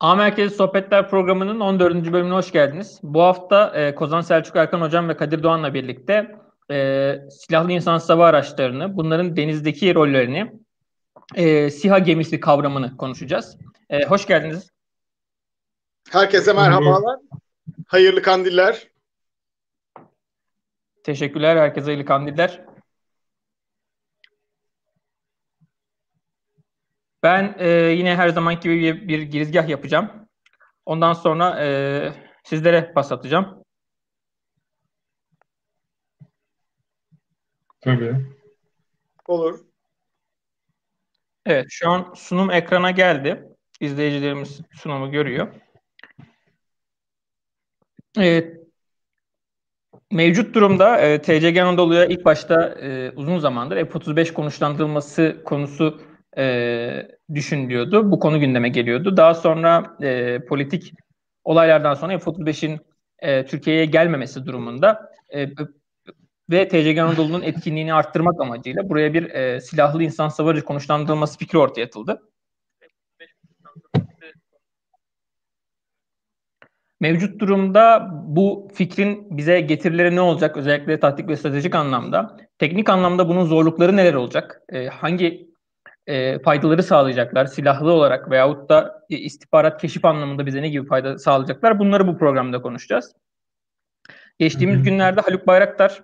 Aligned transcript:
A 0.00 0.14
Merkezi 0.14 0.54
Sohbetler 0.54 1.08
programının 1.10 1.60
14. 1.60 2.12
bölümüne 2.12 2.34
hoş 2.34 2.52
geldiniz. 2.52 3.00
Bu 3.02 3.22
hafta 3.22 3.72
e, 3.74 3.94
Kozan 3.94 4.20
Selçuk 4.20 4.56
Erkan 4.56 4.80
Hocam 4.80 5.08
ve 5.08 5.16
Kadir 5.16 5.42
Doğan'la 5.42 5.74
birlikte 5.74 6.36
e, 6.70 7.18
silahlı 7.30 7.72
insan 7.72 7.98
hava 7.98 8.26
araçlarını, 8.26 8.96
bunların 8.96 9.36
denizdeki 9.36 9.94
rollerini, 9.94 10.52
e, 11.34 11.70
SİHA 11.70 11.98
gemisi 11.98 12.40
kavramını 12.40 12.96
konuşacağız. 12.96 13.58
E, 13.90 14.04
hoş 14.04 14.26
geldiniz. 14.26 14.70
Herkese 16.10 16.52
merhabalar. 16.52 17.18
Hayırlı 17.86 18.22
kandiller. 18.22 18.88
Teşekkürler. 21.04 21.56
Herkese 21.56 21.84
hayırlı 21.84 22.04
kandiller. 22.04 22.67
Ben 27.22 27.56
e, 27.58 27.68
yine 27.70 28.16
her 28.16 28.28
zaman 28.28 28.60
gibi 28.60 28.80
bir, 28.80 29.08
bir 29.08 29.22
girizgah 29.22 29.68
yapacağım. 29.68 30.28
Ondan 30.86 31.12
sonra 31.12 31.64
e, 31.64 31.68
sizlere 32.44 32.92
pas 32.92 33.12
atacağım. 33.12 33.64
Tabii. 37.80 38.16
Olur. 39.26 39.60
Evet, 41.46 41.66
şu 41.70 41.90
an 41.90 42.12
sunum 42.16 42.50
ekrana 42.50 42.90
geldi. 42.90 43.44
İzleyicilerimiz 43.80 44.60
sunumu 44.72 45.10
görüyor. 45.10 45.54
Evet, 48.18 48.58
mevcut 50.12 50.54
durumda 50.54 51.00
e, 51.00 51.22
TCG 51.22 51.58
Anadolu'ya 51.58 52.04
ilk 52.04 52.24
başta 52.24 52.68
e, 52.68 53.10
uzun 53.16 53.38
zamandır 53.38 53.76
F-35 53.76 54.32
konuşlandırılması 54.32 55.42
konusu 55.44 56.00
e, 56.38 57.08
düşünülüyordu. 57.34 58.10
Bu 58.10 58.18
konu 58.18 58.40
gündeme 58.40 58.68
geliyordu. 58.68 59.16
Daha 59.16 59.34
sonra 59.34 59.96
e, 60.02 60.38
politik 60.48 60.92
olaylardan 61.44 61.94
sonra 61.94 62.18
F-35'in 62.18 62.80
e, 63.18 63.44
Türkiye'ye 63.44 63.84
gelmemesi 63.84 64.46
durumunda 64.46 65.10
e, 65.34 65.48
ve 66.50 66.68
TCG 66.68 66.98
Anadolu'nun 66.98 67.42
etkinliğini 67.42 67.94
arttırmak 67.94 68.40
amacıyla 68.40 68.88
buraya 68.88 69.14
bir 69.14 69.30
e, 69.30 69.60
silahlı 69.60 70.02
insan 70.02 70.28
savarı 70.28 70.64
konuşlandırılması 70.64 71.38
fikri 71.38 71.58
ortaya 71.58 71.84
atıldı. 71.84 72.22
Mevcut 77.00 77.40
durumda 77.40 78.10
bu 78.24 78.68
fikrin 78.74 79.36
bize 79.36 79.60
getirileri 79.60 80.16
ne 80.16 80.20
olacak? 80.20 80.56
Özellikle 80.56 81.00
taktik 81.00 81.28
ve 81.28 81.36
stratejik 81.36 81.74
anlamda. 81.74 82.36
Teknik 82.58 82.88
anlamda 82.88 83.28
bunun 83.28 83.44
zorlukları 83.44 83.96
neler 83.96 84.14
olacak? 84.14 84.62
E, 84.68 84.86
hangi 84.86 85.48
e, 86.08 86.38
faydaları 86.38 86.82
sağlayacaklar 86.82 87.46
silahlı 87.46 87.92
olarak 87.92 88.30
veyahut 88.30 88.68
da 88.68 89.02
istihbarat 89.08 89.80
keşif 89.80 90.04
anlamında 90.04 90.46
bize 90.46 90.62
ne 90.62 90.68
gibi 90.68 90.86
fayda 90.86 91.18
sağlayacaklar 91.18 91.78
bunları 91.78 92.06
bu 92.06 92.18
programda 92.18 92.62
konuşacağız. 92.62 93.12
Geçtiğimiz 94.38 94.82
günlerde 94.82 95.20
Haluk 95.20 95.46
Bayraktar 95.46 96.02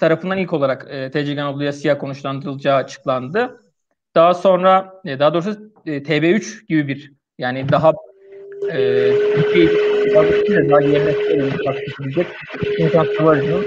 tarafından 0.00 0.38
ilk 0.38 0.52
olarak 0.52 0.86
e, 0.90 1.10
TCG 1.10 1.38
Anadolu'ya 1.38 1.72
siyah 1.72 1.98
konuşlandırılacağı 1.98 2.76
açıklandı. 2.76 3.60
Daha 4.14 4.34
sonra 4.34 4.92
e, 5.04 5.18
daha 5.18 5.34
doğrusu 5.34 5.72
e, 5.86 6.02
TB3 6.02 6.66
gibi 6.68 6.88
bir 6.88 7.12
yani 7.38 7.68
daha 7.68 7.92
e, 8.72 9.12
daha 10.70 10.80
yerine 10.80 11.50
tartışılacak 11.64 12.26
insan 12.78 13.06
savaşının 13.18 13.64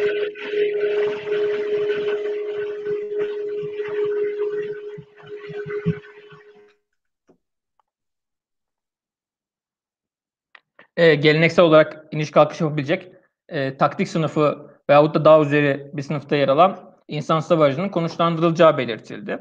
e, 11.00 11.16
geleneksel 11.16 11.66
olarak 11.66 12.06
iniş 12.12 12.32
kalkış 12.32 12.62
yapabilecek 12.62 13.08
e, 13.50 13.78
taktik 13.78 14.08
sınıfı 14.08 14.70
veyahut 14.90 15.16
da 15.16 15.26
daha 15.26 15.42
üzeri 15.42 15.92
bir 15.94 16.02
sınıfta 16.02 16.36
yer 16.36 16.48
alan 16.48 16.96
insan 17.08 17.42
hava 17.42 17.66
aracının 17.66 17.90
konuşlandırılacağı 17.90 18.78
belirtildi. 18.78 19.40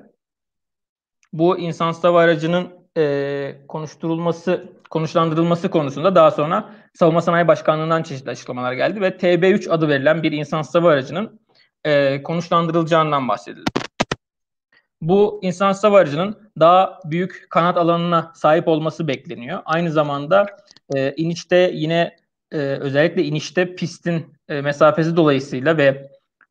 Bu 1.32 1.58
insan 1.58 1.92
hava 1.92 2.20
aracının 2.20 2.68
e, 2.96 3.56
konuşturulması, 3.68 4.72
konuşlandırılması 4.90 5.70
konusunda 5.70 6.14
daha 6.14 6.30
sonra 6.30 6.74
Savunma 6.94 7.22
Sanayi 7.22 7.48
Başkanlığı'ndan 7.48 8.02
çeşitli 8.02 8.30
açıklamalar 8.30 8.72
geldi 8.72 9.00
ve 9.00 9.08
TB3 9.08 9.70
adı 9.70 9.88
verilen 9.88 10.22
bir 10.22 10.32
insan 10.32 10.62
hava 10.72 10.90
aracının 10.90 11.40
e, 11.84 12.22
konuşlandırılacağından 12.22 13.28
bahsedildi. 13.28 13.87
Bu 15.00 15.40
insan 15.42 15.72
hava 15.82 16.04
daha 16.60 17.00
büyük 17.04 17.46
kanat 17.50 17.76
alanına 17.76 18.32
sahip 18.34 18.68
olması 18.68 19.08
bekleniyor. 19.08 19.62
Aynı 19.64 19.92
zamanda 19.92 20.46
e, 20.94 21.14
inişte 21.14 21.70
yine 21.74 22.16
e, 22.52 22.58
özellikle 22.58 23.24
inişte 23.24 23.74
pistin 23.74 24.34
e, 24.48 24.60
mesafesi 24.60 25.16
dolayısıyla 25.16 25.76
ve 25.76 26.10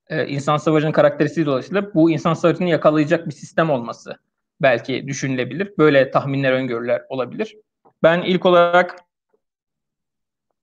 e, 0.10 0.28
insan 0.28 0.58
savaşının 0.58 0.92
karakteristiği 0.92 1.46
dolayısıyla 1.46 1.94
bu 1.94 2.12
insan 2.12 2.34
savaşını 2.34 2.70
yakalayacak 2.70 3.28
bir 3.28 3.32
sistem 3.32 3.70
olması 3.70 4.18
belki 4.62 5.08
düşünülebilir. 5.08 5.74
Böyle 5.78 6.12
tahminler, 6.12 6.52
öngörüler 6.52 7.02
olabilir. 7.10 7.58
Ben 8.04 8.22
ilk 8.22 8.46
olarak 8.46 8.96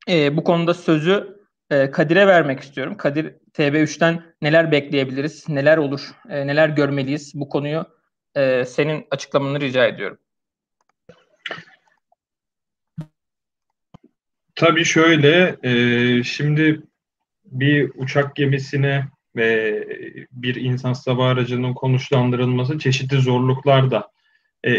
e, 0.09 0.37
bu 0.37 0.45
konuda 0.45 0.75
sözü 0.75 1.39
e, 1.71 1.91
Kadir'e 1.91 2.27
vermek 2.27 2.61
istiyorum. 2.61 2.97
Kadir 2.97 3.35
TB3'ten 3.55 4.23
neler 4.43 4.73
bekleyebiliriz, 4.73 5.49
neler 5.49 5.77
olur, 5.77 6.11
e, 6.29 6.47
neler 6.47 6.69
görmeliyiz 6.69 7.33
bu 7.35 7.49
konuyu 7.49 7.87
e, 8.35 8.65
senin 8.65 9.07
açıklamanı 9.11 9.61
rica 9.61 9.87
ediyorum. 9.87 10.19
Tabii 14.55 14.85
şöyle, 14.85 15.57
e, 15.63 16.23
şimdi 16.23 16.83
bir 17.45 17.91
uçak 17.95 18.37
gemisine 18.37 19.05
ve 19.37 19.85
bir 20.33 20.55
insan 20.55 20.95
hava 21.07 21.29
aracının 21.29 21.75
konuşlandırılması 21.75 22.79
çeşitli 22.79 23.17
zorluklar 23.17 23.91
da 23.91 24.11
e, 24.67 24.73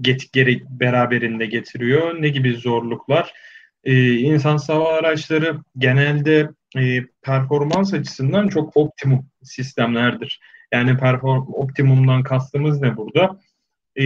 get, 0.00 0.32
gere, 0.32 0.60
beraberinde 0.68 1.46
getiriyor. 1.46 2.22
Ne 2.22 2.28
gibi 2.28 2.54
zorluklar? 2.54 3.32
E, 3.86 4.14
insan 4.14 4.58
hava 4.66 4.92
araçları 4.92 5.56
genelde 5.78 6.50
e, 6.76 7.04
performans 7.22 7.94
açısından 7.94 8.48
çok 8.48 8.76
optimum 8.76 9.26
sistemlerdir. 9.42 10.40
Yani 10.72 10.98
perform 10.98 11.46
optimumdan 11.52 12.22
kastımız 12.22 12.80
ne 12.80 12.96
burada? 12.96 13.40
E, 13.98 14.04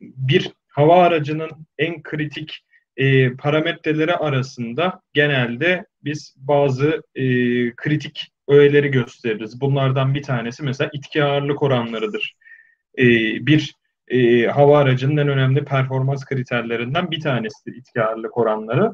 bir 0.00 0.52
hava 0.68 1.02
aracının 1.02 1.50
en 1.78 2.02
kritik 2.02 2.64
e, 2.96 3.32
parametreleri 3.32 4.14
arasında 4.14 5.00
genelde 5.12 5.86
biz 6.04 6.34
bazı 6.36 7.02
e, 7.14 7.24
kritik 7.76 8.32
öğeleri 8.48 8.90
gösteririz. 8.90 9.60
Bunlardan 9.60 10.14
bir 10.14 10.22
tanesi 10.22 10.62
mesela 10.62 10.90
itki 10.92 11.24
ağırlık 11.24 11.62
oranlarıdır. 11.62 12.36
E, 12.98 13.04
bir 13.46 13.74
e, 14.08 14.46
hava 14.46 14.78
aracının 14.78 15.16
en 15.16 15.28
önemli 15.28 15.64
performans 15.64 16.24
kriterlerinden 16.24 17.10
bir 17.10 17.20
tanesidir 17.20 17.76
itki 17.76 18.02
ağırlık 18.02 18.38
oranları. 18.38 18.92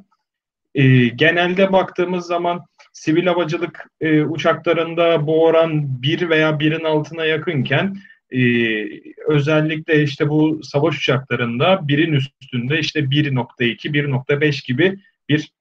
E, 0.74 1.08
genelde 1.08 1.72
baktığımız 1.72 2.26
zaman 2.26 2.66
sivil 2.92 3.26
havacılık 3.26 3.86
e, 4.00 4.22
uçaklarında 4.22 5.26
bu 5.26 5.44
oran 5.44 6.02
1 6.02 6.28
veya 6.28 6.50
1'in 6.50 6.84
altına 6.84 7.24
yakınken 7.24 7.96
ee, 8.32 9.02
özellikle 9.28 10.02
işte 10.02 10.28
bu 10.28 10.60
savaş 10.62 10.98
uçaklarında 10.98 11.88
birin 11.88 12.12
üstünde 12.12 12.78
işte 12.78 13.00
1.2, 13.00 13.92
1.5 13.92 14.66
gibi 14.66 14.98
bir 15.28 15.52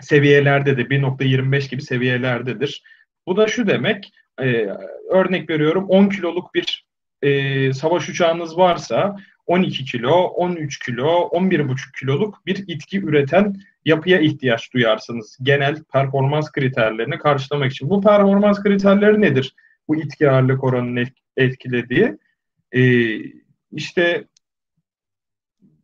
seviyelerdedir. 0.00 0.90
1.25 0.90 1.70
gibi 1.70 1.82
seviyelerdedir. 1.82 2.82
Bu 3.26 3.36
da 3.36 3.46
şu 3.46 3.66
demek, 3.66 4.12
e, 4.40 4.68
örnek 5.10 5.50
veriyorum 5.50 5.86
10 5.88 6.08
kiloluk 6.08 6.54
bir 6.54 6.84
e, 7.22 7.72
savaş 7.72 8.08
uçağınız 8.08 8.58
varsa 8.58 9.16
12 9.46 9.84
kilo, 9.84 10.12
13 10.12 10.78
kilo, 10.78 11.30
11,5 11.32 11.76
kiloluk 12.00 12.46
bir 12.46 12.64
itki 12.66 13.00
üreten 13.00 13.56
yapıya 13.84 14.20
ihtiyaç 14.20 14.72
duyarsınız. 14.74 15.38
Genel 15.42 15.84
performans 15.92 16.52
kriterlerini 16.52 17.18
karşılamak 17.18 17.72
için. 17.72 17.90
Bu 17.90 18.00
performans 18.00 18.62
kriterleri 18.62 19.20
nedir? 19.20 19.54
Bu 19.88 19.96
itki 19.96 20.30
ağırlık 20.30 20.64
oranının 20.64 21.06
etkilediği. 21.36 22.16
E, 22.72 22.82
işte 23.72 24.24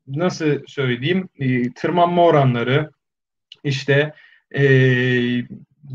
nasıl 0.06 0.66
söyleyeyim 0.66 1.28
e, 1.38 1.72
tırmanma 1.72 2.24
oranları, 2.24 2.90
işte 3.64 4.12
e, 4.54 4.62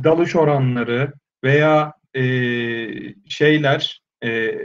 dalış 0.03 0.35
oranları 0.35 1.13
veya 1.43 1.93
e, 2.15 2.23
şeyler 3.29 4.01
e, 4.23 4.57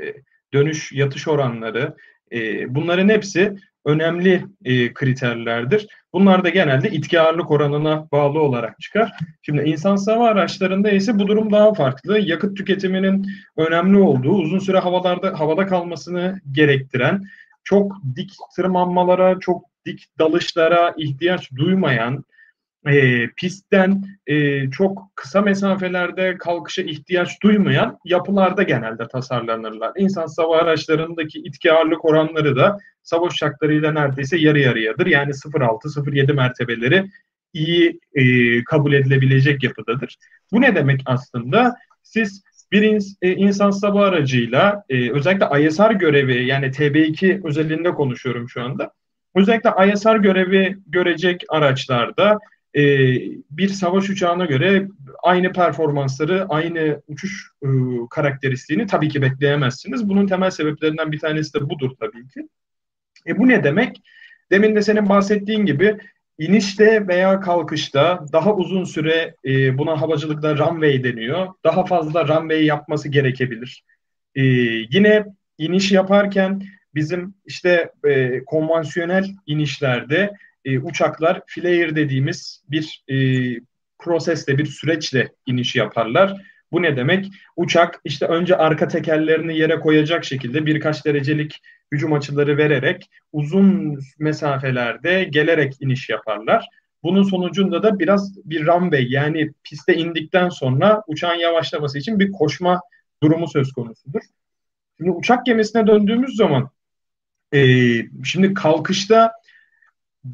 dönüş 0.54 0.92
yatış 0.92 1.28
oranları 1.28 1.96
e, 2.32 2.74
bunların 2.74 3.08
hepsi 3.08 3.56
önemli 3.86 4.44
e, 4.64 4.92
kriterlerdir. 4.92 5.86
Bunlar 6.12 6.44
da 6.44 6.48
genelde 6.48 6.90
itki 6.90 7.20
ağırlık 7.20 7.50
oranına 7.50 8.08
bağlı 8.12 8.40
olarak 8.40 8.80
çıkar. 8.80 9.12
Şimdi 9.42 9.62
insan 9.62 9.96
hava 10.06 10.28
araçlarında 10.28 10.90
ise 10.90 11.18
bu 11.18 11.28
durum 11.28 11.52
daha 11.52 11.74
farklı. 11.74 12.18
Yakıt 12.18 12.56
tüketiminin 12.56 13.26
önemli 13.56 13.98
olduğu, 13.98 14.34
uzun 14.34 14.58
süre 14.58 14.78
havalarda 14.78 15.40
havada 15.40 15.66
kalmasını 15.66 16.40
gerektiren, 16.52 17.22
çok 17.64 17.92
dik 18.16 18.32
tırmanmalara, 18.56 19.40
çok 19.40 19.64
dik 19.86 20.04
dalışlara 20.18 20.94
ihtiyaç 20.96 21.50
duymayan, 21.56 22.24
e, 22.86 23.28
pistten 23.36 24.04
e, 24.26 24.70
çok 24.70 25.10
kısa 25.14 25.40
mesafelerde 25.40 26.38
kalkışa 26.38 26.82
ihtiyaç 26.82 27.42
duymayan 27.42 27.98
yapılarda 28.04 28.62
genelde 28.62 29.08
tasarlanırlar. 29.08 29.92
İnsan 29.96 30.26
sava 30.26 30.58
araçlarındaki 30.58 31.38
itki 31.38 31.72
ağırlık 31.72 32.04
oranları 32.04 32.56
da 32.56 32.78
savaş 33.02 33.32
uçaklarıyla 33.34 33.92
neredeyse 33.92 34.36
yarı 34.38 34.60
yarıyadır. 34.60 35.06
Yani 35.06 35.30
0.6-0.7 35.30 36.32
mertebeleri 36.32 37.10
iyi 37.52 38.00
e, 38.14 38.24
kabul 38.64 38.92
edilebilecek 38.92 39.62
yapıdadır. 39.62 40.16
Bu 40.52 40.60
ne 40.60 40.74
demek 40.74 41.00
aslında? 41.06 41.74
Siz 42.02 42.42
bir 42.72 42.82
ins- 42.82 43.16
e, 43.22 43.34
insan 43.34 43.72
hava 43.82 44.06
aracıyla 44.06 44.82
e, 44.88 45.10
özellikle 45.10 45.66
ISR 45.66 45.90
görevi 45.90 46.46
yani 46.46 46.66
TB2 46.66 47.48
özelliğinde 47.48 47.90
konuşuyorum 47.90 48.48
şu 48.48 48.62
anda. 48.62 48.92
Özellikle 49.34 49.70
ISR 49.92 50.16
görevi 50.16 50.76
görecek 50.86 51.44
araçlarda 51.48 52.38
e, 52.76 52.82
bir 53.50 53.68
savaş 53.68 54.10
uçağına 54.10 54.44
göre 54.44 54.88
aynı 55.22 55.52
performansları, 55.52 56.46
aynı 56.48 57.02
uçuş 57.08 57.50
e, 57.62 57.68
karakteristiğini 58.10 58.86
tabii 58.86 59.08
ki 59.08 59.22
bekleyemezsiniz. 59.22 60.08
Bunun 60.08 60.26
temel 60.26 60.50
sebeplerinden 60.50 61.12
bir 61.12 61.18
tanesi 61.18 61.54
de 61.54 61.70
budur 61.70 61.90
tabii 62.00 62.28
ki. 62.28 62.48
E 63.26 63.38
bu 63.38 63.48
ne 63.48 63.64
demek? 63.64 64.02
Demin 64.50 64.76
de 64.76 64.82
senin 64.82 65.08
bahsettiğin 65.08 65.66
gibi 65.66 65.96
inişte 66.38 67.08
veya 67.08 67.40
kalkışta 67.40 68.24
daha 68.32 68.54
uzun 68.54 68.84
süre 68.84 69.34
e, 69.44 69.78
buna 69.78 70.00
havacılıkta 70.00 70.58
runway 70.58 71.04
deniyor. 71.04 71.48
Daha 71.64 71.84
fazla 71.86 72.28
runway 72.28 72.64
yapması 72.64 73.08
gerekebilir. 73.08 73.84
E, 74.34 74.42
yine 74.90 75.24
iniş 75.58 75.92
yaparken 75.92 76.62
bizim 76.94 77.34
işte 77.46 77.90
e, 78.04 78.44
konvansiyonel 78.44 79.26
inişlerde 79.46 80.32
e, 80.66 80.78
uçaklar 80.78 81.40
flare 81.46 81.96
dediğimiz 81.96 82.64
bir 82.70 83.04
e, 83.08 83.16
prosesle, 83.98 84.58
bir 84.58 84.66
süreçle 84.66 85.32
iniş 85.46 85.76
yaparlar. 85.76 86.36
Bu 86.72 86.82
ne 86.82 86.96
demek? 86.96 87.30
Uçak 87.56 88.00
işte 88.04 88.26
önce 88.26 88.56
arka 88.56 88.88
tekerlerini 88.88 89.58
yere 89.58 89.80
koyacak 89.80 90.24
şekilde 90.24 90.66
birkaç 90.66 91.04
derecelik 91.04 91.60
hücum 91.92 92.12
açıları 92.12 92.58
vererek 92.58 93.10
uzun 93.32 93.98
mesafelerde 94.18 95.24
gelerek 95.24 95.74
iniş 95.80 96.08
yaparlar. 96.08 96.66
Bunun 97.02 97.22
sonucunda 97.22 97.82
da 97.82 97.98
biraz 97.98 98.36
bir 98.44 98.66
runway 98.66 99.12
yani 99.12 99.52
piste 99.64 99.94
indikten 99.94 100.48
sonra 100.48 101.02
uçağın 101.06 101.38
yavaşlaması 101.38 101.98
için 101.98 102.18
bir 102.18 102.32
koşma 102.32 102.80
durumu 103.22 103.48
söz 103.48 103.72
konusudur. 103.72 104.20
Şimdi 104.98 105.10
uçak 105.10 105.46
gemisine 105.46 105.86
döndüğümüz 105.86 106.36
zaman 106.36 106.70
e, 107.54 107.60
şimdi 108.24 108.54
kalkışta 108.54 109.32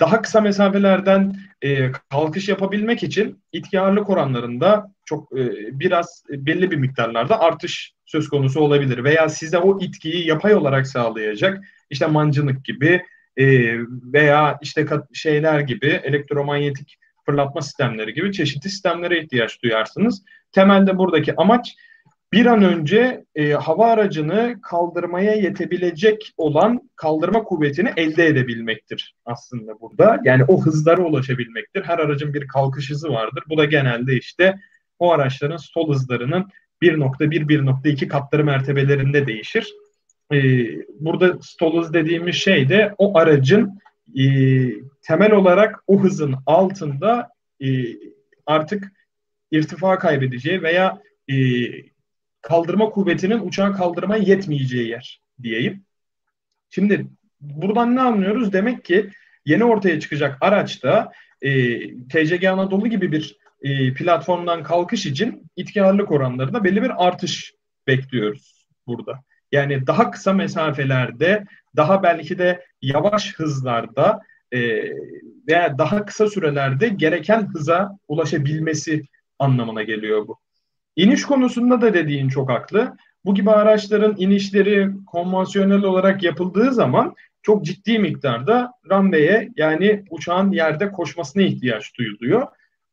daha 0.00 0.22
kısa 0.22 0.40
mesafelerden 0.40 1.36
e, 1.62 1.92
kalkış 2.10 2.48
yapabilmek 2.48 3.02
için 3.02 3.42
itki 3.52 3.80
ağırlık 3.80 4.10
oranlarında 4.10 4.92
çok 5.04 5.38
e, 5.38 5.50
biraz 5.80 6.24
belli 6.28 6.70
bir 6.70 6.76
miktarlarda 6.76 7.40
artış 7.40 7.92
söz 8.06 8.28
konusu 8.28 8.60
olabilir. 8.60 9.04
Veya 9.04 9.28
size 9.28 9.58
o 9.58 9.80
itkiyi 9.80 10.28
yapay 10.28 10.54
olarak 10.54 10.86
sağlayacak 10.86 11.64
işte 11.90 12.06
mancınık 12.06 12.64
gibi 12.64 13.02
e, 13.36 13.46
veya 14.12 14.58
işte 14.62 14.86
şeyler 15.12 15.60
gibi 15.60 16.00
elektromanyetik 16.04 16.98
fırlatma 17.26 17.62
sistemleri 17.62 18.14
gibi 18.14 18.32
çeşitli 18.32 18.70
sistemlere 18.70 19.22
ihtiyaç 19.22 19.62
duyarsınız. 19.62 20.22
Temelde 20.52 20.98
buradaki 20.98 21.36
amaç 21.36 21.76
bir 22.32 22.46
an 22.46 22.62
önce 22.62 23.24
e, 23.34 23.52
hava 23.52 23.86
aracını 23.86 24.56
kaldırmaya 24.62 25.34
yetebilecek 25.34 26.32
olan 26.36 26.90
kaldırma 26.96 27.42
kuvvetini 27.42 27.92
elde 27.96 28.26
edebilmektir 28.26 29.14
aslında 29.24 29.80
burada. 29.80 30.20
Yani 30.24 30.44
o 30.44 30.62
hızlara 30.62 31.02
ulaşabilmektir. 31.02 31.82
Her 31.82 31.98
aracın 31.98 32.34
bir 32.34 32.48
kalkış 32.48 32.90
hızı 32.90 33.08
vardır. 33.08 33.44
Bu 33.48 33.58
da 33.58 33.64
genelde 33.64 34.16
işte 34.16 34.58
o 34.98 35.12
araçların 35.12 35.56
stol 35.56 35.94
hızlarının 35.94 36.46
1.1-1.2 36.82 38.08
katları 38.08 38.44
mertebelerinde 38.44 39.26
değişir. 39.26 39.72
E, 40.32 40.38
burada 41.00 41.38
stol 41.42 41.82
hız 41.82 41.92
dediğimiz 41.92 42.34
şey 42.34 42.68
de 42.68 42.94
o 42.98 43.18
aracın 43.18 43.80
e, 44.18 44.24
temel 45.02 45.32
olarak 45.32 45.84
o 45.86 46.00
hızın 46.00 46.34
altında 46.46 47.28
e, 47.60 47.66
artık 48.46 48.92
irtifa 49.50 49.98
kaybedeceği 49.98 50.62
veya 50.62 51.02
e, 51.28 51.34
kaldırma 52.42 52.90
kuvvetinin 52.90 53.46
uçağı 53.46 53.76
kaldırmaya 53.76 54.22
yetmeyeceği 54.22 54.88
yer 54.88 55.20
diyeyim. 55.42 55.84
Şimdi 56.70 57.06
buradan 57.40 57.96
ne 57.96 58.00
anlıyoruz? 58.00 58.52
Demek 58.52 58.84
ki 58.84 59.10
yeni 59.46 59.64
ortaya 59.64 60.00
çıkacak 60.00 60.38
araçta 60.40 61.12
e, 61.42 61.78
TCG 62.08 62.44
Anadolu 62.44 62.88
gibi 62.88 63.12
bir 63.12 63.36
e, 63.62 63.94
platformdan 63.94 64.62
kalkış 64.62 65.06
için 65.06 65.50
itki 65.56 65.82
ağırlık 65.82 66.10
oranlarında 66.10 66.64
belli 66.64 66.82
bir 66.82 67.06
artış 67.06 67.54
bekliyoruz 67.86 68.66
burada. 68.86 69.20
Yani 69.52 69.86
daha 69.86 70.10
kısa 70.10 70.32
mesafelerde, 70.32 71.44
daha 71.76 72.02
belki 72.02 72.38
de 72.38 72.66
yavaş 72.82 73.34
hızlarda 73.34 74.20
e, 74.52 74.58
veya 75.48 75.78
daha 75.78 76.04
kısa 76.04 76.26
sürelerde 76.26 76.88
gereken 76.88 77.46
hıza 77.46 77.98
ulaşabilmesi 78.08 79.02
anlamına 79.38 79.82
geliyor 79.82 80.28
bu. 80.28 80.41
İniş 80.96 81.22
konusunda 81.22 81.80
da 81.80 81.94
dediğin 81.94 82.28
çok 82.28 82.50
haklı. 82.50 82.96
Bu 83.24 83.34
gibi 83.34 83.50
araçların 83.50 84.14
inişleri 84.18 84.90
konvansiyonel 85.06 85.82
olarak 85.82 86.22
yapıldığı 86.22 86.72
zaman 86.72 87.14
çok 87.42 87.64
ciddi 87.64 87.98
miktarda 87.98 88.72
runway'e 88.90 89.48
yani 89.56 90.04
uçağın 90.10 90.50
yerde 90.50 90.90
koşmasına 90.90 91.42
ihtiyaç 91.42 91.98
duyuluyor. 91.98 92.46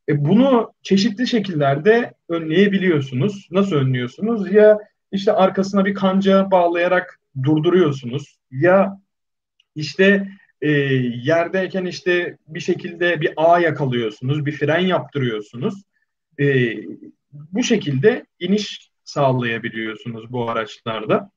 E 0.08 0.24
bunu 0.24 0.72
çeşitli 0.82 1.26
şekillerde 1.26 2.14
önleyebiliyorsunuz. 2.28 3.48
Nasıl 3.50 3.76
önlüyorsunuz? 3.76 4.52
Ya 4.52 4.78
işte 5.12 5.32
arkasına 5.32 5.84
bir 5.84 5.94
kanca 5.94 6.50
bağlayarak 6.50 7.20
durduruyorsunuz. 7.42 8.38
Ya 8.50 9.00
işte 9.74 10.28
e, 10.60 10.70
yerdeyken 11.22 11.84
işte 11.84 12.36
bir 12.48 12.60
şekilde 12.60 13.20
bir 13.20 13.32
ağ 13.36 13.60
yakalıyorsunuz, 13.60 14.46
bir 14.46 14.52
fren 14.52 14.80
yaptırıyorsunuz. 14.80 15.82
E, 16.38 16.74
bu 17.32 17.62
şekilde 17.62 18.26
iniş 18.38 18.90
sağlayabiliyorsunuz 19.04 20.32
bu 20.32 20.50
araçlarda. 20.50 21.30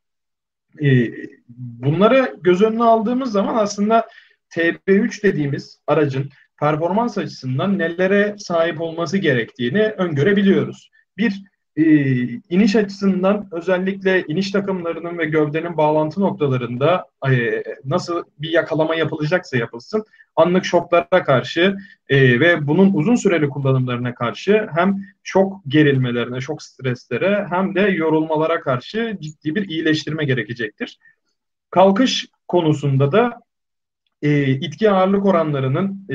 E, 0.82 1.12
bunları 1.58 2.36
göz 2.42 2.62
önüne 2.62 2.84
aldığımız 2.84 3.32
zaman 3.32 3.56
aslında 3.56 4.08
TB3 4.50 5.24
dediğimiz 5.24 5.80
aracın 5.88 6.30
performans 6.60 7.18
açısından 7.18 7.80
nelere 7.80 8.36
sahip 8.38 8.82
olması 8.82 9.18
gerektiğini 9.18 9.82
öngörebiliyoruz. 9.82 10.90
Bir, 11.18 11.44
e, 11.78 11.84
iniş 12.50 12.76
açısından 12.76 13.48
özellikle 13.52 14.24
iniş 14.28 14.52
takımlarının 14.52 15.18
ve 15.18 15.26
gövdenin 15.26 15.78
bağlantı 15.78 16.22
noktalarında 16.22 17.06
e, 17.30 17.64
nasıl 17.86 18.24
bir 18.40 18.50
yakalama 18.50 18.96
yapılacaksa 18.96 19.58
yapılsın 19.58 20.06
anlık 20.36 20.66
şoklara 20.66 21.24
karşı 21.24 21.78
e, 22.10 22.40
ve 22.40 22.68
bunun 22.68 22.94
uzun 22.94 23.16
süreli 23.16 23.50
kullanımlarına 23.50 24.16
karşı 24.16 24.68
hem 24.76 25.02
şok 25.24 25.62
gerilmelerine, 25.68 26.42
şok 26.42 26.64
streslere 26.64 27.48
hem 27.50 27.76
de 27.76 27.82
yorulmalara 27.82 28.60
karşı 28.60 29.18
ciddi 29.20 29.56
bir 29.56 29.70
iyileştirme 29.70 30.26
gerekecektir. 30.26 31.00
Kalkış 31.70 32.28
konusunda 32.48 33.12
da 33.12 33.42
e, 34.22 34.52
itki 34.52 34.92
ağırlık 34.92 35.26
oranlarının 35.26 36.06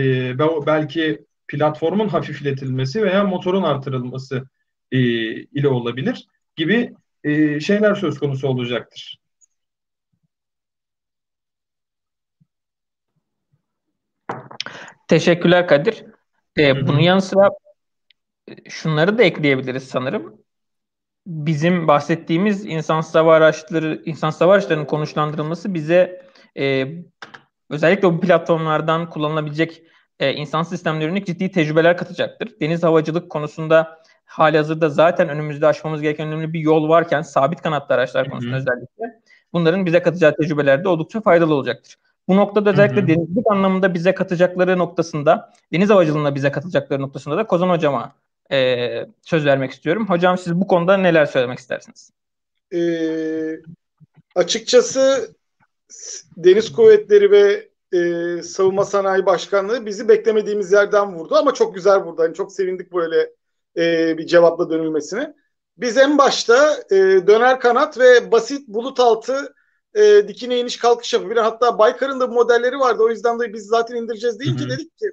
belki 0.66 1.24
platformun 1.48 2.08
hafifletilmesi 2.08 3.02
veya 3.02 3.24
motorun 3.24 3.62
artırılması 3.62 4.44
e, 4.92 4.98
ile 5.32 5.68
olabilir 5.68 6.26
gibi 6.56 6.94
e, 7.24 7.60
şeyler 7.60 7.94
söz 7.94 8.18
konusu 8.18 8.48
olacaktır. 8.48 9.18
Teşekkürler 15.08 15.68
Kadir. 15.68 16.04
Ee, 16.58 16.86
bunun 16.86 16.98
yanı 16.98 17.22
sıra 17.22 17.50
e, 18.48 18.70
şunları 18.70 19.18
da 19.18 19.22
ekleyebiliriz 19.22 19.88
sanırım. 19.88 20.42
Bizim 21.26 21.88
bahsettiğimiz 21.88 22.66
insan 22.66 23.02
hava 23.12 23.34
araçları, 23.34 24.02
insan 24.04 24.30
hava 24.30 24.52
araçlarının 24.52 24.84
konuşlandırılması 24.84 25.74
bize 25.74 26.22
e, 26.58 26.86
özellikle 27.70 28.08
bu 28.08 28.20
platformlardan 28.20 29.10
kullanılabilecek 29.10 29.82
e, 30.18 30.34
insan 30.34 30.62
sistemlerine 30.62 31.24
ciddi 31.24 31.50
tecrübeler 31.50 31.96
katacaktır. 31.96 32.60
Deniz 32.60 32.82
havacılık 32.82 33.30
konusunda 33.30 33.98
hali 34.28 34.56
hazırda 34.56 34.88
zaten 34.88 35.28
önümüzde 35.28 35.66
aşmamız 35.66 36.02
gereken 36.02 36.28
önemli 36.28 36.52
bir 36.52 36.60
yol 36.60 36.88
varken 36.88 37.22
sabit 37.22 37.62
kanatlı 37.62 37.94
araçlar 37.94 38.30
konusunda 38.30 38.56
Hı-hı. 38.56 38.60
özellikle 38.60 39.20
bunların 39.52 39.86
bize 39.86 40.02
katacağı 40.02 40.36
tecrübeler 40.36 40.84
de 40.84 40.88
oldukça 40.88 41.20
faydalı 41.20 41.54
olacaktır. 41.54 41.96
Bu 42.28 42.36
noktada 42.36 42.70
özellikle 42.70 42.96
Hı-hı. 42.96 43.08
denizcilik 43.08 43.46
anlamında 43.50 43.94
bize 43.94 44.14
katacakları 44.14 44.78
noktasında, 44.78 45.52
deniz 45.72 45.90
havacılığına 45.90 46.34
bize 46.34 46.52
katacakları 46.52 47.02
noktasında 47.02 47.36
da 47.36 47.46
Kozan 47.46 47.68
Hocam'a 47.68 48.14
e, 48.52 48.88
söz 49.22 49.46
vermek 49.46 49.70
istiyorum. 49.70 50.06
Hocam 50.08 50.38
siz 50.38 50.54
bu 50.54 50.66
konuda 50.66 50.96
neler 50.96 51.26
söylemek 51.26 51.58
istersiniz? 51.58 52.10
Ee, 52.74 53.60
açıkçası 54.34 55.34
Deniz 56.36 56.72
Kuvvetleri 56.72 57.30
ve 57.30 57.68
e, 57.92 58.42
Savunma 58.42 58.84
Sanayi 58.84 59.26
Başkanlığı 59.26 59.86
bizi 59.86 60.08
beklemediğimiz 60.08 60.72
yerden 60.72 61.14
vurdu 61.14 61.34
ama 61.34 61.54
çok 61.54 61.74
güzel 61.74 61.98
vurdu. 61.98 62.22
Yani 62.22 62.34
çok 62.34 62.52
sevindik 62.52 62.92
böyle 62.92 63.30
e, 63.78 64.18
bir 64.18 64.26
cevapla 64.26 64.70
dönülmesine. 64.70 65.34
Biz 65.76 65.96
en 65.96 66.18
başta 66.18 66.76
e, 66.90 66.96
döner 67.26 67.60
kanat 67.60 67.98
ve 67.98 68.32
basit 68.32 68.68
bulut 68.68 69.00
altı 69.00 69.54
e, 69.94 70.28
dikine 70.28 70.60
iniş 70.60 70.76
kalkış 70.76 71.14
yapabilen 71.14 71.42
hatta 71.42 71.78
Baykar'ın 71.78 72.20
da 72.20 72.30
bu 72.30 72.34
modelleri 72.34 72.78
vardı. 72.78 73.02
O 73.02 73.08
yüzden 73.10 73.40
de 73.40 73.52
biz 73.52 73.66
zaten 73.66 73.96
indireceğiz 73.96 74.40
deyince 74.40 74.64
Hı-hı. 74.64 74.72
dedik 74.72 74.98
ki 74.98 75.06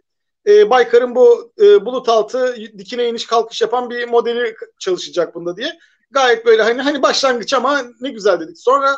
e, 0.47 0.69
Baykar'ın 0.69 1.15
bu 1.15 1.53
e, 1.61 1.85
bulut 1.85 2.09
altı 2.09 2.55
dikine 2.77 3.09
iniş 3.09 3.25
kalkış 3.25 3.61
yapan 3.61 3.89
bir 3.89 4.07
modeli 4.07 4.55
çalışacak 4.79 5.35
bunda 5.35 5.57
diye. 5.57 5.77
Gayet 6.11 6.45
böyle 6.45 6.61
hani 6.61 6.81
hani 6.81 7.01
başlangıç 7.01 7.53
ama 7.53 7.81
ne 8.01 8.09
güzel 8.09 8.39
dedik. 8.39 8.59
Sonra 8.59 8.97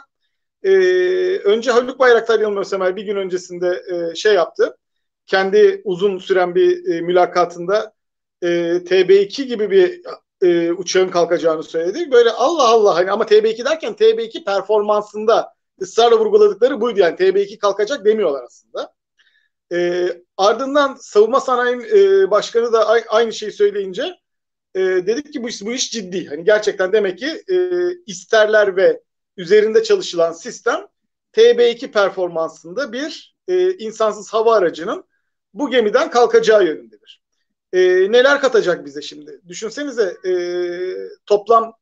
e, 0.63 0.71
önce 1.37 1.71
Haluk 1.71 1.99
Bayraktar 1.99 2.39
yanılmıyorsam 2.39 2.95
bir 2.95 3.03
gün 3.03 3.15
öncesinde 3.15 3.83
e, 3.91 4.15
şey 4.15 4.33
yaptı. 4.33 4.77
Kendi 5.25 5.81
uzun 5.83 6.17
süren 6.17 6.55
bir 6.55 6.93
e, 6.93 7.01
mülakatında 7.01 7.96
e, 8.41 8.47
TB2 8.85 9.43
gibi 9.43 9.71
bir 9.71 10.01
e, 10.41 10.71
uçağın 10.71 11.09
kalkacağını 11.09 11.63
söyledi. 11.63 12.11
Böyle 12.11 12.31
Allah 12.31 12.67
Allah 12.67 12.95
hani 12.95 13.11
ama 13.11 13.25
TB2 13.25 13.65
derken 13.65 13.93
TB2 13.93 14.43
performansında 14.43 15.53
ısrarla 15.81 16.19
vurguladıkları 16.19 16.81
buydu 16.81 16.99
yani 16.99 17.15
TB2 17.15 17.57
kalkacak 17.57 18.05
demiyorlar 18.05 18.43
aslında. 18.43 18.93
E, 19.73 20.07
ardından 20.37 20.97
savunma 21.01 21.39
sanayi 21.39 21.75
e, 21.75 22.31
başkanı 22.31 22.73
da 22.73 22.87
aynı 23.07 23.33
şeyi 23.33 23.51
söyleyince 23.51 24.15
e, 24.75 24.79
dedik 24.79 25.33
ki 25.33 25.43
bu 25.43 25.49
iş, 25.49 25.61
bu 25.61 25.73
iş 25.73 25.91
ciddi. 25.91 26.25
Hani 26.25 26.43
gerçekten 26.43 26.93
demek 26.93 27.19
ki 27.19 27.43
e, 27.51 27.55
isterler 28.05 28.75
ve 28.75 29.01
üzerinde 29.37 29.83
çalışılan 29.83 30.31
sistem 30.31 30.87
TB2 31.33 31.91
performansında 31.91 32.93
bir 32.93 33.35
e, 33.47 33.73
insansız 33.73 34.33
hava 34.33 34.55
aracının 34.55 35.05
bu 35.53 35.69
gemiden 35.69 36.11
kalkacağı 36.11 36.65
yönündedir. 36.65 37.21
E, 37.77 38.11
neler 38.11 38.41
katacak 38.41 38.85
bize 38.85 39.01
şimdi? 39.01 39.41
Düşünsenize 39.47 40.17
e, 40.25 40.33
toplam 41.25 41.73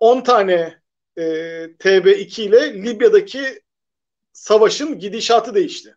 10 0.00 0.20
tane 0.20 0.82
e, 1.16 1.22
TB2 1.78 2.42
ile 2.42 2.82
Libya'daki 2.82 3.62
savaşın 4.32 4.98
gidişatı 4.98 5.54
değişti. 5.54 5.96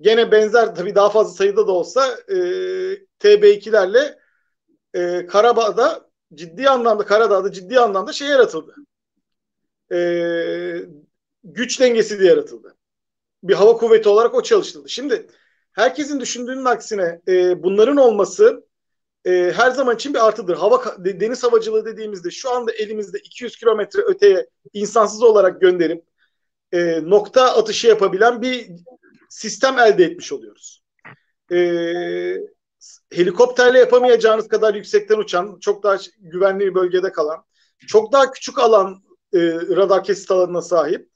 Gene 0.00 0.32
benzer 0.32 0.74
tabii 0.74 0.94
daha 0.94 1.10
fazla 1.10 1.34
sayıda 1.34 1.66
da 1.66 1.72
olsa 1.72 2.08
e, 2.28 2.36
TB2'lerle 3.18 4.18
e, 4.94 5.26
Karabağ'da 5.26 6.10
ciddi 6.34 6.68
anlamda 6.68 7.04
Karadağ'da 7.06 7.52
ciddi 7.52 7.80
anlamda 7.80 8.12
şey 8.12 8.28
yaratıldı. 8.28 8.74
E, 9.92 9.98
güç 11.44 11.80
dengesi 11.80 12.20
de 12.20 12.26
yaratıldı. 12.26 12.76
Bir 13.42 13.54
hava 13.54 13.76
kuvveti 13.76 14.08
olarak 14.08 14.34
o 14.34 14.42
çalıştırıldı. 14.42 14.88
Şimdi 14.88 15.26
herkesin 15.74 16.20
düşündüğünün 16.20 16.64
aksine 16.64 17.20
e, 17.28 17.62
bunların 17.62 17.96
olması 17.96 18.66
e, 19.24 19.52
her 19.56 19.70
zaman 19.70 19.94
için 19.94 20.14
bir 20.14 20.26
artıdır. 20.26 20.56
Hava 20.56 20.84
deniz 20.98 21.44
havacılığı 21.44 21.84
dediğimizde 21.84 22.30
şu 22.30 22.50
anda 22.50 22.72
elimizde 22.72 23.18
200 23.18 23.56
kilometre 23.56 24.02
öteye 24.02 24.46
insansız 24.72 25.22
olarak 25.22 25.60
gönderip 25.60 26.04
e, 26.72 27.00
nokta 27.10 27.56
atışı 27.56 27.86
yapabilen 27.86 28.42
bir 28.42 28.70
sistem 29.28 29.78
elde 29.78 30.04
etmiş 30.04 30.32
oluyoruz. 30.32 30.82
E, 31.52 31.56
helikopterle 33.12 33.78
yapamayacağınız 33.78 34.48
kadar 34.48 34.74
yüksekten 34.74 35.18
uçan, 35.18 35.58
çok 35.60 35.82
daha 35.82 35.96
güvenli 36.18 36.66
bir 36.66 36.74
bölgede 36.74 37.12
kalan, 37.12 37.44
çok 37.86 38.12
daha 38.12 38.30
küçük 38.30 38.58
alan 38.58 39.02
e, 39.32 39.38
radar 39.52 40.04
kesit 40.04 40.30
alanına 40.30 40.62
sahip 40.62 41.08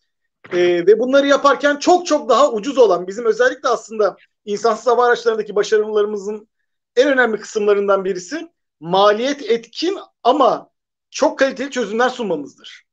e, 0.53 0.87
ve 0.87 0.99
bunları 0.99 1.27
yaparken 1.27 1.77
çok 1.77 2.07
çok 2.07 2.29
daha 2.29 2.53
ucuz 2.53 2.79
olan 2.79 3.07
bizim 3.07 3.25
özellikle 3.25 3.69
aslında 3.69 4.17
insansız 4.49 4.87
hava 4.87 5.07
araçlarındaki 5.07 5.57
başarılarımızın 5.57 6.49
en 6.97 7.09
önemli 7.09 7.41
kısımlarından 7.41 8.05
birisi 8.05 8.49
maliyet 8.81 9.51
etkin 9.51 9.99
ama 10.23 10.71
çok 11.11 11.39
kaliteli 11.39 11.71
çözümler 11.71 12.09
sunmamızdır. 12.09 12.85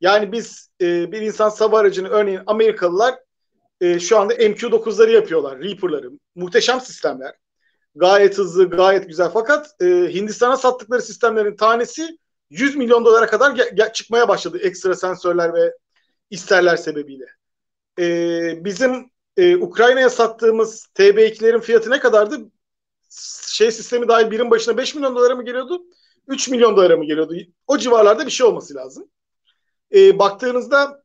Yani 0.00 0.32
biz 0.32 0.70
e, 0.80 1.12
bir 1.12 1.20
insan 1.20 1.50
hava 1.50 1.78
aracını 1.78 2.08
örneğin 2.08 2.40
Amerikalılar 2.46 3.18
e, 3.80 4.00
şu 4.00 4.18
anda 4.18 4.34
MQ-9'ları 4.34 5.10
yapıyorlar, 5.10 5.62
Reaper'ları. 5.62 6.10
Muhteşem 6.34 6.80
sistemler. 6.80 7.34
Gayet 7.94 8.38
hızlı, 8.38 8.70
gayet 8.70 9.08
güzel. 9.08 9.30
Fakat 9.30 9.74
e, 9.80 9.86
Hindistan'a 9.86 10.56
sattıkları 10.56 11.02
sistemlerin 11.02 11.56
tanesi 11.56 12.18
100 12.50 12.76
milyon 12.76 13.04
dolara 13.04 13.26
kadar 13.26 13.50
ge- 13.50 13.92
çıkmaya 13.92 14.28
başladı 14.28 14.58
ekstra 14.58 14.94
sensörler 14.94 15.54
ve 15.54 15.72
isterler 16.30 16.76
sebebiyle. 16.76 17.26
E, 17.98 18.64
bizim 18.64 19.10
e, 19.36 19.56
Ukrayna'ya 19.56 20.10
sattığımız 20.10 20.86
TB2'lerin 20.94 21.60
fiyatı 21.60 21.90
ne 21.90 22.00
kadardı? 22.00 22.50
Şey 23.46 23.72
sistemi 23.72 24.08
dahil 24.08 24.30
birim 24.30 24.50
başına 24.50 24.76
5 24.76 24.94
milyon 24.94 25.16
dolara 25.16 25.34
mı 25.34 25.44
geliyordu? 25.44 25.82
3 26.28 26.48
milyon 26.48 26.76
dolara 26.76 26.96
mı 26.96 27.04
geliyordu? 27.04 27.34
O 27.66 27.78
civarlarda 27.78 28.26
bir 28.26 28.30
şey 28.30 28.46
olması 28.46 28.74
lazım. 28.74 29.10
E, 29.94 30.18
baktığınızda 30.18 31.02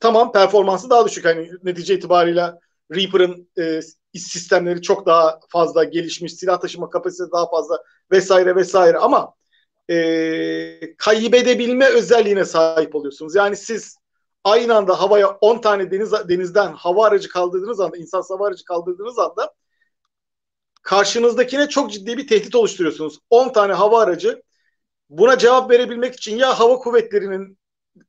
tamam 0.00 0.32
performansı 0.32 0.90
daha 0.90 1.06
düşük. 1.06 1.24
Hani 1.24 1.50
netice 1.62 1.94
itibariyle 1.94 2.52
Reaper'ın 2.94 3.48
e, 3.58 3.80
sistemleri 4.18 4.82
çok 4.82 5.06
daha 5.06 5.40
fazla 5.48 5.84
gelişmiş, 5.84 6.34
silah 6.34 6.60
taşıma 6.60 6.90
kapasitesi 6.90 7.32
daha 7.32 7.50
fazla 7.50 7.82
vesaire 8.10 8.56
vesaire 8.56 8.98
ama 8.98 9.34
e, 9.90 10.96
kaybedebilme 10.96 11.86
özelliğine 11.86 12.44
sahip 12.44 12.94
oluyorsunuz. 12.94 13.34
Yani 13.34 13.56
siz 13.56 13.97
aynı 14.44 14.76
anda 14.76 15.00
havaya 15.00 15.28
10 15.28 15.60
tane 15.60 15.90
deniz 15.90 16.12
denizden 16.12 16.72
hava 16.72 17.06
aracı 17.06 17.28
kaldırdığınız 17.28 17.80
anda, 17.80 17.96
insan 17.96 18.22
hava 18.28 18.46
aracı 18.46 18.64
kaldırdığınız 18.64 19.18
anda 19.18 19.54
karşınızdakine 20.82 21.68
çok 21.68 21.92
ciddi 21.92 22.18
bir 22.18 22.26
tehdit 22.26 22.54
oluşturuyorsunuz. 22.54 23.18
10 23.30 23.52
tane 23.52 23.72
hava 23.72 24.02
aracı 24.02 24.42
buna 25.10 25.38
cevap 25.38 25.70
verebilmek 25.70 26.14
için 26.14 26.36
ya 26.36 26.60
hava 26.60 26.78
kuvvetlerinin 26.78 27.58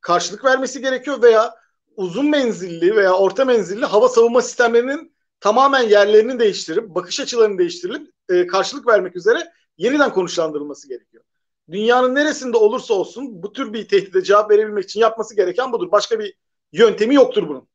karşılık 0.02 0.46
vermesi 0.46 0.82
gerekiyor 0.82 1.22
veya 1.22 1.56
uzun 1.96 2.30
menzilli 2.30 2.96
veya 2.96 3.14
orta 3.14 3.46
menzilli 3.46 3.86
hava 3.86 4.10
savunma 4.10 4.42
sistemlerinin 4.42 5.16
tamamen 5.40 5.82
yerlerini 5.82 6.40
değiştirip, 6.40 6.90
bakış 6.90 7.20
açılarını 7.20 7.58
değiştirilip 7.58 8.12
e, 8.30 8.48
karşılık 8.48 8.88
vermek 8.88 9.16
üzere 9.16 9.54
yeniden 9.78 10.14
konuşlandırılması 10.14 10.88
gerekiyor. 10.88 11.24
Dünyanın 11.72 12.16
neresinde 12.16 12.58
olursa 12.58 12.94
olsun 12.94 13.44
bu 13.44 13.54
tür 13.54 13.74
bir 13.74 13.88
tehdide 13.88 14.24
cevap 14.24 14.52
verebilmek 14.52 14.84
için 14.84 15.00
yapması 15.00 15.36
gereken 15.36 15.72
budur. 15.72 15.92
Başka 15.92 16.20
bir 16.20 16.34
yöntemi 16.72 17.16
yoktur 17.16 17.48
bunun. 17.48 17.68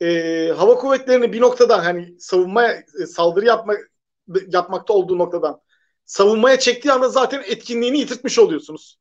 E, 0.00 0.52
hava 0.56 0.74
kuvvetlerini 0.74 1.32
bir 1.32 1.40
noktadan 1.40 1.78
hani 1.78 2.20
savunmaya, 2.20 2.84
e, 3.02 3.06
saldırı 3.06 3.46
yapma, 3.46 3.74
yapmakta 4.48 4.92
olduğu 4.92 5.18
noktadan 5.18 5.60
savunmaya 6.08 6.58
çektiği 6.58 6.92
anda 6.92 7.08
zaten 7.08 7.42
etkinliğini 7.46 7.98
yitirtmiş 7.98 8.38
oluyorsunuz. 8.38 8.98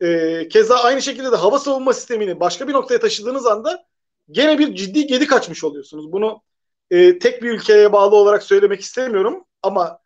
E, 0.00 0.48
keza 0.48 0.76
aynı 0.76 1.02
şekilde 1.02 1.32
de 1.32 1.36
hava 1.36 1.58
savunma 1.58 1.92
sistemini 1.92 2.40
başka 2.40 2.68
bir 2.68 2.72
noktaya 2.72 3.00
taşıdığınız 3.00 3.46
anda 3.46 3.86
gene 4.30 4.58
bir 4.58 4.74
ciddi 4.74 5.06
gedik 5.06 5.32
açmış 5.32 5.64
oluyorsunuz. 5.64 6.12
Bunu 6.12 6.42
e, 6.90 7.18
tek 7.18 7.42
bir 7.42 7.50
ülkeye 7.50 7.92
bağlı 7.92 8.16
olarak 8.16 8.42
söylemek 8.42 8.80
istemiyorum 8.80 9.44
ama 9.62 9.98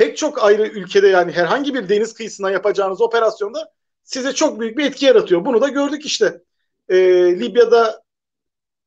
pek 0.00 0.16
çok 0.16 0.44
ayrı 0.44 0.66
ülkede 0.66 1.08
yani 1.08 1.32
herhangi 1.32 1.74
bir 1.74 1.88
deniz 1.88 2.14
kıyısından 2.14 2.50
yapacağınız 2.50 3.00
operasyonda 3.00 3.72
size 4.02 4.32
çok 4.32 4.60
büyük 4.60 4.78
bir 4.78 4.84
etki 4.84 5.06
yaratıyor. 5.06 5.44
Bunu 5.44 5.60
da 5.60 5.68
gördük 5.68 6.06
işte. 6.06 6.42
E, 6.88 6.96
Libya'da 7.40 8.02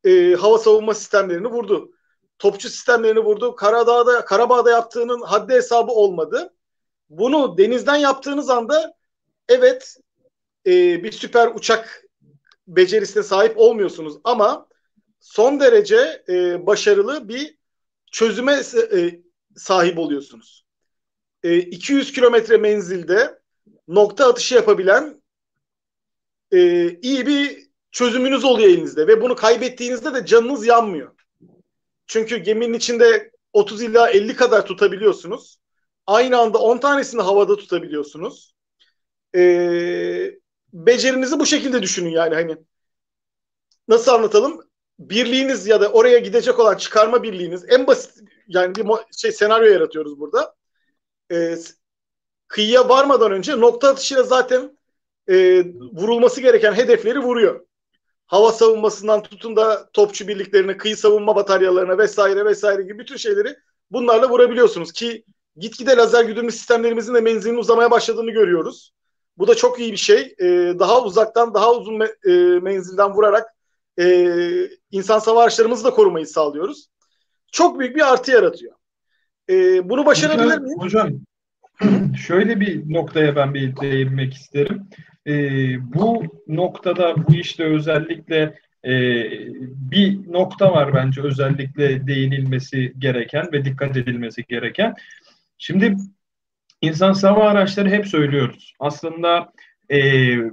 e, 0.04 0.34
hava 0.34 0.58
savunma 0.58 0.94
sistemlerini 0.94 1.48
vurdu. 1.48 1.92
Topçu 2.40 2.70
sistemlerini 2.70 3.20
vurdu. 3.20 3.56
Karadağ'da, 3.56 4.26
Karabağ'da 4.26 4.72
yaptığının 4.72 5.22
haddi 5.22 5.54
hesabı 5.54 5.92
olmadı. 5.92 6.54
Bunu 7.10 7.58
denizden 7.58 7.96
yaptığınız 7.96 8.50
anda 8.50 8.94
evet 9.50 9.98
e, 10.66 11.04
bir 11.04 11.12
süper 11.12 11.48
uçak 11.56 12.04
becerisine 12.68 13.24
sahip 13.24 13.58
olmuyorsunuz 13.58 14.18
ama 14.24 14.68
son 15.20 15.60
derece 15.60 16.24
e, 16.30 16.66
başarılı 16.66 17.30
bir 17.30 17.58
çözüme 18.12 18.62
e, 18.94 19.22
sahip 19.56 20.00
oluyorsunuz. 20.00 20.63
E, 21.44 21.58
200 21.58 22.12
kilometre 22.12 22.58
menzilde 22.58 23.40
nokta 23.88 24.30
atışı 24.30 24.56
yapabilen 24.56 25.22
e, 26.52 26.90
iyi 27.00 27.28
bir 27.28 27.70
çözümünüz 27.92 28.44
oluyor 28.44 28.70
elinizde 28.70 29.08
ve 29.08 29.22
bunu 29.22 29.36
kaybettiğinizde 29.36 30.14
de 30.14 30.26
canınız 30.26 30.66
yanmıyor. 30.66 31.12
Çünkü 32.08 32.38
geminin 32.38 32.74
içinde 32.74 33.32
30 33.54 33.82
ila 33.82 34.10
50 34.10 34.36
kadar 34.36 34.66
tutabiliyorsunuz. 34.66 35.58
Aynı 36.08 36.38
anda 36.38 36.58
10 36.58 36.78
tanesini 36.78 37.22
havada 37.22 37.56
tutabiliyorsunuz. 37.56 38.56
Ee, 39.36 40.32
becerinizi 40.74 41.40
bu 41.40 41.46
şekilde 41.46 41.82
düşünün 41.82 42.10
yani 42.10 42.36
hani 42.36 42.58
nasıl 43.88 44.12
anlatalım? 44.12 44.62
Birliğiniz 45.00 45.68
ya 45.68 45.82
da 45.82 45.92
oraya 45.92 46.20
gidecek 46.20 46.60
olan 46.60 46.78
çıkarma 46.78 47.24
birliğiniz 47.24 47.66
en 47.70 47.88
basit 47.88 48.24
yani 48.48 48.76
bir 48.76 48.84
şey 49.18 49.32
senaryo 49.32 49.72
yaratıyoruz 49.74 50.20
burada. 50.20 50.56
Ee, 51.34 51.58
kıyıya 52.48 52.90
varmadan 52.90 53.32
önce 53.32 53.60
nokta 53.60 53.90
atışıyla 53.90 54.24
zaten 54.24 54.78
e, 55.28 55.66
vurulması 55.94 56.42
gereken 56.42 56.74
hedefleri 56.74 57.20
vuruyor. 57.20 57.66
hava 58.28 58.52
savunmasından 58.52 59.24
tutun 59.24 59.56
da 59.56 59.90
topçu 59.94 60.28
birliklerine, 60.28 60.78
kıyı 60.78 60.98
savunma 60.98 61.36
bataryalarına 61.36 61.98
vesaire 61.98 62.46
vesaire 62.46 62.82
gibi 62.82 63.00
bütün 63.00 63.18
şeyleri 63.18 63.56
bunlarla 63.92 64.30
vurabiliyorsunuz 64.30 64.92
ki 64.92 65.24
gitgide 65.58 65.98
lazer 65.98 66.24
güdümlü 66.24 66.52
sistemlerimizin 66.52 67.14
de 67.14 67.22
menzilinin 67.22 67.58
uzamaya 67.60 67.92
başladığını 67.92 68.32
görüyoruz. 68.32 68.94
Bu 69.38 69.48
da 69.48 69.56
çok 69.56 69.80
iyi 69.80 69.92
bir 69.92 69.98
şey. 69.98 70.36
Ee, 70.40 70.74
daha 70.80 71.04
uzaktan, 71.04 71.54
daha 71.54 71.74
uzun 71.74 71.94
me- 71.94 72.30
e, 72.30 72.60
menzilden 72.60 73.14
vurarak 73.14 73.48
e, 74.00 74.06
insan 74.92 75.20
savaş 75.20 75.44
araçlarımızı 75.44 75.84
da 75.84 75.90
korumayı 75.92 76.28
sağlıyoruz. 76.28 76.88
Çok 77.52 77.80
büyük 77.80 77.96
bir 77.96 78.14
artı 78.14 78.32
yaratıyor. 78.32 78.76
E, 79.50 79.90
bunu 79.90 80.06
başarabilir 80.06 80.46
hocam, 80.46 80.64
miyim? 80.64 80.80
Hocam 80.80 81.10
şöyle 82.28 82.60
bir 82.60 82.94
noktaya 82.94 83.36
ben 83.36 83.54
bir 83.54 83.76
değinmek 83.76 84.34
isterim. 84.34 84.88
E, 85.28 85.34
bu 85.94 86.24
noktada 86.48 87.28
bu 87.28 87.36
işte 87.36 87.64
özellikle 87.64 88.60
e, 88.86 88.94
bir 89.92 90.32
nokta 90.32 90.72
var 90.72 90.94
bence 90.94 91.22
özellikle 91.22 92.08
değinilmesi 92.08 92.94
gereken 92.98 93.52
ve 93.52 93.66
dikkat 93.66 93.98
edilmesi 93.98 94.44
gereken. 94.50 94.94
Şimdi 95.58 95.96
insan 96.82 97.14
sava 97.14 97.50
araçları 97.50 97.90
hep 97.90 98.08
söylüyoruz. 98.08 98.74
Aslında 98.80 99.52
e, 99.92 100.00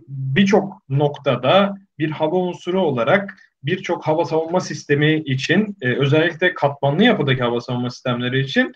birçok 0.08 0.82
noktada 0.88 1.74
bir 1.98 2.10
hava 2.10 2.36
unsuru 2.36 2.82
olarak 2.82 3.36
birçok 3.62 4.06
hava 4.06 4.24
savunma 4.24 4.60
sistemi 4.60 5.16
için 5.16 5.76
e, 5.82 5.96
özellikle 5.96 6.54
katmanlı 6.54 7.04
yapıdaki 7.04 7.42
hava 7.42 7.60
savunma 7.60 7.90
sistemleri 7.90 8.40
için 8.40 8.72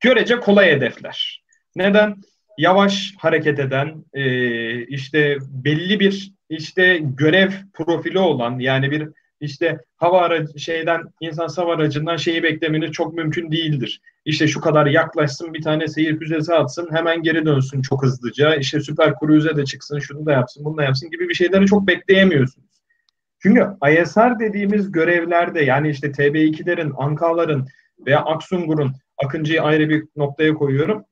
görece 0.00 0.40
kolay 0.40 0.70
hedefler. 0.70 1.44
Neden? 1.76 2.16
Yavaş 2.58 3.14
hareket 3.18 3.58
eden, 3.58 4.04
e, 4.14 4.84
işte 4.86 5.38
belli 5.48 6.00
bir 6.00 6.32
işte 6.48 7.00
görev 7.02 7.50
profili 7.74 8.18
olan 8.18 8.58
yani 8.58 8.90
bir 8.90 9.08
işte 9.40 9.78
hava 9.96 10.20
aracı 10.20 10.58
şeyden 10.58 11.02
insan 11.20 11.48
hava 11.56 11.74
aracından 11.74 12.16
şeyi 12.16 12.42
beklemeniz 12.42 12.92
çok 12.92 13.14
mümkün 13.14 13.52
değildir. 13.52 14.00
İşte 14.24 14.48
şu 14.48 14.60
kadar 14.60 14.86
yaklaşsın 14.86 15.54
bir 15.54 15.62
tane 15.62 15.88
seyir 15.88 16.18
füzesi 16.18 16.54
atsın 16.54 16.88
hemen 16.92 17.22
geri 17.22 17.46
dönsün 17.46 17.82
çok 17.82 18.02
hızlıca. 18.02 18.54
İşte 18.54 18.80
süper 18.80 19.14
cruise'e 19.20 19.56
de 19.56 19.64
çıksın 19.64 19.98
şunu 19.98 20.26
da 20.26 20.32
yapsın 20.32 20.64
bunu 20.64 20.76
da 20.76 20.82
yapsın 20.82 21.10
gibi 21.10 21.28
bir 21.28 21.34
şeyleri 21.34 21.66
çok 21.66 21.86
bekleyemiyorsunuz. 21.86 22.79
Çünkü 23.42 23.66
ISR 23.92 24.38
dediğimiz 24.38 24.92
görevlerde 24.92 25.60
yani 25.64 25.88
işte 25.88 26.06
TB2'lerin, 26.06 26.92
Ankaların 26.96 27.66
veya 28.06 28.20
Aksungur'un 28.20 28.92
Akıncı'yı 29.24 29.62
ayrı 29.62 29.88
bir 29.88 30.04
noktaya 30.16 30.54
koyuyorum. 30.54 31.04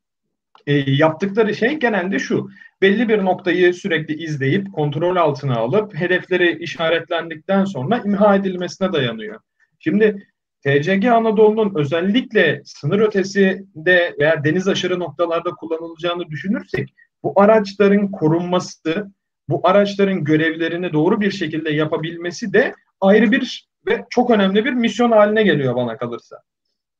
E, 0.66 0.72
yaptıkları 0.90 1.54
şey 1.54 1.74
genelde 1.74 2.18
şu. 2.18 2.48
Belli 2.82 3.08
bir 3.08 3.24
noktayı 3.24 3.74
sürekli 3.74 4.22
izleyip 4.24 4.72
kontrol 4.72 5.16
altına 5.16 5.56
alıp 5.56 5.94
hedefleri 5.94 6.58
işaretlendikten 6.58 7.64
sonra 7.64 8.02
imha 8.04 8.36
edilmesine 8.36 8.92
dayanıyor. 8.92 9.40
Şimdi 9.78 10.26
TCG 10.64 11.04
Anadolu'nun 11.04 11.72
özellikle 11.74 12.62
sınır 12.64 13.00
ötesinde 13.00 14.14
veya 14.18 14.44
deniz 14.44 14.68
aşırı 14.68 14.98
noktalarda 14.98 15.50
kullanılacağını 15.50 16.28
düşünürsek 16.28 16.94
bu 17.22 17.32
araçların 17.36 18.10
korunması, 18.10 19.10
bu 19.48 19.60
araçların 19.64 20.24
görevlerini 20.24 20.92
doğru 20.92 21.20
bir 21.20 21.30
şekilde 21.30 21.70
yapabilmesi 21.70 22.52
de 22.52 22.74
ayrı 23.00 23.32
bir 23.32 23.68
ve 23.86 24.04
çok 24.10 24.30
önemli 24.30 24.64
bir 24.64 24.72
misyon 24.72 25.10
haline 25.10 25.42
geliyor 25.42 25.76
bana 25.76 25.96
kalırsa. 25.96 26.42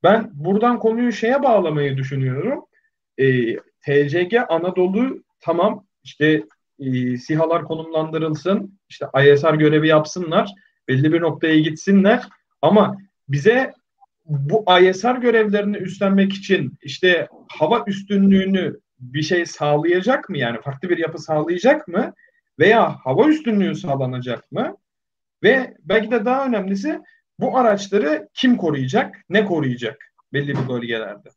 Ben 0.03 0.31
buradan 0.35 0.79
konuyu 0.79 1.13
şeye 1.13 1.43
bağlamayı 1.43 1.97
düşünüyorum. 1.97 2.65
E, 3.19 3.57
TCG 3.57 4.35
Anadolu 4.49 5.23
tamam 5.41 5.85
işte 6.05 6.43
e, 6.79 7.17
SİHA'lar 7.17 7.65
konumlandırılsın, 7.65 8.79
işte 8.89 9.07
ISR 9.25 9.55
görevi 9.55 9.89
yapsınlar, 9.89 10.51
belli 10.89 11.13
bir 11.13 11.21
noktaya 11.21 11.59
gitsinler 11.59 12.29
ama 12.63 12.97
bize 13.29 13.73
bu 14.27 14.65
ISR 14.81 15.17
görevlerini 15.17 15.77
üstlenmek 15.77 16.33
için 16.33 16.73
işte 16.83 17.29
hava 17.49 17.85
üstünlüğünü 17.87 18.81
bir 19.01 19.23
şey 19.23 19.47
sağlayacak 19.47 20.29
mı? 20.29 20.39
Yani 20.39 20.61
farklı 20.61 20.89
bir 20.89 20.99
yapı 20.99 21.19
sağlayacak 21.19 21.89
mı? 21.89 22.15
Veya 22.59 22.97
hava 23.05 23.29
üstünlüğü 23.29 23.75
sağlanacak 23.75 24.53
mı? 24.53 24.77
Ve 25.43 25.77
belki 25.85 26.11
de 26.11 26.25
daha 26.25 26.47
önemlisi 26.47 27.01
bu 27.41 27.59
araçları 27.59 28.29
kim 28.35 28.57
koruyacak, 28.57 29.17
ne 29.29 29.45
koruyacak 29.45 30.13
belli 30.33 30.49
bir 30.49 30.69
bölgelerde? 30.69 31.29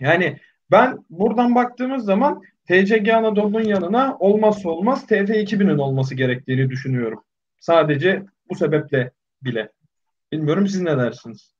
Yani 0.00 0.40
ben 0.70 1.04
buradan 1.10 1.54
baktığımız 1.54 2.04
zaman 2.04 2.42
TCG 2.68 3.08
Anadolu'nun 3.08 3.62
yanına 3.62 4.16
olmazsa 4.18 4.68
olmaz 4.68 5.04
TF2000'in 5.08 5.78
olması 5.78 6.14
gerektiğini 6.14 6.70
düşünüyorum. 6.70 7.24
Sadece 7.60 8.22
bu 8.50 8.54
sebeple 8.54 9.12
bile. 9.42 9.72
Bilmiyorum 10.32 10.68
siz 10.68 10.80
ne 10.80 10.98
dersiniz? 10.98 11.52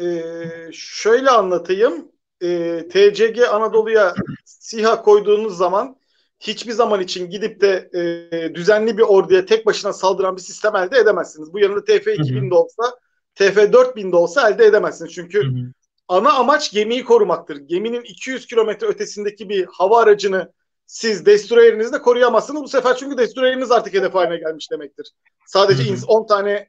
Ee, 0.00 0.24
şöyle 0.72 1.30
anlatayım. 1.30 2.12
Ee, 2.42 2.88
TCG 2.88 3.40
Anadolu'ya 3.52 4.14
SİHA 4.44 5.02
koyduğunuz 5.02 5.56
zaman 5.56 5.97
hiçbir 6.40 6.72
zaman 6.72 7.00
için 7.00 7.30
gidip 7.30 7.60
de 7.60 7.90
e, 7.94 8.54
düzenli 8.54 8.98
bir 8.98 9.02
orduya 9.02 9.46
tek 9.46 9.66
başına 9.66 9.92
saldıran 9.92 10.36
bir 10.36 10.42
sistem 10.42 10.76
elde 10.76 10.98
edemezsiniz. 10.98 11.52
Bu 11.52 11.58
yanında 11.58 11.80
TF2000 11.80 12.50
de 12.50 12.54
olsa, 12.54 12.98
TF4000 13.36 14.12
de 14.12 14.16
olsa 14.16 14.50
elde 14.50 14.64
edemezsiniz. 14.64 15.12
Çünkü 15.12 15.44
hı 15.44 15.48
hı. 15.48 15.72
ana 16.08 16.32
amaç 16.32 16.72
gemiyi 16.72 17.04
korumaktır. 17.04 17.56
Geminin 17.56 18.02
200 18.02 18.46
kilometre 18.46 18.86
ötesindeki 18.86 19.48
bir 19.48 19.66
hava 19.72 20.00
aracını 20.02 20.52
siz 20.86 21.26
destroyerinizle 21.26 22.02
koruyamazsınız. 22.02 22.62
Bu 22.62 22.68
sefer 22.68 22.96
çünkü 22.96 23.18
destroyeriniz 23.18 23.70
artık 23.70 23.94
hedef 23.94 24.14
haline 24.14 24.36
gelmiş 24.36 24.70
demektir. 24.70 25.12
Sadece 25.46 25.82
hı 25.82 25.96
hı. 25.96 26.06
10 26.06 26.26
tane 26.26 26.68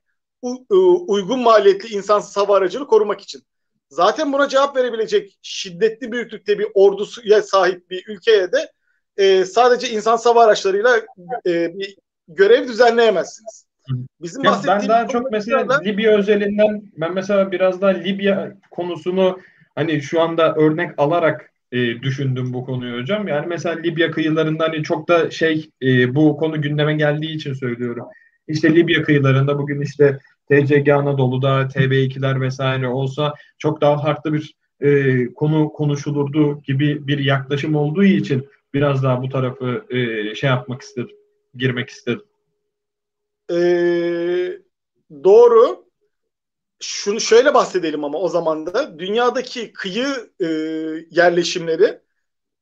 uygun 1.08 1.40
maliyetli 1.40 1.96
insansız 1.96 2.38
hava 2.38 2.58
aracını 2.58 2.88
korumak 2.88 3.22
için. 3.22 3.44
Zaten 3.90 4.34
buna 4.34 4.50
cevap 4.50 4.76
verebilecek 4.76 5.40
şiddetli 5.42 6.12
büyüklükte 6.12 6.60
bir 6.60 6.68
orduya 6.74 7.44
sahip 7.44 7.90
bir 7.90 8.04
ülkeye 8.08 8.52
de 8.52 8.72
e, 9.20 9.46
sadece 9.46 9.90
insan 9.90 10.18
hava 10.24 10.44
araçlarıyla 10.44 10.90
e, 11.48 11.80
bir 11.80 11.96
görev 12.28 12.68
düzenleyemezsiniz. 12.68 13.66
Bizim 14.22 14.44
ya 14.44 14.62
ben 14.68 14.88
daha 14.88 15.08
çok 15.08 15.32
mesela 15.32 15.70
da... 15.70 15.82
Libya 15.82 16.18
özelinden 16.18 16.82
ben 16.98 17.14
mesela 17.14 17.52
biraz 17.52 17.82
daha 17.82 17.92
Libya 17.92 18.54
konusunu 18.72 19.40
hani 19.76 20.02
şu 20.02 20.22
anda 20.22 20.56
örnek 20.56 20.92
alarak 20.98 21.52
e, 21.72 22.02
düşündüm 22.02 22.54
bu 22.54 22.66
konuyu 22.66 23.02
hocam. 23.02 23.28
Yani 23.28 23.48
mesela 23.48 23.76
Libya 23.76 24.12
kıyılarında 24.12 24.64
hani 24.64 24.84
çok 24.84 25.08
da 25.08 25.32
şey 25.32 25.70
e, 25.82 26.16
bu 26.16 26.38
konu 26.38 26.62
gündeme 26.62 26.94
geldiği 26.94 27.36
için 27.36 27.54
söylüyorum. 27.54 28.06
İşte 28.48 28.76
Libya 28.76 29.04
kıyılarında 29.04 29.58
bugün 29.58 29.82
işte 29.82 30.20
TCG 30.52 30.90
Anadolu'da 30.90 31.62
TB2'ler 31.62 32.42
vesaire 32.42 32.88
olsa 32.88 33.34
çok 33.58 33.82
daha 33.82 34.02
farklı 34.02 34.34
bir 34.34 34.54
e, 34.82 35.26
konu 35.34 35.70
konuşulurdu 35.70 36.62
gibi 36.62 37.08
bir 37.08 37.20
yaklaşım 37.20 37.76
olduğu 37.76 38.04
için 38.04 38.48
biraz 38.74 39.04
daha 39.04 39.22
bu 39.22 39.30
tarafı 39.30 39.86
e, 39.90 40.36
şey 40.36 40.50
yapmak 40.50 40.82
istedim, 40.82 41.16
girmek 41.56 41.90
istedim. 41.90 42.24
Ee, 43.52 44.58
doğru. 45.24 45.90
Şunu 46.82 47.20
şöyle 47.20 47.54
bahsedelim 47.54 48.04
ama 48.04 48.20
o 48.20 48.30
zaman 48.30 48.66
da 48.66 49.00
dünyadaki 49.00 49.74
kıyı 49.74 50.08
e, 50.40 50.46
yerleşimleri 51.12 52.00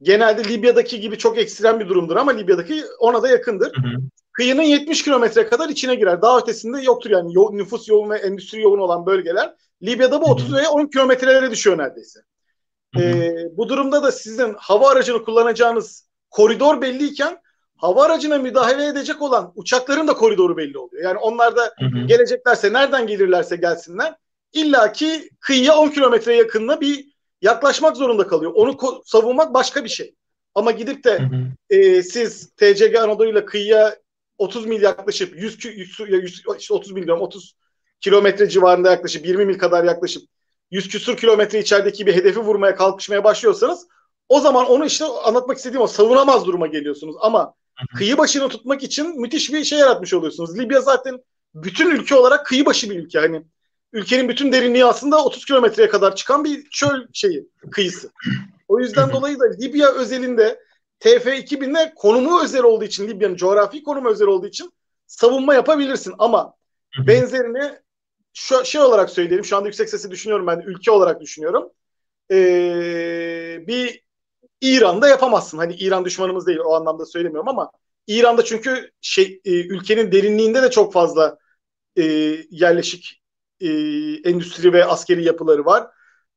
genelde 0.02 0.44
Libya'daki 0.44 1.00
gibi 1.00 1.18
çok 1.18 1.38
ekstrem 1.38 1.80
bir 1.80 1.90
durumdur 1.90 2.16
ama 2.16 2.32
Libya'daki 2.32 2.84
ona 3.00 3.24
da 3.24 3.30
yakındır. 3.30 3.76
Hı 3.76 3.82
hı. 3.82 4.02
Kıyının 4.32 4.62
70 4.62 5.04
kilometre 5.04 5.48
kadar 5.48 5.70
içine 5.70 5.96
girer. 5.96 6.22
Daha 6.22 6.40
ötesinde 6.40 6.82
yoktur 6.82 7.10
yani 7.10 7.34
yo- 7.34 7.50
nüfus 7.52 7.90
yoğun 7.90 8.10
ve 8.10 8.18
endüstri 8.18 8.62
yoğun 8.62 8.80
olan 8.80 9.06
bölgeler. 9.06 9.54
Libya'da 9.84 10.22
bu 10.22 10.26
30 10.26 10.54
veya 10.54 10.70
10 10.70 10.86
kilometrelere 10.86 11.52
düşüyor 11.52 11.78
neredeyse. 11.78 12.20
Ee, 13.02 13.58
bu 13.58 13.70
durumda 13.70 14.04
da 14.04 14.12
sizin 14.12 14.56
hava 14.58 14.90
aracını 14.90 15.24
kullanacağınız 15.24 16.08
koridor 16.30 16.82
belliyken 16.82 17.38
hava 17.78 18.06
aracına 18.06 18.38
müdahale 18.38 18.86
edecek 18.86 19.22
olan 19.22 19.52
uçakların 19.56 20.08
da 20.08 20.14
koridoru 20.14 20.58
belli 20.58 20.78
oluyor. 20.78 21.04
Yani 21.04 21.18
onlar 21.18 21.56
da 21.56 21.74
hı 21.80 21.86
hı. 21.86 22.08
geleceklerse 22.08 22.74
nereden 22.74 23.08
gelirlerse 23.08 23.56
gelsinler 23.56 24.16
illaki 24.54 25.30
kıyıya 25.40 25.76
10 25.76 25.90
kilometre 25.90 26.36
yakınına 26.36 26.82
bir 26.82 27.06
yaklaşmak 27.42 27.98
zorunda 27.98 28.28
kalıyor. 28.28 28.52
Onu 28.56 28.78
savunmak 29.06 29.54
başka 29.54 29.84
bir 29.84 29.90
şey. 29.90 30.16
Ama 30.56 30.72
gidip 30.72 31.04
de 31.04 31.20
hı 31.20 31.24
hı. 31.24 31.46
E, 31.70 32.04
siz 32.04 32.50
TCG 32.50 32.96
Anadolu 32.96 33.30
ile 33.30 33.46
kıyıya 33.46 33.96
30 34.38 34.66
mil 34.66 34.82
yaklaşıp 34.82 35.36
100, 35.38 35.66
100, 35.66 36.00
100 36.00 36.44
işte 36.60 36.74
30 36.74 36.92
milyon 36.92 37.20
30 37.20 37.56
kilometre 38.02 38.50
civarında 38.50 38.92
yaklaşıp 38.92 39.26
20 39.26 39.46
mil 39.46 39.58
kadar 39.58 39.84
yaklaşıp 39.84 40.24
100 40.72 40.90
küsur 40.90 41.18
kilometre 41.18 41.60
içerideki 41.60 42.06
bir 42.06 42.16
hedefi 42.16 42.40
vurmaya 42.40 42.76
kalkışmaya 42.76 43.24
başlıyorsanız 43.24 43.88
o 44.30 44.40
zaman 44.40 44.66
onu 44.66 44.86
işte 44.86 45.06
anlatmak 45.06 45.58
istediğim 45.58 45.82
o 45.82 45.88
savunamaz 45.88 46.46
duruma 46.46 46.68
geliyorsunuz. 46.68 47.16
Ama 47.20 47.54
kıyı 47.98 48.18
başını 48.18 48.50
tutmak 48.50 48.84
için 48.84 49.22
müthiş 49.22 49.54
bir 49.54 49.64
şey 49.64 49.80
yaratmış 49.80 50.14
oluyorsunuz. 50.14 50.60
Libya 50.60 50.82
zaten 50.82 51.20
bütün 51.56 51.92
ülke 51.92 52.16
olarak 52.16 52.46
kıyı 52.46 52.66
başı 52.66 52.90
bir 52.90 52.96
ülke. 52.96 53.20
Hani 53.20 53.44
ülkenin 53.94 54.30
bütün 54.30 54.52
derinliği 54.52 54.86
aslında 54.86 55.26
30 55.26 55.46
kilometreye 55.46 55.90
kadar 55.90 56.16
çıkan 56.16 56.44
bir 56.44 56.70
çöl 56.70 57.08
şeyi, 57.14 57.48
kıyısı. 57.72 58.12
O 58.68 58.80
yüzden 58.80 59.12
dolayı 59.12 59.40
da 59.40 59.46
Libya 59.62 59.92
özelinde 59.92 60.60
TF2000'de 61.00 61.94
konumu 61.96 62.44
özel 62.44 62.64
olduğu 62.64 62.84
için 62.84 63.08
Libya'nın 63.08 63.36
coğrafi 63.36 63.84
konumu 63.84 64.10
özel 64.10 64.28
olduğu 64.28 64.48
için 64.48 64.74
savunma 65.08 65.54
yapabilirsin 65.54 66.14
ama 66.20 66.54
benzerini 67.08 67.80
şu 68.38 68.66
şey 68.66 68.82
olarak 68.82 69.10
söyleyelim. 69.10 69.46
Şu 69.46 69.58
anda 69.58 69.68
yüksek 69.68 69.90
sesi 69.90 70.12
düşünüyorum 70.12 70.48
ben 70.48 70.64
ülke 70.66 70.92
olarak 70.92 71.22
düşünüyorum. 71.22 71.70
Ee, 72.32 73.64
bir 73.68 74.04
İran'da 74.62 75.08
yapamazsın. 75.10 75.58
Hani 75.58 75.76
İran 75.76 76.06
düşmanımız 76.06 76.48
değil 76.48 76.60
o 76.66 76.74
anlamda 76.74 77.06
söylemiyorum 77.06 77.50
ama 77.50 77.72
İran'da 78.08 78.46
çünkü 78.46 78.92
şey 79.02 79.42
e, 79.46 79.52
ülkenin 79.52 80.12
derinliğinde 80.12 80.62
de 80.64 80.70
çok 80.70 80.94
fazla 80.94 81.38
e, 81.96 82.04
yerleşik 82.50 83.22
e, 83.60 83.68
endüstri 84.30 84.74
ve 84.74 84.86
askeri 84.86 85.24
yapıları 85.24 85.66
var. 85.66 85.88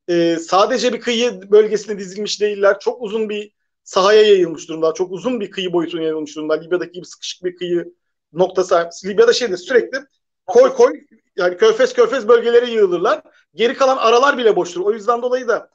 E, 0.09 0.37
sadece 0.37 0.93
bir 0.93 1.01
kıyı 1.01 1.51
bölgesine 1.51 1.99
dizilmiş 1.99 2.41
değiller. 2.41 2.79
Çok 2.81 3.03
uzun 3.03 3.29
bir 3.29 3.53
sahaya 3.85 4.23
yayılmış 4.23 4.69
durumda. 4.69 4.95
Çok 4.95 5.13
uzun 5.13 5.41
bir 5.41 5.51
kıyı 5.51 5.73
boyutuna 5.73 6.03
yayılmış 6.03 6.37
durumda. 6.37 6.55
Libya'daki 6.55 6.93
gibi 6.93 7.07
sıkışık 7.07 7.45
bir 7.45 7.57
kıyı 7.57 7.95
noktası. 8.33 8.91
Libya'da 9.05 9.33
şeyde 9.33 9.57
sürekli 9.57 9.99
koy 10.47 10.75
koy 10.75 11.01
yani 11.41 11.57
körfez 11.57 11.93
körfez 11.93 12.29
bölgelere 12.29 12.71
yığılırlar. 12.71 13.23
Geri 13.55 13.75
kalan 13.75 13.97
aralar 13.97 14.39
bile 14.39 14.57
boştur. 14.57 14.81
O 14.81 14.93
yüzden 14.93 15.23
dolayı 15.23 15.49
da 15.49 15.71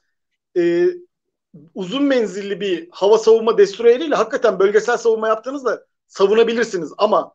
e, 0.58 0.88
uzun 1.76 2.04
menzilli 2.04 2.60
bir 2.60 2.88
hava 2.92 3.18
savunma 3.18 3.58
destroyeriyle 3.58 4.16
hakikaten 4.16 4.60
bölgesel 4.60 4.98
savunma 4.98 5.28
yaptığınızda 5.28 5.86
savunabilirsiniz. 6.08 6.94
Ama 6.98 7.34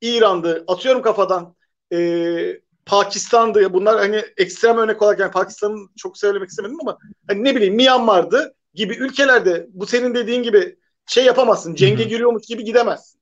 İran'dı 0.00 0.64
atıyorum 0.66 1.02
kafadan 1.02 1.54
e, 1.92 2.60
Pakistan'dı 2.86 3.72
bunlar 3.72 3.98
hani 3.98 4.24
ekstrem 4.36 4.78
örnek 4.78 5.02
olarak 5.02 5.18
yani 5.20 5.32
Pakistan'ı 5.32 5.78
çok 5.96 6.18
söylemek 6.18 6.48
istemedim 6.48 6.78
ama 6.80 6.98
hani 7.28 7.44
ne 7.44 7.56
bileyim 7.56 7.74
Myanmar'dı 7.74 8.54
gibi 8.74 8.94
ülkelerde 8.94 9.66
bu 9.70 9.86
senin 9.86 10.14
dediğin 10.14 10.42
gibi 10.42 10.76
şey 11.06 11.24
yapamazsın. 11.24 11.74
Cenge 11.74 12.04
giriyormuş 12.04 12.46
gibi 12.46 12.64
gidemezsin. 12.64 13.20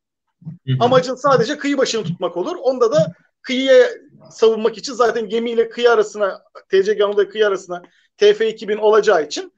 Amacın 0.81 1.14
sadece 1.14 1.59
kıyı 1.59 1.79
başını 1.79 2.05
tutmak 2.05 2.37
olur. 2.37 2.57
Onda 2.62 2.92
da 2.92 3.12
kıyıya 3.42 3.88
savunmak 4.31 4.79
için 4.79 4.93
zaten 4.93 5.29
gemiyle 5.29 5.69
kıyı 5.69 5.91
arasına 5.91 6.43
TC 6.69 7.05
Anadolu 7.05 7.29
kıyı 7.29 7.47
arasına 7.47 7.83
TF2000 8.19 8.79
olacağı 8.79 9.25
için 9.25 9.53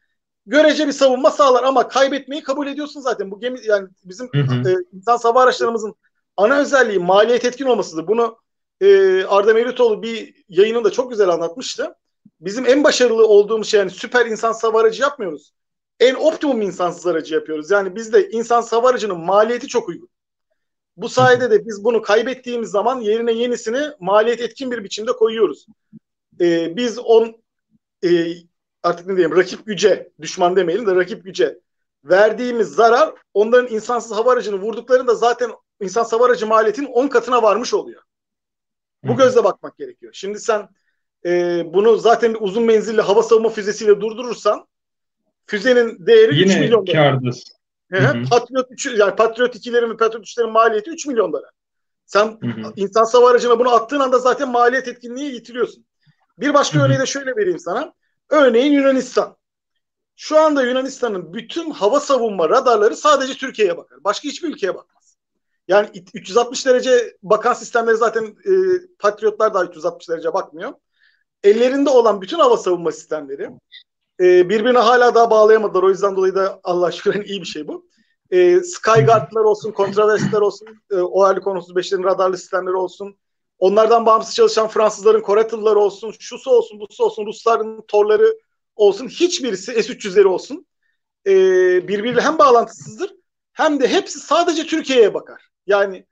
görece 0.46 0.86
bir 0.86 0.92
savunma 0.92 1.30
sağlar 1.30 1.62
ama 1.62 1.88
kaybetmeyi 1.88 2.42
kabul 2.42 2.66
ediyorsun 2.66 3.00
zaten. 3.00 3.30
Bu 3.30 3.40
gemi 3.40 3.60
yani 3.64 3.88
bizim 4.04 4.28
hı 4.34 4.40
hı. 4.40 4.70
E, 4.70 4.74
insan 4.92 5.16
sava 5.16 5.42
araçlarımızın 5.42 5.94
ana 6.36 6.58
özelliği 6.58 6.98
maliyet 6.98 7.44
etkin 7.44 7.66
olmasıdır. 7.66 8.06
Bunu 8.06 8.38
e, 8.80 9.24
Arda 9.24 9.54
Mevlütoğlu 9.54 10.02
bir 10.02 10.34
yayınında 10.48 10.90
çok 10.90 11.10
güzel 11.10 11.28
anlatmıştı. 11.28 11.94
Bizim 12.40 12.66
en 12.66 12.84
başarılı 12.84 13.26
olduğumuz 13.26 13.68
şey 13.68 13.80
yani 13.80 13.90
süper 13.90 14.26
insan 14.26 14.52
sava 14.52 14.80
aracı 14.80 15.02
yapmıyoruz. 15.02 15.52
En 16.00 16.14
optimum 16.14 16.62
insansız 16.62 17.06
aracı 17.06 17.34
yapıyoruz. 17.34 17.70
Yani 17.70 17.96
bizde 17.96 18.28
insan 18.28 18.60
sava 18.60 18.88
aracının 18.88 19.20
maliyeti 19.20 19.68
çok 19.68 19.88
uygun. 19.88 20.08
Bu 20.98 21.08
sayede 21.08 21.50
de 21.50 21.66
biz 21.66 21.84
bunu 21.84 22.02
kaybettiğimiz 22.02 22.70
zaman 22.70 23.00
yerine 23.00 23.32
yenisini 23.32 23.80
maliyet 24.00 24.40
etkin 24.40 24.70
bir 24.70 24.84
biçimde 24.84 25.12
koyuyoruz. 25.12 25.66
Ee, 26.40 26.76
biz 26.76 26.98
on 26.98 27.36
e, 28.04 28.08
artık 28.82 29.06
ne 29.06 29.16
diyeyim 29.16 29.36
rakip 29.36 29.66
güce, 29.66 30.10
düşman 30.20 30.56
demeyelim 30.56 30.86
de 30.86 30.94
rakip 30.94 31.24
güce 31.24 31.58
verdiğimiz 32.04 32.68
zarar 32.68 33.14
onların 33.34 33.74
insansız 33.74 34.12
hava 34.12 34.32
aracını 34.32 34.56
vurduklarında 34.56 35.14
zaten 35.14 35.50
insan 35.80 36.04
hava 36.04 36.26
aracı 36.26 36.46
maliyetinin 36.46 36.86
10 36.86 37.08
katına 37.08 37.42
varmış 37.42 37.74
oluyor. 37.74 38.02
Bu 39.04 39.16
gözle 39.16 39.44
bakmak 39.44 39.78
gerekiyor. 39.78 40.12
Şimdi 40.14 40.40
sen 40.40 40.68
e, 41.26 41.62
bunu 41.72 41.96
zaten 41.96 42.34
bir 42.34 42.40
uzun 42.40 42.62
menzilli 42.62 43.00
hava 43.00 43.22
savunma 43.22 43.48
füzesiyle 43.48 44.00
durdurursan 44.00 44.66
füzenin 45.46 46.06
değeri 46.06 46.38
Yine 46.38 46.52
3 46.52 46.56
milyon 46.56 46.86
dolar. 46.86 46.96
Kârdasın. 46.96 47.57
Patriot 48.30 48.66
3 48.70 48.86
yani 48.86 49.16
Patriot 49.16 49.56
2'lerin 49.56 49.90
ve 49.90 49.96
Patriot 49.96 50.24
3'lerin 50.24 50.50
maliyeti 50.50 50.90
3 50.90 51.06
milyon 51.06 51.32
dolar. 51.32 51.50
Sen 52.06 52.24
hı 52.24 52.46
hı. 52.46 52.72
insan 52.76 53.04
hava 53.12 53.30
aracına 53.30 53.58
bunu 53.58 53.70
attığın 53.70 54.00
anda 54.00 54.18
zaten 54.18 54.48
maliyet 54.48 54.88
etkinliği 54.88 55.34
yitiriyorsun. 55.34 55.86
Bir 56.38 56.54
başka 56.54 56.78
hı 56.78 56.82
hı. 56.82 56.86
örneği 56.86 56.98
de 56.98 57.06
şöyle 57.06 57.36
vereyim 57.36 57.58
sana. 57.58 57.92
Örneğin 58.30 58.72
Yunanistan. 58.72 59.36
Şu 60.16 60.40
anda 60.40 60.62
Yunanistan'ın 60.62 61.34
bütün 61.34 61.70
hava 61.70 62.00
savunma 62.00 62.48
radarları 62.48 62.96
sadece 62.96 63.34
Türkiye'ye 63.34 63.76
bakar. 63.76 64.04
Başka 64.04 64.28
hiçbir 64.28 64.48
ülkeye 64.48 64.74
bakmaz. 64.74 65.16
Yani 65.68 66.04
360 66.14 66.66
derece 66.66 67.16
bakan 67.22 67.52
sistemleri 67.52 67.96
zaten 67.96 68.24
e, 68.24 68.52
Patriotlar 68.98 69.54
da 69.54 69.64
360 69.64 70.08
derece 70.08 70.34
bakmıyor. 70.34 70.72
Ellerinde 71.42 71.90
olan 71.90 72.20
bütün 72.20 72.38
hava 72.38 72.56
savunma 72.56 72.92
sistemleri 72.92 73.50
e, 74.20 74.48
birbirine 74.48 74.78
hala 74.78 75.14
daha 75.14 75.30
bağlayamadılar. 75.30 75.82
O 75.82 75.88
yüzden 75.88 76.16
dolayı 76.16 76.34
da 76.34 76.60
Allah 76.64 76.86
aşkına 76.86 77.22
iyi 77.22 77.40
bir 77.40 77.46
şey 77.46 77.68
bu. 77.68 77.88
E, 78.30 78.60
Skyguard'lar 78.60 79.44
olsun, 79.44 79.72
kontraversiler 79.72 80.40
olsun, 80.40 80.68
e, 80.90 80.94
ORL 80.94 81.36
35'lerin 81.36 82.04
radarlı 82.04 82.38
sistemleri 82.38 82.76
olsun, 82.76 83.18
onlardan 83.58 84.06
bağımsız 84.06 84.34
çalışan 84.34 84.68
Fransızların 84.68 85.22
Coratıl'ları 85.22 85.78
olsun, 85.78 86.14
şusu 86.18 86.50
olsun, 86.50 86.80
busu 86.80 87.04
olsun, 87.04 87.26
Rusların 87.26 87.84
torları 87.88 88.38
olsun, 88.76 89.08
hiçbirisi 89.08 89.82
S-300'leri 89.82 90.26
olsun. 90.26 90.66
E, 91.26 91.32
birbiriyle 91.88 92.20
hem 92.20 92.38
bağlantısızdır 92.38 93.10
hem 93.52 93.80
de 93.80 93.88
hepsi 93.88 94.20
sadece 94.20 94.66
Türkiye'ye 94.66 95.14
bakar. 95.14 95.48
Yani 95.66 96.06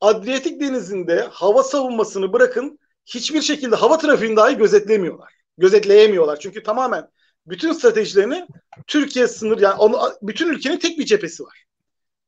Adriyatik 0.00 0.60
Denizi'nde 0.60 1.20
hava 1.30 1.62
savunmasını 1.62 2.32
bırakın 2.32 2.78
hiçbir 3.06 3.42
şekilde 3.42 3.76
hava 3.76 3.98
trafiğini 3.98 4.36
dahi 4.36 4.56
gözetlemiyorlar. 4.56 5.34
Gözetleyemiyorlar. 5.58 6.40
Çünkü 6.40 6.62
tamamen 6.62 7.08
bütün 7.46 7.72
stratejilerini 7.72 8.46
Türkiye 8.86 9.28
sınır 9.28 9.58
yani 9.58 9.74
onu, 9.74 9.98
bütün 10.22 10.48
ülkenin 10.48 10.78
tek 10.78 10.98
bir 10.98 11.04
cephesi 11.04 11.44
var. 11.44 11.64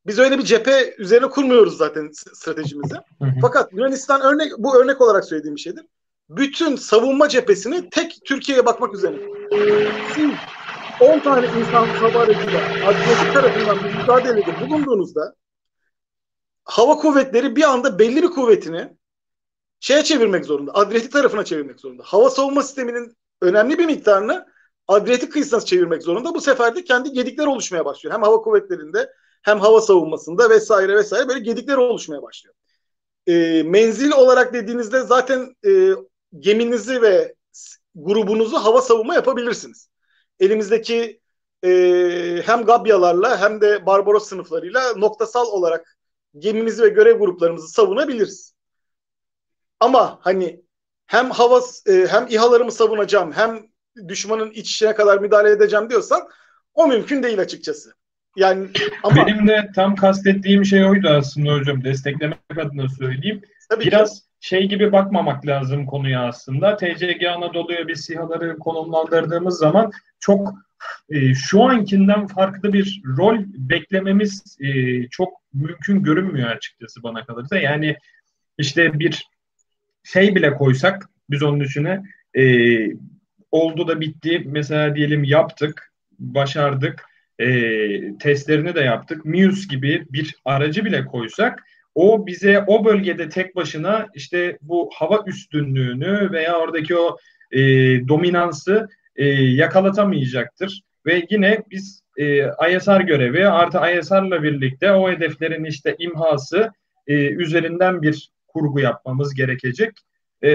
Biz 0.07 0.19
öyle 0.19 0.39
bir 0.39 0.45
cephe 0.45 0.95
üzerine 0.99 1.31
kurmuyoruz 1.31 1.77
zaten 1.77 2.11
stratejimizi. 2.13 2.95
Hı 2.95 3.25
hı. 3.25 3.31
Fakat 3.43 3.73
Yunanistan 3.73 4.21
örnek 4.21 4.53
bu 4.59 4.77
örnek 4.77 5.01
olarak 5.01 5.25
söylediğim 5.25 5.57
bir 5.57 5.61
şeydir. 5.61 5.85
Bütün 6.29 6.77
savunma 6.77 7.29
cephesini 7.29 7.91
tek 7.91 8.19
Türkiye'ye 8.25 8.67
bakmak 8.67 8.95
üzere. 8.95 9.17
Siz 10.15 10.31
10 11.01 11.19
tane 11.19 11.47
insan 11.47 11.89
aracıyla 12.05 12.61
Adriyatik 12.87 13.35
tarafından 13.35 13.79
bir 13.85 13.95
mücadelede 13.95 14.61
bulunduğunuzda 14.61 15.35
hava 16.65 16.97
kuvvetleri 16.97 17.57
bir 17.57 17.63
anda 17.63 17.99
belli 17.99 18.23
bir 18.23 18.29
kuvvetini 18.29 18.97
şeye 19.81 20.05
çevirmek 20.05 20.45
zorunda. 20.45 20.75
Adriyatik 20.75 21.13
tarafına 21.13 21.45
çevirmek 21.45 21.81
zorunda. 21.81 22.03
Hava 22.07 22.31
savunma 22.31 22.63
sisteminin 22.63 23.17
önemli 23.43 23.79
bir 23.79 23.87
miktarını 23.87 24.47
Adriyatik 24.93 25.33
kıyısına 25.33 25.61
çevirmek 25.61 26.03
zorunda. 26.03 26.35
Bu 26.35 26.41
sefer 26.41 26.77
de 26.77 26.85
kendi 26.85 27.13
gedikler 27.13 27.47
oluşmaya 27.47 27.85
başlıyor. 27.85 28.15
Hem 28.15 28.23
hava 28.23 28.37
kuvvetlerinde 28.37 29.13
hem 29.43 29.61
hava 29.61 29.81
savunmasında 29.81 30.51
vesaire 30.51 30.97
vesaire 30.97 31.29
böyle 31.29 31.41
gedikler 31.41 31.77
oluşmaya 31.77 32.23
başlıyor. 32.23 32.55
E, 33.27 33.63
menzil 33.63 34.11
olarak 34.11 34.55
dediğinizde 34.55 35.01
zaten 35.01 35.57
e, 35.67 35.93
geminizi 36.39 37.03
ve 37.03 37.35
grubunuzu 37.95 38.57
hava 38.57 38.83
savunma 38.83 39.15
yapabilirsiniz. 39.15 39.89
Elimizdeki 40.41 41.21
e, 41.65 42.43
hem 42.47 42.65
Gabyalarla 42.65 43.41
hem 43.41 43.61
de 43.61 43.87
Barbaros 43.87 44.29
sınıflarıyla 44.29 44.95
noktasal 44.97 45.47
olarak 45.47 45.97
gemimizi 46.39 46.83
ve 46.83 46.89
görev 46.89 47.19
gruplarımızı 47.19 47.69
savunabiliriz. 47.69 48.55
Ama 49.81 50.19
hani 50.23 50.63
hem 51.07 51.31
hava 51.31 51.61
e, 51.87 52.07
hem 52.11 52.27
İHA'larımı 52.31 52.73
savunacağım 52.73 53.33
hem 53.33 53.72
düşmanın 54.09 54.51
iç 54.51 54.71
içine 54.71 54.95
kadar 54.95 55.19
müdahale 55.19 55.51
edeceğim 55.51 55.91
diyorsan 55.91 56.23
o 56.75 56.87
mümkün 56.87 57.23
değil 57.23 57.41
açıkçası. 57.41 57.93
Yani 58.37 58.69
ama 59.03 59.27
benim 59.27 59.49
de 59.49 59.71
tam 59.75 59.97
kastettiğim 59.97 60.65
şey 60.65 60.85
oydu 60.85 61.09
aslında 61.09 61.53
hocam. 61.53 61.85
Desteklemek 61.85 62.39
adına 62.59 62.89
söyleyeyim. 62.89 63.43
Tabii 63.69 63.85
Biraz 63.85 64.21
ki. 64.21 64.27
şey 64.41 64.69
gibi 64.69 64.93
bakmamak 64.93 65.47
lazım 65.47 65.87
konuya 65.87 66.29
aslında. 66.29 66.77
TCG 66.77 67.25
Anadolu'ya 67.37 67.89
bir 67.89 67.95
sihaları 67.95 68.59
konumlandırdığımız 68.59 69.59
zaman 69.59 69.93
çok 70.21 70.55
e, 71.11 71.35
şu 71.35 71.63
ankinden 71.63 72.27
farklı 72.27 72.73
bir 72.73 73.03
rol 73.17 73.39
beklememiz 73.47 74.57
e, 74.61 75.03
çok 75.09 75.33
mümkün 75.55 76.03
görünmüyor 76.03 76.51
açıkçası 76.51 77.03
bana 77.03 77.25
kalırsa. 77.25 77.59
Yani 77.59 77.97
işte 78.59 78.99
bir 78.99 79.27
şey 80.05 80.35
bile 80.35 80.55
koysak 80.55 81.09
biz 81.31 81.43
onun 81.43 81.61
içine 81.61 82.03
e, 82.35 82.43
oldu 83.53 83.89
da 83.89 84.01
bitti. 84.01 84.43
Mesela 84.47 84.97
diyelim 84.97 85.25
yaptık, 85.25 85.93
başardık, 86.19 87.05
e, 87.39 87.49
testlerini 88.19 88.75
de 88.75 88.81
yaptık. 88.81 89.25
Muse 89.25 89.67
gibi 89.71 90.07
bir 90.11 90.37
aracı 90.45 90.85
bile 90.85 91.05
koysak 91.05 91.65
o 91.95 92.27
bize 92.27 92.65
o 92.67 92.85
bölgede 92.85 93.29
tek 93.29 93.57
başına 93.57 94.09
işte 94.15 94.59
bu 94.63 94.91
hava 94.95 95.25
üstünlüğünü 95.27 96.33
veya 96.33 96.59
oradaki 96.59 96.97
o 96.97 97.19
e, 97.51 97.61
dominansı 98.09 98.89
e, 99.17 99.27
yakalatamayacaktır. 99.33 100.83
Ve 101.07 101.27
yine 101.31 101.63
biz 101.71 102.03
e, 102.17 102.39
ISR 102.71 103.01
görevi 103.01 103.49
artı 103.49 103.79
ISR'la 103.99 104.43
birlikte 104.43 104.93
o 104.93 105.11
hedeflerin 105.11 105.65
işte 105.65 105.97
imhası 105.99 106.71
e, 107.07 107.15
üzerinden 107.15 108.03
bir 108.03 108.31
kurgu 108.49 108.81
yapmamız 108.81 109.35
gerekecek. 109.35 109.93
E, 110.43 110.51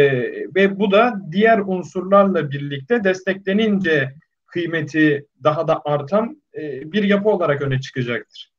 ve 0.56 0.80
bu 0.80 0.92
da 0.92 1.22
diğer 1.32 1.60
unsurlarla 1.60 2.52
birlikte 2.52 3.04
desteklenince 3.04 4.14
kıymeti 4.46 5.26
daha 5.44 5.68
da 5.68 5.82
artan 5.86 6.42
e, 6.58 6.92
bir 6.92 7.04
yapı 7.04 7.30
olarak 7.30 7.62
öne 7.62 7.82
çıkacaktır. 7.82 8.52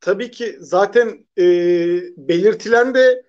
Tabii 0.00 0.30
ki 0.30 0.56
zaten 0.60 1.26
e, 1.38 1.46
belirtilen 2.16 2.94
de 2.94 3.22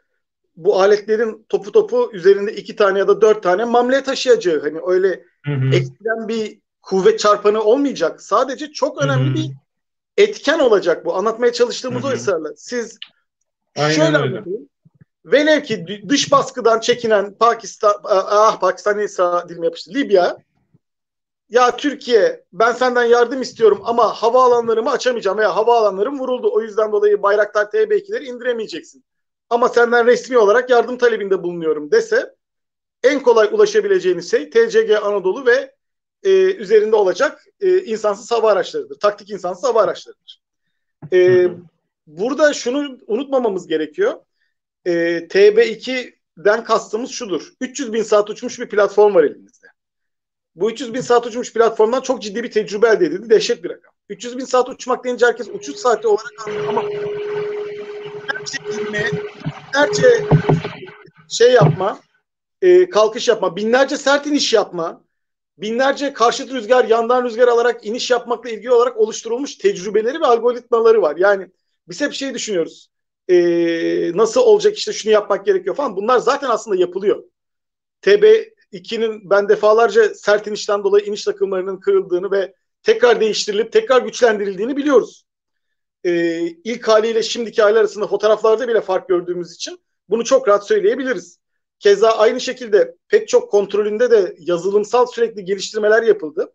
bu 0.55 0.81
aletlerin 0.81 1.45
topu 1.49 1.71
topu 1.71 2.09
üzerinde 2.13 2.55
iki 2.55 2.75
tane 2.75 2.99
ya 2.99 3.07
da 3.07 3.21
dört 3.21 3.43
tane 3.43 3.65
mamle 3.65 4.03
taşıyacağı. 4.03 4.61
Hani 4.61 4.79
öyle 4.87 5.23
hı 5.45 5.51
hı. 5.53 6.27
bir 6.27 6.59
kuvvet 6.81 7.19
çarpanı 7.19 7.61
olmayacak. 7.61 8.21
Sadece 8.21 8.71
çok 8.71 9.03
önemli 9.03 9.27
hı 9.27 9.31
hı. 9.31 9.35
bir 9.35 9.51
etken 10.17 10.59
olacak 10.59 11.05
bu. 11.05 11.15
Anlatmaya 11.15 11.53
çalıştığımız 11.53 12.03
hı 12.03 12.07
hı. 12.07 12.11
o 12.11 12.15
ısrarla. 12.15 12.49
Siz 12.55 12.99
Aynen 13.75 13.95
şöyle 13.95 14.17
öyle. 14.17 14.17
anlatayım. 14.17 14.69
Velev 15.25 15.63
ki 15.63 15.85
dış 16.09 16.31
baskıdan 16.31 16.79
çekinen 16.79 17.33
Pakistan, 17.33 17.93
ah 18.03 18.59
Pakistan 18.59 18.97
neyse 18.97 19.23
dilim 19.49 19.63
yapıştı. 19.63 19.93
Libya 19.93 20.37
ya 21.49 21.77
Türkiye 21.77 22.43
ben 22.53 22.71
senden 22.71 23.03
yardım 23.03 23.41
istiyorum 23.41 23.81
ama 23.83 24.13
havaalanlarımı 24.13 24.91
açamayacağım 24.91 25.37
veya 25.37 25.55
havaalanlarım 25.55 26.19
vuruldu. 26.19 26.49
O 26.53 26.61
yüzden 26.61 26.91
dolayı 26.91 27.23
Bayraktar 27.23 27.65
TB2'leri 27.65 28.23
indiremeyeceksin. 28.23 29.03
Ama 29.49 29.69
senden 29.69 30.05
resmi 30.05 30.37
olarak 30.37 30.69
yardım 30.69 30.97
talebinde 30.97 31.43
bulunuyorum 31.43 31.91
dese 31.91 32.35
en 33.03 33.19
kolay 33.19 33.49
ulaşabileceğiniz 33.51 34.31
şey 34.31 34.49
TCG 34.49 34.91
Anadolu 35.03 35.45
ve 35.45 35.75
e, 36.23 36.29
üzerinde 36.55 36.95
olacak 36.95 37.45
e, 37.59 37.77
insansız 37.83 38.31
hava 38.31 38.51
araçlarıdır. 38.51 38.99
Taktik 38.99 39.29
insansız 39.29 39.63
hava 39.63 39.81
araçlarıdır. 39.81 40.41
E, 41.13 41.47
burada 42.07 42.53
şunu 42.53 42.97
unutmamamız 43.07 43.67
gerekiyor. 43.67 44.13
E, 44.85 44.91
TB2'den 45.27 46.63
kastımız 46.63 47.11
şudur. 47.11 47.53
300 47.61 47.93
bin 47.93 48.03
saat 48.03 48.29
uçmuş 48.29 48.59
bir 48.59 48.69
platform 48.69 49.15
var 49.15 49.23
elimizde. 49.23 49.67
Bu 50.55 50.71
300 50.71 50.93
bin 50.93 51.01
saat 51.01 51.25
uçmuş 51.25 51.53
platformdan 51.53 52.01
çok 52.01 52.21
ciddi 52.21 52.43
bir 52.43 52.51
tecrübe 52.51 52.87
elde 52.87 53.05
edildi. 53.05 53.29
Dehşet 53.29 53.63
bir 53.63 53.69
rakam. 53.69 53.93
300 54.09 54.37
bin 54.37 54.45
saat 54.45 54.69
uçmak 54.69 55.03
deyince 55.03 55.25
herkes 55.25 55.49
uçuş 55.49 55.75
saati 55.75 56.07
olarak 56.07 56.47
anlıyor 56.47 56.67
ama 56.67 56.83
binlerce 58.45 58.81
inme, 58.81 59.09
binlerce 59.73 60.25
şey 61.29 61.51
yapma, 61.51 61.99
e, 62.61 62.89
kalkış 62.89 63.27
yapma, 63.27 63.55
binlerce 63.55 63.97
sert 63.97 64.27
iniş 64.27 64.53
yapma, 64.53 65.03
binlerce 65.57 66.13
karşıt 66.13 66.51
rüzgar, 66.51 66.85
yandan 66.85 67.23
rüzgar 67.23 67.47
alarak 67.47 67.85
iniş 67.85 68.11
yapmakla 68.11 68.49
ilgili 68.49 68.71
olarak 68.71 68.97
oluşturulmuş 68.97 69.55
tecrübeleri 69.55 70.21
ve 70.21 70.25
algoritmaları 70.25 71.01
var. 71.01 71.15
Yani 71.17 71.47
biz 71.87 72.01
hep 72.01 72.13
şey 72.13 72.33
düşünüyoruz. 72.33 72.89
E, 73.29 73.37
nasıl 74.17 74.41
olacak 74.41 74.77
işte 74.77 74.93
şunu 74.93 75.13
yapmak 75.13 75.45
gerekiyor 75.45 75.75
falan. 75.75 75.95
Bunlar 75.95 76.17
zaten 76.17 76.49
aslında 76.49 76.77
yapılıyor. 76.77 77.23
TB2'nin 78.01 79.29
ben 79.29 79.49
defalarca 79.49 80.13
sert 80.13 80.47
inişten 80.47 80.83
dolayı 80.83 81.05
iniş 81.05 81.23
takımlarının 81.23 81.79
kırıldığını 81.79 82.31
ve 82.31 82.53
tekrar 82.83 83.19
değiştirilip 83.21 83.71
tekrar 83.71 84.01
güçlendirildiğini 84.01 84.77
biliyoruz. 84.77 85.25
Ee, 86.03 86.47
ilk 86.47 86.87
haliyle 86.87 87.23
şimdiki 87.23 87.61
hali 87.61 87.79
arasında 87.79 88.07
fotoğraflarda 88.07 88.67
bile 88.67 88.81
fark 88.81 89.09
gördüğümüz 89.09 89.55
için 89.55 89.79
bunu 90.09 90.23
çok 90.23 90.47
rahat 90.47 90.67
söyleyebiliriz. 90.67 91.39
Keza 91.79 92.09
aynı 92.09 92.41
şekilde 92.41 92.95
pek 93.07 93.27
çok 93.27 93.51
kontrolünde 93.51 94.11
de 94.11 94.35
yazılımsal 94.39 95.05
sürekli 95.05 95.45
geliştirmeler 95.45 96.03
yapıldı. 96.03 96.53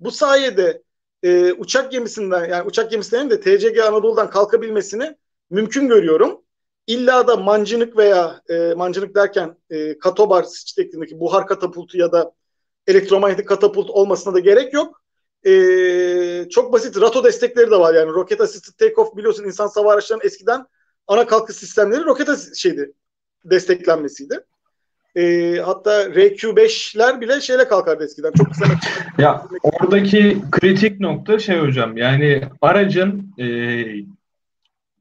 Bu 0.00 0.10
sayede 0.10 0.82
e, 1.22 1.52
uçak 1.52 1.92
gemisinden 1.92 2.48
yani 2.48 2.66
uçak 2.66 2.90
gemisinin 2.90 3.30
de 3.30 3.40
TCG 3.40 3.78
Anadolu'dan 3.78 4.30
kalkabilmesini 4.30 5.16
mümkün 5.50 5.88
görüyorum. 5.88 6.40
İlla 6.86 7.28
da 7.28 7.36
mancınık 7.36 7.96
veya 7.96 8.42
e, 8.48 8.74
mancınık 8.74 9.14
derken 9.14 9.56
e, 9.70 9.98
katobar 9.98 10.46
şeklindeki 10.76 11.20
buhar 11.20 11.46
katapultu 11.46 11.98
ya 11.98 12.12
da 12.12 12.32
elektromanyetik 12.86 13.48
katapult 13.48 13.90
olmasına 13.90 14.34
da 14.34 14.38
gerek 14.38 14.72
yok. 14.72 15.02
E, 15.46 16.48
çok 16.50 16.72
basit 16.72 17.00
rato 17.00 17.24
destekleri 17.24 17.70
de 17.70 17.76
var 17.76 17.94
yani 17.94 18.12
roket 18.12 18.40
assisted 18.40 18.88
takeoff 18.88 19.16
biliyorsun 19.16 19.44
insan 19.44 19.70
hava 19.74 19.92
araçlarının 19.92 20.26
eskiden 20.26 20.66
ana 21.06 21.26
kalkış 21.26 21.56
sistemleri 21.56 22.04
roket 22.04 22.56
şeydi 22.56 22.92
desteklenmesiydi. 23.44 24.40
E, 25.16 25.56
hatta 25.64 26.02
RQ5'ler 26.04 27.20
bile 27.20 27.40
şeyle 27.40 27.68
kalkardı 27.68 28.04
eskiden. 28.04 28.32
Çok 28.32 28.46
kısa. 28.50 28.64
ya 29.18 29.46
oradaki 29.62 30.38
kritik 30.50 31.00
nokta 31.00 31.38
şey 31.38 31.58
hocam 31.58 31.96
yani 31.96 32.42
aracın 32.60 33.34
e, 33.38 33.46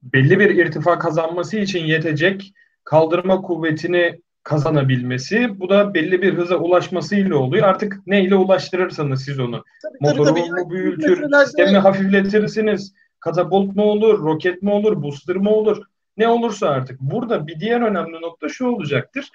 belli 0.04 0.40
bir 0.40 0.50
irtifa 0.50 1.00
kazanması 1.00 1.58
için 1.58 1.86
yetecek 1.86 2.54
kaldırma 2.84 3.42
kuvvetini 3.42 4.22
kazanabilmesi. 4.44 5.60
Bu 5.60 5.70
da 5.70 5.94
belli 5.94 6.22
bir 6.22 6.34
hıza 6.34 6.56
ulaşmasıyla 6.56 7.36
oluyor. 7.36 7.68
Artık 7.68 8.08
ne 8.08 8.24
ile 8.24 8.36
ulaştırırsanız 8.36 9.26
siz 9.26 9.40
onu. 9.40 9.64
Tabii, 9.82 9.98
Motoru 10.02 10.30
tabii, 10.30 10.40
tabii. 10.40 10.62
mu 10.62 10.70
büyütür, 10.70 11.24
sistemi 11.46 11.78
hafifletirsiniz. 11.78 12.94
Katapult 13.20 13.76
mu 13.76 13.84
olur, 13.84 14.20
roket 14.20 14.62
mi 14.62 14.72
olur, 14.72 15.04
booster 15.04 15.36
mı 15.36 15.50
olur? 15.50 15.84
Ne 16.18 16.28
olursa 16.28 16.70
artık. 16.70 17.00
Burada 17.00 17.48
bir 17.48 17.60
diğer 17.60 17.82
önemli 17.82 18.22
nokta 18.22 18.50
şu 18.50 18.68
olacaktır. 18.68 19.30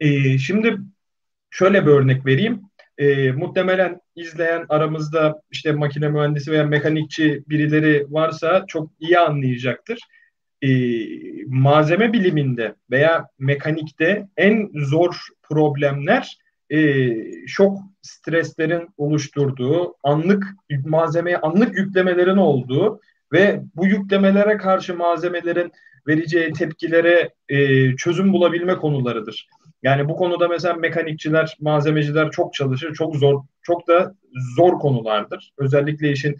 Ee, 0.00 0.38
şimdi 0.38 0.78
şöyle 1.50 1.86
bir 1.86 1.90
örnek 1.90 2.26
vereyim. 2.26 2.62
Ee, 3.02 3.32
muhtemelen 3.32 4.00
izleyen 4.16 4.66
aramızda 4.68 5.40
işte 5.50 5.72
makine 5.72 6.08
mühendisi 6.08 6.52
veya 6.52 6.64
mekanikçi 6.64 7.42
birileri 7.48 8.06
varsa 8.08 8.64
çok 8.68 8.90
iyi 9.00 9.18
anlayacaktır. 9.18 9.98
Ee, 10.62 10.68
malzeme 11.46 12.12
biliminde 12.12 12.74
veya 12.90 13.26
mekanikte 13.38 14.28
en 14.36 14.70
zor 14.74 15.16
problemler 15.42 16.38
e, 16.70 17.10
şok 17.46 17.78
streslerin 18.02 18.88
oluşturduğu, 18.96 19.94
anlık 20.02 20.44
malzemeye 20.84 21.38
anlık 21.38 21.78
yüklemelerin 21.78 22.36
olduğu 22.36 23.00
ve 23.32 23.62
bu 23.76 23.86
yüklemelere 23.86 24.56
karşı 24.56 24.96
malzemelerin 24.96 25.72
vereceği 26.08 26.52
tepkilere 26.52 27.30
e, 27.48 27.96
çözüm 27.96 28.32
bulabilme 28.32 28.76
konularıdır. 28.76 29.48
Yani 29.82 30.08
bu 30.08 30.16
konuda 30.16 30.48
mesela 30.48 30.74
mekanikçiler, 30.74 31.56
malzemeciler 31.60 32.30
çok 32.30 32.54
çalışır, 32.54 32.94
çok 32.94 33.16
zor, 33.16 33.42
çok 33.62 33.88
da 33.88 34.14
zor 34.56 34.78
konulardır. 34.78 35.52
Özellikle 35.58 36.12
işin 36.12 36.36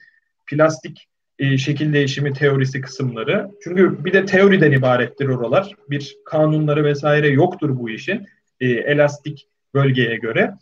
plastik 0.46 1.08
e, 1.38 1.58
şekil 1.58 1.92
değişimi 1.92 2.32
teorisi 2.32 2.80
kısımları. 2.80 3.50
Çünkü 3.64 4.04
bir 4.04 4.12
de 4.12 4.24
teoriden 4.24 4.72
ibarettir 4.72 5.28
oralar. 5.28 5.74
Bir 5.90 6.16
kanunları 6.24 6.84
vesaire 6.84 7.28
yoktur 7.28 7.78
bu 7.78 7.90
işin 7.90 8.26
e, 8.60 8.68
elastik 8.68 9.48
bölgeye 9.74 10.16
göre. 10.16 10.54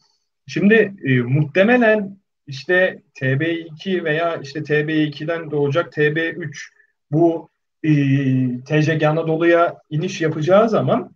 Şimdi 0.47 0.95
e, 1.05 1.21
muhtemelen 1.21 2.19
işte 2.47 3.03
TB2 3.21 4.05
veya 4.05 4.37
işte 4.37 4.61
TB2'den 4.61 5.51
doğacak 5.51 5.93
TB3 5.93 6.57
bu 7.11 7.51
e, 7.83 7.91
TCG 8.65 9.03
Anadolu'ya 9.03 9.77
iniş 9.91 10.21
yapacağı 10.21 10.69
zaman 10.69 11.13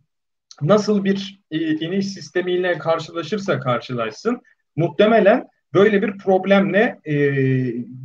nasıl 0.63 1.05
bir 1.05 1.41
e, 1.51 1.59
iniş 1.59 2.09
sistemiyle 2.09 2.79
karşılaşırsa 2.79 3.61
karşılaşsın 3.61 4.41
muhtemelen 4.77 5.49
böyle 5.75 6.03
bir 6.03 6.19
problemle 6.19 6.99
e, 7.05 7.15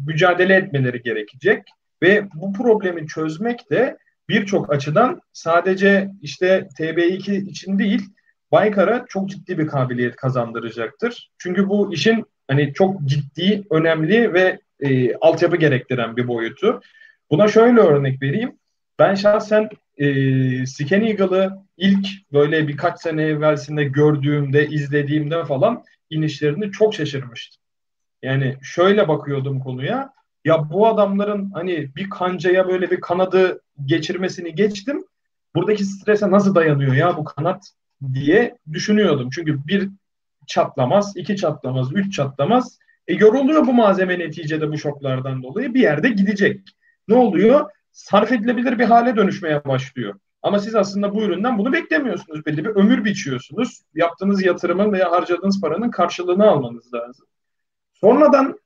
mücadele 0.07 0.55
etmeleri 0.55 1.01
gerekecek 1.01 1.63
ve 2.03 2.27
bu 2.33 2.53
problemi 2.53 3.07
çözmek 3.07 3.71
de 3.71 3.97
birçok 4.29 4.73
açıdan 4.73 5.21
sadece 5.33 6.09
işte 6.21 6.67
TB2 6.79 7.49
için 7.49 7.79
değil 7.79 8.01
Baykar'a 8.51 9.05
çok 9.09 9.29
ciddi 9.29 9.57
bir 9.57 9.67
kabiliyet 9.67 10.15
kazandıracaktır. 10.15 11.31
Çünkü 11.37 11.69
bu 11.69 11.93
işin 11.93 12.25
hani 12.47 12.73
çok 12.73 13.01
ciddi, 13.05 13.63
önemli 13.71 14.33
ve 14.33 14.59
e, 14.79 15.15
altyapı 15.15 15.55
gerektiren 15.55 16.17
bir 16.17 16.27
boyutu. 16.27 16.81
Buna 17.31 17.47
şöyle 17.47 17.79
örnek 17.79 18.21
vereyim. 18.21 18.51
Ben 18.99 19.15
şahsen 19.15 19.69
e, 19.97 20.05
Scan 20.65 21.01
Eagle'ı 21.01 21.51
ilk 21.79 22.07
böyle 22.33 22.67
birkaç 22.67 23.01
sene 23.01 23.23
evvelsinde 23.23 23.83
gördüğümde, 23.83 24.67
izlediğimde 24.67 25.45
falan 25.45 25.83
inişlerini 26.09 26.71
çok 26.71 26.93
şaşırmıştım. 26.93 27.61
Yani 28.21 28.57
şöyle 28.61 29.07
bakıyordum 29.07 29.59
konuya. 29.59 30.13
Ya 30.45 30.69
bu 30.69 30.87
adamların 30.87 31.51
hani 31.51 31.95
bir 31.95 32.09
kancaya 32.09 32.67
böyle 32.67 32.91
bir 32.91 33.01
kanadı 33.01 33.61
geçirmesini 33.85 34.55
geçtim. 34.55 35.03
Buradaki 35.55 35.85
strese 35.85 36.31
nasıl 36.31 36.55
dayanıyor 36.55 36.93
ya 36.93 37.17
bu 37.17 37.23
kanat 37.23 37.71
diye 38.13 38.57
düşünüyordum. 38.71 39.29
Çünkü 39.33 39.67
bir 39.67 39.89
çatlamaz, 40.47 41.13
iki 41.17 41.35
çatlamaz, 41.35 41.89
üç 41.93 42.13
çatlamaz. 42.13 42.79
E 43.07 43.13
yoruluyor 43.13 43.67
bu 43.67 43.73
malzeme 43.73 44.19
neticede 44.19 44.71
bu 44.71 44.77
şoklardan 44.77 45.43
dolayı 45.43 45.73
bir 45.73 45.81
yerde 45.81 46.09
gidecek. 46.09 46.61
Ne 47.07 47.15
oluyor? 47.15 47.69
Sarf 47.91 48.31
edilebilir 48.31 48.79
bir 48.79 48.85
hale 48.85 49.15
dönüşmeye 49.15 49.65
başlıyor. 49.65 50.19
Ama 50.41 50.59
siz 50.59 50.75
aslında 50.75 51.15
bu 51.15 51.23
üründen 51.23 51.57
bunu 51.57 51.73
beklemiyorsunuz. 51.73 52.45
Belli 52.45 52.65
bir 52.65 52.69
ömür 52.69 53.05
biçiyorsunuz. 53.05 53.81
Yaptığınız 53.95 54.45
yatırımın 54.45 54.91
veya 54.91 55.11
harcadığınız 55.11 55.61
paranın 55.61 55.91
karşılığını 55.91 56.49
almanız 56.49 56.93
lazım. 56.93 57.25
Sonradan 57.93 58.59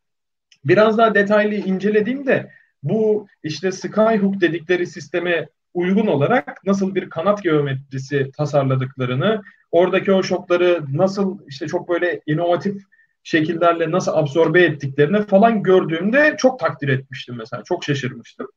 biraz 0.65 0.97
daha 0.97 1.15
detaylı 1.15 1.55
incelediğimde 1.55 2.51
bu 2.83 3.27
işte 3.43 3.71
Skyhook 3.71 4.41
dedikleri 4.41 4.87
sisteme 4.87 5.49
uygun 5.73 6.07
olarak 6.07 6.65
nasıl 6.65 6.95
bir 6.95 7.09
kanat 7.09 7.43
geometrisi 7.43 8.31
tasarladıklarını, 8.37 9.41
oradaki 9.71 10.11
o 10.11 10.23
şokları 10.23 10.83
nasıl 10.93 11.39
işte 11.47 11.67
çok 11.67 11.89
böyle 11.89 12.21
inovatif 12.25 12.83
şekillerle 13.23 13.91
nasıl 13.91 14.11
absorbe 14.11 14.63
ettiklerini 14.63 15.25
falan 15.25 15.63
gördüğümde 15.63 16.35
çok 16.37 16.59
takdir 16.59 16.87
etmiştim 16.87 17.35
mesela. 17.35 17.63
Çok 17.63 17.83
şaşırmıştım. 17.83 18.47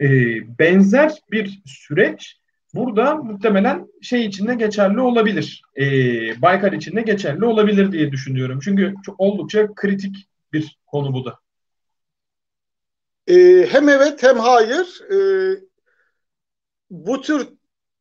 Ee, 0.00 0.08
benzer 0.58 1.12
bir 1.30 1.62
süreç 1.66 2.41
Burada 2.74 3.14
muhtemelen 3.14 3.88
şey 4.02 4.26
içinde 4.26 4.54
geçerli 4.54 5.00
olabilir. 5.00 5.62
E, 5.76 5.82
Baykar 6.42 6.72
içinde 6.72 7.02
geçerli 7.02 7.44
olabilir 7.44 7.92
diye 7.92 8.12
düşünüyorum. 8.12 8.58
Çünkü 8.64 8.94
çok 9.06 9.20
oldukça 9.20 9.74
kritik 9.74 10.28
bir 10.52 10.78
konu 10.86 11.12
bu 11.12 11.24
da. 11.24 11.38
E, 13.26 13.66
hem 13.70 13.88
evet 13.88 14.22
hem 14.22 14.38
hayır. 14.38 15.00
E, 15.10 15.16
bu 16.90 17.20
tür 17.20 17.48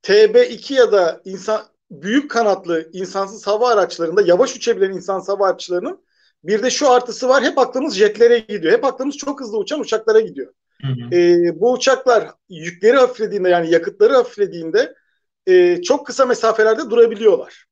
TB2 0.03 0.73
ya 0.73 0.91
da 0.91 1.21
insan 1.25 1.61
büyük 1.91 2.31
kanatlı 2.31 2.89
insansız 2.93 3.47
hava 3.47 3.69
araçlarında 3.69 4.21
yavaş 4.21 4.55
uçabilen 4.55 4.91
insansız 4.91 5.29
hava 5.29 5.47
araçlarının 5.47 6.03
bir 6.43 6.63
de 6.63 6.69
şu 6.69 6.89
artısı 6.91 7.29
var. 7.29 7.43
Hep 7.43 7.57
aklımız 7.57 7.95
jetlere 7.95 8.39
gidiyor. 8.39 8.73
Hep 8.73 8.85
aklımız 8.85 9.17
çok 9.17 9.41
hızlı 9.41 9.57
uçan 9.57 9.79
uçaklara 9.79 10.19
gidiyor. 10.19 10.53
Hı 10.81 10.87
hı. 10.87 11.15
E, 11.15 11.59
bu 11.61 11.71
uçaklar 11.71 12.29
yükleri 12.49 12.97
hafiflediğinde 12.97 13.49
yani 13.49 13.71
yakıtları 13.71 14.13
hafiflediğinde 14.13 14.95
e, 15.47 15.81
çok 15.81 16.07
kısa 16.07 16.25
mesafelerde 16.25 16.89
durabiliyorlar. 16.89 17.65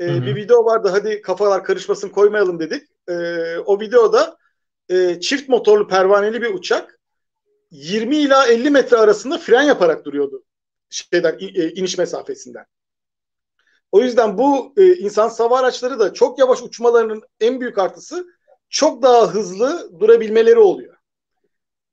E, 0.00 0.06
hı 0.06 0.12
hı. 0.12 0.26
Bir 0.26 0.36
video 0.36 0.64
vardı 0.64 0.88
hadi 0.92 1.22
kafalar 1.22 1.64
karışmasın 1.64 2.08
koymayalım 2.08 2.60
dedik. 2.60 2.82
E, 3.08 3.14
o 3.58 3.80
videoda 3.80 4.36
e, 4.88 5.20
çift 5.20 5.48
motorlu 5.48 5.88
pervaneli 5.88 6.42
bir 6.42 6.54
uçak 6.54 7.00
20 7.70 8.16
ila 8.16 8.46
50 8.46 8.70
metre 8.70 8.96
arasında 8.96 9.38
fren 9.38 9.62
yaparak 9.62 10.04
duruyordu 10.04 10.44
şeyden 10.94 11.36
e, 11.40 11.70
iniş 11.70 11.98
mesafesinden. 11.98 12.64
O 13.92 14.00
yüzden 14.00 14.38
bu 14.38 14.74
e, 14.76 14.94
insan 14.94 15.28
sava 15.28 15.58
araçları 15.58 15.98
da 15.98 16.12
çok 16.12 16.38
yavaş 16.38 16.62
uçmalarının 16.62 17.22
en 17.40 17.60
büyük 17.60 17.78
artısı 17.78 18.26
çok 18.68 19.02
daha 19.02 19.34
hızlı 19.34 20.00
durabilmeleri 20.00 20.58
oluyor. 20.58 20.93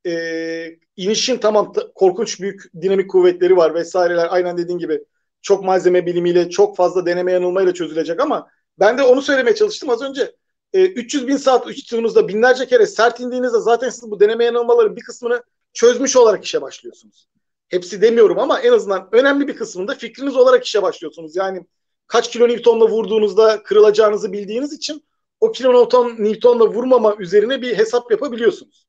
E, 0.06 0.80
inişin 0.98 1.38
tamam 1.38 1.74
korkunç 1.96 2.42
büyük 2.42 2.64
dinamik 2.82 3.10
kuvvetleri 3.10 3.58
var 3.58 3.74
vesaireler 3.74 4.28
aynen 4.30 4.58
dediğin 4.58 4.80
gibi 4.80 5.04
çok 5.42 5.64
malzeme 5.64 6.06
bilimiyle 6.06 6.50
çok 6.50 6.78
fazla 6.78 7.06
deneme 7.06 7.32
yanılmayla 7.32 7.74
çözülecek 7.74 8.20
ama 8.20 8.50
ben 8.80 8.98
de 8.98 9.04
onu 9.04 9.22
söylemeye 9.22 9.56
çalıştım 9.56 9.90
az 9.90 10.02
önce. 10.02 10.36
E, 10.74 10.86
300 10.86 11.28
bin 11.28 11.38
saat 11.38 11.68
uçtuğunuzda 11.68 12.28
binlerce 12.28 12.66
kere 12.66 12.86
sert 12.86 13.20
indiğinizde 13.20 13.60
zaten 13.60 13.90
siz 13.90 14.12
bu 14.12 14.20
deneme 14.20 14.46
yanılmaların 14.46 14.96
bir 14.96 15.02
kısmını 15.02 15.44
çözmüş 15.74 16.16
olarak 16.16 16.46
işe 16.46 16.62
başlıyorsunuz. 16.62 17.28
Hepsi 17.70 18.02
demiyorum 18.02 18.40
ama 18.40 18.60
en 18.60 18.74
azından 18.74 19.10
önemli 19.12 19.48
bir 19.48 19.56
kısmında 19.56 19.96
fikriniz 19.96 20.36
olarak 20.36 20.66
işe 20.66 20.82
başlıyorsunuz. 20.82 21.36
Yani 21.36 21.66
kaç 22.08 22.32
kilo 22.32 22.48
Newton'la 22.48 22.90
vurduğunuzda 22.90 23.64
kırılacağınızı 23.64 24.34
bildiğiniz 24.34 24.74
için 24.74 25.04
o 25.40 25.52
kilo 25.52 25.74
Newton, 25.74 26.16
Newton'la 26.20 26.68
vurmama 26.68 27.16
üzerine 27.20 27.62
bir 27.62 27.78
hesap 27.78 28.12
yapabiliyorsunuz. 28.12 28.88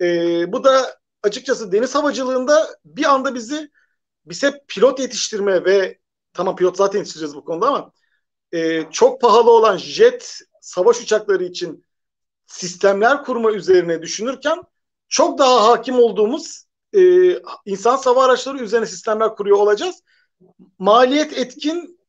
Ee, 0.00 0.52
bu 0.52 0.64
da 0.64 1.00
açıkçası 1.22 1.72
deniz 1.72 1.94
havacılığında 1.94 2.68
bir 2.84 3.04
anda 3.04 3.34
bizi 3.34 3.70
bize 4.26 4.64
pilot 4.68 5.00
yetiştirme 5.00 5.64
ve 5.64 5.98
tamam 6.32 6.56
pilot 6.56 6.76
zaten 6.76 6.98
yetiştireceğiz 6.98 7.36
bu 7.36 7.44
konuda 7.44 7.68
ama 7.68 7.92
e, 8.52 8.90
çok 8.90 9.20
pahalı 9.20 9.50
olan 9.50 9.76
jet 9.76 10.40
savaş 10.60 11.00
uçakları 11.00 11.44
için 11.44 11.86
sistemler 12.46 13.24
kurma 13.24 13.52
üzerine 13.52 14.02
düşünürken 14.02 14.62
çok 15.08 15.38
daha 15.38 15.68
hakim 15.68 15.94
olduğumuz 15.94 16.64
e, 16.92 17.00
insan 17.64 17.96
sava 17.96 18.24
araçları 18.24 18.58
üzerine 18.58 18.86
sistemler 18.86 19.34
kuruyor 19.36 19.56
olacağız. 19.56 20.02
Maliyet 20.78 21.38
etkin 21.38 22.00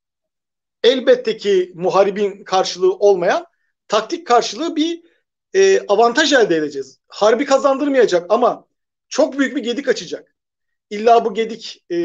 elbette 0.84 1.38
ki 1.38 1.72
muharibin 1.76 2.44
karşılığı 2.44 2.94
olmayan 2.94 3.46
taktik 3.88 4.28
karşılığı 4.28 4.76
bir 4.76 5.11
e, 5.54 5.86
avantaj 5.88 6.34
elde 6.34 6.56
edeceğiz. 6.56 7.00
Harbi 7.08 7.46
kazandırmayacak 7.46 8.26
ama 8.30 8.66
çok 9.10 9.40
büyük 9.40 9.56
bir 9.56 9.64
gedik 9.64 9.88
açacak. 9.88 10.36
İlla 10.90 11.26
bu 11.26 11.34
gedik 11.34 11.86
e, 11.92 11.98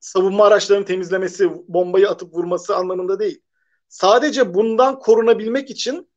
savunma 0.00 0.46
araçlarının 0.46 0.84
temizlemesi, 0.84 1.50
bombayı 1.68 2.10
atıp 2.10 2.34
vurması 2.34 2.76
anlamında 2.76 3.20
değil. 3.20 3.42
Sadece 3.88 4.54
bundan 4.54 4.98
korunabilmek 4.98 5.70
için 5.70 6.08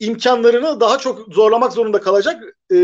imkanlarını 0.00 0.80
daha 0.80 0.98
çok 0.98 1.34
zorlamak 1.34 1.72
zorunda 1.72 2.00
kalacak, 2.00 2.42
e, 2.72 2.76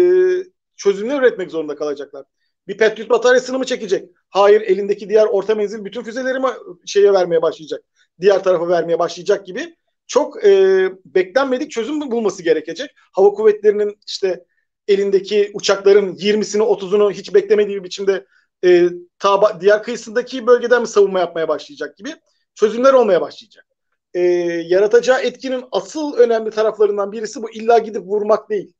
çözümler 0.76 1.18
üretmek 1.18 1.50
zorunda 1.50 1.76
kalacaklar. 1.76 2.24
Bir 2.68 2.78
Patriot 2.78 3.10
bataryasını 3.10 3.58
mı 3.58 3.64
çekecek? 3.64 4.10
Hayır, 4.30 4.60
elindeki 4.60 5.08
diğer 5.08 5.26
orta 5.26 5.54
menzil 5.54 5.84
bütün 5.84 6.02
füzeleri 6.02 6.38
mi 6.38 6.48
şeye 6.86 7.12
vermeye 7.12 7.42
başlayacak? 7.42 7.82
Diğer 8.20 8.44
tarafa 8.44 8.68
vermeye 8.68 8.98
başlayacak 8.98 9.46
gibi 9.46 9.76
çok 10.06 10.44
e, 10.44 10.88
beklenmedik 11.04 11.70
çözüm 11.70 12.10
bulması 12.10 12.42
gerekecek. 12.42 12.90
Hava 13.12 13.30
kuvvetlerinin 13.30 13.98
işte 14.06 14.44
elindeki 14.88 15.50
uçakların 15.54 16.14
20'sini 16.14 16.62
30'unu 16.62 17.12
hiç 17.12 17.34
beklemediği 17.34 17.76
bir 17.78 17.84
biçimde 17.84 18.26
e, 18.64 18.88
ta, 19.18 19.60
diğer 19.60 19.82
kıyısındaki 19.82 20.46
bölgeden 20.46 20.80
mi 20.80 20.88
savunma 20.88 21.20
yapmaya 21.20 21.48
başlayacak 21.48 21.96
gibi 21.96 22.14
çözümler 22.54 22.92
olmaya 22.92 23.20
başlayacak. 23.20 23.66
E, 24.14 24.20
yaratacağı 24.66 25.20
etkinin 25.20 25.64
asıl 25.72 26.14
önemli 26.14 26.50
taraflarından 26.50 27.12
birisi 27.12 27.42
bu 27.42 27.50
illa 27.50 27.78
gidip 27.78 28.02
vurmak 28.02 28.50
değil. 28.50 28.72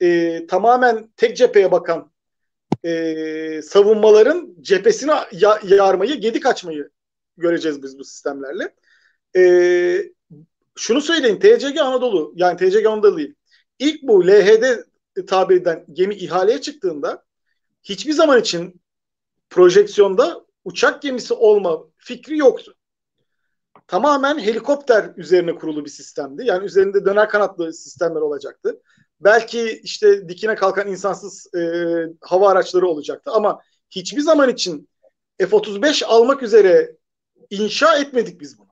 E, 0.00 0.46
tamamen 0.46 1.12
tek 1.16 1.36
cepheye 1.36 1.72
bakan 1.72 2.12
e, 2.84 3.62
savunmaların 3.62 4.54
cephesine 4.60 5.14
ya, 5.32 5.60
yarmayı, 5.64 6.20
gedik 6.20 6.46
açmayı 6.46 6.90
göreceğiz 7.36 7.82
biz 7.82 7.98
bu 7.98 8.04
sistemlerle. 8.04 8.74
E, 9.36 9.42
şunu 10.78 11.00
söyleyin 11.00 11.38
TCG 11.38 11.78
Anadolu 11.80 12.32
yani 12.36 12.56
TCG 12.56 12.86
Anadolu'yu 12.86 13.34
ilk 13.78 14.02
bu 14.02 14.26
LHD 14.26 14.64
tabir 15.26 15.56
eden 15.56 15.84
gemi 15.92 16.14
ihaleye 16.14 16.60
çıktığında 16.60 17.24
hiçbir 17.82 18.12
zaman 18.12 18.40
için 18.40 18.80
projeksiyonda 19.50 20.46
uçak 20.64 21.02
gemisi 21.02 21.34
olma 21.34 21.84
fikri 21.96 22.38
yoktu. 22.38 22.74
Tamamen 23.86 24.38
helikopter 24.38 25.10
üzerine 25.16 25.54
kurulu 25.54 25.84
bir 25.84 25.90
sistemdi. 25.90 26.42
Yani 26.46 26.64
üzerinde 26.64 27.04
döner 27.04 27.28
kanatlı 27.28 27.72
sistemler 27.72 28.20
olacaktı. 28.20 28.80
Belki 29.20 29.80
işte 29.82 30.28
dikine 30.28 30.54
kalkan 30.54 30.88
insansız 30.88 31.54
e, 31.54 31.60
hava 32.20 32.50
araçları 32.50 32.86
olacaktı 32.86 33.30
ama 33.30 33.60
hiçbir 33.90 34.20
zaman 34.20 34.48
için 34.48 34.88
F-35 35.38 36.04
almak 36.04 36.42
üzere 36.42 36.96
inşa 37.50 37.96
etmedik 37.96 38.40
biz 38.40 38.58
bunu. 38.58 38.71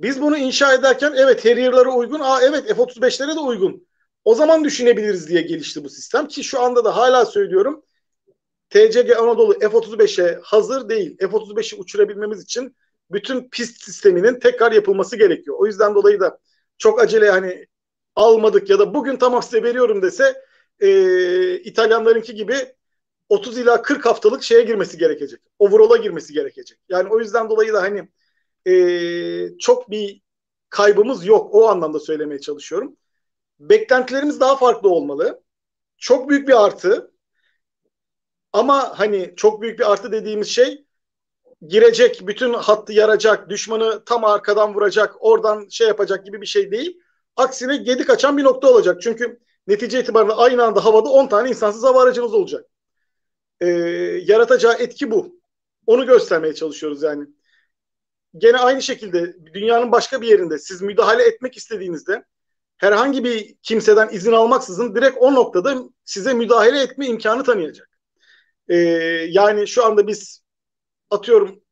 Biz 0.00 0.22
bunu 0.22 0.36
inşa 0.36 0.74
ederken 0.74 1.14
evet 1.16 1.44
Harrier'lara 1.44 1.90
uygun, 1.90 2.20
aa 2.20 2.42
evet 2.42 2.68
F-35'lere 2.68 3.36
de 3.36 3.40
uygun. 3.40 3.86
O 4.24 4.34
zaman 4.34 4.64
düşünebiliriz 4.64 5.28
diye 5.28 5.42
gelişti 5.42 5.84
bu 5.84 5.88
sistem 5.88 6.28
ki 6.28 6.44
şu 6.44 6.60
anda 6.60 6.84
da 6.84 6.96
hala 6.96 7.26
söylüyorum 7.26 7.84
TCG 8.70 9.16
Anadolu 9.16 9.58
F-35'e 9.60 10.40
hazır 10.42 10.88
değil. 10.88 11.16
F-35'i 11.18 11.76
uçurabilmemiz 11.76 12.42
için 12.42 12.76
bütün 13.10 13.48
pist 13.50 13.82
sisteminin 13.82 14.40
tekrar 14.40 14.72
yapılması 14.72 15.16
gerekiyor. 15.16 15.56
O 15.60 15.66
yüzden 15.66 15.94
dolayı 15.94 16.20
da 16.20 16.38
çok 16.78 17.02
acele 17.02 17.30
hani 17.30 17.66
almadık 18.16 18.70
ya 18.70 18.78
da 18.78 18.94
bugün 18.94 19.16
tamam 19.16 19.42
size 19.42 19.62
veriyorum 19.62 20.02
dese 20.02 20.42
e, 20.80 21.58
İtalyanlarınki 21.58 22.34
gibi 22.34 22.54
30 23.28 23.58
ila 23.58 23.82
40 23.82 24.06
haftalık 24.06 24.42
şeye 24.42 24.62
girmesi 24.62 24.98
gerekecek. 24.98 25.40
Overall'a 25.58 25.96
girmesi 25.96 26.32
gerekecek. 26.32 26.78
Yani 26.88 27.08
o 27.08 27.20
yüzden 27.20 27.50
dolayı 27.50 27.72
da 27.72 27.82
hani 27.82 28.08
e, 28.66 29.58
çok 29.58 29.90
bir 29.90 30.22
kaybımız 30.70 31.26
yok. 31.26 31.54
O 31.54 31.68
anlamda 31.68 32.00
söylemeye 32.00 32.40
çalışıyorum. 32.40 32.96
Beklentilerimiz 33.60 34.40
daha 34.40 34.56
farklı 34.56 34.88
olmalı. 34.88 35.42
Çok 35.98 36.28
büyük 36.30 36.48
bir 36.48 36.64
artı. 36.64 37.12
Ama 38.52 38.98
hani 38.98 39.34
çok 39.36 39.62
büyük 39.62 39.78
bir 39.78 39.92
artı 39.92 40.12
dediğimiz 40.12 40.48
şey 40.48 40.84
girecek, 41.66 42.20
bütün 42.26 42.54
hattı 42.54 42.92
yaracak, 42.92 43.50
düşmanı 43.50 44.04
tam 44.04 44.24
arkadan 44.24 44.74
vuracak, 44.74 45.16
oradan 45.20 45.68
şey 45.68 45.88
yapacak 45.88 46.26
gibi 46.26 46.40
bir 46.40 46.46
şey 46.46 46.70
değil. 46.70 47.00
Aksine 47.36 47.76
gedik 47.76 48.10
açan 48.10 48.36
bir 48.38 48.44
nokta 48.44 48.70
olacak. 48.70 49.02
Çünkü 49.02 49.40
netice 49.66 50.00
itibariyle 50.00 50.32
aynı 50.32 50.64
anda 50.64 50.84
havada 50.84 51.08
10 51.08 51.26
tane 51.28 51.48
insansız 51.48 51.84
hava 51.84 52.02
aracımız 52.02 52.34
olacak. 52.34 52.64
Ee, 53.60 53.66
yaratacağı 54.24 54.74
etki 54.74 55.10
bu. 55.10 55.40
Onu 55.86 56.06
göstermeye 56.06 56.54
çalışıyoruz 56.54 57.02
yani. 57.02 57.26
Gene 58.36 58.56
aynı 58.56 58.82
şekilde 58.82 59.36
dünyanın 59.54 59.92
başka 59.92 60.20
bir 60.20 60.28
yerinde 60.28 60.58
siz 60.58 60.82
müdahale 60.82 61.22
etmek 61.22 61.56
istediğinizde 61.56 62.24
herhangi 62.76 63.24
bir 63.24 63.56
kimseden 63.62 64.08
izin 64.08 64.32
almaksızın 64.32 64.94
direkt 64.94 65.16
o 65.20 65.34
noktada 65.34 65.78
size 66.04 66.34
müdahale 66.34 66.82
etme 66.82 67.06
imkanı 67.06 67.44
tanıyacak. 67.44 67.88
Ee, 68.68 68.76
yani 69.28 69.66
şu 69.66 69.84
anda 69.84 70.06
biz 70.06 70.42
atıyorum 71.10 71.62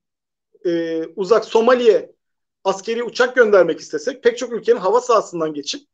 e, 0.67 1.05
uzak 1.07 1.45
Somali'ye 1.45 2.13
askeri 2.65 3.03
uçak 3.03 3.37
göndermek 3.37 3.81
istesek 3.81 4.23
pek 4.23 4.39
çok 4.39 4.53
ülkenin 4.53 4.79
hava 4.79 5.01
sahasından 5.01 5.55
geçip 5.55 5.89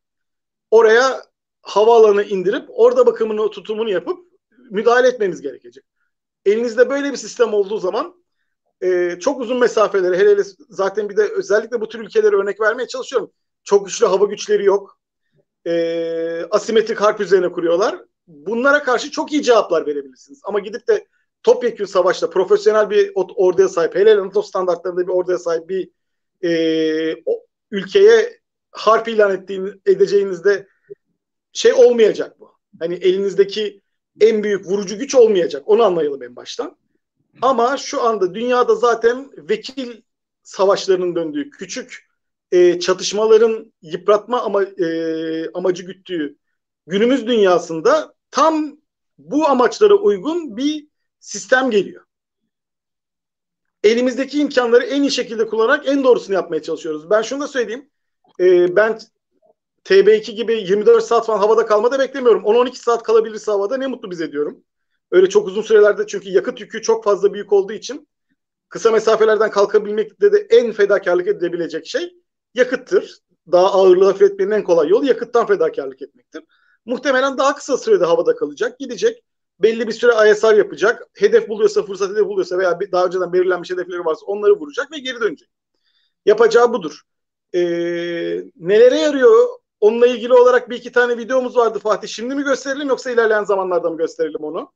oraya 0.70 1.22
havaalanı 1.62 2.22
indirip 2.22 2.64
orada 2.68 3.06
bakımını 3.06 3.50
tutumunu 3.50 3.90
yapıp 3.90 4.26
müdahale 4.70 5.08
etmemiz 5.08 5.40
gerekecek. 5.40 5.84
Elinizde 6.44 6.90
böyle 6.90 7.12
bir 7.12 7.16
sistem 7.16 7.54
olduğu 7.54 7.78
zaman 7.78 8.21
e, 8.82 9.18
çok 9.20 9.40
uzun 9.40 9.60
mesafeleri 9.60 10.18
hele 10.18 10.30
hele 10.30 10.42
zaten 10.68 11.08
bir 11.08 11.16
de 11.16 11.22
özellikle 11.22 11.80
bu 11.80 11.88
tür 11.88 12.00
ülkelere 12.00 12.36
örnek 12.36 12.60
vermeye 12.60 12.86
çalışıyorum. 12.86 13.30
Çok 13.64 13.86
güçlü 13.86 14.06
hava 14.06 14.24
güçleri 14.24 14.64
yok. 14.64 14.98
E, 15.66 16.44
asimetrik 16.50 17.00
harp 17.00 17.20
üzerine 17.20 17.52
kuruyorlar. 17.52 18.04
Bunlara 18.26 18.82
karşı 18.82 19.10
çok 19.10 19.32
iyi 19.32 19.42
cevaplar 19.42 19.86
verebilirsiniz. 19.86 20.40
Ama 20.44 20.60
gidip 20.60 20.88
de 20.88 21.06
topyekün 21.42 21.84
savaşta 21.84 22.30
profesyonel 22.30 22.90
bir 22.90 23.12
orduya 23.14 23.68
sahip, 23.68 23.94
hele 23.94 24.16
NATO 24.16 24.42
standartlarında 24.42 25.00
bir 25.00 25.12
orduya 25.12 25.38
sahip 25.38 25.68
bir 25.68 25.90
e, 26.42 27.22
o, 27.26 27.46
ülkeye 27.70 28.40
harp 28.70 29.08
ilan 29.08 29.32
ettiğin, 29.32 29.82
edeceğinizde 29.86 30.66
şey 31.52 31.72
olmayacak 31.72 32.40
bu. 32.40 32.52
Hani 32.78 32.94
elinizdeki 32.94 33.82
en 34.20 34.42
büyük 34.42 34.66
vurucu 34.66 34.98
güç 34.98 35.14
olmayacak. 35.14 35.62
Onu 35.66 35.82
anlayalım 35.82 36.22
en 36.22 36.36
baştan. 36.36 36.76
Ama 37.40 37.76
şu 37.76 38.02
anda 38.02 38.34
dünyada 38.34 38.74
zaten 38.74 39.30
vekil 39.36 40.02
savaşlarının 40.42 41.14
döndüğü, 41.16 41.50
küçük 41.50 42.08
e, 42.52 42.80
çatışmaların 42.80 43.72
yıpratma 43.82 44.40
ama 44.40 44.62
e, 44.62 45.50
amacı 45.54 45.82
güttüğü 45.82 46.36
günümüz 46.86 47.26
dünyasında 47.26 48.14
tam 48.30 48.76
bu 49.18 49.48
amaçlara 49.48 49.94
uygun 49.94 50.56
bir 50.56 50.88
sistem 51.20 51.70
geliyor. 51.70 52.04
Elimizdeki 53.84 54.38
imkanları 54.38 54.84
en 54.84 55.02
iyi 55.02 55.10
şekilde 55.10 55.46
kullanarak 55.46 55.88
en 55.88 56.04
doğrusunu 56.04 56.34
yapmaya 56.34 56.62
çalışıyoruz. 56.62 57.10
Ben 57.10 57.22
şunu 57.22 57.40
da 57.40 57.48
söyleyeyim. 57.48 57.90
E, 58.40 58.76
ben 58.76 58.98
TB2 59.84 60.32
gibi 60.32 60.52
24 60.52 61.04
saat 61.04 61.26
falan 61.26 61.38
havada 61.38 61.66
kalmada 61.66 61.98
beklemiyorum. 61.98 62.42
10-12 62.44 62.74
saat 62.76 63.02
kalabilirse 63.02 63.50
havada 63.50 63.76
ne 63.76 63.86
mutlu 63.86 64.10
bize 64.10 64.32
diyorum. 64.32 64.64
Öyle 65.12 65.28
çok 65.28 65.48
uzun 65.48 65.62
sürelerde 65.62 66.06
çünkü 66.06 66.30
yakıt 66.30 66.60
yükü 66.60 66.82
çok 66.82 67.04
fazla 67.04 67.34
büyük 67.34 67.52
olduğu 67.52 67.72
için 67.72 68.08
kısa 68.68 68.90
mesafelerden 68.90 69.50
kalkabilmekte 69.50 70.32
de 70.32 70.46
en 70.50 70.72
fedakarlık 70.72 71.28
edilebilecek 71.28 71.86
şey 71.86 72.12
yakıttır. 72.54 73.18
Daha 73.52 73.72
ağırlığı 73.72 74.04
hafifletmenin 74.04 74.50
en 74.50 74.64
kolay 74.64 74.88
yolu 74.88 75.06
yakıttan 75.06 75.46
fedakarlık 75.46 76.02
etmektir. 76.02 76.44
Muhtemelen 76.86 77.38
daha 77.38 77.54
kısa 77.54 77.78
sürede 77.78 78.04
havada 78.04 78.36
kalacak, 78.36 78.78
gidecek. 78.78 79.24
Belli 79.58 79.88
bir 79.88 79.92
süre 79.92 80.30
ISR 80.30 80.54
yapacak. 80.54 81.06
Hedef 81.14 81.48
buluyorsa, 81.48 81.82
fırsat 81.82 82.10
hedef 82.10 82.24
buluyorsa 82.24 82.58
veya 82.58 82.78
daha 82.92 83.06
önceden 83.06 83.32
belirlenmiş 83.32 83.70
hedefleri 83.70 84.04
varsa 84.04 84.26
onları 84.26 84.52
vuracak 84.52 84.92
ve 84.92 84.98
geri 84.98 85.20
dönecek. 85.20 85.48
Yapacağı 86.26 86.72
budur. 86.72 87.00
Ee, 87.54 87.60
nelere 88.56 88.98
yarıyor? 88.98 89.48
Onunla 89.80 90.06
ilgili 90.06 90.34
olarak 90.34 90.70
bir 90.70 90.76
iki 90.76 90.92
tane 90.92 91.18
videomuz 91.18 91.56
vardı 91.56 91.78
Fatih. 91.78 92.08
Şimdi 92.08 92.34
mi 92.34 92.42
gösterelim 92.42 92.88
yoksa 92.88 93.10
ilerleyen 93.10 93.44
zamanlarda 93.44 93.90
mı 93.90 93.96
gösterelim 93.96 94.44
onu? 94.44 94.72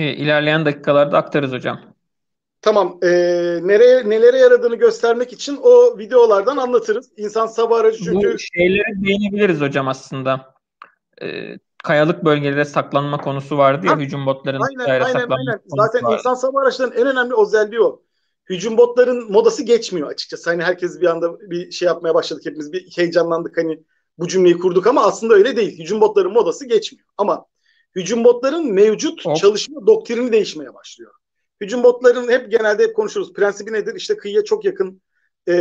İlerleyen 0.00 0.64
dakikalarda 0.64 1.18
aktarız 1.18 1.52
hocam. 1.52 1.80
Tamam. 2.62 2.98
E, 3.02 3.08
nereye 3.62 4.10
nelere 4.10 4.38
yaradığını 4.38 4.76
göstermek 4.76 5.32
için 5.32 5.58
o 5.62 5.98
videolardan 5.98 6.56
anlatırız. 6.56 7.10
İnsan 7.16 7.46
sabah 7.46 7.80
aracı 7.80 8.04
çünkü... 8.04 8.34
Bu 8.34 8.38
şeylere 8.38 9.04
değinebiliriz 9.04 9.60
hocam 9.60 9.88
aslında. 9.88 10.54
E, 11.22 11.58
kayalık 11.84 12.24
bölgelere 12.24 12.64
saklanma 12.64 13.18
konusu 13.18 13.58
vardı 13.58 13.86
ya 13.86 13.92
ha, 13.92 13.98
hücum 13.98 14.26
botlarının 14.26 14.62
aynen, 14.62 15.00
aynen, 15.00 15.30
aynen. 15.30 15.60
Zaten 15.66 16.04
vardı. 16.04 16.16
insan 16.18 16.34
sabah 16.34 16.62
araçlarının 16.62 16.96
en 16.96 17.06
önemli 17.06 17.34
özelliği 17.42 17.80
o. 17.80 18.02
Hücum 18.50 18.76
botların 18.76 19.32
modası 19.32 19.62
geçmiyor 19.62 20.10
açıkçası. 20.10 20.50
Hani 20.50 20.62
herkes 20.62 21.00
bir 21.00 21.06
anda 21.06 21.40
bir 21.40 21.70
şey 21.70 21.86
yapmaya 21.86 22.14
başladık 22.14 22.46
hepimiz 22.46 22.72
bir 22.72 22.90
heyecanlandık 22.96 23.56
hani 23.58 23.82
bu 24.18 24.28
cümleyi 24.28 24.58
kurduk 24.58 24.86
ama 24.86 25.06
aslında 25.06 25.34
öyle 25.34 25.56
değil. 25.56 25.78
Hücum 25.78 26.00
botların 26.00 26.32
modası 26.32 26.66
geçmiyor. 26.66 27.06
Ama 27.18 27.46
hücum 27.98 28.24
botların 28.24 28.72
mevcut 28.72 29.26
Hop. 29.26 29.36
çalışma 29.36 29.86
doktrini 29.86 30.32
değişmeye 30.32 30.74
başlıyor. 30.74 31.12
Hücum 31.60 31.82
botların 31.82 32.28
hep 32.28 32.50
genelde 32.50 32.82
hep 32.82 32.96
konuşuruz. 32.96 33.32
Prensibi 33.32 33.72
nedir? 33.72 33.94
İşte 33.94 34.16
kıyıya 34.16 34.44
çok 34.44 34.64
yakın 34.64 35.02
e, 35.48 35.52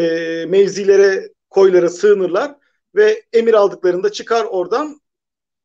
mevzilere, 0.47 1.29
koylara 1.49 1.89
sığınırlar 1.89 2.55
ve 2.95 3.23
emir 3.33 3.53
aldıklarında 3.53 4.11
çıkar 4.11 4.45
oradan 4.45 5.01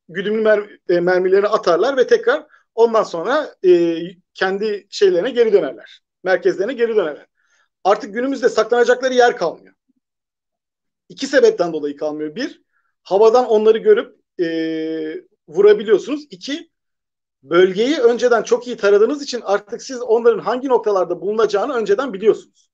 güdümlü 0.08 0.40
mer 0.40 0.70
e, 0.88 1.00
mermilerini 1.00 1.48
atarlar 1.48 1.96
ve 1.96 2.06
tekrar 2.06 2.46
ondan 2.74 3.02
sonra 3.02 3.54
e, 3.64 4.00
kendi 4.34 4.86
şeylerine 4.90 5.30
geri 5.30 5.52
dönerler. 5.52 6.02
Merkezlerine 6.24 6.72
geri 6.72 6.96
dönerler. 6.96 7.26
Artık 7.84 8.14
günümüzde 8.14 8.48
saklanacakları 8.48 9.14
yer 9.14 9.36
kalmıyor. 9.36 9.74
İki 11.08 11.26
sebepten 11.26 11.72
dolayı 11.72 11.96
kalmıyor. 11.96 12.34
Bir, 12.34 12.62
havadan 13.02 13.46
onları 13.46 13.78
görüp 13.78 14.16
e, 14.40 14.46
vurabiliyorsunuz. 15.48 16.26
İki, 16.30 16.70
bölgeyi 17.42 17.98
önceden 17.98 18.42
çok 18.42 18.66
iyi 18.66 18.76
taradığınız 18.76 19.22
için 19.22 19.40
artık 19.44 19.82
siz 19.82 20.02
onların 20.02 20.38
hangi 20.38 20.68
noktalarda 20.68 21.20
bulunacağını 21.20 21.74
önceden 21.74 22.12
biliyorsunuz. 22.12 22.70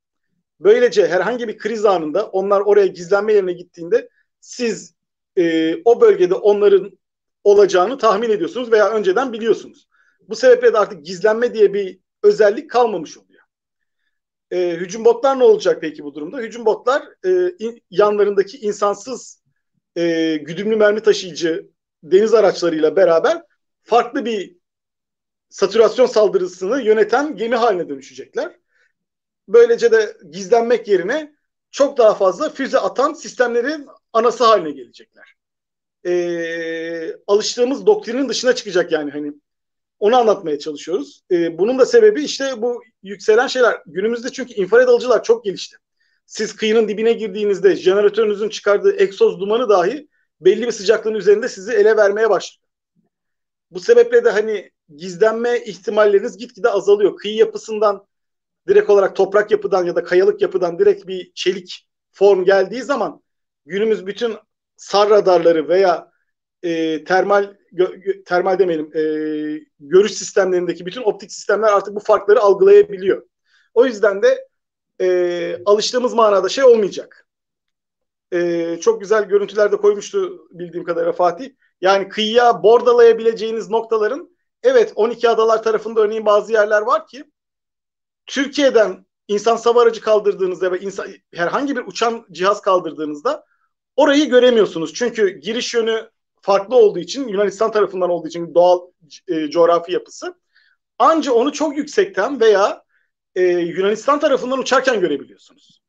Böylece 0.60 1.06
herhangi 1.06 1.48
bir 1.48 1.58
kriz 1.58 1.84
anında 1.84 2.26
onlar 2.26 2.60
oraya 2.60 2.86
gizlenme 2.86 3.32
yerine 3.32 3.52
gittiğinde 3.52 4.08
siz 4.40 4.94
e, 5.38 5.74
o 5.84 6.00
bölgede 6.00 6.34
onların 6.34 6.98
olacağını 7.44 7.98
tahmin 7.98 8.30
ediyorsunuz 8.30 8.72
veya 8.72 8.90
önceden 8.90 9.32
biliyorsunuz. 9.32 9.88
Bu 10.28 10.36
sebeple 10.36 10.72
de 10.72 10.78
artık 10.78 11.04
gizlenme 11.04 11.54
diye 11.54 11.74
bir 11.74 11.98
özellik 12.22 12.70
kalmamış 12.70 13.18
oluyor. 13.18 13.42
E, 14.50 14.76
hücum 14.76 15.04
botlar 15.04 15.38
ne 15.38 15.44
olacak 15.44 15.78
peki 15.80 16.04
bu 16.04 16.14
durumda? 16.14 16.38
Hücum 16.38 16.66
botlar 16.66 17.02
e, 17.24 17.54
in, 17.58 17.82
yanlarındaki 17.90 18.58
insansız 18.58 19.42
e, 19.96 20.36
güdümlü 20.36 20.76
mermi 20.76 21.00
taşıyıcı 21.02 21.70
deniz 22.02 22.34
araçlarıyla 22.34 22.96
beraber 22.96 23.42
farklı 23.82 24.24
bir 24.24 24.56
satürasyon 25.48 26.06
saldırısını 26.06 26.82
yöneten 26.82 27.36
gemi 27.36 27.56
haline 27.56 27.88
dönüşecekler. 27.88 28.58
Böylece 29.48 29.92
de 29.92 30.16
gizlenmek 30.30 30.88
yerine 30.88 31.32
çok 31.70 31.98
daha 31.98 32.14
fazla 32.14 32.50
füze 32.50 32.78
atan 32.78 33.12
sistemlerin 33.12 33.86
anası 34.12 34.44
haline 34.44 34.70
gelecekler. 34.70 35.34
Ee, 36.06 37.12
alıştığımız 37.26 37.86
doktrinin 37.86 38.28
dışına 38.28 38.54
çıkacak 38.54 38.92
yani 38.92 39.10
hani 39.10 39.32
onu 39.98 40.16
anlatmaya 40.16 40.58
çalışıyoruz. 40.58 41.22
Ee, 41.30 41.58
bunun 41.58 41.78
da 41.78 41.86
sebebi 41.86 42.24
işte 42.24 42.62
bu 42.62 42.82
yükselen 43.02 43.46
şeyler. 43.46 43.82
Günümüzde 43.86 44.32
çünkü 44.32 44.54
infrared 44.54 44.88
alıcılar 44.88 45.24
çok 45.24 45.44
gelişti. 45.44 45.76
Siz 46.26 46.56
kıyının 46.56 46.88
dibine 46.88 47.12
girdiğinizde 47.12 47.76
jeneratörünüzün 47.76 48.48
çıkardığı 48.48 49.02
egzoz 49.02 49.40
dumanı 49.40 49.68
dahi 49.68 50.08
belli 50.40 50.66
bir 50.66 50.72
sıcaklığın 50.72 51.14
üzerinde 51.14 51.48
sizi 51.48 51.72
ele 51.72 51.96
vermeye 51.96 52.30
başlıyor. 52.30 52.68
Bu 53.70 53.80
sebeple 53.80 54.24
de 54.24 54.30
hani 54.30 54.70
gizlenme 54.96 55.58
ihtimalleriniz 55.58 56.36
gitgide 56.38 56.68
azalıyor. 56.68 57.16
Kıyı 57.16 57.34
yapısından 57.34 58.06
direkt 58.68 58.90
olarak 58.90 59.16
toprak 59.16 59.50
yapıdan 59.50 59.84
ya 59.84 59.96
da 59.96 60.04
kayalık 60.04 60.42
yapıdan 60.42 60.78
direkt 60.78 61.06
bir 61.06 61.32
çelik 61.34 61.88
form 62.12 62.44
geldiği 62.44 62.82
zaman 62.82 63.22
günümüz 63.66 64.06
bütün 64.06 64.36
sar 64.76 65.10
radarları 65.10 65.68
veya 65.68 66.12
e, 66.62 67.04
termal 67.04 67.54
gö, 67.72 67.86
termal 68.24 68.58
demeyelim 68.58 68.90
e, 68.94 69.02
görüş 69.80 70.12
sistemlerindeki 70.12 70.86
bütün 70.86 71.02
optik 71.02 71.32
sistemler 71.32 71.72
artık 71.72 71.94
bu 71.94 72.00
farkları 72.00 72.40
algılayabiliyor. 72.40 73.26
O 73.74 73.86
yüzden 73.86 74.22
de 74.22 74.48
e, 75.00 75.60
alıştığımız 75.66 76.14
manada 76.14 76.48
şey 76.48 76.64
olmayacak. 76.64 77.27
E, 78.32 78.76
çok 78.80 79.00
güzel 79.00 79.24
görüntüler 79.24 79.72
de 79.72 79.76
koymuştu 79.76 80.48
bildiğim 80.50 80.84
kadarıyla 80.84 81.12
Fatih. 81.12 81.50
Yani 81.80 82.08
kıyıya 82.08 82.62
bordalayabileceğiniz 82.62 83.70
noktaların 83.70 84.36
evet 84.62 84.92
12 84.94 85.28
adalar 85.28 85.62
tarafında 85.62 86.00
örneğin 86.00 86.26
bazı 86.26 86.52
yerler 86.52 86.82
var 86.82 87.06
ki 87.06 87.24
Türkiye'den 88.26 89.06
insan 89.28 89.56
sava 89.56 89.82
aracı 89.82 90.00
kaldırdığınızda 90.00 90.72
ve 90.72 90.80
insan, 90.80 91.06
herhangi 91.34 91.76
bir 91.76 91.86
uçan 91.86 92.26
cihaz 92.32 92.60
kaldırdığınızda 92.60 93.44
orayı 93.96 94.28
göremiyorsunuz. 94.28 94.94
Çünkü 94.94 95.28
giriş 95.28 95.74
yönü 95.74 96.10
farklı 96.40 96.76
olduğu 96.76 96.98
için 96.98 97.28
Yunanistan 97.28 97.72
tarafından 97.72 98.10
olduğu 98.10 98.28
için 98.28 98.54
doğal 98.54 98.80
e, 99.28 99.50
coğrafi 99.50 99.92
yapısı 99.92 100.34
anca 100.98 101.32
onu 101.32 101.52
çok 101.52 101.76
yüksekten 101.76 102.40
veya 102.40 102.84
e, 103.34 103.42
Yunanistan 103.42 104.20
tarafından 104.20 104.58
uçarken 104.58 105.00
görebiliyorsunuz. 105.00 105.80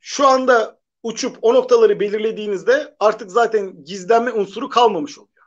Şu 0.00 0.26
anda 0.26 0.77
uçup 1.08 1.38
o 1.42 1.54
noktaları 1.54 2.00
belirlediğinizde 2.00 2.96
artık 3.00 3.30
zaten 3.30 3.84
gizlenme 3.84 4.32
unsuru 4.32 4.68
kalmamış 4.68 5.18
oluyor. 5.18 5.46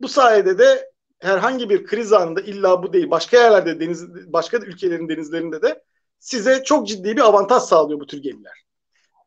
Bu 0.00 0.08
sayede 0.08 0.58
de 0.58 0.90
herhangi 1.18 1.70
bir 1.70 1.86
kriz 1.86 2.12
anında 2.12 2.40
illa 2.40 2.82
bu 2.82 2.92
değil 2.92 3.10
başka 3.10 3.36
yerlerde 3.36 3.80
deniz 3.80 4.08
başka 4.32 4.56
ülkelerin 4.56 5.08
denizlerinde 5.08 5.62
de 5.62 5.82
size 6.18 6.62
çok 6.64 6.88
ciddi 6.88 7.16
bir 7.16 7.20
avantaj 7.20 7.62
sağlıyor 7.62 8.00
bu 8.00 8.06
tür 8.06 8.22
gemiler. 8.22 8.64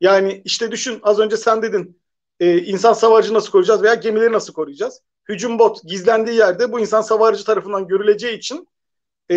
Yani 0.02 0.42
işte 0.46 0.72
düşün 0.72 1.00
az 1.04 1.20
önce 1.20 1.38
sen 1.38 1.62
dedin 1.62 2.02
e, 2.40 2.58
insan 2.58 2.94
savarcı 2.94 3.34
nasıl 3.34 3.52
koruyacağız 3.52 3.84
veya 3.84 3.94
gemileri 3.94 4.32
nasıl 4.32 4.54
koruyacağız? 4.54 5.02
Hücum 5.30 5.60
bot 5.60 5.84
gizlendiği 5.84 6.38
yerde 6.38 6.72
bu 6.72 6.80
insan 6.80 7.02
savarcı 7.02 7.46
tarafından 7.46 7.88
görüleceği 7.88 8.38
için 8.38 8.68
e, 9.30 9.36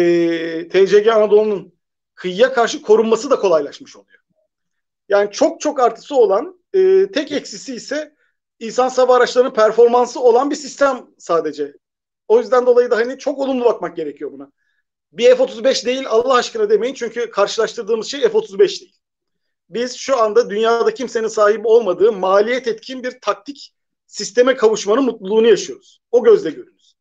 TCG 0.69 1.09
Anadolu'nun 1.09 1.75
kıyıya 2.15 2.53
karşı 2.53 2.83
korunması 2.83 3.31
da 3.31 3.39
kolaylaşmış 3.39 3.97
oluyor. 3.97 4.26
Yani 5.09 5.31
çok 5.31 5.61
çok 5.61 5.81
artısı 5.81 6.17
olan 6.17 6.61
e, 6.75 7.11
tek 7.13 7.33
eksisi 7.33 7.75
ise 7.75 8.15
insan 8.59 8.89
sava 8.89 9.17
araçlarının 9.17 9.55
performansı 9.55 10.21
olan 10.21 10.51
bir 10.51 10.57
sistem 10.57 11.07
sadece. 11.19 11.73
O 12.29 12.39
yüzden 12.39 12.67
dolayı 12.67 12.91
da 12.91 12.97
hani 12.97 13.19
çok 13.19 13.39
olumlu 13.39 13.65
bakmak 13.65 13.97
gerekiyor 13.97 14.33
buna. 14.33 14.53
Bir 15.13 15.37
F-35 15.37 15.87
değil 15.87 16.05
Allah 16.09 16.35
aşkına 16.35 16.71
demeyin 16.71 16.95
çünkü 16.95 17.31
karşılaştırdığımız 17.31 18.07
şey 18.07 18.21
F-35 18.21 18.81
değil. 18.81 18.97
Biz 19.71 19.97
şu 19.97 20.19
anda 20.19 20.51
dünyada 20.51 20.95
kimsenin 20.95 21.29
sahibi 21.29 21.69
olmadığı 21.69 22.13
maliyet 22.13 22.69
etkin 22.69 23.03
bir 23.03 23.21
taktik 23.21 23.75
sisteme 24.07 24.57
kavuşmanın 24.57 25.05
mutluluğunu 25.05 25.47
yaşıyoruz. 25.47 26.01
O 26.11 26.25
gözle 26.25 26.51
görünüz. 26.51 26.95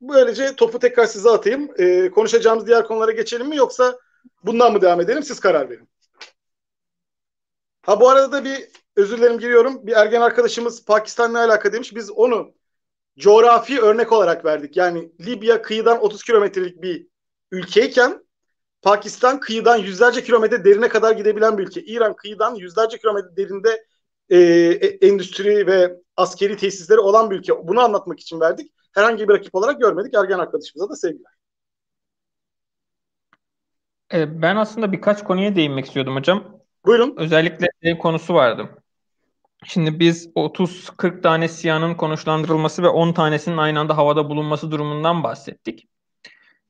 böylece 0.00 0.56
topu 0.56 0.78
tekrar 0.78 1.06
size 1.06 1.30
atayım. 1.30 1.70
E, 1.78 2.10
konuşacağımız 2.10 2.66
diğer 2.66 2.86
konulara 2.86 3.12
geçelim 3.12 3.48
mi 3.48 3.56
yoksa 3.56 3.98
bundan 4.42 4.72
mı 4.72 4.80
devam 4.80 5.00
edelim? 5.00 5.22
Siz 5.22 5.40
karar 5.40 5.70
verin. 5.70 5.88
Ha 7.88 8.00
bu 8.00 8.08
arada 8.08 8.32
da 8.32 8.44
bir 8.44 8.68
özür 8.96 9.18
dilerim 9.18 9.38
giriyorum. 9.38 9.86
Bir 9.86 9.92
ergen 9.92 10.20
arkadaşımız 10.20 10.84
Pakistan'la 10.84 11.44
alakalı 11.44 11.72
demiş. 11.72 11.94
Biz 11.94 12.10
onu 12.10 12.54
coğrafi 13.18 13.80
örnek 13.80 14.12
olarak 14.12 14.44
verdik. 14.44 14.76
Yani 14.76 15.12
Libya 15.20 15.62
kıyıdan 15.62 16.00
30 16.00 16.22
kilometrelik 16.22 16.82
bir 16.82 17.06
ülkeyken 17.50 18.24
Pakistan 18.82 19.40
kıyıdan 19.40 19.76
yüzlerce 19.76 20.24
kilometre 20.24 20.64
derine 20.64 20.88
kadar 20.88 21.12
gidebilen 21.12 21.58
bir 21.58 21.66
ülke. 21.66 21.82
İran 21.82 22.16
kıyıdan 22.16 22.54
yüzlerce 22.54 22.98
kilometre 22.98 23.36
derinde 23.36 23.86
e, 24.30 24.38
e, 24.38 25.08
endüstri 25.08 25.66
ve 25.66 25.96
askeri 26.16 26.56
tesisleri 26.56 27.00
olan 27.00 27.30
bir 27.30 27.38
ülke. 27.38 27.68
Bunu 27.68 27.80
anlatmak 27.80 28.20
için 28.20 28.40
verdik. 28.40 28.72
Herhangi 28.92 29.28
bir 29.28 29.34
rakip 29.34 29.54
olarak 29.54 29.80
görmedik. 29.80 30.14
Ergen 30.14 30.38
arkadaşımıza 30.38 30.90
da 30.90 30.96
sevgiler. 30.96 31.32
E, 34.14 34.42
ben 34.42 34.56
aslında 34.56 34.92
birkaç 34.92 35.24
konuya 35.24 35.56
değinmek 35.56 35.86
istiyordum 35.86 36.16
hocam. 36.16 36.57
Buyurun. 36.84 37.14
Özellikle 37.16 37.66
şey 37.82 37.98
konusu 37.98 38.34
vardı. 38.34 38.68
Şimdi 39.64 40.00
biz 40.00 40.28
30-40 40.34 41.22
tane 41.22 41.48
siyanın 41.48 41.94
konuşlandırılması 41.94 42.82
ve 42.82 42.88
10 42.88 43.12
tanesinin 43.12 43.56
aynı 43.56 43.80
anda 43.80 43.96
havada 43.96 44.30
bulunması 44.30 44.70
durumundan 44.70 45.22
bahsettik. 45.22 45.88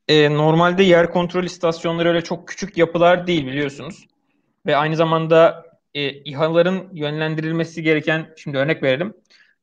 Ee, 0.07 0.33
normalde 0.33 0.83
yer 0.83 1.11
kontrol 1.11 1.43
istasyonları 1.43 2.09
öyle 2.09 2.21
çok 2.21 2.47
küçük 2.47 2.77
yapılar 2.77 3.27
değil 3.27 3.45
biliyorsunuz. 3.45 4.07
Ve 4.65 4.75
aynı 4.75 4.95
zamanda 4.95 5.65
e, 5.93 6.09
İHA'ların 6.09 6.87
yönlendirilmesi 6.93 7.83
gereken, 7.83 8.33
şimdi 8.37 8.57
örnek 8.57 8.83
verelim. 8.83 9.13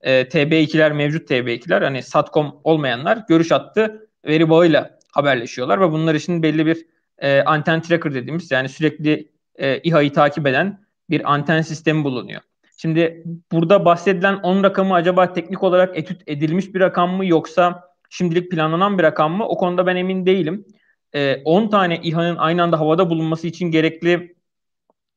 E, 0.00 0.22
TB2'ler 0.22 0.92
mevcut 0.92 1.30
TB2'ler 1.30 1.84
hani 1.84 2.02
SATCOM 2.02 2.60
olmayanlar 2.64 3.24
görüş 3.28 3.52
attı 3.52 4.08
veri 4.26 4.50
bağıyla 4.50 4.98
haberleşiyorlar 5.12 5.80
ve 5.80 5.92
bunlar 5.92 6.14
için 6.14 6.42
belli 6.42 6.66
bir 6.66 6.86
e, 7.18 7.42
anten 7.42 7.82
tracker 7.82 8.14
dediğimiz 8.14 8.50
yani 8.50 8.68
sürekli 8.68 9.28
e, 9.58 9.80
İHA'yı 9.80 10.12
takip 10.12 10.46
eden 10.46 10.86
bir 11.10 11.32
anten 11.32 11.62
sistemi 11.62 12.04
bulunuyor. 12.04 12.40
Şimdi 12.76 13.24
burada 13.52 13.84
bahsedilen 13.84 14.34
10 14.34 14.64
rakamı 14.64 14.94
acaba 14.94 15.32
teknik 15.32 15.62
olarak 15.62 15.98
etüt 15.98 16.22
edilmiş 16.26 16.74
bir 16.74 16.80
rakam 16.80 17.10
mı 17.10 17.26
yoksa 17.26 17.94
şimdilik 18.10 18.50
planlanan 18.50 18.98
bir 18.98 19.02
rakam 19.02 19.32
mı? 19.32 19.48
O 19.48 19.56
konuda 19.56 19.86
ben 19.86 19.96
emin 19.96 20.26
değilim. 20.26 20.64
E, 21.12 21.42
10 21.44 21.68
tane 21.68 22.00
İHA'nın 22.02 22.36
aynı 22.36 22.62
anda 22.62 22.80
havada 22.80 23.10
bulunması 23.10 23.46
için 23.46 23.70
gerekli 23.70 24.36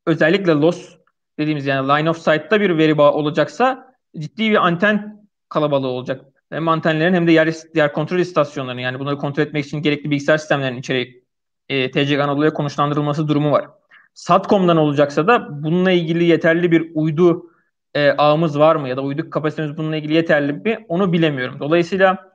özellikle 0.05 0.51
loss 0.51 0.95
dediğimiz 1.39 1.65
yani 1.65 1.87
line 1.87 2.09
of 2.09 2.17
sight'ta 2.17 2.61
bir 2.61 2.77
veri 2.77 2.97
bağı 2.97 3.11
olacaksa 3.11 3.95
ciddi 4.17 4.51
bir 4.51 4.65
anten 4.67 5.27
kalabalığı 5.49 5.87
olacak. 5.87 6.25
Hem 6.49 6.67
antenlerin 6.67 7.13
hem 7.13 7.27
de 7.27 7.31
yer, 7.31 7.53
yer 7.75 7.93
kontrol 7.93 8.19
istasyonlarının 8.19 8.81
yani 8.81 8.99
bunları 8.99 9.17
kontrol 9.17 9.43
etmek 9.43 9.65
için 9.65 9.81
gerekli 9.81 10.11
bilgisayar 10.11 10.37
sistemlerinin 10.37 10.79
içeri 10.79 11.23
e, 11.69 11.91
TCG 11.91 12.19
Anadolu'ya 12.19 12.53
konuşlandırılması 12.53 13.27
durumu 13.27 13.51
var. 13.51 13.78
Satcom'dan 14.19 14.77
olacaksa 14.77 15.27
da 15.27 15.63
bununla 15.63 15.91
ilgili 15.91 16.23
yeterli 16.23 16.71
bir 16.71 16.91
uydu 16.95 17.51
e, 17.93 18.11
ağımız 18.11 18.59
var 18.59 18.75
mı 18.75 18.89
ya 18.89 18.97
da 18.97 19.01
uydu 19.01 19.29
kapasitemiz 19.29 19.77
bununla 19.77 19.95
ilgili 19.95 20.13
yeterli 20.13 20.53
mi 20.53 20.85
onu 20.87 21.13
bilemiyorum. 21.13 21.59
Dolayısıyla 21.59 22.33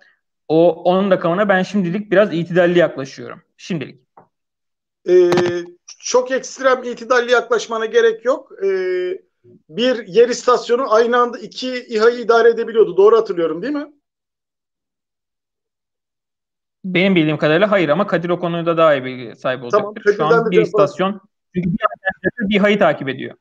o 0.49 0.83
onun 0.83 1.11
rakamına 1.11 1.49
ben 1.49 1.63
şimdilik 1.63 2.13
biraz 2.13 2.35
itidalli 2.35 2.79
yaklaşıyorum. 2.79 3.43
Şimdilik. 3.57 4.01
Ee, 5.09 5.31
çok 5.87 6.31
ekstrem 6.31 6.83
itidalli 6.85 7.33
yaklaşmana 7.33 7.87
gerek 7.87 8.25
yok. 8.25 8.53
Ee, 8.65 9.19
bir 9.69 10.07
yer 10.07 10.29
istasyonu 10.29 10.95
aynı 10.95 11.17
anda 11.17 11.39
iki 11.39 11.87
İHA'yı 11.89 12.21
idare 12.21 12.49
edebiliyordu. 12.49 12.97
Doğru 12.97 13.17
hatırlıyorum 13.17 13.63
değil 13.63 13.75
mi? 13.75 13.93
Benim 16.85 17.15
bildiğim 17.15 17.39
kadarıyla 17.39 17.71
hayır 17.71 17.89
ama 17.89 18.07
Kadir 18.07 18.29
o 18.29 18.41
konuda 18.41 18.77
daha 18.77 18.95
iyi 18.95 19.05
bilgi 19.05 19.37
sahibi 19.37 19.65
olacaktır. 19.65 20.17
Tamam, 20.19 20.33
Şu 20.33 20.37
an 20.37 20.51
bir 20.51 20.63
istasyon 20.63 21.21
çünkü 21.55 21.71
bir, 21.71 22.49
bir 22.49 22.57
İHA'yı 22.57 22.79
takip 22.79 23.09
ediyor. 23.09 23.35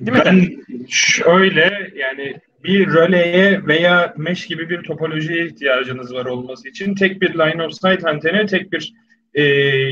Değil 0.00 0.18
ben 0.24 0.34
mi? 0.34 0.58
şöyle 0.88 1.92
yani 1.94 2.40
bir 2.64 2.86
röleye 2.86 3.66
veya 3.66 4.14
mesh 4.16 4.46
gibi 4.46 4.70
bir 4.70 4.82
topolojiye 4.82 5.46
ihtiyacınız 5.46 6.14
var 6.14 6.26
olması 6.26 6.68
için 6.68 6.94
tek 6.94 7.22
bir 7.22 7.34
line 7.34 7.62
of 7.62 7.72
sight 7.72 8.04
anteni 8.04 8.46
tek 8.46 8.72
bir 8.72 8.92
e, 9.34 9.42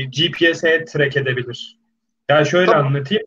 GPS'e 0.03 0.85
track 0.85 1.17
edebilir. 1.17 1.77
Yani 2.29 2.47
şöyle 2.47 2.71
tamam. 2.71 2.87
anlatayım. 2.87 3.23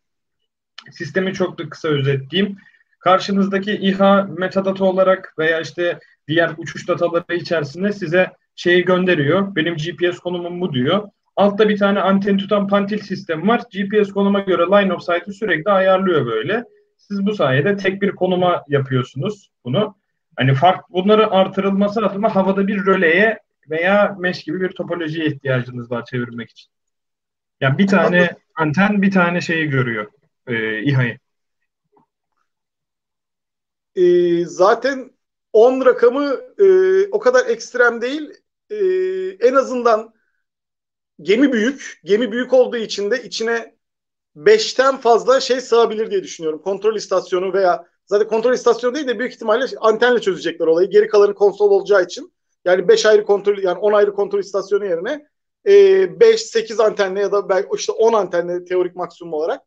Sistemi 0.90 1.34
çok 1.34 1.58
da 1.58 1.68
kısa 1.68 1.88
özetleyeyim. 1.88 2.56
Karşınızdaki 3.00 3.72
İHA 3.72 4.22
metadata 4.38 4.84
olarak 4.84 5.34
veya 5.38 5.60
işte 5.60 5.98
diğer 6.28 6.50
uçuş 6.56 6.88
dataları 6.88 7.36
içerisinde 7.36 7.92
size 7.92 8.32
şeyi 8.56 8.84
gönderiyor. 8.84 9.56
Benim 9.56 9.76
GPS 9.76 10.18
konumum 10.18 10.60
bu 10.60 10.72
diyor. 10.72 11.08
Altta 11.38 11.68
bir 11.68 11.78
tane 11.78 12.00
anten 12.00 12.36
tutan 12.38 12.68
pantil 12.68 12.98
sistemi 12.98 13.48
var. 13.48 13.62
GPS 13.72 14.12
konuma 14.12 14.40
göre 14.40 14.62
line 14.62 14.94
of 14.94 15.02
sight'ı 15.02 15.32
sürekli 15.32 15.70
ayarlıyor 15.70 16.26
böyle. 16.26 16.64
Siz 16.96 17.26
bu 17.26 17.34
sayede 17.34 17.76
tek 17.76 18.02
bir 18.02 18.10
konuma 18.10 18.64
yapıyorsunuz 18.68 19.50
bunu. 19.64 19.96
Hani 20.36 20.54
fark 20.54 20.90
bunları 20.90 21.30
artırılması 21.30 22.06
adına 22.06 22.34
havada 22.34 22.66
bir 22.66 22.86
röleye 22.86 23.38
veya 23.70 24.16
mesh 24.18 24.42
gibi 24.44 24.60
bir 24.60 24.68
topolojiye 24.68 25.26
ihtiyacınız 25.26 25.90
var 25.90 26.04
çevirmek 26.04 26.50
için. 26.50 26.70
Yani 27.60 27.78
bir 27.78 27.86
tane 27.86 28.30
anten 28.54 29.02
bir 29.02 29.10
tane 29.10 29.40
şeyi 29.40 29.66
görüyor 29.66 30.06
e, 30.46 30.82
İHA'yı. 30.82 31.18
E, 33.96 34.04
zaten 34.44 35.10
10 35.52 35.84
rakamı 35.86 36.36
e, 36.58 36.66
o 37.10 37.18
kadar 37.18 37.46
ekstrem 37.46 38.00
değil. 38.00 38.30
E, 38.70 38.76
en 39.48 39.54
azından 39.54 40.17
gemi 41.22 41.52
büyük. 41.52 42.00
Gemi 42.04 42.32
büyük 42.32 42.52
olduğu 42.52 42.76
için 42.76 43.10
de 43.10 43.22
içine 43.22 43.74
5'ten 44.36 44.96
fazla 44.96 45.40
şey 45.40 45.60
sığabilir 45.60 46.10
diye 46.10 46.22
düşünüyorum. 46.22 46.62
Kontrol 46.62 46.96
istasyonu 46.96 47.52
veya 47.52 47.84
zaten 48.06 48.28
kontrol 48.28 48.52
istasyonu 48.52 48.94
değil 48.94 49.06
de 49.06 49.18
büyük 49.18 49.32
ihtimalle 49.32 49.64
antenle 49.80 50.20
çözecekler 50.20 50.66
olayı. 50.66 50.90
Geri 50.90 51.08
kalanı 51.08 51.34
konsol 51.34 51.70
olacağı 51.70 52.04
için. 52.04 52.32
Yani 52.64 52.88
5 52.88 53.06
ayrı 53.06 53.24
kontrol 53.24 53.58
yani 53.58 53.78
10 53.78 53.92
ayrı 53.92 54.14
kontrol 54.14 54.38
istasyonu 54.38 54.84
yerine 54.84 55.26
5-8 55.66 56.80
e, 56.80 56.84
antenle 56.84 57.20
ya 57.20 57.32
da 57.32 57.62
işte 57.74 57.92
10 57.92 58.12
antenle 58.12 58.64
teorik 58.64 58.96
maksimum 58.96 59.32
olarak 59.32 59.62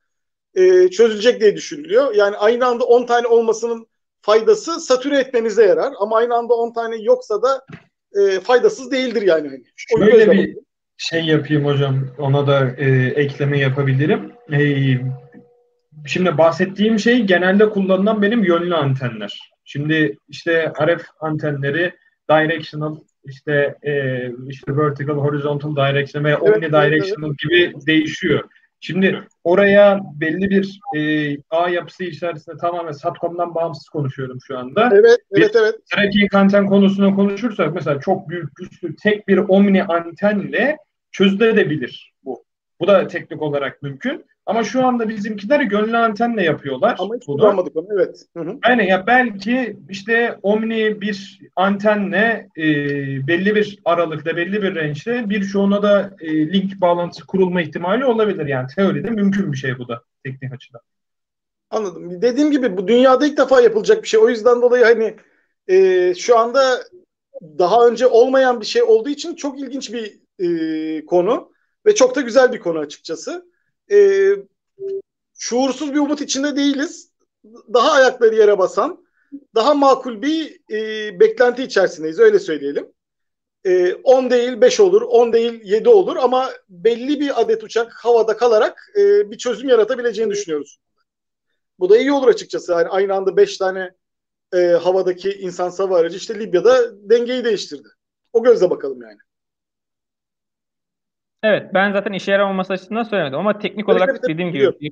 e, 0.55 0.89
çözülecek 0.89 1.41
diye 1.41 1.55
düşünülüyor. 1.55 2.15
Yani 2.15 2.37
aynı 2.37 2.65
anda 2.65 2.83
10 2.83 3.05
tane 3.05 3.27
olmasının 3.27 3.87
faydası 4.21 4.79
satüre 4.79 5.19
etmenize 5.19 5.65
yarar. 5.65 5.93
Ama 5.99 6.17
aynı 6.17 6.35
anda 6.35 6.53
10 6.53 6.73
tane 6.73 6.95
yoksa 6.97 7.41
da 7.41 7.65
e, 8.13 8.39
faydasız 8.39 8.91
değildir 8.91 9.21
yani. 9.21 9.47
Hani. 9.47 9.63
Şöyle 9.75 10.31
bir 10.31 10.57
şey 11.01 11.25
yapayım 11.25 11.65
hocam. 11.65 12.07
Ona 12.17 12.47
da 12.47 12.71
e, 12.77 12.89
ekleme 13.05 13.59
yapabilirim. 13.59 14.31
E, 14.51 14.59
şimdi 16.05 16.37
bahsettiğim 16.37 16.99
şey 16.99 17.23
genelde 17.23 17.69
kullanılan 17.69 18.21
benim 18.21 18.43
yönlü 18.43 18.75
antenler. 18.75 19.51
Şimdi 19.65 20.17
işte 20.29 20.73
RF 20.81 21.05
antenleri 21.19 21.93
directional 22.29 22.97
işte 23.25 23.75
e, 23.83 23.93
işte 24.47 24.77
vertical, 24.77 25.15
horizontal 25.15 25.75
directional 25.75 26.25
ve 26.25 26.29
evet, 26.29 26.55
omnidirectional 26.55 27.29
evet. 27.29 27.39
gibi 27.39 27.73
değişiyor. 27.87 28.43
Şimdi 28.79 29.23
oraya 29.43 29.99
belli 30.19 30.49
bir 30.49 30.79
e, 30.97 31.37
ağ 31.49 31.69
yapısı 31.69 32.03
içerisinde 32.03 32.57
tamamen 32.57 32.91
Satcom'dan 32.91 33.55
bağımsız 33.55 33.89
konuşuyorum 33.89 34.37
şu 34.47 34.57
anda. 34.57 34.89
Evet, 34.93 35.19
evet, 35.31 35.55
evet. 35.55 35.75
Tracking 35.93 36.35
anten 36.35 36.65
konusuna 36.65 37.15
konuşursak 37.15 37.73
mesela 37.73 37.99
çok 37.99 38.29
büyük, 38.29 38.55
güçlü 38.55 38.95
tek 38.95 39.27
bir 39.27 39.37
omni 39.37 39.83
antenle 39.83 40.77
çözülebilir 41.11 42.13
bu. 42.23 42.43
Bu 42.79 42.87
da 42.87 43.07
teknik 43.07 43.41
olarak 43.41 43.81
mümkün. 43.81 44.25
Ama 44.45 44.63
şu 44.63 44.85
anda 44.85 45.09
bizimkiler 45.09 45.61
gönüllü 45.61 45.97
antenle 45.97 46.43
yapıyorlar. 46.43 46.95
Ama 46.99 47.15
hiç 47.15 47.25
kullanmadık 47.25 47.75
onu 47.75 47.87
evet. 47.93 48.25
Hı 48.37 48.43
hı. 48.43 48.57
Aynen 48.63 48.83
ya 48.83 49.07
belki 49.07 49.77
işte 49.89 50.37
Omni 50.43 51.01
bir 51.01 51.39
antenle 51.55 52.49
e, 52.57 52.63
belli 53.27 53.55
bir 53.55 53.79
aralıkta 53.85 54.37
belli 54.37 54.61
bir 54.61 54.75
range'de 54.75 55.29
birçoğuna 55.29 55.83
da 55.83 56.13
e, 56.19 56.53
link 56.53 56.81
bağlantısı 56.81 57.25
kurulma 57.25 57.61
ihtimali 57.61 58.05
olabilir. 58.05 58.45
Yani 58.45 58.67
teoride 58.75 59.09
mümkün 59.09 59.51
bir 59.51 59.57
şey 59.57 59.77
bu 59.77 59.87
da 59.87 60.01
teknik 60.23 60.53
açıdan. 60.53 60.81
Anladım. 61.69 62.21
Dediğim 62.21 62.51
gibi 62.51 62.77
bu 62.77 62.87
dünyada 62.87 63.27
ilk 63.27 63.37
defa 63.37 63.61
yapılacak 63.61 64.03
bir 64.03 64.07
şey. 64.07 64.19
O 64.19 64.29
yüzden 64.29 64.61
dolayı 64.61 64.83
hani 64.83 65.15
e, 65.67 66.13
şu 66.15 66.37
anda 66.37 66.83
daha 67.41 67.87
önce 67.87 68.07
olmayan 68.07 68.61
bir 68.61 68.65
şey 68.65 68.83
olduğu 68.83 69.09
için 69.09 69.35
çok 69.35 69.59
ilginç 69.59 69.93
bir 69.93 70.20
e, 70.41 71.05
konu 71.05 71.51
ve 71.85 71.95
çok 71.95 72.15
da 72.15 72.21
güzel 72.21 72.53
bir 72.53 72.59
konu 72.59 72.79
açıkçası 72.79 73.45
e, 73.91 74.29
şuursuz 75.33 75.93
bir 75.93 75.99
umut 75.99 76.21
içinde 76.21 76.55
değiliz. 76.55 77.11
Daha 77.73 77.91
ayakları 77.91 78.35
yere 78.35 78.57
basan, 78.57 79.05
daha 79.55 79.73
makul 79.73 80.21
bir 80.21 80.59
e, 80.71 81.19
beklenti 81.19 81.63
içerisindeyiz 81.63 82.19
öyle 82.19 82.39
söyleyelim. 82.39 82.91
E, 83.65 83.93
10 83.93 84.29
değil 84.29 84.61
5 84.61 84.79
olur, 84.79 85.01
10 85.01 85.33
değil 85.33 85.61
7 85.63 85.89
olur 85.89 86.15
ama 86.15 86.49
belli 86.69 87.19
bir 87.19 87.41
adet 87.41 87.63
uçak 87.63 87.93
havada 87.93 88.37
kalarak 88.37 88.91
e, 88.97 89.31
bir 89.31 89.37
çözüm 89.37 89.69
yaratabileceğini 89.69 90.31
düşünüyoruz. 90.31 90.79
Bu 91.79 91.89
da 91.89 91.97
iyi 91.97 92.11
olur 92.11 92.27
açıkçası. 92.27 92.71
Yani 92.71 92.87
aynı 92.87 93.13
anda 93.13 93.37
5 93.37 93.57
tane 93.57 93.91
e, 94.53 94.57
havadaki 94.57 95.31
insan 95.31 95.91
aracı 95.91 96.17
işte 96.17 96.39
Libya'da 96.39 97.09
dengeyi 97.09 97.43
değiştirdi. 97.45 97.87
O 98.33 98.43
gözle 98.43 98.69
bakalım 98.69 99.01
yani. 99.01 99.17
Evet 101.43 101.73
ben 101.73 101.91
zaten 101.91 102.13
işe 102.13 102.31
yaramaması 102.31 102.73
açısından 102.73 103.03
söylemedim 103.03 103.39
ama 103.39 103.59
teknik 103.59 103.89
olarak 103.89 104.21
tabii, 104.21 104.33
dediğim 104.33 104.51
gibi 104.51 104.91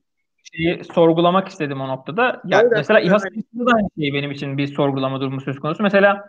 şeyi 0.54 0.84
sorgulamak 0.84 1.48
istedim 1.48 1.82
o 1.82 1.88
noktada. 1.88 2.42
Ya 2.46 2.58
Aynen, 2.58 2.72
mesela 2.76 3.00
İHA 3.00 3.20
sayısında 3.20 3.66
da 3.66 3.76
aynı 3.76 3.90
şey 3.98 4.14
benim 4.14 4.32
için 4.32 4.58
bir 4.58 4.68
sorgulama 4.68 5.22
durumu 5.22 5.42
söz 5.42 5.60
konusu. 5.60 5.84
Mesela 5.84 6.28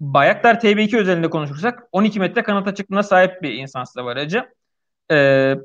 Bayaktar 0.00 0.60
TB2 0.60 0.98
özelinde 0.98 1.30
konuşursak 1.30 1.82
12 1.92 2.20
metre 2.20 2.42
kanat 2.42 2.68
açıklığına 2.68 3.02
sahip 3.02 3.42
bir 3.42 3.52
insansız 3.52 3.96
hava 3.96 4.10
aracı. 4.10 4.48
Ee, 5.10 5.56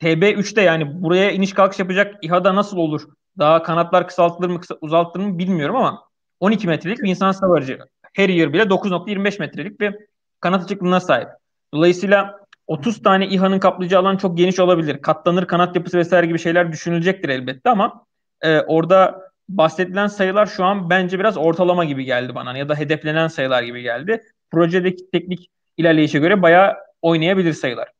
TB3'te 0.00 0.62
yani 0.62 1.02
buraya 1.02 1.30
iniş 1.30 1.52
kalkış 1.52 1.78
yapacak 1.78 2.14
İHA'da 2.22 2.54
nasıl 2.54 2.76
olur? 2.76 3.02
Daha 3.38 3.62
kanatlar 3.62 4.08
kısaltılır 4.08 4.50
mı 4.50 4.60
kısa, 4.60 4.74
uzaltılır 4.80 5.24
mı 5.24 5.38
bilmiyorum 5.38 5.76
ama 5.76 6.02
12 6.40 6.68
metrelik 6.68 6.98
bir 6.98 7.08
insansız 7.08 7.42
hava 7.42 7.54
aracı. 7.54 7.78
Harrier 8.16 8.52
bile 8.52 8.62
9.25 8.62 9.38
metrelik 9.38 9.80
bir 9.80 9.96
kanat 10.40 10.64
açıklığına 10.64 11.00
sahip. 11.00 11.28
Dolayısıyla 11.74 12.40
30 12.68 13.02
tane 13.02 13.26
İHA'nın 13.26 13.58
kaplayacağı 13.58 14.00
alan 14.00 14.16
çok 14.16 14.36
geniş 14.36 14.58
olabilir. 14.58 15.02
Katlanır 15.02 15.46
kanat 15.46 15.76
yapısı 15.76 15.98
vesaire 15.98 16.26
gibi 16.26 16.38
şeyler 16.38 16.72
düşünülecektir 16.72 17.28
elbette 17.28 17.70
ama 17.70 18.06
e, 18.40 18.60
orada 18.60 19.28
bahsedilen 19.48 20.06
sayılar 20.06 20.46
şu 20.46 20.64
an 20.64 20.90
bence 20.90 21.18
biraz 21.18 21.36
ortalama 21.36 21.84
gibi 21.84 22.04
geldi 22.04 22.34
bana 22.34 22.58
ya 22.58 22.68
da 22.68 22.74
hedeflenen 22.74 23.28
sayılar 23.28 23.62
gibi 23.62 23.82
geldi. 23.82 24.22
Projedeki 24.50 25.10
teknik 25.10 25.50
ilerleyişe 25.76 26.18
göre 26.18 26.42
bayağı 26.42 26.76
oynayabilir 27.02 27.52
sayılar. 27.52 27.92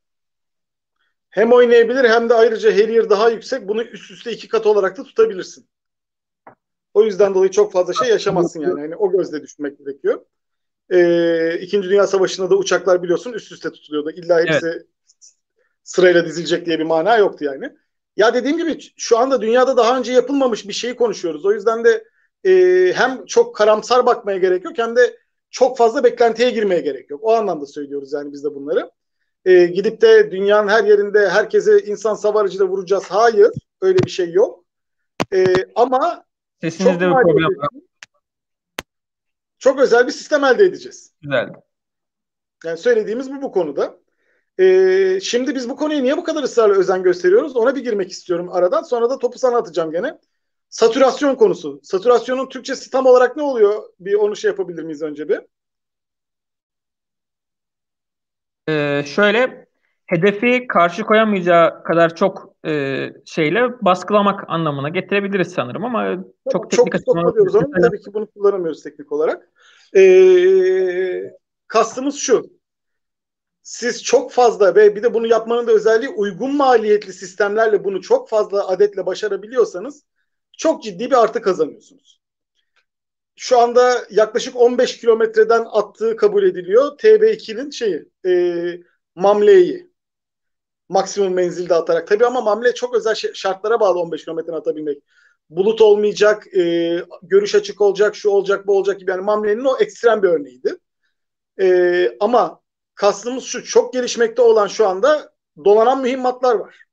Hem 1.31 1.53
oynayabilir 1.53 2.11
hem 2.11 2.29
de 2.29 2.35
ayrıca 2.35 2.73
Harrier 2.73 3.11
daha 3.11 3.31
yüksek. 3.31 3.69
Bunu 3.69 3.83
üst 3.83 4.11
üste 4.11 4.33
iki 4.33 4.49
kat 4.49 4.67
olarak 4.67 4.99
da 4.99 5.05
tutabilirsin. 5.05 5.69
O 6.95 7.05
yüzden 7.05 7.35
dolayı 7.35 7.51
çok 7.51 7.73
fazla 7.73 7.93
şey 7.93 8.09
yaşamazsın 8.09 8.61
yani. 8.61 8.81
yani 8.81 8.97
o 8.97 9.13
gözle 9.13 9.43
düşünmek 9.43 9.79
gerekiyor. 9.79 10.21
Ee, 10.91 11.59
İkinci 11.61 11.89
Dünya 11.89 12.07
Savaşı'nda 12.07 12.51
da 12.51 12.57
uçaklar 12.57 13.03
biliyorsun 13.03 13.33
üst 13.33 13.53
üste 13.53 13.71
tutuluyordu. 13.71 14.11
İlla 14.11 14.41
hepsi 14.41 14.67
evet. 14.67 14.87
sırayla 15.83 16.27
dizilecek 16.27 16.67
diye 16.67 16.79
bir 16.79 16.85
mana 16.85 17.17
yoktu 17.17 17.45
yani. 17.45 17.73
Ya 18.17 18.35
dediğim 18.35 18.57
gibi 18.57 18.79
şu 18.97 19.19
anda 19.19 19.41
dünyada 19.41 19.77
daha 19.77 19.99
önce 19.99 20.13
yapılmamış 20.13 20.69
bir 20.69 20.73
şeyi 20.73 20.97
konuşuyoruz. 20.97 21.45
O 21.45 21.53
yüzden 21.53 21.85
de 21.85 22.05
e, 22.45 22.53
hem 22.97 23.25
çok 23.27 23.57
karamsar 23.57 24.07
bakmaya 24.07 24.39
gerek 24.39 24.65
yok 24.65 24.79
hem 24.79 24.97
de 24.97 25.17
çok 25.51 25.79
fazla 25.79 26.05
beklentiye 26.05 26.51
girmeye 26.51 26.81
gerek 26.81 27.11
yok. 27.11 27.21
O 27.23 27.33
anlamda 27.35 27.67
söylüyoruz 27.67 28.13
yani 28.13 28.33
biz 28.33 28.45
de 28.45 28.55
bunları. 28.55 28.91
E, 29.45 29.67
gidip 29.67 30.01
de 30.01 30.31
dünyanın 30.31 30.69
her 30.69 30.85
yerinde 30.85 31.29
herkese 31.29 31.81
insan 31.81 32.15
savarıcıyla 32.15 32.67
vuracağız. 32.67 33.05
Hayır. 33.09 33.51
Öyle 33.81 33.99
bir 33.99 34.11
şey 34.11 34.33
yok. 34.33 34.65
E, 35.35 35.47
ama 35.75 36.25
Sesinizde 36.61 37.07
bir 37.07 37.13
problem 37.13 37.59
var. 37.59 37.69
Çok 39.59 39.81
özel 39.81 40.07
bir 40.07 40.13
sistem 40.13 40.45
elde 40.45 40.65
edeceğiz. 40.65 41.13
Güzel. 41.23 41.49
Yani 42.65 42.79
söylediğimiz 42.79 43.31
bu 43.31 43.43
bu 43.43 43.53
konuda. 43.53 43.99
Ee, 44.61 45.19
şimdi 45.23 45.55
biz 45.55 45.69
bu 45.69 45.77
konuya 45.77 46.01
niye 46.01 46.17
bu 46.17 46.25
kadar 46.25 46.43
ısrarla 46.43 46.75
özen 46.75 47.03
gösteriyoruz? 47.03 47.57
Ona 47.57 47.77
bir 47.77 47.85
girmek 47.85 48.11
istiyorum 48.11 48.49
aradan. 48.53 48.83
Sonra 48.83 49.11
da 49.11 49.19
topu 49.19 49.39
sana 49.39 49.57
atacağım 49.57 49.91
gene. 49.91 50.19
Satürasyon 50.69 51.35
konusu. 51.35 51.81
Satürasyonun 51.83 52.49
Türkçesi 52.49 52.91
tam 52.91 53.07
olarak 53.07 53.37
ne 53.37 53.43
oluyor? 53.43 53.83
Bir 54.01 54.15
onu 54.15 54.37
şey 54.37 54.49
yapabilir 54.49 54.83
miyiz 54.83 55.03
önce 55.03 55.29
bir? 55.29 55.41
Ee, 58.69 59.05
şöyle 59.07 59.68
hedefi 60.09 60.67
karşı 60.67 61.03
koyamayacağı 61.03 61.83
kadar 61.85 62.15
çok 62.15 62.55
e, 62.67 62.97
şeyle 63.25 63.61
baskılamak 63.83 64.45
anlamına 64.49 64.89
getirebiliriz 64.89 65.53
sanırım 65.53 65.85
ama 65.85 66.05
tamam, 66.05 66.25
çok 66.53 66.71
teknik 66.71 66.87
çok 66.87 66.95
açıklama 66.95 67.29
onu. 67.29 67.71
Tabii 67.83 68.01
ki 68.01 68.15
bunu 68.15 68.27
kullanamıyoruz 68.31 68.83
teknik 68.83 69.13
olarak. 69.13 69.49
Ee, 69.97 71.33
kastımız 71.67 72.17
şu 72.17 72.51
siz 73.63 74.05
çok 74.05 74.33
fazla 74.33 74.75
ve 74.75 74.97
bir 74.97 75.03
de 75.03 75.15
bunu 75.15 75.27
yapmanın 75.27 75.67
da 75.67 75.73
özelliği 75.73 76.11
uygun 76.11 76.57
maliyetli 76.57 77.13
sistemlerle 77.13 77.85
bunu 77.85 78.01
çok 78.01 78.29
fazla 78.29 78.69
adetle 78.69 79.07
başarabiliyorsanız 79.07 80.05
çok 80.59 80.83
ciddi 80.83 81.11
bir 81.11 81.23
artı 81.23 81.43
kazanıyorsunuz. 81.43 82.21
Şu 83.37 83.59
anda 83.59 84.07
yaklaşık 84.11 84.57
15 84.57 85.01
kilometreden 85.01 85.65
attığı 85.73 86.17
kabul 86.17 86.43
ediliyor. 86.43 86.99
TB2'nin 86.99 87.71
şeyi 87.71 88.05
e, 88.27 88.33
Mamle'yi 89.15 89.88
maksimum 90.89 91.35
menzilde 91.35 91.75
atarak. 91.75 92.09
Tabii 92.09 92.27
ama 92.27 92.41
Mamle 92.41 92.75
çok 92.75 92.95
özel 92.95 93.15
şartlara 93.15 93.81
bağlı 93.81 93.99
15 94.01 94.25
kilometre 94.25 94.53
atabilmek. 94.53 94.99
Bulut 95.51 95.81
olmayacak, 95.81 96.57
e, 96.57 97.03
görüş 97.23 97.55
açık 97.55 97.81
olacak, 97.81 98.17
şu 98.17 98.31
olacak, 98.31 98.67
bu 98.67 98.77
olacak 98.77 99.01
gibi. 99.01 99.11
Yani 99.11 99.23
Mamle'nin 99.23 99.65
o 99.65 99.79
ekstrem 99.79 100.23
bir 100.23 100.29
örneğiydi. 100.29 100.77
E, 101.61 102.17
ama 102.21 102.61
kastımız 102.95 103.45
şu 103.45 103.65
çok 103.65 103.93
gelişmekte 103.93 104.43
olan 104.43 104.67
şu 104.67 104.89
anda 104.89 105.33
dolanan 105.65 106.03
mühimmatlar 106.03 106.55
var. 106.55 106.85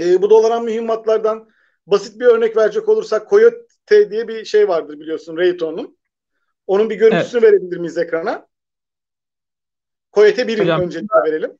E, 0.00 0.22
bu 0.22 0.30
dolanan 0.30 0.64
mühimmatlardan 0.64 1.48
basit 1.86 2.20
bir 2.20 2.26
örnek 2.26 2.56
verecek 2.56 2.88
olursak 2.88 3.30
Coyote 3.30 4.10
diye 4.10 4.28
bir 4.28 4.44
şey 4.44 4.68
vardır 4.68 5.00
biliyorsun 5.00 5.36
Raytheon'un. 5.36 5.98
Onun 6.66 6.90
bir 6.90 6.96
görüntüsünü 6.96 7.40
evet. 7.40 7.52
verebilir 7.52 7.76
miyiz 7.76 7.98
ekrana? 7.98 8.46
Coyote 10.12 10.42
1'in 10.42 10.68
öncelikle 10.68 11.22
verelim. 11.24 11.58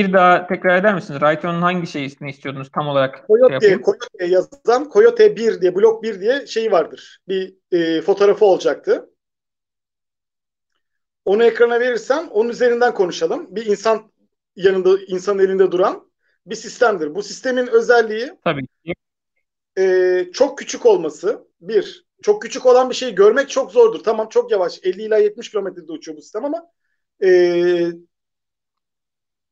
Bir 0.00 0.12
daha 0.12 0.46
tekrar 0.46 0.76
eder 0.76 0.94
misiniz? 0.94 1.20
Raytheon'un 1.20 1.62
hangi 1.62 1.86
şeyini 1.86 2.30
istiyordunuz 2.30 2.70
tam 2.74 2.88
olarak? 2.88 3.24
Coyote, 3.26 3.68
şey 3.68 3.82
Coyote 3.82 4.26
yazan 4.26 4.90
Coyote 4.92 5.36
1 5.36 5.60
diye 5.60 5.74
blok 5.74 6.02
1 6.02 6.20
diye 6.20 6.46
şey 6.46 6.72
vardır. 6.72 7.18
Bir 7.28 7.54
e, 7.72 8.00
fotoğrafı 8.00 8.44
olacaktı. 8.44 9.10
Onu 11.24 11.44
ekrana 11.44 11.80
verirsen 11.80 12.26
onun 12.26 12.48
üzerinden 12.48 12.94
konuşalım. 12.94 13.46
Bir 13.50 13.66
insan 13.66 14.12
yanında, 14.56 14.98
insan 15.06 15.38
elinde 15.38 15.72
duran 15.72 16.10
bir 16.46 16.54
sistemdir. 16.54 17.14
Bu 17.14 17.22
sistemin 17.22 17.66
özelliği 17.66 18.32
Tabii 18.44 18.62
E, 19.78 20.26
çok 20.32 20.58
küçük 20.58 20.86
olması. 20.86 21.46
Bir, 21.60 22.06
çok 22.22 22.42
küçük 22.42 22.66
olan 22.66 22.90
bir 22.90 22.94
şeyi 22.94 23.14
görmek 23.14 23.48
çok 23.48 23.72
zordur. 23.72 24.02
Tamam 24.04 24.28
çok 24.28 24.50
yavaş. 24.50 24.80
50 24.82 25.02
ila 25.02 25.18
70 25.18 25.50
kilometrede 25.50 25.92
uçuyor 25.92 26.18
bu 26.18 26.22
sistem 26.22 26.44
ama 26.44 26.66
e, 27.24 27.28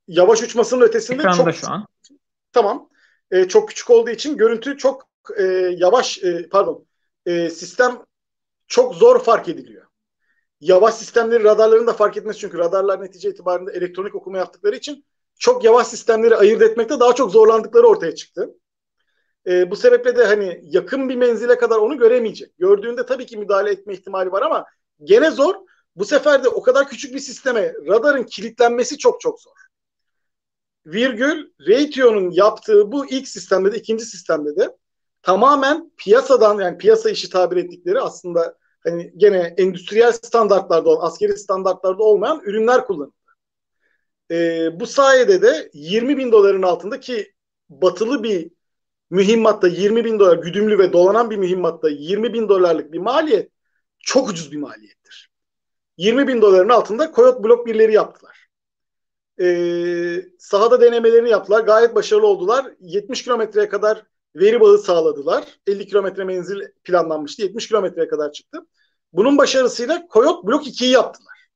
yavaş 0.09 0.43
uçmasının 0.43 0.81
ötesinde 0.81 1.23
Ekranda 1.23 1.37
çok 1.37 1.55
şu 1.55 1.71
an. 1.71 1.87
Tamam. 2.53 2.89
E, 3.31 3.49
çok 3.49 3.69
küçük 3.69 3.91
olduğu 3.91 4.11
için 4.11 4.37
görüntü 4.37 4.77
çok 4.77 5.09
e, 5.37 5.43
yavaş 5.77 6.25
e, 6.25 6.49
pardon. 6.49 6.87
E, 7.27 7.51
sistem 7.51 7.99
çok 8.67 8.95
zor 8.95 9.23
fark 9.23 9.49
ediliyor 9.49 9.89
yavaş 10.61 10.95
sistemleri 10.95 11.45
radarların 11.45 11.87
da 11.87 11.93
fark 11.93 12.17
etmesi 12.17 12.39
çünkü 12.39 12.59
radarlar 12.59 13.03
netice 13.03 13.31
itibarında 13.31 13.73
elektronik 13.73 14.15
okuma 14.15 14.39
yaptıkları 14.39 14.77
için 14.77 15.05
çok 15.39 15.65
yavaş 15.65 15.87
sistemleri 15.87 16.37
ayırt 16.37 16.63
etmekte 16.63 17.01
daha 17.01 17.15
çok 17.15 17.31
zorlandıkları 17.31 17.87
ortaya 17.87 18.15
çıktı. 18.15 18.55
E, 19.47 19.71
bu 19.71 19.77
sebeple 19.77 20.17
de 20.17 20.25
hani 20.25 20.61
yakın 20.65 21.09
bir 21.09 21.17
menzile 21.17 21.59
kadar 21.59 21.77
onu 21.79 21.99
göremeyecek. 21.99 22.59
Gördüğünde 22.59 23.07
tabii 23.07 23.27
ki 23.27 23.37
müdahale 23.37 23.71
etme 23.71 23.95
ihtimali 23.95 24.33
var 24.33 24.43
ama 24.43 24.65
gene 25.05 25.31
zor. 25.31 25.55
Bu 25.97 26.05
sefer 26.05 26.45
de 26.45 26.49
o 26.49 26.63
kadar 26.63 26.89
küçük 26.89 27.15
bir 27.15 27.19
sisteme 27.19 27.75
radarın 27.87 28.25
kilitlenmesi 28.25 28.99
çok 28.99 29.21
çok 29.21 29.41
zor. 29.41 29.53
Virgül 30.93 31.51
Raytheon'un 31.69 32.31
yaptığı 32.31 32.93
bu 32.93 33.07
ilk 33.07 33.29
sistemde 33.29 33.73
de 33.73 33.79
ikinci 33.79 34.05
sistemde 34.05 34.57
de 34.57 34.77
tamamen 35.23 35.91
piyasadan 35.97 36.59
yani 36.59 36.79
piyasa 36.79 37.11
işi 37.11 37.31
tabir 37.31 37.57
ettikleri 37.57 38.01
aslında 38.01 38.57
hani 38.85 39.13
gene 39.17 39.55
endüstriyel 39.59 40.13
standartlarda 40.13 40.91
olan, 40.91 41.07
askeri 41.07 41.39
standartlarda 41.39 42.03
olmayan 42.03 42.41
ürünler 42.45 42.87
kullanıldı. 42.87 43.13
E, 44.31 44.69
bu 44.81 44.87
sayede 44.87 45.43
de 45.43 45.71
20 45.75 46.17
bin 46.17 46.33
doların 46.33 46.63
altındaki 46.63 47.33
batılı 47.71 48.23
bir 48.23 48.51
mühimmatta 49.11 49.69
20 49.69 50.05
bin 50.05 50.19
dolar 50.19 50.37
güdümlü 50.37 50.79
ve 50.79 50.93
dolanan 50.93 51.31
bir 51.31 51.37
mühimmatta 51.37 51.89
20 51.89 52.33
bin 52.33 52.49
dolarlık 52.49 52.93
bir 52.93 52.99
maliyet 52.99 53.51
çok 53.99 54.29
ucuz 54.29 54.53
bir 54.53 54.57
maliyettir. 54.57 55.31
20 55.97 56.29
bin 56.29 56.43
doların 56.43 56.69
altında 56.69 57.13
Coyote 57.13 57.45
blok 57.45 57.67
birleri 57.67 57.93
yaptılar. 57.93 58.38
Ee, 59.41 60.25
sahada 60.39 60.81
denemelerini 60.81 61.31
yaptılar. 61.31 61.61
Gayet 61.65 61.95
başarılı 61.95 62.27
oldular. 62.27 62.67
70 62.81 63.23
kilometreye 63.25 63.69
kadar 63.69 64.03
veri 64.37 64.61
bağı 64.61 64.79
sağladılar. 64.79 65.45
50 65.67 65.87
kilometre 65.87 66.25
menzil 66.25 66.61
planlanmıştı. 66.85 67.43
70 67.43 67.69
kilometreye 67.69 68.09
kadar 68.09 68.33
çıktı. 68.33 68.67
Bunun 69.13 69.39
başarısıyla 69.39 70.07
Coyote 70.13 70.47
Blok 70.47 70.67
2'yi 70.67 70.91
yaptılar. 70.91 71.49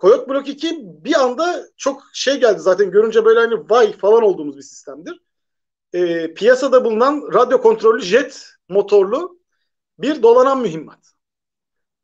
Coyote 0.00 0.28
Blok 0.28 0.48
2 0.48 0.80
bir 0.84 1.20
anda 1.20 1.66
çok 1.76 2.02
şey 2.12 2.40
geldi 2.40 2.60
zaten 2.60 2.90
görünce 2.90 3.24
böyle 3.24 3.40
hani 3.40 3.54
vay 3.70 3.92
falan 3.92 4.22
olduğumuz 4.22 4.56
bir 4.56 4.62
sistemdir. 4.62 5.20
E, 5.92 6.34
piyasada 6.34 6.84
bulunan 6.84 7.30
radyo 7.34 7.60
kontrollü 7.60 8.02
jet 8.02 8.46
motorlu 8.68 9.40
bir 9.98 10.22
dolanan 10.22 10.60
mühimmat. 10.60 11.09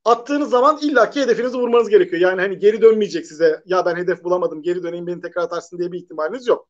Attığınız 0.07 0.51
zaman 0.51 0.79
illaki 0.83 1.21
hedefinizi 1.21 1.57
vurmanız 1.59 1.89
gerekiyor. 1.89 2.23
Yani 2.23 2.41
hani 2.41 2.59
geri 2.59 2.83
dönmeyecek 2.83 3.27
size 3.27 3.63
ya 3.67 3.87
ben 3.87 3.97
hedef 3.97 4.25
bulamadım 4.25 4.63
geri 4.63 4.83
döneyim 4.83 5.07
beni 5.07 5.21
tekrar 5.21 5.43
atarsın 5.43 5.79
diye 5.79 5.93
bir 5.93 5.99
ihtimaliniz 5.99 6.47
yok. 6.47 6.69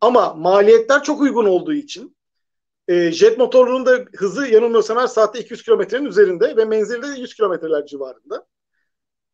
Ama 0.00 0.34
maliyetler 0.34 1.02
çok 1.02 1.20
uygun 1.20 1.46
olduğu 1.46 1.72
için 1.72 2.16
e, 2.88 3.12
jet 3.12 3.38
motorunun 3.38 3.86
da 3.86 4.04
hızı 4.16 4.46
yanılmıyorsam 4.46 4.98
her 4.98 5.06
saatte 5.06 5.40
200 5.40 5.62
kilometrenin 5.62 6.04
üzerinde 6.04 6.56
ve 6.56 6.64
menzili 6.64 7.02
de 7.02 7.20
100 7.20 7.34
kilometreler 7.34 7.86
civarında. 7.86 8.46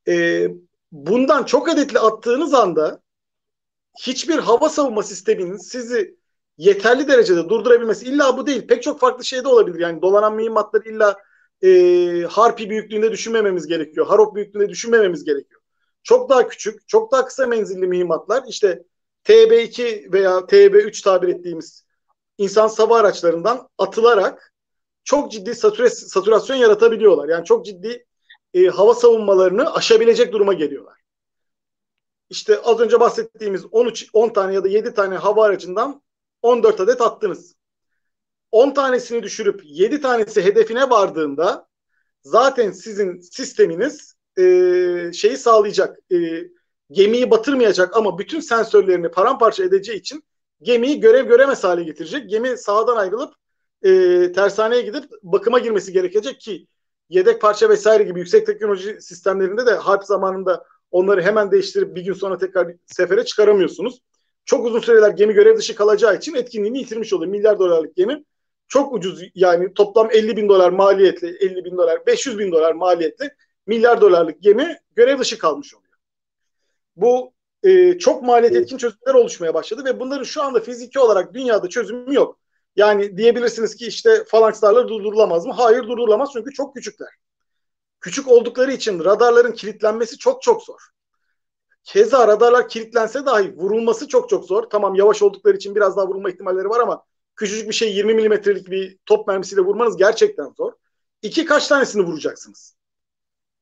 E, 0.09 0.47
bundan 0.93 1.45
çok 1.45 1.69
adetli 1.69 1.99
attığınız 1.99 2.55
anda 2.55 3.03
hiçbir 4.01 4.39
hava 4.39 4.69
savunma 4.69 5.03
sisteminin 5.03 5.57
sizi 5.57 6.17
yeterli 6.59 7.09
derecede 7.09 7.49
durdurabilmesi 7.49 8.07
illa 8.07 8.39
bu 8.39 8.47
değil. 8.47 8.67
Pek 8.67 8.83
çok 8.83 9.01
farklı 9.01 9.25
şey 9.25 9.45
de 9.45 9.49
olabilir. 9.49 9.81
Yani 9.81 10.03
dolanan 10.03 10.35
mühimmatları 10.35 10.89
illa 10.89 11.17
e, 11.65 12.23
Harpi 12.31 12.71
büyüklüğünde 12.71 13.13
düşünmememiz 13.13 13.67
gerekiyor. 13.67 14.07
Harop 14.07 14.35
büyüklüğünde 14.35 14.69
düşünmememiz 14.69 15.25
gerekiyor. 15.25 15.61
Çok 16.03 16.31
daha 16.31 16.49
küçük, 16.49 16.89
çok 16.89 17.13
daha 17.13 17.25
kısa 17.25 17.47
menzilli 17.47 17.87
mühimmatlar 17.87 18.45
işte 18.49 18.83
TB2 19.25 20.13
veya 20.13 20.39
TB3 20.39 21.03
tabir 21.05 21.29
ettiğimiz 21.29 21.85
insan 22.39 22.69
sava 22.69 22.99
araçlarından 22.99 23.69
atılarak 23.79 24.55
çok 25.05 25.33
ciddi 25.33 25.55
satürasyon 25.55 26.57
yaratabiliyorlar. 26.57 27.29
Yani 27.29 27.45
çok 27.45 27.67
ciddi 27.67 28.07
e, 28.55 28.67
hava 28.67 28.95
savunmalarını 28.95 29.75
aşabilecek 29.75 30.33
duruma 30.33 30.53
geliyorlar. 30.53 31.01
İşte 32.31 32.61
az 32.61 32.81
önce 32.81 33.01
bahsettiğimiz 33.01 33.65
13 33.71 34.11
10 34.13 34.29
tane 34.29 34.55
ya 34.55 34.65
da 34.65 34.69
7 34.69 34.95
tane 34.95 35.17
hava 35.17 35.45
aracından 35.45 36.03
14 36.43 36.81
adet 36.81 37.01
attınız. 37.01 37.54
10 38.55 38.71
tanesini 38.71 39.23
düşürüp 39.23 39.61
7 39.65 40.01
tanesi 40.01 40.45
hedefine 40.45 40.91
vardığında 40.91 41.67
zaten 42.23 42.71
sizin 42.71 43.21
sisteminiz 43.21 44.15
e, 44.39 44.43
şeyi 45.15 45.37
sağlayacak. 45.37 45.99
E, 46.13 46.17
gemiyi 46.91 47.31
batırmayacak 47.31 47.97
ama 47.97 48.19
bütün 48.19 48.41
sensörlerini 48.41 49.11
paramparça 49.11 49.65
edeceği 49.65 49.99
için 49.99 50.25
gemiyi 50.63 51.01
görev 51.01 51.27
göremez 51.27 51.65
hale 51.65 51.85
getirecek. 51.85 52.31
Gemi 52.31 52.59
sağdan 52.59 52.97
ayrılıp 52.97 53.35
e, 53.83 54.33
tersaneye 54.33 54.83
gidip 54.83 55.05
bakıma 55.23 55.59
girmesi 55.59 55.93
gerekecek 55.93 56.41
ki 56.41 56.67
yedek 57.09 57.41
parça 57.41 57.69
vesaire 57.69 58.03
gibi 58.03 58.19
yüksek 58.19 58.47
teknoloji 58.47 59.01
sistemlerinde 59.01 59.67
de 59.67 59.75
harp 59.75 60.05
zamanında 60.05 60.65
onları 60.91 61.23
hemen 61.23 61.51
değiştirip 61.51 61.97
bir 61.97 62.05
gün 62.05 62.15
sonra 62.15 62.39
tekrar 62.39 62.75
sefere 62.87 63.25
çıkaramıyorsunuz. 63.25 64.01
Çok 64.45 64.67
uzun 64.67 64.81
süreler 64.81 65.11
gemi 65.11 65.33
görev 65.33 65.57
dışı 65.57 65.75
kalacağı 65.75 66.17
için 66.17 66.35
etkinliğini 66.35 66.79
yitirmiş 66.79 67.13
oluyor. 67.13 67.31
Milyar 67.31 67.59
dolarlık 67.59 67.97
gemi 67.97 68.25
çok 68.69 68.93
ucuz 68.93 69.23
yani 69.35 69.75
toplam 69.75 70.09
50 70.11 70.37
bin 70.37 70.49
dolar 70.49 70.71
maliyetli 70.71 71.37
50 71.41 71.65
bin 71.65 71.77
dolar 71.77 72.07
500 72.07 72.39
bin 72.39 72.53
dolar 72.53 72.73
maliyetli 72.73 73.31
milyar 73.67 74.01
dolarlık 74.01 74.43
gemi 74.43 74.79
görev 74.97 75.19
dışı 75.19 75.39
kalmış 75.39 75.75
oluyor. 75.75 75.95
Bu 76.97 77.33
e, 77.63 77.99
çok 77.99 78.23
maliyet 78.23 78.57
etkin 78.57 78.79
çözümler 78.79 79.15
oluşmaya 79.15 79.55
başladı 79.55 79.85
ve 79.85 80.01
bunların 80.01 80.25
şu 80.25 80.43
anda 80.43 80.61
fiziki 80.61 80.99
olarak 80.99 81.35
dünyada 81.35 81.69
çözümü 81.69 82.15
yok. 82.15 82.39
Yani 82.77 83.17
diyebilirsiniz 83.17 83.77
ki 83.77 83.87
işte 83.87 84.25
falankslarla 84.25 84.89
durdurulamaz 84.89 85.47
mı? 85.47 85.53
Hayır 85.53 85.83
durdurulamaz 85.83 86.31
çünkü 86.33 86.53
çok 86.53 86.75
küçükler. 86.75 87.09
Küçük 88.01 88.29
oldukları 88.29 88.73
için 88.73 89.05
radarların 89.05 89.53
kilitlenmesi 89.53 90.19
çok 90.19 90.43
çok 90.43 90.63
zor. 90.63 90.81
Keza 91.85 92.29
radarlar 92.29 92.69
kilitlense 92.69 93.27
dahi 93.27 93.57
vurulması 93.57 94.09
çok 94.09 94.29
çok 94.29 94.45
zor. 94.45 94.63
Tamam 94.63 94.95
yavaş 94.95 95.23
oldukları 95.23 95.57
için 95.57 95.75
biraz 95.75 95.97
daha 95.97 96.07
vurulma 96.09 96.31
ihtimalleri 96.31 96.69
var 96.69 96.81
ama 96.81 97.05
küçücük 97.37 97.69
bir 97.69 97.75
şey 97.75 97.95
20 97.97 98.15
milimetrelik 98.15 98.71
bir 98.71 98.99
top 99.07 99.29
mermisiyle 99.29 99.61
vurmanız 99.61 99.97
gerçekten 99.97 100.53
zor. 100.57 100.73
İki 101.23 101.45
kaç 101.45 101.69
tanesini 101.69 102.03
vuracaksınız? 102.03 102.77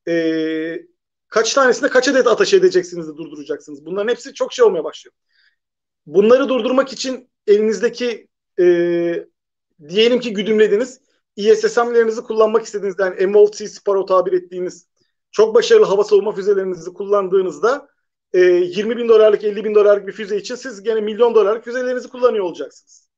Ee, 0.08 0.82
kaç 1.28 1.54
tanesinde 1.54 1.90
kaç 1.90 2.08
adet 2.08 2.26
ateş 2.26 2.54
edeceksiniz 2.54 3.08
de 3.08 3.16
durduracaksınız? 3.16 3.86
Bunların 3.86 4.08
hepsi 4.08 4.34
çok 4.34 4.52
şey 4.52 4.64
olmaya 4.64 4.84
başlıyor. 4.84 5.14
Bunları 6.06 6.48
durdurmak 6.48 6.92
için 6.92 7.30
elinizdeki 7.46 8.28
e, 8.60 8.64
diyelim 9.88 10.20
ki 10.20 10.32
güdümlediniz. 10.32 11.00
ISSM'lerinizi 11.36 12.20
kullanmak 12.20 12.64
istediğiniz 12.64 12.96
yani 12.98 13.26
MOLT 13.26 13.56
Sparrow 13.56 14.14
tabir 14.14 14.32
ettiğiniz 14.32 14.88
çok 15.30 15.54
başarılı 15.54 15.84
hava 15.84 16.04
savunma 16.04 16.32
füzelerinizi 16.32 16.92
kullandığınızda 16.92 17.88
e, 18.32 18.40
20 18.40 18.96
bin 18.96 19.08
dolarlık 19.08 19.44
50 19.44 19.64
bin 19.64 19.74
dolarlık 19.74 20.06
bir 20.06 20.12
füze 20.12 20.36
için 20.36 20.54
siz 20.54 20.82
gene 20.82 21.00
milyon 21.00 21.34
dolarlık 21.34 21.64
füzelerinizi 21.64 22.08
kullanıyor 22.08 22.44
olacaksınız. 22.44 23.11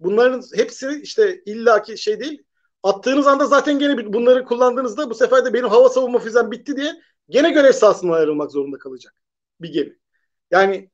Bunların 0.00 0.42
hepsi 0.54 1.00
işte 1.02 1.42
illaki 1.46 1.98
şey 1.98 2.20
değil. 2.20 2.42
Attığınız 2.82 3.26
anda 3.26 3.46
zaten 3.46 3.78
gene 3.78 4.12
bunları 4.12 4.44
kullandığınızda 4.44 5.10
bu 5.10 5.14
sefer 5.14 5.44
de 5.44 5.52
benim 5.52 5.68
hava 5.68 5.88
savunma 5.88 6.18
füzem 6.18 6.50
bitti 6.50 6.76
diye 6.76 6.92
gene 7.28 7.50
görev 7.50 7.72
sahasından 7.72 8.12
ayrılmak 8.12 8.52
zorunda 8.52 8.78
kalacak 8.78 9.14
bir 9.60 9.72
gemi. 9.72 9.98
Yani 10.50 10.90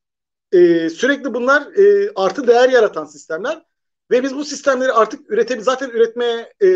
e, 0.52 0.90
sürekli 0.90 1.34
bunlar 1.34 1.62
e, 1.62 2.12
artı 2.14 2.46
değer 2.46 2.68
yaratan 2.68 3.04
sistemler 3.04 3.62
ve 4.10 4.22
biz 4.22 4.36
bu 4.36 4.44
sistemleri 4.44 4.92
artık 4.92 5.30
üretebil 5.30 5.62
zaten 5.62 5.90
üretmeye 5.90 6.52
e, 6.62 6.68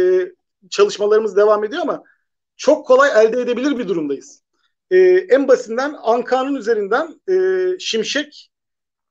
çalışmalarımız 0.70 1.36
devam 1.36 1.64
ediyor 1.64 1.82
ama 1.82 2.02
çok 2.56 2.86
kolay 2.86 3.24
elde 3.24 3.40
edebilir 3.40 3.78
bir 3.78 3.88
durumdayız. 3.88 4.42
E, 4.90 4.98
en 5.30 5.48
basitinden 5.48 5.94
Anka'nın 6.02 6.54
üzerinden 6.54 7.20
e, 7.30 7.78
Şimşek 7.78 8.50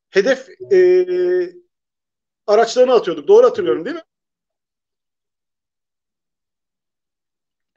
hedef 0.10 0.50
e, 0.72 0.78
araçlarını 2.48 2.94
atıyorduk. 2.94 3.28
Doğru 3.28 3.46
hatırlıyorum 3.46 3.86
değil 3.86 3.96
mi? 3.96 4.04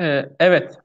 Ee, 0.01 0.29
evet. 0.41 0.79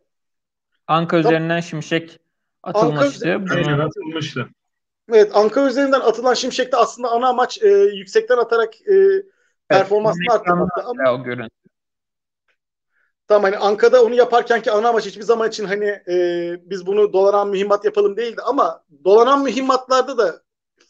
Anka 0.87 1.21
tamam. 1.21 1.33
üzerinden 1.33 1.59
Şimşek 1.59 2.19
atılmıştı. 2.63 3.33
Anka, 3.33 3.53
atılmıştı. 3.83 4.49
Evet 5.09 5.35
Anka 5.35 5.67
üzerinden 5.67 5.99
atılan 5.99 6.33
Şimşek'te 6.33 6.77
aslında 6.77 7.11
ana 7.11 7.27
amaç 7.27 7.63
e, 7.63 7.67
yüksekten 7.69 8.37
atarak 8.37 8.81
e, 8.81 9.23
performansını 9.67 10.23
evet, 10.29 10.41
arttırmakta. 10.41 10.83
Ama, 10.83 11.13
o 11.13 11.23
görüntü. 11.23 11.49
Tamam 13.27 13.43
hani 13.43 13.57
Anka'da 13.57 14.03
onu 14.03 14.15
yaparken 14.15 14.61
ki 14.61 14.71
ana 14.71 14.89
amaç 14.89 15.05
hiçbir 15.05 15.21
zaman 15.21 15.49
için 15.49 15.65
hani 15.65 15.85
e, 15.85 16.15
biz 16.69 16.85
bunu 16.85 17.13
dolanan 17.13 17.49
mühimmat 17.49 17.85
yapalım 17.85 18.17
değildi 18.17 18.41
ama 18.45 18.83
dolanan 19.03 19.43
mühimmatlarda 19.43 20.17
da 20.17 20.41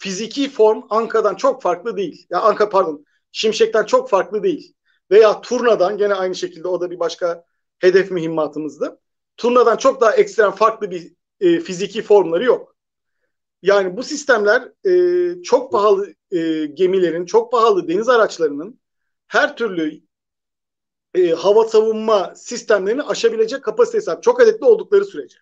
fiziki 0.01 0.49
form 0.49 0.83
Anka'dan 0.89 1.35
çok 1.35 1.61
farklı 1.61 1.97
değil. 1.97 2.27
Ya 2.29 2.41
Anka 2.41 2.69
pardon 2.69 3.05
Şimşek'ten 3.31 3.85
çok 3.85 4.09
farklı 4.09 4.43
değil. 4.43 4.73
Veya 5.11 5.41
Turna'dan 5.41 5.97
gene 5.97 6.13
aynı 6.13 6.35
şekilde 6.35 6.67
o 6.67 6.81
da 6.81 6.91
bir 6.91 6.99
başka 6.99 7.45
hedef 7.79 8.11
mühimmatımızdı. 8.11 8.99
Turna'dan 9.37 9.77
çok 9.77 10.01
daha 10.01 10.15
ekstrem 10.15 10.51
farklı 10.51 10.91
bir 10.91 11.13
e, 11.39 11.59
fiziki 11.59 12.01
formları 12.01 12.43
yok. 12.43 12.75
Yani 13.61 13.97
bu 13.97 14.03
sistemler 14.03 14.71
e, 14.89 15.43
çok 15.43 15.71
pahalı 15.71 16.13
e, 16.31 16.65
gemilerin, 16.65 17.25
çok 17.25 17.51
pahalı 17.51 17.87
deniz 17.87 18.09
araçlarının 18.09 18.79
her 19.27 19.57
türlü 19.57 20.01
e, 21.15 21.29
hava 21.29 21.65
savunma 21.65 22.35
sistemlerini 22.35 23.03
aşabilecek 23.03 23.63
kapasiteye 23.63 24.01
sahip. 24.01 24.23
Çok 24.23 24.41
adetli 24.41 24.65
oldukları 24.65 25.05
sürece. 25.05 25.37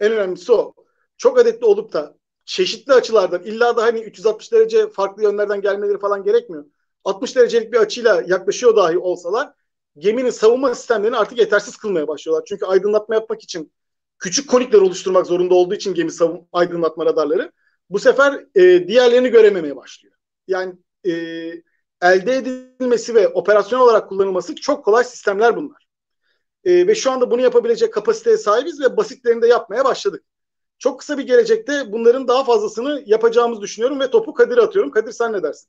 En 0.00 0.12
önemlisi 0.12 0.52
o. 0.52 0.74
Çok 1.16 1.38
adetli 1.38 1.66
olup 1.66 1.92
da 1.92 2.16
çeşitli 2.46 2.92
açılardan 2.92 3.42
illa 3.42 3.76
da 3.76 3.82
hani 3.82 4.00
360 4.00 4.52
derece 4.52 4.88
farklı 4.88 5.22
yönlerden 5.22 5.60
gelmeleri 5.60 5.98
falan 5.98 6.24
gerekmiyor. 6.24 6.64
60 7.04 7.36
derecelik 7.36 7.72
bir 7.72 7.78
açıyla 7.78 8.22
yaklaşıyor 8.26 8.76
dahi 8.76 8.98
olsalar 8.98 9.52
geminin 9.98 10.30
savunma 10.30 10.74
sistemlerini 10.74 11.16
artık 11.16 11.38
yetersiz 11.38 11.76
kılmaya 11.76 12.08
başlıyorlar. 12.08 12.44
Çünkü 12.48 12.66
aydınlatma 12.66 13.14
yapmak 13.14 13.42
için 13.42 13.72
küçük 14.18 14.50
konikler 14.50 14.78
oluşturmak 14.78 15.26
zorunda 15.26 15.54
olduğu 15.54 15.74
için 15.74 15.94
gemi 15.94 16.10
savun 16.10 16.48
aydınlatma 16.52 17.06
radarları 17.06 17.52
bu 17.90 17.98
sefer 17.98 18.46
e, 18.54 18.88
diğerlerini 18.88 19.28
görememeye 19.28 19.76
başlıyor. 19.76 20.14
Yani 20.48 20.74
e, 21.06 21.12
elde 22.02 22.36
edilmesi 22.36 23.14
ve 23.14 23.28
operasyon 23.28 23.80
olarak 23.80 24.08
kullanılması 24.08 24.54
çok 24.54 24.84
kolay 24.84 25.04
sistemler 25.04 25.56
bunlar. 25.56 25.86
E, 26.64 26.86
ve 26.86 26.94
şu 26.94 27.10
anda 27.10 27.30
bunu 27.30 27.40
yapabilecek 27.40 27.92
kapasiteye 27.92 28.36
sahibiz 28.36 28.80
ve 28.80 28.96
basitlerini 28.96 29.42
de 29.42 29.46
yapmaya 29.46 29.84
başladık. 29.84 30.24
Çok 30.78 31.00
kısa 31.00 31.18
bir 31.18 31.26
gelecekte 31.26 31.92
bunların 31.92 32.28
daha 32.28 32.44
fazlasını 32.44 33.02
yapacağımızı 33.06 33.62
düşünüyorum 33.62 34.00
ve 34.00 34.10
topu 34.10 34.34
Kadir'e 34.34 34.60
atıyorum. 34.60 34.90
Kadir 34.90 35.12
sen 35.12 35.32
ne 35.32 35.42
dersin? 35.42 35.68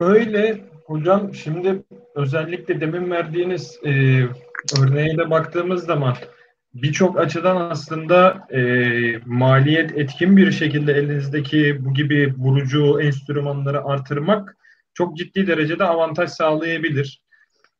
Öyle 0.00 0.64
hocam 0.84 1.34
şimdi 1.34 1.82
özellikle 2.14 2.80
demin 2.80 3.10
verdiğiniz 3.10 3.78
e, 3.84 3.90
örneğe 4.80 5.18
de 5.18 5.30
baktığımız 5.30 5.84
zaman 5.84 6.14
birçok 6.74 7.18
açıdan 7.18 7.70
aslında 7.70 8.46
e, 8.50 8.60
maliyet 9.26 9.98
etkin 9.98 10.36
bir 10.36 10.52
şekilde 10.52 10.92
elinizdeki 10.92 11.84
bu 11.84 11.94
gibi 11.94 12.34
vurucu 12.38 13.00
enstrümanları 13.00 13.84
artırmak 13.84 14.56
çok 14.94 15.16
ciddi 15.16 15.46
derecede 15.46 15.84
avantaj 15.84 16.30
sağlayabilir. 16.30 17.22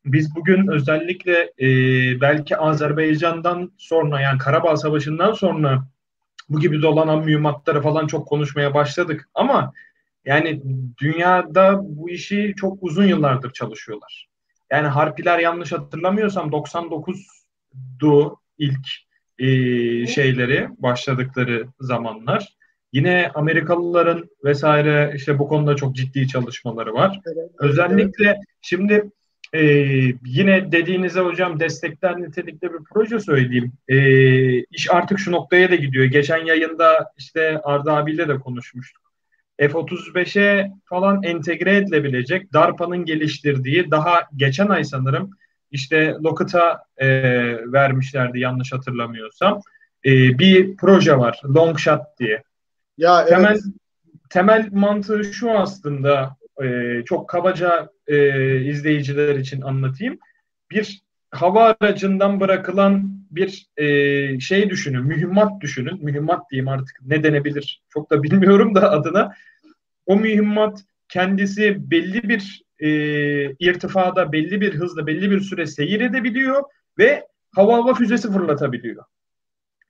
Biz 0.05 0.34
bugün 0.36 0.68
özellikle 0.68 1.53
e, 1.61 1.66
belki 2.20 2.57
Azerbaycan'dan 2.57 3.72
sonra 3.78 4.20
yani 4.20 4.38
Karabağ 4.38 4.76
Savaşı'ndan 4.76 5.32
sonra 5.32 5.84
bu 6.49 6.61
gibi 6.61 6.82
dolanan 6.82 7.24
mühimmatları 7.24 7.82
falan 7.82 8.07
çok 8.07 8.28
konuşmaya 8.28 8.74
başladık. 8.74 9.28
Ama 9.34 9.72
yani 10.24 10.62
dünyada 11.03 11.80
bu 11.82 12.11
işi 12.11 12.55
çok 12.57 12.82
uzun 12.82 13.05
yıllardır 13.05 13.53
çalışıyorlar. 13.53 14.28
Yani 14.72 14.86
Harpiler 14.86 15.38
yanlış 15.38 15.72
hatırlamıyorsam 15.72 16.49
99'du 16.49 18.36
ilk 18.59 18.86
e, 19.38 19.46
şeyleri 20.07 20.68
başladıkları 20.78 21.66
zamanlar. 21.80 22.59
Yine 22.92 23.30
Amerikalıların 23.34 24.30
vesaire 24.44 25.12
işte 25.16 25.38
bu 25.38 25.49
konuda 25.49 25.76
çok 25.76 25.96
ciddi 25.96 26.28
çalışmaları 26.28 26.94
var. 26.94 27.20
Evet, 27.26 27.51
Özellikle 27.59 28.26
evet. 28.26 28.36
şimdi 28.62 29.11
e, 29.53 29.62
yine 30.24 30.72
dediğinize 30.72 31.20
hocam 31.20 31.61
destekler 31.61 32.20
nitelikte 32.20 32.72
bir 32.72 32.78
proje 32.92 33.20
söyleyeyim. 33.20 33.72
E, 33.88 33.99
iş 34.62 34.90
artık 34.90 35.18
şu 35.18 35.32
noktaya 35.32 35.70
da 35.70 35.74
gidiyor. 35.74 36.05
Geçen 36.05 36.44
yayında 36.44 37.12
işte 37.18 37.61
Arda 37.64 37.96
abiyle 37.96 38.28
de 38.28 38.38
konuşmuştuk. 38.38 39.03
F-35'e 39.59 40.72
falan 40.84 41.22
entegre 41.22 41.76
edilebilecek 41.76 42.53
DARPA'nın 42.53 43.05
geliştirdiği 43.05 43.90
daha 43.90 44.20
geçen 44.36 44.68
ay 44.68 44.84
sanırım 44.84 45.30
işte 45.70 46.14
Lockheed'a 46.24 46.82
e, 46.96 47.09
vermişlerdi 47.72 48.40
yanlış 48.40 48.72
hatırlamıyorsam. 48.72 49.61
E, 50.05 50.38
bir 50.38 50.76
proje 50.76 51.18
var 51.18 51.40
Longshot 51.44 52.01
diye. 52.18 52.42
Ya 52.99 53.20
evet. 53.20 53.28
Temel 53.30 53.59
temel 54.30 54.68
mantığı 54.72 55.24
şu 55.24 55.51
aslında 55.51 56.36
e, 56.62 57.03
çok 57.05 57.28
kabaca 57.28 57.88
e, 58.09 58.61
izleyiciler 58.61 59.36
için 59.36 59.61
anlatayım. 59.61 60.18
Bir 60.70 61.02
hava 61.30 61.76
aracından 61.80 62.40
bırakılan 62.40 63.18
bir 63.30 63.66
e, 63.76 64.40
şey 64.40 64.70
düşünün, 64.70 65.04
mühimmat 65.04 65.61
düşünün. 65.61 66.04
Mühimmat 66.04 66.50
diyeyim 66.50 66.68
artık 66.68 66.96
ne 67.06 67.22
denebilir 67.22 67.82
çok 67.88 68.11
da 68.11 68.22
bilmiyorum 68.22 68.74
da 68.74 68.90
adına. 68.90 69.34
O 70.06 70.16
mühimmat 70.16 70.84
kendisi 71.09 71.90
belli 71.90 72.28
bir 72.28 72.62
e, 72.78 72.88
irtifada, 73.52 74.32
belli 74.32 74.61
bir 74.61 74.74
hızla, 74.74 75.06
belli 75.06 75.30
bir 75.30 75.40
süre 75.40 75.66
seyir 75.66 76.00
edebiliyor 76.00 76.62
ve 76.98 77.26
hava 77.54 77.74
hava 77.74 77.94
füzesi 77.94 78.32
fırlatabiliyor. 78.32 79.04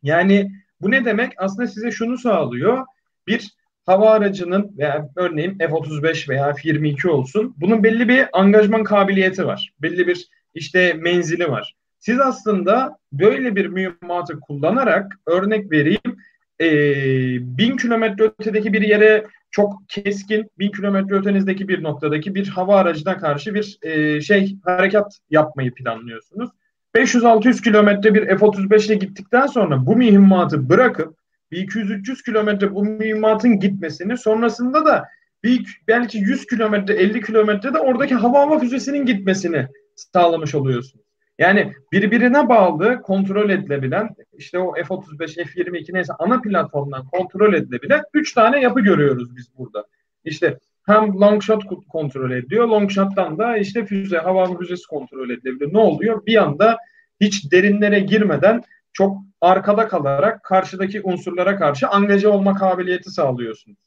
Yani 0.02 0.50
bu 0.80 0.90
ne 0.90 1.04
demek? 1.04 1.32
Aslında 1.36 1.66
size 1.66 1.90
şunu 1.90 2.18
sağlıyor. 2.18 2.86
Bir 3.26 3.57
hava 3.88 4.10
aracının 4.10 4.70
veya 4.78 5.08
örneğin 5.16 5.58
F-35 5.58 6.28
veya 6.28 6.54
F-22 6.54 7.08
olsun 7.08 7.54
bunun 7.56 7.82
belli 7.82 8.08
bir 8.08 8.26
angajman 8.32 8.84
kabiliyeti 8.84 9.46
var. 9.46 9.72
Belli 9.82 10.06
bir 10.06 10.28
işte 10.54 10.92
menzili 10.92 11.50
var. 11.50 11.74
Siz 11.98 12.20
aslında 12.20 12.98
böyle 13.12 13.56
bir 13.56 13.66
mühimmatı 13.66 14.40
kullanarak 14.40 15.12
örnek 15.26 15.70
vereyim 15.70 16.16
e, 16.60 16.68
bin 17.58 17.76
kilometre 17.76 18.24
ötedeki 18.24 18.72
bir 18.72 18.82
yere 18.82 19.26
çok 19.50 19.88
keskin 19.88 20.50
bin 20.58 20.70
kilometre 20.72 21.14
ötenizdeki 21.14 21.68
bir 21.68 21.82
noktadaki 21.82 22.34
bir 22.34 22.48
hava 22.48 22.76
aracına 22.76 23.18
karşı 23.18 23.54
bir 23.54 23.78
e, 23.82 24.20
şey 24.20 24.56
harekat 24.64 25.18
yapmayı 25.30 25.74
planlıyorsunuz. 25.74 26.50
500-600 26.94 27.62
kilometre 27.62 28.14
bir 28.14 28.26
F-35 28.26 28.86
ile 28.86 28.94
gittikten 28.94 29.46
sonra 29.46 29.86
bu 29.86 29.96
mühimmatı 29.96 30.68
bırakıp 30.68 31.18
bir 31.50 31.68
200-300 31.68 32.24
kilometre 32.24 32.74
bu 32.74 32.84
mühimmatın 32.84 33.58
gitmesini 33.58 34.18
sonrasında 34.18 34.84
da 34.84 35.08
bir 35.44 35.80
belki 35.88 36.18
100 36.18 36.46
kilometre 36.46 36.94
50 36.94 37.20
kilometre 37.20 37.74
de 37.74 37.78
oradaki 37.78 38.14
hava 38.14 38.40
hava 38.40 38.58
füzesinin 38.58 39.06
gitmesini 39.06 39.66
sağlamış 39.96 40.54
oluyorsunuz. 40.54 41.04
Yani 41.38 41.72
birbirine 41.92 42.48
bağlı 42.48 43.02
kontrol 43.02 43.50
edilebilen 43.50 44.08
işte 44.32 44.58
o 44.58 44.74
F-35, 44.74 45.34
F-22 45.34 45.94
neyse 45.94 46.12
ana 46.18 46.40
platformdan 46.40 47.04
kontrol 47.04 47.54
edilebilen 47.54 48.02
3 48.14 48.34
tane 48.34 48.60
yapı 48.60 48.80
görüyoruz 48.80 49.36
biz 49.36 49.48
burada. 49.58 49.84
İşte 50.24 50.58
hem 50.86 51.20
long 51.20 51.42
shot 51.42 51.62
kontrol 51.88 52.30
ediyor, 52.30 52.68
long 52.68 52.90
shot'tan 52.90 53.38
da 53.38 53.56
işte 53.56 53.84
füze, 53.84 54.18
hava 54.18 54.58
füzesi 54.58 54.86
kontrol 54.86 55.30
edilebiliyor. 55.30 55.74
Ne 55.74 55.78
oluyor? 55.78 56.26
Bir 56.26 56.42
anda 56.42 56.78
hiç 57.20 57.52
derinlere 57.52 58.00
girmeden 58.00 58.62
çok 58.98 59.22
arkada 59.40 59.88
kalarak 59.88 60.44
karşıdaki 60.44 61.02
unsurlara 61.02 61.56
karşı 61.56 61.88
angaje 61.88 62.28
olma 62.28 62.54
kabiliyeti 62.54 63.10
sağlıyorsunuz. 63.10 63.78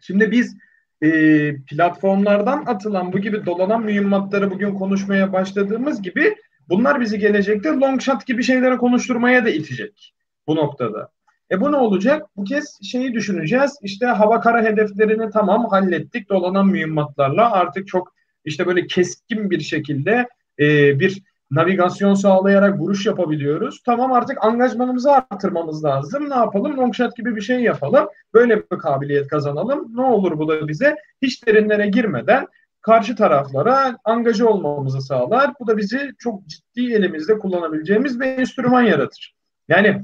Şimdi 0.00 0.30
biz 0.30 0.56
e, 1.02 1.08
platformlardan 1.56 2.64
atılan 2.66 3.12
bu 3.12 3.18
gibi 3.18 3.46
dolanan 3.46 3.82
mühimmatları 3.82 4.50
bugün 4.50 4.74
konuşmaya 4.74 5.32
başladığımız 5.32 6.02
gibi 6.02 6.36
bunlar 6.68 7.00
bizi 7.00 7.18
gelecekte 7.18 7.68
long 7.68 8.00
shot 8.00 8.26
gibi 8.26 8.42
şeylere 8.42 8.76
konuşturmaya 8.76 9.44
da 9.44 9.50
itecek 9.50 10.14
bu 10.46 10.56
noktada. 10.56 11.08
E 11.50 11.60
bu 11.60 11.72
ne 11.72 11.76
olacak? 11.76 12.26
Bu 12.36 12.44
kez 12.44 12.78
şeyi 12.82 13.14
düşüneceğiz. 13.14 13.78
İşte 13.82 14.06
hava 14.06 14.40
kara 14.40 14.62
hedeflerini 14.62 15.30
tamam 15.30 15.66
hallettik 15.70 16.28
dolanan 16.28 16.66
mühimmatlarla 16.66 17.52
artık 17.52 17.88
çok 17.88 18.14
işte 18.44 18.66
böyle 18.66 18.86
keskin 18.86 19.50
bir 19.50 19.60
şekilde 19.60 20.28
e, 20.58 21.00
bir 21.00 21.22
navigasyon 21.52 22.14
sağlayarak 22.14 22.80
vuruş 22.80 23.06
yapabiliyoruz. 23.06 23.82
Tamam 23.86 24.12
artık 24.12 24.44
angajmanımızı 24.44 25.12
artırmamız 25.12 25.84
lazım. 25.84 26.30
Ne 26.30 26.34
yapalım? 26.34 26.76
Longshot 26.76 27.16
gibi 27.16 27.36
bir 27.36 27.40
şey 27.40 27.60
yapalım. 27.60 28.08
Böyle 28.34 28.56
bir 28.56 28.78
kabiliyet 28.78 29.28
kazanalım. 29.28 29.96
Ne 29.96 30.02
olur 30.02 30.38
bu 30.38 30.48
da 30.48 30.68
bize 30.68 30.96
hiç 31.22 31.46
derinlere 31.46 31.86
girmeden 31.86 32.46
karşı 32.80 33.16
taraflara 33.16 33.98
angaja 34.04 34.46
olmamızı 34.46 35.00
sağlar. 35.00 35.50
Bu 35.60 35.66
da 35.66 35.76
bizi 35.76 36.12
çok 36.18 36.46
ciddi 36.46 36.94
elimizde 36.94 37.38
kullanabileceğimiz 37.38 38.20
bir 38.20 38.26
enstrüman 38.26 38.82
yaratır. 38.82 39.34
Yani 39.68 40.00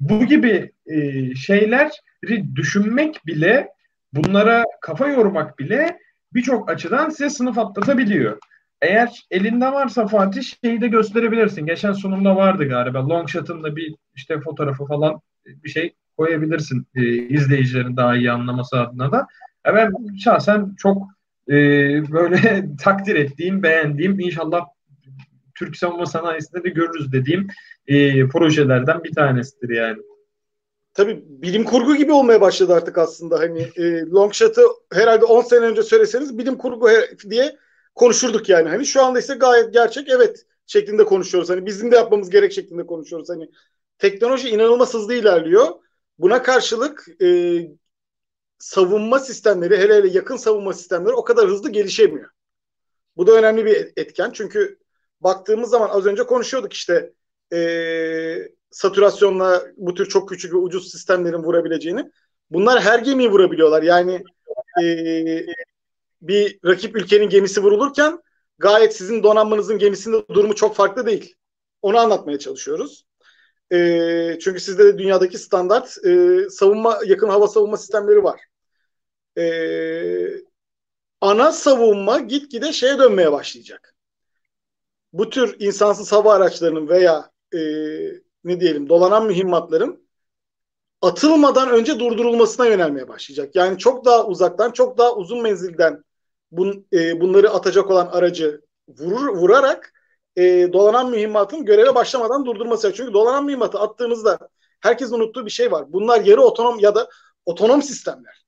bu 0.00 0.24
gibi 0.24 0.72
e, 0.86 1.34
şeyleri 1.34 2.56
düşünmek 2.56 3.26
bile, 3.26 3.68
bunlara 4.12 4.64
kafa 4.80 5.08
yormak 5.08 5.58
bile 5.58 5.98
birçok 6.34 6.70
açıdan 6.70 7.08
size 7.08 7.30
sınıf 7.30 7.58
atlatabiliyor. 7.58 8.38
Eğer 8.82 9.26
elinde 9.30 9.66
varsa 9.72 10.06
Fatih 10.06 10.42
şeyi 10.64 10.80
de 10.80 10.88
gösterebilirsin. 10.88 11.66
Geçen 11.66 11.92
sunumda 11.92 12.36
vardı 12.36 12.64
galiba. 12.64 13.08
Long 13.08 13.28
shot'ın 13.28 13.62
da 13.62 13.76
bir 13.76 13.94
işte 14.14 14.40
fotoğrafı 14.40 14.84
falan 14.84 15.20
bir 15.46 15.68
şey 15.68 15.94
koyabilirsin 16.16 16.86
e, 16.94 17.02
izleyicilerin 17.16 17.96
daha 17.96 18.16
iyi 18.16 18.30
anlaması 18.30 18.80
adına 18.80 19.12
da. 19.12 19.26
E 19.66 19.74
ben 19.74 19.92
şahsen 20.24 20.74
çok 20.78 21.02
e, 21.48 21.54
böyle 22.12 22.64
takdir 22.82 23.16
ettiğim, 23.16 23.62
beğendiğim 23.62 24.20
inşallah 24.20 24.66
Türk 25.54 25.76
savunma 25.76 26.06
sanayisinde 26.06 26.64
de 26.64 26.68
görürüz 26.68 27.12
dediğim 27.12 27.46
e, 27.86 28.28
projelerden 28.28 29.04
bir 29.04 29.14
tanesidir 29.14 29.74
yani. 29.74 29.98
Tabii 30.94 31.24
bilim 31.28 31.64
kurgu 31.64 31.96
gibi 31.96 32.12
olmaya 32.12 32.40
başladı 32.40 32.74
artık 32.74 32.98
aslında. 32.98 33.38
Hani 33.38 33.60
e, 33.76 34.00
long 34.00 34.32
shot'ı 34.32 34.62
herhalde 34.92 35.24
10 35.24 35.42
sene 35.42 35.60
önce 35.60 35.82
söyleseniz 35.82 36.38
bilim 36.38 36.58
kurgu 36.58 36.88
diye 37.30 37.56
konuşurduk 38.00 38.48
yani. 38.48 38.68
Hani 38.68 38.86
şu 38.86 39.02
anda 39.04 39.18
ise 39.18 39.34
gayet 39.34 39.72
gerçek 39.72 40.08
evet 40.08 40.46
şeklinde 40.66 41.04
konuşuyoruz. 41.04 41.50
Hani 41.50 41.66
bizim 41.66 41.90
de 41.92 41.96
yapmamız 41.96 42.30
gerek 42.30 42.52
şeklinde 42.52 42.86
konuşuyoruz. 42.86 43.28
Hani 43.28 43.50
teknoloji 43.98 44.48
inanılmaz 44.48 44.94
hızlı 44.94 45.14
ilerliyor. 45.14 45.68
Buna 46.18 46.42
karşılık 46.42 47.22
e, 47.22 47.60
savunma 48.58 49.18
sistemleri 49.18 49.78
hele 49.78 49.94
hele 49.94 50.08
yakın 50.08 50.36
savunma 50.36 50.72
sistemleri 50.72 51.12
o 51.12 51.24
kadar 51.24 51.48
hızlı 51.48 51.70
gelişemiyor. 51.70 52.30
Bu 53.16 53.26
da 53.26 53.32
önemli 53.32 53.64
bir 53.64 53.92
etken. 53.96 54.30
Çünkü 54.30 54.78
baktığımız 55.20 55.70
zaman 55.70 55.88
az 55.88 56.06
önce 56.06 56.22
konuşuyorduk 56.22 56.72
işte 56.72 57.12
e, 57.52 57.58
satürasyonla 58.70 59.62
bu 59.76 59.94
tür 59.94 60.06
çok 60.06 60.28
küçük 60.28 60.52
ve 60.52 60.56
ucuz 60.56 60.90
sistemlerin 60.90 61.42
vurabileceğini. 61.42 62.10
Bunlar 62.50 62.80
her 62.80 62.98
gemiyi 62.98 63.30
vurabiliyorlar. 63.30 63.82
Yani 63.82 64.24
e, 64.82 64.86
bir 66.22 66.58
rakip 66.64 66.96
ülkenin 66.96 67.28
gemisi 67.28 67.62
vurulurken 67.62 68.22
gayet 68.58 68.96
sizin 68.96 69.22
donanmanızın 69.22 69.78
gemisinde 69.78 70.24
durumu 70.28 70.54
çok 70.54 70.76
farklı 70.76 71.06
değil. 71.06 71.34
Onu 71.82 71.98
anlatmaya 71.98 72.38
çalışıyoruz. 72.38 73.04
E, 73.72 74.38
çünkü 74.40 74.60
sizde 74.60 74.84
de 74.84 74.98
dünyadaki 74.98 75.38
standart 75.38 76.04
e, 76.06 76.38
savunma 76.50 77.00
yakın 77.06 77.28
hava 77.28 77.48
savunma 77.48 77.76
sistemleri 77.76 78.24
var. 78.24 78.40
E, 79.38 79.44
ana 81.20 81.52
savunma 81.52 82.18
gitgide 82.18 82.72
şeye 82.72 82.98
dönmeye 82.98 83.32
başlayacak. 83.32 83.94
Bu 85.12 85.30
tür 85.30 85.56
insansız 85.58 86.12
hava 86.12 86.34
araçlarının 86.34 86.88
veya 86.88 87.30
e, 87.54 87.58
ne 88.44 88.60
diyelim 88.60 88.88
dolanan 88.88 89.26
mühimmatların 89.26 90.08
atılmadan 91.02 91.70
önce 91.70 91.98
durdurulmasına 91.98 92.66
yönelmeye 92.66 93.08
başlayacak. 93.08 93.56
Yani 93.56 93.78
çok 93.78 94.04
daha 94.04 94.26
uzaktan, 94.26 94.70
çok 94.70 94.98
daha 94.98 95.14
uzun 95.16 95.42
menzilden 95.42 96.04
bun, 96.52 96.86
e, 96.92 97.20
bunları 97.20 97.50
atacak 97.50 97.90
olan 97.90 98.06
aracı 98.06 98.60
vurur, 98.88 99.28
vurarak 99.28 99.92
e, 100.36 100.72
dolanan 100.72 101.10
mühimmatın 101.10 101.64
göreve 101.64 101.94
başlamadan 101.94 102.46
durdurması. 102.46 102.92
Çünkü 102.94 103.12
dolanan 103.12 103.44
mühimmatı 103.44 103.78
attığınızda 103.78 104.38
herkesin 104.80 105.14
unuttuğu 105.14 105.46
bir 105.46 105.50
şey 105.50 105.72
var. 105.72 105.92
Bunlar 105.92 106.20
yarı 106.20 106.42
otonom 106.42 106.78
ya 106.78 106.94
da 106.94 107.08
otonom 107.46 107.82
sistemler. 107.82 108.44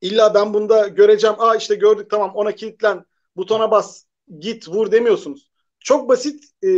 İlla 0.00 0.34
ben 0.34 0.54
bunda 0.54 0.88
göreceğim. 0.88 1.36
Aa 1.38 1.56
işte 1.56 1.74
gördük 1.74 2.10
tamam 2.10 2.32
ona 2.34 2.52
kilitlen, 2.52 3.04
butona 3.36 3.70
bas, 3.70 4.04
git, 4.38 4.68
vur 4.68 4.92
demiyorsunuz. 4.92 5.50
Çok 5.80 6.08
basit 6.08 6.44
e, 6.64 6.68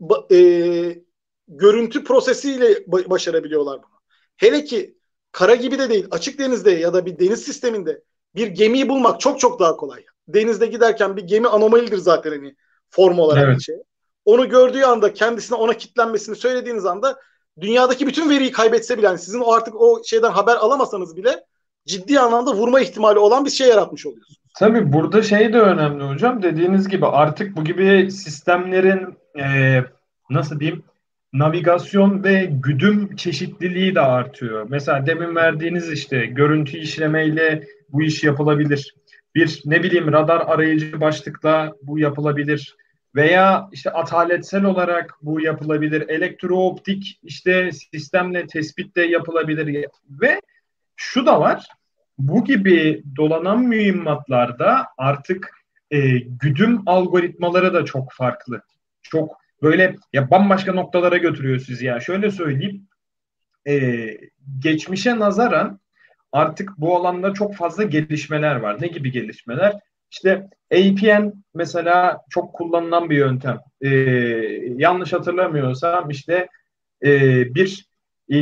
ba, 0.00 0.26
e, 0.34 1.02
görüntü 1.48 2.04
prosesiyle 2.04 2.84
başarabiliyorlar 2.86 3.82
bunu. 3.82 3.98
Hele 4.36 4.64
ki 4.64 4.98
kara 5.32 5.54
gibi 5.54 5.78
de 5.78 5.90
değil, 5.90 6.06
açık 6.10 6.38
denizde 6.38 6.70
ya 6.70 6.94
da 6.94 7.06
bir 7.06 7.18
deniz 7.18 7.42
sisteminde 7.42 8.02
bir 8.34 8.46
gemiyi 8.46 8.88
bulmak 8.88 9.20
çok 9.20 9.40
çok 9.40 9.60
daha 9.60 9.76
kolay. 9.76 10.04
Denizde 10.28 10.66
giderken 10.66 11.16
bir 11.16 11.22
gemi 11.22 11.48
anomalidir 11.48 11.98
zaten 11.98 12.30
hani 12.30 12.54
form 12.90 13.18
olarak 13.18 13.44
evet. 13.44 13.56
bir 13.56 13.62
şey. 13.62 13.76
Onu 14.24 14.48
gördüğü 14.48 14.82
anda 14.82 15.12
kendisine 15.12 15.58
ona 15.58 15.74
kitlenmesini 15.74 16.36
söylediğiniz 16.36 16.86
anda 16.86 17.16
dünyadaki 17.60 18.06
bütün 18.06 18.30
veriyi 18.30 18.52
kaybetse 18.52 18.98
bile 18.98 19.06
yani 19.06 19.18
sizin 19.18 19.40
o 19.40 19.52
artık 19.52 19.74
o 19.80 20.02
şeyden 20.04 20.30
haber 20.30 20.56
alamasanız 20.56 21.16
bile 21.16 21.44
ciddi 21.86 22.20
anlamda 22.20 22.54
vurma 22.54 22.80
ihtimali 22.80 23.18
olan 23.18 23.44
bir 23.44 23.50
şey 23.50 23.68
yaratmış 23.68 24.06
oluyorsunuz. 24.06 24.38
Tabii 24.58 24.92
burada 24.92 25.22
şey 25.22 25.52
de 25.52 25.60
önemli 25.60 26.04
hocam. 26.04 26.42
Dediğiniz 26.42 26.88
gibi 26.88 27.06
artık 27.06 27.56
bu 27.56 27.64
gibi 27.64 28.10
sistemlerin 28.10 29.18
e, 29.38 29.44
nasıl 30.30 30.60
diyeyim 30.60 30.82
navigasyon 31.32 32.24
ve 32.24 32.50
güdüm 32.50 33.16
çeşitliliği 33.16 33.94
de 33.94 34.00
artıyor. 34.00 34.66
Mesela 34.68 35.06
demin 35.06 35.36
verdiğiniz 35.36 35.92
işte 35.92 36.26
görüntü 36.26 36.78
işlemeyle 36.78 37.66
bu 37.88 38.02
iş 38.02 38.24
yapılabilir. 38.24 38.94
Bir 39.34 39.62
ne 39.64 39.82
bileyim 39.82 40.12
radar 40.12 40.40
arayıcı 40.40 41.00
başlıkla 41.00 41.74
bu 41.82 41.98
yapılabilir. 41.98 42.76
Veya 43.14 43.68
işte 43.72 43.90
ataletsel 43.90 44.64
olarak 44.64 45.14
bu 45.22 45.40
yapılabilir. 45.40 46.08
Elektrooptik 46.08 47.20
işte 47.22 47.70
sistemle 47.72 48.46
tespit 48.46 48.96
de 48.96 49.02
yapılabilir. 49.02 49.86
Ve 50.10 50.40
şu 50.96 51.26
da 51.26 51.40
var. 51.40 51.66
Bu 52.18 52.44
gibi 52.44 53.02
dolanan 53.16 53.62
mühimmatlarda 53.62 54.86
artık 54.98 55.50
e, 55.90 56.18
güdüm 56.18 56.82
algoritmaları 56.86 57.74
da 57.74 57.84
çok 57.84 58.12
farklı. 58.12 58.62
Çok 59.02 59.36
böyle 59.62 59.96
ya 60.12 60.30
bambaşka 60.30 60.72
noktalara 60.72 61.16
götürüyor 61.16 61.58
sizi 61.58 61.86
ya. 61.86 62.00
Şöyle 62.00 62.30
söyleyeyim. 62.30 62.88
E, 63.68 64.06
geçmişe 64.58 65.18
nazaran 65.18 65.80
artık 66.32 66.70
bu 66.78 66.96
alanda 66.96 67.34
çok 67.34 67.54
fazla 67.54 67.82
gelişmeler 67.82 68.56
var. 68.56 68.76
Ne 68.80 68.86
gibi 68.86 69.12
gelişmeler? 69.12 69.76
İşte 70.10 70.48
APN 70.72 71.32
mesela 71.54 72.20
çok 72.30 72.54
kullanılan 72.54 73.10
bir 73.10 73.16
yöntem. 73.16 73.58
E, 73.80 73.88
yanlış 74.76 75.12
hatırlamıyorsam 75.12 76.10
işte 76.10 76.48
e, 77.04 77.10
bir 77.54 77.88
e, 78.30 78.38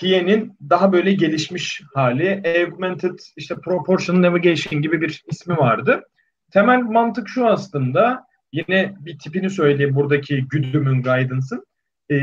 PN'in 0.00 0.56
daha 0.70 0.92
böyle 0.92 1.12
gelişmiş 1.12 1.82
hali 1.94 2.42
Augmented 2.46 3.18
işte 3.36 3.54
Proportional 3.54 4.22
Navigation 4.22 4.82
gibi 4.82 5.00
bir 5.00 5.22
ismi 5.30 5.56
vardı. 5.56 6.02
Temel 6.52 6.80
mantık 6.80 7.28
şu 7.28 7.46
aslında 7.46 8.24
yine 8.52 8.94
bir 9.00 9.18
tipini 9.18 9.50
söyleyeyim 9.50 9.94
buradaki 9.94 10.44
güdümün 10.48 11.02
guidance'ın. 11.02 11.66
E, 12.10 12.16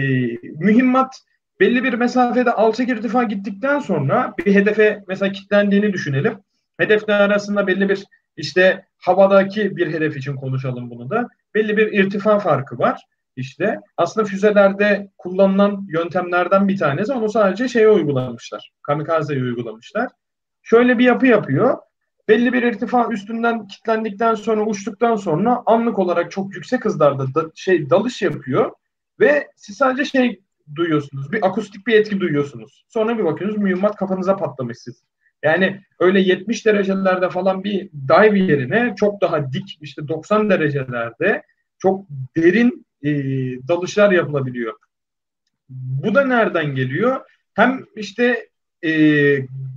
mühimmat 0.59 1.15
belli 1.59 1.83
bir 1.83 1.93
mesafede 1.93 2.51
alçak 2.51 2.89
irtifa 2.89 3.23
gittikten 3.23 3.79
sonra 3.79 4.33
bir 4.37 4.55
hedefe 4.55 5.03
mesela 5.07 5.31
kilitlendiğini 5.31 5.93
düşünelim. 5.93 6.39
Hedefler 6.77 7.19
arasında 7.19 7.67
belli 7.67 7.89
bir 7.89 8.05
işte 8.37 8.85
havadaki 8.97 9.77
bir 9.77 9.93
hedef 9.93 10.17
için 10.17 10.35
konuşalım 10.35 10.89
bunu 10.89 11.09
da. 11.09 11.27
Belli 11.55 11.77
bir 11.77 11.93
irtifa 11.93 12.39
farkı 12.39 12.77
var. 12.77 13.01
İşte 13.35 13.79
aslında 13.97 14.27
füzelerde 14.27 15.09
kullanılan 15.17 15.85
yöntemlerden 15.89 16.67
bir 16.67 16.77
tanesi 16.77 17.13
onu 17.13 17.29
sadece 17.29 17.67
şeye 17.67 17.89
uygulamışlar. 17.89 18.71
Kamikaze'ye 18.81 19.43
uygulamışlar. 19.43 20.07
Şöyle 20.63 20.99
bir 20.99 21.05
yapı 21.05 21.27
yapıyor. 21.27 21.77
Belli 22.27 22.53
bir 22.53 22.63
irtifa 22.63 23.07
üstünden 23.11 23.67
kilitlendikten 23.67 24.35
sonra 24.35 24.65
uçtuktan 24.65 25.15
sonra 25.15 25.63
anlık 25.65 25.99
olarak 25.99 26.31
çok 26.31 26.55
yüksek 26.55 26.85
hızlarda 26.85 27.33
da, 27.33 27.51
şey 27.55 27.89
dalış 27.89 28.21
yapıyor 28.21 28.71
ve 29.19 29.47
siz 29.55 29.77
sadece 29.77 30.05
şey 30.05 30.41
duyuyorsunuz. 30.75 31.31
Bir 31.31 31.47
akustik 31.47 31.87
bir 31.87 31.93
etki 31.93 32.19
duyuyorsunuz. 32.19 32.85
Sonra 32.87 33.17
bir 33.17 33.23
bakıyorsunuz 33.23 33.63
mühimmat 33.63 33.95
kafanıza 33.95 34.37
patlamış 34.37 34.77
siz. 34.77 35.03
Yani 35.43 35.81
öyle 35.99 36.19
70 36.19 36.65
derecelerde 36.65 37.29
falan 37.29 37.63
bir 37.63 37.89
dive 37.91 38.39
yerine 38.39 38.93
çok 38.97 39.21
daha 39.21 39.53
dik 39.53 39.77
işte 39.81 40.07
90 40.07 40.49
derecelerde 40.49 41.43
çok 41.79 42.05
derin 42.37 42.85
e, 43.03 43.11
dalışlar 43.67 44.11
yapılabiliyor. 44.11 44.73
Bu 45.69 46.15
da 46.15 46.25
nereden 46.25 46.75
geliyor? 46.75 47.21
Hem 47.53 47.85
işte 47.95 48.49
e, 48.83 48.91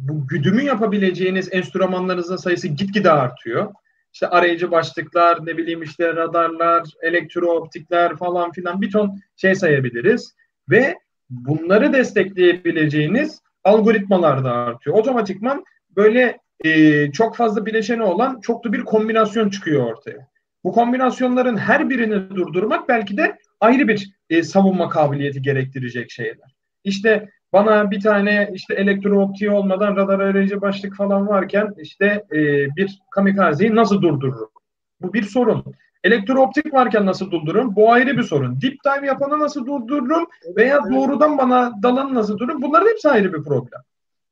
bu 0.08 0.26
güdümü 0.26 0.62
yapabileceğiniz 0.62 1.48
enstrümanlarınızın 1.52 2.36
sayısı 2.36 2.68
gitgide 2.68 3.10
artıyor. 3.10 3.72
İşte 4.12 4.28
arayıcı 4.28 4.70
başlıklar, 4.70 5.46
ne 5.46 5.56
bileyim 5.56 5.82
işte 5.82 6.16
radarlar, 6.16 6.82
elektrooptikler 7.02 8.16
falan 8.16 8.52
filan 8.52 8.80
bir 8.80 8.90
ton 8.90 9.20
şey 9.36 9.54
sayabiliriz. 9.54 10.34
Ve 10.70 10.98
bunları 11.30 11.92
destekleyebileceğiniz 11.92 13.40
algoritmalar 13.64 14.44
da 14.44 14.52
artıyor. 14.52 14.96
Otomatikman 14.96 15.64
böyle 15.96 16.38
e, 16.64 17.12
çok 17.12 17.36
fazla 17.36 17.66
bileşeni 17.66 18.02
olan 18.02 18.40
çoklu 18.40 18.72
bir 18.72 18.84
kombinasyon 18.84 19.50
çıkıyor 19.50 19.86
ortaya. 19.86 20.28
Bu 20.64 20.72
kombinasyonların 20.72 21.56
her 21.56 21.90
birini 21.90 22.30
durdurmak 22.30 22.88
belki 22.88 23.16
de 23.16 23.38
ayrı 23.60 23.88
bir 23.88 24.12
e, 24.30 24.42
savunma 24.42 24.88
kabiliyeti 24.88 25.42
gerektirecek 25.42 26.10
şeyler. 26.10 26.54
İşte 26.84 27.28
bana 27.52 27.90
bir 27.90 28.00
tane 28.00 28.50
işte 28.54 28.74
elektrooptiği 28.74 29.50
olmadan 29.50 29.96
radar 29.96 30.20
arayıcı 30.20 30.60
başlık 30.60 30.96
falan 30.96 31.28
varken 31.28 31.74
işte 31.78 32.24
e, 32.32 32.36
bir 32.76 32.98
kamikazeyi 33.10 33.74
nasıl 33.74 34.02
durdururum? 34.02 34.50
Bu 35.00 35.12
bir 35.12 35.22
sorun. 35.22 35.74
Elektrooptik 36.04 36.74
varken 36.74 37.06
nasıl 37.06 37.30
durdururum? 37.30 37.76
Bu 37.76 37.92
ayrı 37.92 38.16
bir 38.16 38.22
sorun. 38.22 38.60
Deep 38.60 38.76
dive 38.84 39.06
yapanı 39.06 39.38
nasıl 39.38 39.66
durdururum? 39.66 40.26
Veya 40.56 40.80
doğrudan 40.92 41.38
bana 41.38 41.82
dalanı 41.82 42.14
nasıl 42.14 42.38
durdururum? 42.38 42.62
Bunların 42.62 42.88
hepsi 42.88 43.08
ayrı 43.08 43.32
bir 43.32 43.42
problem. 43.42 43.80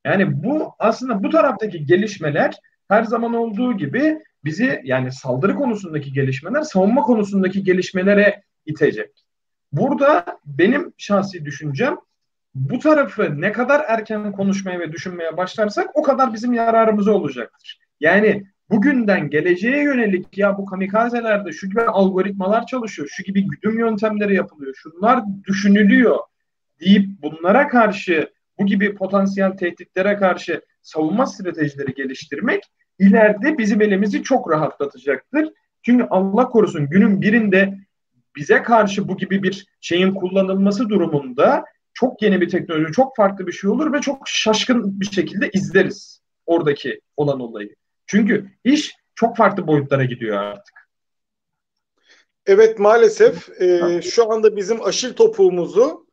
Yani 0.04 0.44
bu 0.44 0.74
aslında 0.78 1.22
bu 1.22 1.30
taraftaki 1.30 1.86
gelişmeler 1.86 2.54
her 2.88 3.04
zaman 3.04 3.34
olduğu 3.34 3.76
gibi 3.76 4.20
bizi 4.44 4.80
yani 4.84 5.12
saldırı 5.12 5.54
konusundaki 5.54 6.12
gelişmeler 6.12 6.62
savunma 6.62 7.02
konusundaki 7.02 7.64
gelişmelere 7.64 8.42
itecek. 8.66 9.24
Burada 9.72 10.24
benim 10.44 10.92
şahsi 10.98 11.44
düşüncem 11.44 11.96
bu 12.54 12.78
tarafı 12.78 13.40
ne 13.40 13.52
kadar 13.52 13.84
erken 13.88 14.32
konuşmaya 14.32 14.80
ve 14.80 14.92
düşünmeye 14.92 15.36
başlarsak 15.36 15.90
o 15.94 16.02
kadar 16.02 16.34
bizim 16.34 16.52
yararımıza 16.52 17.12
olacaktır. 17.12 17.80
Yani 18.00 18.46
bugünden 18.70 19.30
geleceğe 19.30 19.82
yönelik 19.82 20.38
ya 20.38 20.58
bu 20.58 20.64
kamikazelerde 20.64 21.52
şu 21.52 21.68
gibi 21.68 21.80
algoritmalar 21.80 22.66
çalışıyor, 22.66 23.08
şu 23.12 23.22
gibi 23.22 23.48
güdüm 23.48 23.78
yöntemleri 23.78 24.34
yapılıyor, 24.34 24.74
şunlar 24.74 25.22
düşünülüyor 25.44 26.18
deyip 26.80 27.08
bunlara 27.22 27.68
karşı 27.68 28.30
bu 28.58 28.66
gibi 28.66 28.94
potansiyel 28.94 29.50
tehditlere 29.50 30.16
karşı 30.16 30.62
savunma 30.82 31.26
stratejileri 31.26 31.94
geliştirmek 31.94 32.62
ileride 32.98 33.58
bizim 33.58 33.80
elimizi 33.80 34.22
çok 34.22 34.50
rahatlatacaktır. 34.50 35.48
Çünkü 35.82 36.06
Allah 36.10 36.48
korusun 36.48 36.88
günün 36.88 37.22
birinde 37.22 37.78
bize 38.36 38.62
karşı 38.62 39.08
bu 39.08 39.16
gibi 39.16 39.42
bir 39.42 39.66
şeyin 39.80 40.14
kullanılması 40.14 40.88
durumunda 40.88 41.64
çok 41.94 42.22
yeni 42.22 42.40
bir 42.40 42.48
teknoloji, 42.48 42.92
çok 42.92 43.16
farklı 43.16 43.46
bir 43.46 43.52
şey 43.52 43.70
olur 43.70 43.92
ve 43.92 44.00
çok 44.00 44.28
şaşkın 44.28 45.00
bir 45.00 45.06
şekilde 45.06 45.50
izleriz 45.50 46.20
oradaki 46.46 47.00
olan 47.16 47.40
olayı. 47.40 47.74
Çünkü 48.10 48.50
iş 48.64 48.94
çok 49.14 49.36
farklı 49.36 49.66
boyutlara 49.66 50.04
gidiyor 50.04 50.36
artık. 50.36 50.74
Evet 52.46 52.78
maalesef 52.78 53.60
e, 53.62 54.00
şu 54.02 54.32
anda 54.32 54.56
bizim 54.56 54.84
aşil 54.84 55.12
topuğumuzu 55.12 56.06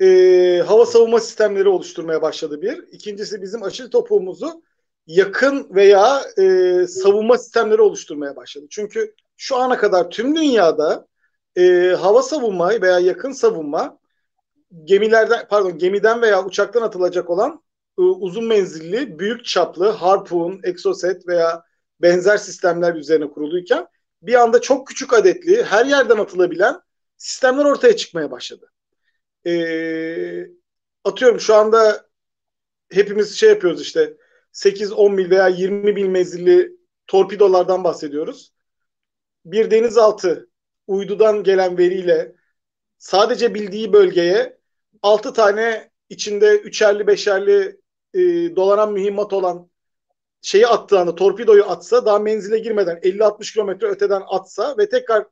e, 0.00 0.06
hava 0.66 0.86
savunma 0.86 1.20
sistemleri 1.20 1.68
oluşturmaya 1.68 2.22
başladı 2.22 2.62
bir. 2.62 2.84
İkincisi 2.92 3.42
bizim 3.42 3.62
aşil 3.62 3.90
topuğumuzu 3.90 4.62
yakın 5.06 5.74
veya 5.74 6.22
e, 6.38 6.86
savunma 6.86 7.38
sistemleri 7.38 7.80
oluşturmaya 7.82 8.36
başladı. 8.36 8.66
Çünkü 8.70 9.14
şu 9.36 9.56
ana 9.56 9.78
kadar 9.78 10.10
tüm 10.10 10.36
dünyada 10.36 11.06
e, 11.56 11.94
hava 12.00 12.22
savunma 12.22 12.70
veya 12.82 12.98
yakın 12.98 13.32
savunma 13.32 13.98
gemilerden 14.84 15.46
pardon 15.50 15.78
gemiden 15.78 16.22
veya 16.22 16.44
uçaktan 16.44 16.82
atılacak 16.82 17.30
olan 17.30 17.62
uzun 18.02 18.44
menzilli, 18.44 19.18
büyük 19.18 19.44
çaplı 19.44 19.88
Harpoon, 19.88 20.60
Exocet 20.62 21.28
veya 21.28 21.62
benzer 22.02 22.36
sistemler 22.36 22.94
üzerine 22.94 23.30
kuruluyken 23.30 23.86
bir 24.22 24.34
anda 24.34 24.60
çok 24.60 24.86
küçük 24.88 25.12
adetli, 25.12 25.64
her 25.64 25.86
yerden 25.86 26.18
atılabilen 26.18 26.80
sistemler 27.16 27.64
ortaya 27.64 27.96
çıkmaya 27.96 28.30
başladı. 28.30 28.72
E, 29.46 29.52
atıyorum 31.04 31.40
şu 31.40 31.54
anda 31.54 32.08
hepimiz 32.90 33.36
şey 33.36 33.48
yapıyoruz 33.48 33.82
işte 33.82 34.16
8-10 34.52 35.12
mil 35.14 35.30
veya 35.30 35.48
20 35.48 35.92
mil 35.92 36.06
menzilli 36.06 36.76
torpidolardan 37.06 37.84
bahsediyoruz. 37.84 38.52
Bir 39.44 39.70
denizaltı 39.70 40.48
uydudan 40.86 41.42
gelen 41.42 41.78
veriyle 41.78 42.34
sadece 42.98 43.54
bildiği 43.54 43.92
bölgeye 43.92 44.58
6 45.02 45.32
tane 45.32 45.90
içinde 46.08 46.58
üçerli 46.58 47.06
beşerli 47.06 47.80
e, 48.14 48.20
dolanan 48.56 48.92
mühimmat 48.92 49.32
olan 49.32 49.70
şeyi 50.42 50.66
attığında 50.66 51.14
torpidoyu 51.14 51.64
atsa 51.64 52.06
daha 52.06 52.18
menzile 52.18 52.58
girmeden 52.58 52.96
50-60 52.96 53.52
kilometre 53.52 53.86
öteden 53.86 54.22
atsa 54.26 54.74
ve 54.78 54.88
tekrar 54.88 55.26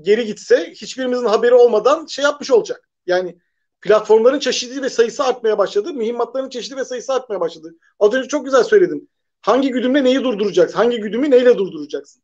geri 0.00 0.26
gitse 0.26 0.70
hiçbirimizin 0.70 1.26
haberi 1.26 1.54
olmadan 1.54 2.06
şey 2.06 2.22
yapmış 2.24 2.50
olacak. 2.50 2.88
Yani 3.06 3.38
platformların 3.80 4.38
çeşidi 4.38 4.82
ve 4.82 4.90
sayısı 4.90 5.24
artmaya 5.24 5.58
başladı. 5.58 5.94
Mühimmatların 5.94 6.48
çeşidi 6.48 6.76
ve 6.76 6.84
sayısı 6.84 7.12
artmaya 7.12 7.40
başladı. 7.40 7.74
Az 7.98 8.14
önce 8.14 8.28
çok 8.28 8.44
güzel 8.44 8.64
söyledim. 8.64 9.08
Hangi 9.40 9.70
güdümle 9.70 10.04
neyi 10.04 10.24
durduracaksın? 10.24 10.76
Hangi 10.76 11.00
güdümü 11.00 11.30
neyle 11.30 11.58
durduracaksın? 11.58 12.22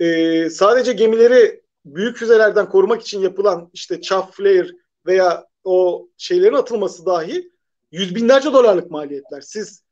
Ee, 0.00 0.50
sadece 0.50 0.92
gemileri 0.92 1.62
büyük 1.84 2.16
füzelerden 2.16 2.68
korumak 2.68 3.02
için 3.02 3.20
yapılan 3.20 3.70
işte 3.72 4.00
chaff 4.00 4.36
flare 4.36 4.68
veya 5.06 5.46
o 5.64 6.08
şeylerin 6.16 6.54
atılması 6.54 7.06
dahi 7.06 7.50
yüz 7.92 8.14
binlerce 8.14 8.52
dolarlık 8.52 8.90
maliyetler. 8.90 9.40
Siz 9.40 9.82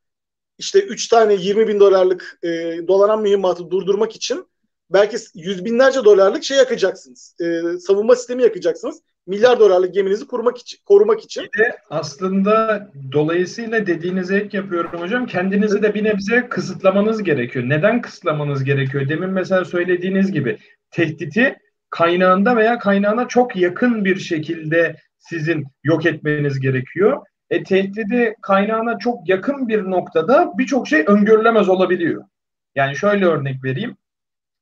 işte 0.59 0.81
3 0.83 1.09
tane 1.09 1.35
20 1.35 1.69
bin 1.69 1.81
dolarlık 1.81 2.39
e, 2.43 2.49
dolanan 2.89 3.23
mühimmatı 3.23 3.71
durdurmak 3.71 4.17
için 4.17 4.47
belki 4.91 5.17
yüz 5.35 5.65
binlerce 5.65 6.05
dolarlık 6.05 6.45
şey 6.45 6.57
yakacaksınız. 6.57 7.37
E, 7.41 7.79
savunma 7.79 8.17
sistemi 8.17 8.43
yakacaksınız. 8.43 9.01
Milyar 9.27 9.61
dolarlık 9.61 9.95
geminizi 9.95 10.27
korumak 10.27 10.59
için. 10.59 10.79
Korumak 10.85 11.25
için. 11.25 11.49
Bir 11.55 11.59
de 11.59 11.77
aslında 11.91 12.89
dolayısıyla 13.13 13.87
dediğinize 13.87 14.37
ek 14.37 14.57
yapıyorum 14.57 15.01
hocam. 15.01 15.27
Kendinizi 15.27 15.83
de 15.83 15.95
bir 15.95 16.05
nebze 16.05 16.49
kısıtlamanız 16.49 17.23
gerekiyor. 17.23 17.65
Neden 17.69 18.01
kısıtlamanız 18.01 18.65
gerekiyor? 18.65 19.09
Demin 19.09 19.31
mesela 19.31 19.65
söylediğiniz 19.65 20.33
gibi 20.33 20.59
tehditi 20.91 21.59
kaynağında 21.91 22.57
veya 22.57 22.79
kaynağına 22.79 23.29
çok 23.29 23.57
yakın 23.57 24.05
bir 24.05 24.17
şekilde 24.17 24.97
sizin 25.19 25.65
yok 25.85 26.07
etmeniz 26.07 26.61
gerekiyor. 26.61 27.23
E, 27.51 27.63
tehdidi 27.63 28.37
kaynağına 28.43 28.99
çok 28.99 29.29
yakın 29.29 29.69
bir 29.69 29.83
noktada 29.83 30.53
birçok 30.59 30.89
şey 30.89 31.05
öngörülemez 31.07 31.69
olabiliyor. 31.69 32.25
Yani 32.75 32.97
şöyle 32.97 33.27
örnek 33.27 33.65
vereyim. 33.65 33.97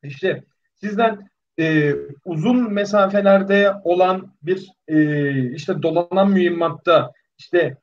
İşte 0.02 0.44
sizden 0.74 1.28
e, 1.58 1.94
uzun 2.24 2.72
mesafelerde 2.72 3.72
olan 3.84 4.34
bir 4.42 4.68
e, 4.88 5.52
işte 5.52 5.82
dolanan 5.82 6.30
mühimmatta 6.30 7.12
işte 7.38 7.76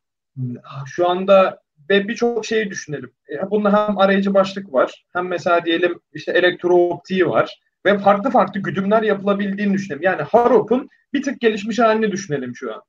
şu 0.85 1.09
anda 1.09 1.61
ve 1.89 2.07
birçok 2.07 2.45
şeyi 2.45 2.69
düşünelim. 2.69 3.11
E, 3.29 3.51
bunda 3.51 3.87
hem 3.87 3.97
arayıcı 3.97 4.33
başlık 4.33 4.73
var, 4.73 5.05
hem 5.13 5.27
mesela 5.27 5.65
diyelim 5.65 5.99
işte 6.13 6.31
elektrooptiği 6.31 7.27
var 7.27 7.59
ve 7.85 7.97
farklı 7.97 8.29
farklı 8.29 8.59
güdümler 8.59 9.03
yapılabildiğini 9.03 9.73
düşünelim. 9.73 10.03
Yani 10.03 10.21
Harop'un 10.21 10.89
bir 11.13 11.23
tık 11.23 11.41
gelişmiş 11.41 11.79
halini 11.79 12.11
düşünelim 12.11 12.55
şu 12.55 12.73
an. 12.73 12.81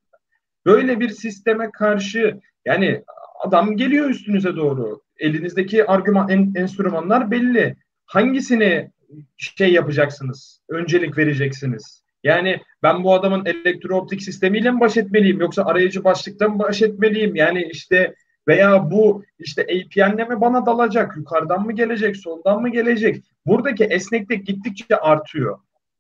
Böyle 0.67 1.01
bir 1.01 1.09
sisteme 1.09 1.71
karşı 1.71 2.41
yani 2.65 3.03
adam 3.45 3.77
geliyor 3.77 4.11
üstünüze 4.11 4.57
doğru. 4.57 5.01
Elinizdeki 5.19 5.87
argüman 5.87 6.29
en, 6.29 6.53
enstrümanlar 6.55 7.31
belli. 7.31 7.77
Hangisini 8.07 8.91
şey 9.37 9.73
yapacaksınız? 9.73 10.61
Öncelik 10.69 11.19
vereceksiniz. 11.19 12.03
Yani 12.25 12.61
ben 12.83 13.05
bu 13.05 13.15
adamın 13.15 13.47
elektrooptik 13.47 14.23
sistemiyle 14.23 14.71
mi 14.71 14.81
baş 14.81 14.97
etmeliyim 14.97 15.41
yoksa 15.41 15.65
arayıcı 15.65 16.05
başlıktan 16.05 16.51
mı 16.51 16.59
baş 16.59 16.83
etmeliyim? 16.83 17.35
Yani 17.35 17.69
işte 17.73 18.15
veya 18.49 18.91
bu 18.91 19.25
işte 19.39 19.63
APN'le 19.63 20.29
mi 20.29 20.41
bana 20.41 20.67
dalacak? 20.67 21.17
Yukarıdan 21.17 21.67
mı 21.67 21.73
gelecek? 21.73 22.17
Soldan 22.17 22.63
mı 22.63 22.69
gelecek? 22.69 23.25
Buradaki 23.47 23.85
esneklik 23.85 24.47
gittikçe 24.47 24.97
artıyor. 24.97 25.59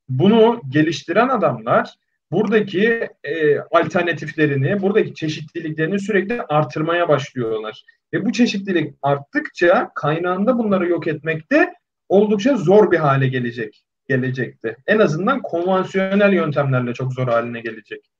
Bunu 0.08 0.60
geliştiren 0.68 1.28
adamlar 1.28 1.94
buradaki 2.32 3.08
e, 3.24 3.58
alternatiflerini, 3.58 4.82
buradaki 4.82 5.14
çeşitliliklerini 5.14 6.00
sürekli 6.00 6.42
artırmaya 6.42 7.08
başlıyorlar. 7.08 7.84
Ve 8.12 8.24
bu 8.24 8.32
çeşitlilik 8.32 8.94
arttıkça 9.02 9.90
kaynağında 9.94 10.58
bunları 10.58 10.88
yok 10.88 11.06
etmekte 11.06 11.74
oldukça 12.08 12.56
zor 12.56 12.90
bir 12.90 12.98
hale 12.98 13.28
gelecek 13.28 13.84
gelecekti. 14.08 14.76
En 14.86 14.98
azından 14.98 15.42
konvansiyonel 15.42 16.32
yöntemlerle 16.32 16.94
çok 16.94 17.12
zor 17.12 17.28
haline 17.28 17.60
gelecek. 17.60 18.10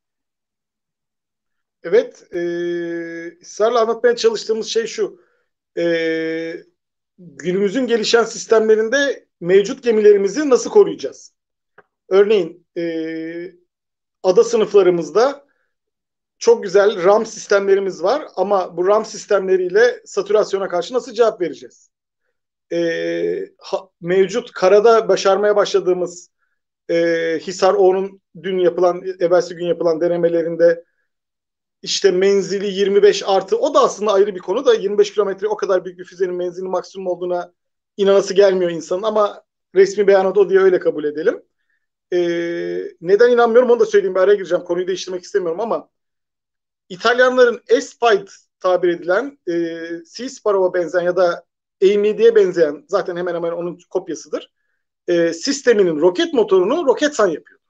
Evet, 1.83 2.35
e, 2.35 2.41
ısrarla 3.43 3.81
anlatmaya 3.81 4.17
çalıştığımız 4.17 4.67
şey 4.67 4.87
şu. 4.87 5.21
E, 5.79 6.65
günümüzün 7.19 7.87
gelişen 7.87 8.25
sistemlerinde 8.25 9.27
mevcut 9.41 9.83
gemilerimizi 9.83 10.51
nasıl 10.51 10.71
koruyacağız? 10.71 11.35
Örneğin 12.09 12.67
e, 12.77 12.83
ada 14.23 14.45
sınıflarımızda 14.45 15.47
çok 16.39 16.63
güzel 16.63 17.05
RAM 17.05 17.27
sistemlerimiz 17.27 18.03
var 18.03 18.29
ama 18.37 18.77
bu 18.77 18.87
RAM 18.87 19.05
sistemleriyle 19.05 20.03
satürasyona 20.05 20.69
karşı 20.69 20.95
nasıl 20.95 21.13
cevap 21.13 21.41
vereceğiz? 21.41 21.91
e, 22.73 23.47
ha, 23.59 23.89
mevcut 24.01 24.53
karada 24.53 25.09
başarmaya 25.09 25.57
başladığımız 25.57 26.31
e, 26.91 26.95
Hisar 27.43 27.75
O'nun 27.75 28.23
dün 28.43 28.59
yapılan, 28.59 29.03
evvelsi 29.21 29.55
gün 29.55 29.67
yapılan 29.67 30.01
denemelerinde 30.01 30.85
işte 31.83 32.11
menzili 32.11 32.67
25 32.67 33.23
artı 33.27 33.59
o 33.59 33.75
da 33.75 33.81
aslında 33.81 34.13
ayrı 34.13 34.35
bir 34.35 34.41
konu 34.41 34.67
da 34.67 34.75
25 34.75 35.15
kilometre 35.15 35.49
o 35.49 35.57
kadar 35.57 35.85
büyük 35.85 35.99
bir 35.99 36.05
füzenin 36.05 36.35
menzili 36.35 36.69
maksimum 36.69 37.07
olduğuna 37.07 37.53
inanası 37.97 38.35
gelmiyor 38.35 38.71
insanın 38.71 39.03
ama 39.03 39.43
resmi 39.75 40.07
beyanat 40.07 40.39
o 40.39 40.51
diye 40.51 40.61
öyle 40.61 40.79
kabul 40.79 41.05
edelim. 41.05 41.43
Ee, 42.13 42.83
neden 43.01 43.31
inanmıyorum 43.31 43.71
onu 43.71 43.81
da 43.81 43.87
söyleyeyim 43.87 44.15
bir 44.15 44.21
araya 44.21 44.35
gireceğim 44.35 44.65
konuyu 44.65 44.87
değiştirmek 44.87 45.25
istemiyorum 45.25 45.61
ama 45.61 45.89
İtalyanların 46.89 47.61
S-Fight 47.69 48.31
tabir 48.61 48.89
edilen 48.89 49.39
e, 49.49 49.79
Sea 50.05 50.29
Sparrow'a 50.29 50.75
benzeyen 50.75 51.05
ya 51.05 51.17
da 51.17 51.45
AMD'ye 51.83 52.35
benzeyen 52.35 52.85
zaten 52.89 53.17
hemen 53.17 53.35
hemen 53.35 53.53
onun 53.53 53.79
kopyasıdır. 53.91 54.53
E, 55.09 55.33
sisteminin 55.33 56.01
roket 56.01 56.35
motorunu 56.35 56.87
Roketsan 56.87 57.27
yapıyor. 57.29 57.61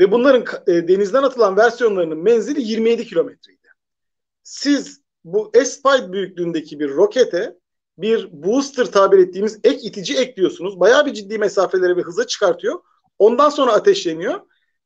Ve 0.00 0.12
bunların 0.12 0.44
e, 0.66 0.88
denizden 0.88 1.22
atılan 1.22 1.56
versiyonlarının 1.56 2.18
menzili 2.18 2.62
27 2.62 3.06
kilometreydi. 3.06 3.68
Siz 4.42 5.00
bu 5.24 5.50
S-Spide 5.54 6.12
büyüklüğündeki 6.12 6.80
bir 6.80 6.90
rokete 6.90 7.58
bir 7.98 8.28
booster 8.32 8.84
tabir 8.84 9.18
ettiğimiz 9.18 9.60
ek 9.64 9.78
itici 9.82 10.18
ekliyorsunuz. 10.18 10.80
Bayağı 10.80 11.06
bir 11.06 11.14
ciddi 11.14 11.38
mesafelere 11.38 11.96
ve 11.96 12.02
hıza 12.02 12.26
çıkartıyor. 12.26 12.80
Ondan 13.18 13.48
sonra 13.48 13.72
ateşleniyor. 13.72 14.40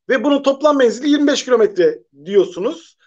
Ve 0.09 0.23
bunun 0.23 0.43
toplam 0.43 0.77
menzili 0.77 1.09
25 1.09 1.45
kilometre 1.45 1.99
diyorsunuz 2.25 2.97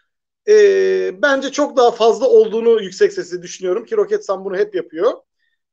e, 0.49 1.23
bence 1.23 1.53
çok 1.53 1.77
daha 1.77 1.91
fazla 1.91 2.29
olduğunu 2.29 2.83
yüksek 2.83 3.13
sesle 3.13 3.43
düşünüyorum 3.43 3.85
ki 3.85 3.97
Roketsan 3.97 4.45
bunu 4.45 4.57
hep 4.57 4.75
yapıyor. 4.75 5.13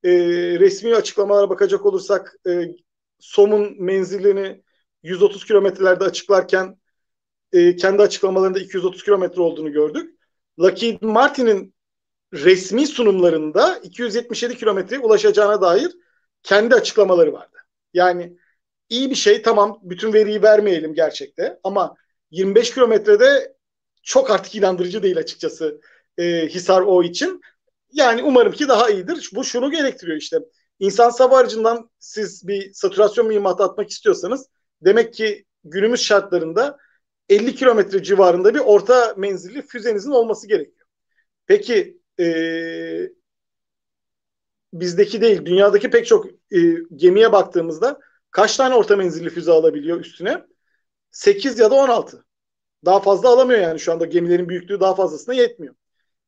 E, 0.03 0.11
resmi 0.59 0.95
açıklamalara 0.95 1.49
bakacak 1.49 1.85
olursak 1.85 2.35
e, 2.49 2.75
SOM'un 3.19 3.75
menzilini 3.83 4.63
130 5.03 5.45
kilometrelerde 5.45 6.03
açıklarken 6.03 6.77
e, 7.53 7.75
kendi 7.75 8.01
açıklamalarında 8.01 8.59
230 8.59 9.03
kilometre 9.03 9.41
olduğunu 9.41 9.71
gördük. 9.71 10.19
Lockheed 10.59 11.01
Martin'in 11.01 11.73
resmi 12.33 12.87
sunumlarında 12.87 13.77
277 13.83 14.57
kilometreye 14.57 15.01
ulaşacağına 15.01 15.61
dair 15.61 15.91
kendi 16.43 16.75
açıklamaları 16.75 17.33
vardı. 17.33 17.57
Yani 17.93 18.37
iyi 18.89 19.09
bir 19.09 19.15
şey 19.15 19.41
tamam 19.41 19.79
bütün 19.83 20.13
veriyi 20.13 20.43
vermeyelim 20.43 20.93
gerçekte 20.93 21.59
ama 21.63 21.95
25 22.31 22.73
kilometrede 22.73 23.55
çok 24.03 24.31
artık 24.31 24.55
inandırıcı 24.55 25.03
değil 25.03 25.17
açıkçası 25.17 25.81
e, 26.17 26.47
Hisar 26.47 26.81
O 26.81 27.03
için. 27.03 27.41
Yani 27.91 28.23
umarım 28.23 28.51
ki 28.51 28.67
daha 28.67 28.89
iyidir. 28.89 29.29
Bu 29.33 29.43
şunu 29.43 29.71
gerektiriyor 29.71 30.17
işte. 30.17 30.37
İnsan 30.79 31.09
savarcından 31.09 31.89
siz 31.99 32.47
bir 32.47 32.73
satürasyon 32.73 33.27
mühimmatı 33.27 33.63
atmak 33.63 33.89
istiyorsanız 33.89 34.49
demek 34.81 35.13
ki 35.13 35.45
günümüz 35.63 36.01
şartlarında 36.01 36.77
50 37.29 37.55
kilometre 37.55 38.03
civarında 38.03 38.53
bir 38.53 38.59
orta 38.59 39.13
menzilli 39.17 39.61
füzenizin 39.61 40.11
olması 40.11 40.47
gerekiyor. 40.47 40.87
Peki 41.47 41.97
e, 42.19 42.27
bizdeki 44.73 45.21
değil 45.21 45.45
dünyadaki 45.45 45.89
pek 45.89 46.07
çok 46.07 46.25
e, 46.51 46.59
gemiye 46.95 47.31
baktığımızda 47.31 47.99
kaç 48.31 48.57
tane 48.57 48.75
orta 48.75 48.95
menzilli 48.95 49.29
füze 49.29 49.51
alabiliyor 49.51 49.99
üstüne? 49.99 50.45
8 51.11 51.59
ya 51.59 51.71
da 51.71 51.75
16. 51.75 52.25
Daha 52.85 52.99
fazla 52.99 53.29
alamıyor 53.29 53.59
yani 53.59 53.79
şu 53.79 53.91
anda 53.91 54.05
gemilerin 54.05 54.49
büyüklüğü 54.49 54.79
daha 54.79 54.95
fazlasına 54.95 55.35
yetmiyor. 55.35 55.75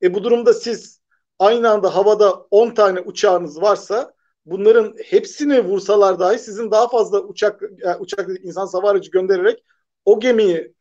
E 0.04 0.14
bu 0.14 0.24
durumda 0.24 0.54
siz 0.54 1.02
aynı 1.40 1.70
anda 1.70 1.96
havada 1.96 2.34
10 2.52 2.74
tane 2.74 3.00
uçağınız 3.00 3.62
varsa 3.62 4.14
bunların 4.46 4.96
hepsini 5.06 5.62
vursalar 5.62 6.20
dahi 6.20 6.40
sizin 6.40 6.72
daha 6.72 6.88
fazla 6.90 7.22
uçak 7.22 7.62
yani 7.78 7.98
uçak 8.00 8.30
insan 8.44 8.66
savar 8.66 8.92
aracı 8.92 9.12
göndererek 9.12 9.64
o 10.06 10.20
gemiyi 10.20 10.74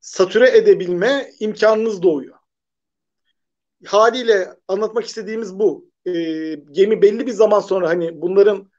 satüre 0.00 0.56
edebilme 0.56 1.30
imkanınız 1.40 2.02
doğuyor. 2.02 2.36
Haliyle 3.86 4.48
anlatmak 4.68 5.04
istediğimiz 5.04 5.58
bu. 5.58 5.90
E, 6.06 6.12
gemi 6.54 7.02
belli 7.02 7.26
bir 7.26 7.32
zaman 7.32 7.60
sonra 7.60 7.88
hani 7.88 8.22
bunların 8.22 8.70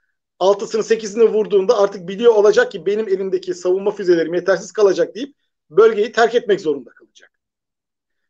altısını 0.42 0.84
sekizini 0.84 1.24
vurduğunda 1.24 1.78
artık 1.78 2.08
biliyor 2.08 2.34
olacak 2.34 2.72
ki 2.72 2.86
benim 2.86 3.08
elimdeki 3.08 3.54
savunma 3.54 3.92
füzelerim 3.92 4.34
yetersiz 4.34 4.72
kalacak 4.72 5.16
deyip 5.16 5.36
bölgeyi 5.70 6.12
terk 6.12 6.36
etmek 6.36 6.62
zorunda 6.62 6.90
kalacak. 6.90 7.32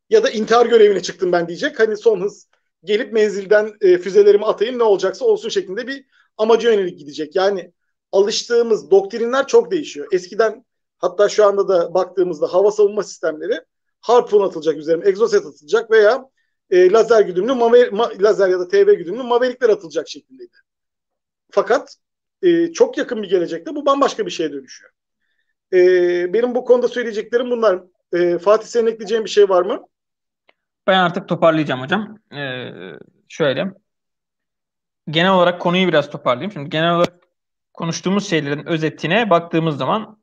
Ya 0.10 0.24
da 0.24 0.30
intihar 0.30 0.66
görevine 0.66 1.02
çıktım 1.02 1.32
ben 1.32 1.48
diyecek. 1.48 1.80
Hani 1.80 1.98
son 1.98 2.22
hız 2.22 2.48
gelip 2.84 3.14
menzilden 3.14 3.74
e, 3.82 3.98
füzelerimi 3.98 4.46
atayım 4.46 4.80
ne 4.80 4.84
olacaksa 4.84 5.26
olsun 5.26 5.50
şeklinde 5.50 5.88
bir 5.88 6.06
amaca 6.38 6.72
yönelik 6.72 7.00
gidecek. 7.00 7.36
Yani 7.36 7.74
alıştığımız 8.12 8.92
doktrinler 8.92 9.48
çok 9.48 9.72
değişiyor. 9.72 10.08
Eskiden 10.12 10.66
hatta 10.98 11.30
şu 11.30 11.46
anda 11.46 11.68
da 11.68 11.94
baktığımızda 11.94 12.54
hava 12.54 12.72
savunma 12.72 13.04
sistemleri 13.04 13.62
harpun 14.02 14.44
atılacak 14.44 14.78
üzerine, 14.78 15.08
egzoset 15.08 15.46
atılacak 15.46 15.92
veya 15.92 16.26
e, 16.70 16.92
lazer 16.92 17.22
güdümlü, 17.22 17.54
maver, 17.54 17.92
ma, 17.92 18.12
lazer 18.20 18.50
ya 18.50 18.60
da 18.60 18.68
TV 18.68 18.94
güdümlü 18.94 19.24
maverikler 19.24 19.70
atılacak 19.70 20.10
şeklindeydi. 20.10 20.71
Fakat 21.52 21.96
e, 22.42 22.72
çok 22.74 22.98
yakın 22.98 23.24
bir 23.24 23.30
gelecekte 23.30 23.76
bu 23.76 23.86
bambaşka 23.86 24.26
bir 24.26 24.32
şeye 24.32 24.52
dönüşüyor. 24.52 24.92
E, 25.74 25.78
benim 26.34 26.56
bu 26.56 26.66
konuda 26.66 26.88
söyleyeceklerim 26.88 27.52
bunlar. 27.52 27.80
E, 28.14 28.38
Fatih 28.38 28.68
senin 28.68 28.88
ekleyeceğin 28.88 29.26
bir 29.26 29.30
şey 29.30 29.50
var 29.50 29.62
mı? 29.62 29.88
Ben 30.88 31.00
artık 31.00 31.28
toparlayacağım 31.28 31.82
hocam. 31.82 32.18
Ee, 32.34 32.72
şöyle. 33.28 33.74
Genel 35.10 35.32
olarak 35.32 35.62
konuyu 35.62 35.88
biraz 35.88 36.10
toparlayayım. 36.10 36.52
Şimdi 36.52 36.70
genel 36.70 36.96
olarak 36.96 37.14
konuştuğumuz 37.74 38.30
şeylerin 38.30 38.66
özetine 38.66 39.30
baktığımız 39.30 39.78
zaman 39.78 40.22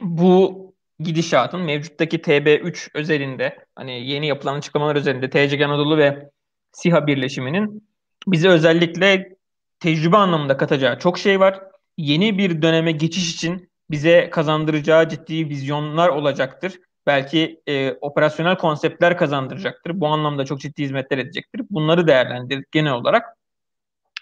bu 0.00 0.62
gidişatın 0.98 1.60
mevcuttaki 1.60 2.22
TB3 2.22 2.90
özelinde 2.94 3.66
hani 3.74 4.06
yeni 4.06 4.26
yapılan 4.26 4.58
açıklamalar 4.58 4.96
üzerinde 4.96 5.30
TCG 5.30 5.62
Anadolu 5.62 5.98
ve 5.98 6.30
SİHA 6.72 7.06
birleşiminin 7.06 7.88
bize 8.26 8.48
özellikle 8.48 9.36
tecrübe 9.82 10.16
anlamında 10.16 10.56
katacağı 10.56 10.98
çok 10.98 11.18
şey 11.18 11.40
var. 11.40 11.60
Yeni 11.98 12.38
bir 12.38 12.62
döneme 12.62 12.92
geçiş 12.92 13.34
için 13.34 13.70
bize 13.90 14.30
kazandıracağı 14.30 15.08
ciddi 15.08 15.48
vizyonlar 15.48 16.08
olacaktır. 16.08 16.80
Belki 17.06 17.60
e, 17.66 17.92
operasyonel 17.92 18.56
konseptler 18.58 19.18
kazandıracaktır. 19.18 20.00
Bu 20.00 20.06
anlamda 20.06 20.44
çok 20.44 20.60
ciddi 20.60 20.82
hizmetler 20.82 21.18
edecektir. 21.18 21.62
Bunları 21.70 22.06
değerlendirdik 22.06 22.72
genel 22.72 22.92
olarak. 22.92 23.36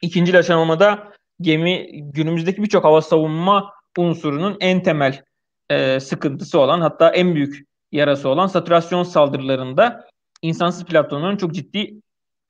İkinci 0.02 0.38
aşamada 0.38 1.12
gemi 1.40 2.02
günümüzdeki 2.02 2.62
birçok 2.62 2.84
hava 2.84 3.02
savunma 3.02 3.72
unsurunun 3.98 4.56
en 4.60 4.82
temel 4.82 5.22
e, 5.70 6.00
sıkıntısı 6.00 6.60
olan 6.60 6.80
hatta 6.80 7.10
en 7.10 7.34
büyük 7.34 7.64
yarası 7.92 8.28
olan 8.28 8.46
saturasyon 8.46 9.02
saldırılarında 9.02 10.08
insansız 10.42 10.84
platformların 10.84 11.36
çok 11.36 11.54
ciddi 11.54 12.00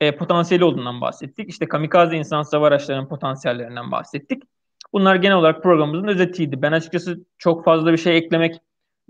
e, 0.01 0.17
potansiyeli 0.17 0.65
olduğundan 0.65 1.01
bahsettik. 1.01 1.49
İşte 1.49 1.69
kamikaze 1.69 2.17
insansız 2.17 2.53
hava 2.53 2.67
araçlarının 2.67 3.09
potansiyellerinden 3.09 3.91
bahsettik. 3.91 4.43
Bunlar 4.93 5.17
genel 5.17 5.37
olarak 5.37 5.63
programımızın 5.63 6.09
özetiydi. 6.09 6.63
Ben 6.63 6.73
açıkçası 6.73 7.27
çok 7.39 7.65
fazla 7.65 7.93
bir 7.93 7.99
şey 7.99 8.17
eklemek 8.17 8.61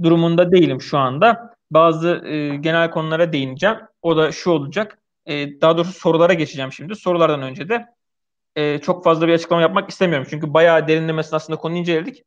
durumunda 0.03 0.53
değilim 0.53 0.81
şu 0.81 0.99
anda. 0.99 1.55
Bazı 1.71 2.23
e, 2.27 2.57
genel 2.57 2.91
konulara 2.91 3.33
değineceğim. 3.33 3.77
O 4.03 4.17
da 4.17 4.33
şu 4.33 4.51
olacak. 4.51 4.99
E, 5.27 5.61
daha 5.61 5.77
doğrusu 5.77 5.93
sorulara 5.93 6.35
geçeceğim 6.35 6.73
şimdi. 6.73 6.97
Sorulardan 6.97 7.43
önce 7.43 7.69
de 7.69 7.87
e, 8.57 8.79
çok 8.79 9.05
fazla 9.05 9.29
bir 9.29 9.33
açıklama 9.33 9.63
yapmak 9.63 9.91
istemiyorum. 9.91 10.27
Çünkü 10.31 10.55
bayağı 10.55 10.89
derinlemesine 10.89 11.37
aslında 11.37 11.59
konuyu 11.59 11.81
inceledik. 11.81 12.25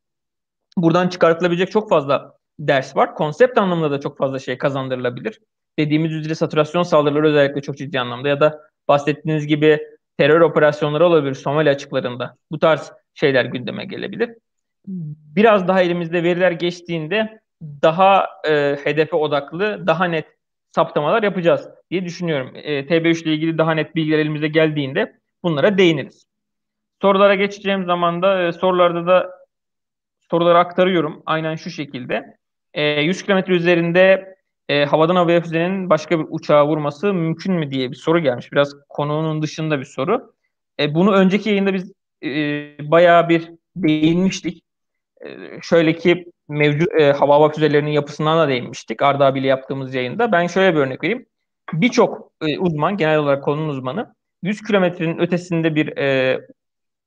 Buradan 0.76 1.08
çıkartılabilecek 1.08 1.70
çok 1.70 1.90
fazla 1.90 2.38
ders 2.58 2.96
var. 2.96 3.14
Konsept 3.14 3.58
anlamında 3.58 3.90
da 3.90 4.00
çok 4.00 4.18
fazla 4.18 4.38
şey 4.38 4.58
kazandırılabilir. 4.58 5.40
Dediğimiz 5.78 6.12
üzere 6.12 6.34
saturasyon 6.34 6.82
saldırıları 6.82 7.26
özellikle 7.26 7.62
çok 7.62 7.76
ciddi 7.76 8.00
anlamda 8.00 8.28
ya 8.28 8.40
da 8.40 8.60
bahsettiğiniz 8.88 9.46
gibi 9.46 9.80
terör 10.18 10.40
operasyonları 10.40 11.06
olabilir 11.06 11.34
Somali 11.34 11.70
açıklarında. 11.70 12.36
Bu 12.50 12.58
tarz 12.58 12.92
şeyler 13.14 13.44
gündeme 13.44 13.84
gelebilir. 13.84 14.30
Biraz 15.36 15.68
daha 15.68 15.82
elimizde 15.82 16.22
veriler 16.22 16.50
geçtiğinde 16.50 17.40
daha 17.62 18.26
e, 18.48 18.76
hedefe 18.84 19.16
odaklı, 19.16 19.86
daha 19.86 20.04
net 20.04 20.26
saptamalar 20.70 21.22
yapacağız 21.22 21.68
diye 21.90 22.04
düşünüyorum. 22.04 22.50
E, 22.54 22.86
TB3 22.86 23.22
ile 23.22 23.34
ilgili 23.34 23.58
daha 23.58 23.74
net 23.74 23.94
bilgiler 23.94 24.18
elimize 24.18 24.48
geldiğinde 24.48 25.18
bunlara 25.42 25.78
değiniriz. 25.78 26.24
Sorulara 27.02 27.34
geçeceğim 27.34 27.84
zaman 27.84 28.22
da 28.22 28.42
e, 28.42 28.52
sorularda 28.52 29.06
da 29.06 29.30
soruları 30.30 30.58
aktarıyorum. 30.58 31.22
Aynen 31.26 31.54
şu 31.54 31.70
şekilde. 31.70 32.36
E, 32.74 33.00
100 33.00 33.22
kilometre 33.22 33.54
üzerinde 33.54 34.33
e, 34.68 34.84
havadan 34.84 35.16
havaya 35.16 35.40
füzenin 35.40 35.90
başka 35.90 36.18
bir 36.20 36.26
uçağa 36.30 36.66
vurması 36.66 37.14
mümkün 37.14 37.54
mü 37.54 37.70
diye 37.70 37.90
bir 37.90 37.96
soru 37.96 38.18
gelmiş. 38.18 38.52
Biraz 38.52 38.72
konunun 38.88 39.42
dışında 39.42 39.80
bir 39.80 39.84
soru. 39.84 40.34
E, 40.80 40.94
bunu 40.94 41.12
önceki 41.14 41.48
yayında 41.48 41.74
biz 41.74 41.92
e, 42.24 42.30
bayağı 42.90 43.28
bir 43.28 43.50
değinmiştik. 43.76 44.64
E, 45.24 45.28
şöyle 45.62 45.96
ki 45.96 46.24
mevcut 46.48 46.88
e, 47.00 47.12
hava 47.12 47.34
hava 47.34 47.48
füzelerinin 47.48 47.90
yapısından 47.90 48.38
da 48.38 48.48
değinmiştik 48.48 49.02
Arda 49.02 49.26
abiyle 49.26 49.46
yaptığımız 49.46 49.94
yayında. 49.94 50.32
Ben 50.32 50.46
şöyle 50.46 50.74
bir 50.74 50.80
örnek 50.80 51.04
vereyim. 51.04 51.26
Birçok 51.72 52.32
e, 52.42 52.58
uzman, 52.58 52.96
genel 52.96 53.18
olarak 53.18 53.44
konunun 53.44 53.68
uzmanı 53.68 54.14
100 54.42 54.62
kilometrenin 54.62 55.18
ötesinde 55.18 55.74
bir 55.74 55.96
e, 55.96 56.40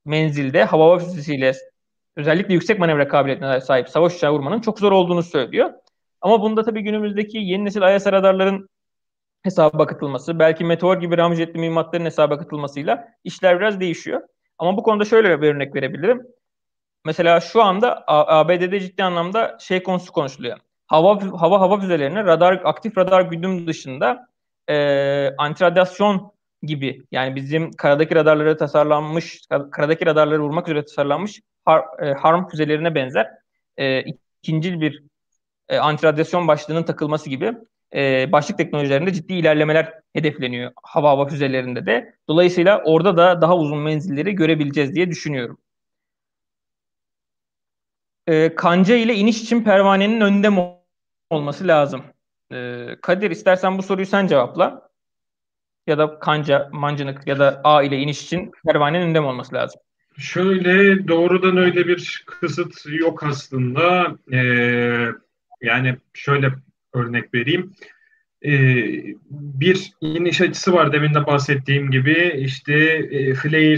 menzilde 0.05 0.63
hava 0.63 0.85
hava 0.85 0.99
füzesiyle 0.99 1.53
özellikle 2.15 2.53
yüksek 2.53 2.79
manevra 2.79 3.07
kabiliyetine 3.07 3.61
sahip 3.61 3.89
savaş 3.89 4.15
uçağı 4.15 4.33
vurmanın 4.33 4.61
çok 4.61 4.79
zor 4.79 4.91
olduğunu 4.91 5.23
söylüyor. 5.23 5.69
Ama 6.21 6.41
bunda 6.41 6.63
tabii 6.63 6.81
günümüzdeki 6.81 7.37
yeni 7.37 7.65
nesil 7.65 7.95
IS 7.95 8.07
radarların 8.07 8.69
hesaba 9.43 9.85
katılması, 9.85 10.39
belki 10.39 10.63
meteor 10.63 10.97
gibi 11.01 11.17
ramjetli 11.17 11.59
mühimmatların 11.59 12.05
hesaba 12.05 12.37
katılmasıyla 12.37 13.07
işler 13.23 13.59
biraz 13.59 13.79
değişiyor. 13.79 14.21
Ama 14.57 14.77
bu 14.77 14.83
konuda 14.83 15.05
şöyle 15.05 15.41
bir 15.41 15.47
örnek 15.47 15.75
verebilirim. 15.75 16.21
Mesela 17.05 17.39
şu 17.39 17.63
anda 17.63 18.03
ABD'de 18.07 18.79
ciddi 18.79 19.03
anlamda 19.03 19.57
şey 19.59 19.83
konusu 19.83 20.11
konuşuluyor. 20.11 20.57
Hava 20.87 21.21
hava 21.41 21.61
hava 21.61 21.79
füzelerine 21.79 22.23
radar 22.23 22.61
aktif 22.63 22.97
radar 22.97 23.21
güdüm 23.21 23.67
dışında 23.67 24.27
e, 24.69 25.35
antiradyasyon 25.37 26.31
gibi 26.63 27.03
yani 27.11 27.35
bizim 27.35 27.71
karadaki 27.71 28.15
radarlara 28.15 28.57
tasarlanmış 28.57 29.41
karadaki 29.71 30.05
radarları 30.05 30.41
vurmak 30.43 30.67
üzere 30.67 30.85
tasarlanmış 30.85 31.41
har, 31.65 31.83
e, 32.01 32.13
harm 32.13 32.47
füzelerine 32.47 32.95
benzer 32.95 33.27
e, 33.77 34.01
ikinci 34.01 34.81
bir 34.81 35.03
e, 35.69 35.77
antiradyasyon 35.77 36.47
başlığının 36.47 36.83
takılması 36.83 37.29
gibi 37.29 37.53
e, 37.95 38.31
başlık 38.31 38.57
teknolojilerinde 38.57 39.13
ciddi 39.13 39.33
ilerlemeler 39.33 39.93
hedefleniyor 40.13 40.71
hava 40.83 41.09
hava 41.09 41.27
füzelerinde 41.27 41.85
de. 41.85 42.15
Dolayısıyla 42.27 42.81
orada 42.85 43.17
da 43.17 43.41
daha 43.41 43.57
uzun 43.57 43.79
menzilleri 43.79 44.35
görebileceğiz 44.35 44.95
diye 44.95 45.09
düşünüyorum. 45.09 45.57
E, 48.27 48.55
kanca 48.55 48.95
ile 48.95 49.15
iniş 49.15 49.41
için 49.41 49.63
pervanenin 49.63 50.21
önde 50.21 50.49
mi 50.49 50.63
olması 51.29 51.67
lazım? 51.67 52.03
E, 52.51 52.85
Kadir 53.01 53.31
istersen 53.31 53.77
bu 53.77 53.83
soruyu 53.83 54.05
sen 54.05 54.27
cevapla. 54.27 54.87
Ya 55.87 55.97
da 55.97 56.19
kanca, 56.19 56.69
mancınık 56.71 57.27
ya 57.27 57.39
da 57.39 57.61
A 57.63 57.83
ile 57.83 57.97
iniş 57.97 58.23
için 58.23 58.51
pervanenin 58.65 59.05
önde 59.05 59.19
mi 59.19 59.25
olması 59.25 59.55
lazım? 59.55 59.81
Şöyle 60.17 61.07
doğrudan 61.07 61.57
öyle 61.57 61.87
bir 61.87 62.25
kısıt 62.25 62.85
yok 62.85 63.23
aslında. 63.23 64.07
Ee, 64.33 65.07
yani 65.61 65.95
şöyle 66.13 66.51
örnek 66.93 67.33
vereyim. 67.33 67.73
Ee, 68.45 68.85
bir 69.29 69.91
iniş 70.01 70.41
açısı 70.41 70.73
var 70.73 70.93
demin 70.93 71.13
de 71.13 71.25
bahsettiğim 71.25 71.91
gibi 71.91 72.33
işte 72.37 72.73
e, 73.11 73.33
flare 73.33 73.77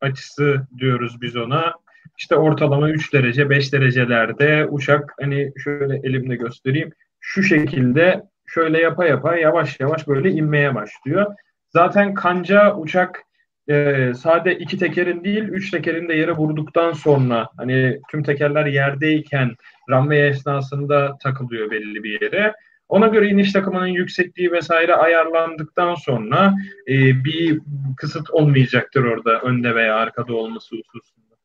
açısı 0.00 0.66
diyoruz 0.78 1.20
biz 1.20 1.36
ona. 1.36 1.74
İşte 2.18 2.36
ortalama 2.36 2.90
3 2.90 3.12
derece 3.12 3.50
5 3.50 3.72
derecelerde 3.72 4.66
uçak 4.70 5.14
hani 5.20 5.52
şöyle 5.64 6.00
elimde 6.08 6.36
göstereyim. 6.36 6.90
Şu 7.20 7.42
şekilde 7.42 8.22
şöyle 8.46 8.80
yapa 8.80 9.06
yapa 9.06 9.36
yavaş 9.36 9.80
yavaş 9.80 10.08
böyle 10.08 10.30
inmeye 10.30 10.74
başlıyor. 10.74 11.26
Zaten 11.68 12.14
kanca 12.14 12.76
uçak 12.76 13.22
e, 13.68 14.12
sade 14.14 14.58
iki 14.58 14.78
tekerin 14.78 15.24
değil 15.24 15.42
üç 15.42 15.70
tekerin 15.70 16.08
de 16.08 16.14
yere 16.14 16.32
vurduktan 16.32 16.92
sonra 16.92 17.48
hani 17.56 18.00
tüm 18.10 18.22
tekerler 18.22 18.66
yerdeyken 18.66 19.50
runway 19.90 20.28
esnasında 20.28 21.18
takılıyor 21.22 21.70
belli 21.70 22.04
bir 22.04 22.22
yere. 22.22 22.54
Ona 22.88 23.06
göre 23.06 23.28
iniş 23.28 23.52
takımının 23.52 23.86
yüksekliği 23.86 24.52
vesaire 24.52 24.94
ayarlandıktan 24.94 25.94
sonra 25.94 26.54
e, 26.88 27.24
bir 27.24 27.60
kısıt 27.96 28.30
olmayacaktır 28.30 29.04
orada 29.04 29.40
önde 29.40 29.74
veya 29.74 29.96
arkada 29.96 30.34
olması 30.34 30.76
hususunda. 30.92 31.36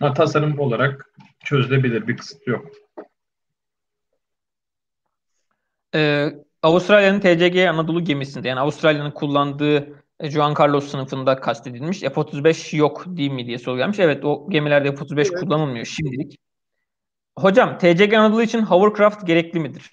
Ha, 0.00 0.14
tasarım 0.14 0.58
olarak 0.58 1.12
çözülebilir 1.44 2.08
bir 2.08 2.16
kısıt 2.16 2.46
yok. 2.46 2.66
Ee, 5.94 6.28
Avustralya'nın 6.62 7.20
TCG 7.20 7.58
Anadolu 7.58 8.04
gemisinde 8.04 8.48
yani 8.48 8.60
Avustralya'nın 8.60 9.10
kullandığı 9.10 10.02
Juan 10.22 10.54
Carlos 10.60 10.90
sınıfında 10.90 11.40
kastedilmiş. 11.40 12.00
F-35 12.00 12.76
yok 12.76 13.04
değil 13.06 13.30
mi 13.30 13.46
diye 13.46 13.58
soru 13.58 13.76
gelmiş. 13.76 13.98
Evet 13.98 14.24
o 14.24 14.50
gemilerde 14.50 14.94
F-35 14.94 15.18
evet. 15.18 15.40
kullanılmıyor 15.40 15.86
şimdilik. 15.86 16.38
Hocam 17.42 17.78
TCG 17.78 18.14
Anadolu 18.14 18.42
için 18.42 18.62
hovercraft 18.62 19.26
gerekli 19.26 19.60
midir? 19.60 19.90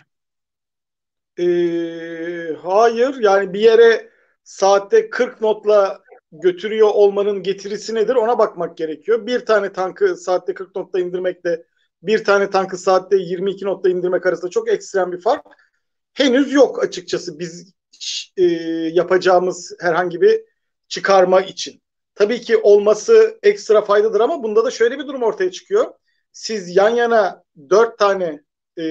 Ee, 1.40 2.56
hayır 2.64 3.16
yani 3.20 3.54
bir 3.54 3.60
yere 3.60 4.10
saatte 4.44 5.10
40 5.10 5.42
notla 5.42 6.02
götürüyor 6.32 6.88
olmanın 6.94 7.44
getirisi 7.44 7.96
nedir 7.96 8.16
ona 8.16 8.38
bakmak 8.40 8.78
gerekiyor. 8.78 9.26
Bir 9.26 9.46
tane 9.46 9.74
tankı 9.74 10.16
saatte 10.16 10.54
40 10.54 10.76
notla 10.76 11.00
indirmekle 11.00 11.64
bir 12.04 12.24
tane 12.24 12.50
tankı 12.50 12.78
saatte 12.78 13.18
22 13.18 13.66
notla 13.66 13.90
indirmek 13.90 14.26
arasında 14.26 14.50
çok 14.52 14.70
ekstrem 14.70 15.12
bir 15.12 15.22
fark 15.22 15.46
henüz 16.14 16.54
yok 16.54 16.84
açıkçası 16.84 17.40
biz 17.40 17.74
e, 18.38 18.44
yapacağımız 18.94 19.76
herhangi 19.80 20.22
bir 20.22 20.42
çıkarma 20.88 21.42
için. 21.42 21.82
Tabii 22.16 22.42
ki 22.42 22.58
olması 22.58 23.40
ekstra 23.44 23.82
faydadır 23.82 24.20
ama 24.20 24.44
bunda 24.44 24.66
da 24.66 24.72
şöyle 24.72 25.00
bir 25.00 25.08
durum 25.08 25.24
ortaya 25.24 25.52
çıkıyor. 25.52 25.94
Siz 26.36 26.76
yan 26.76 26.90
yana 26.90 27.44
dört 27.70 27.98
tane 27.98 28.44
e, 28.78 28.86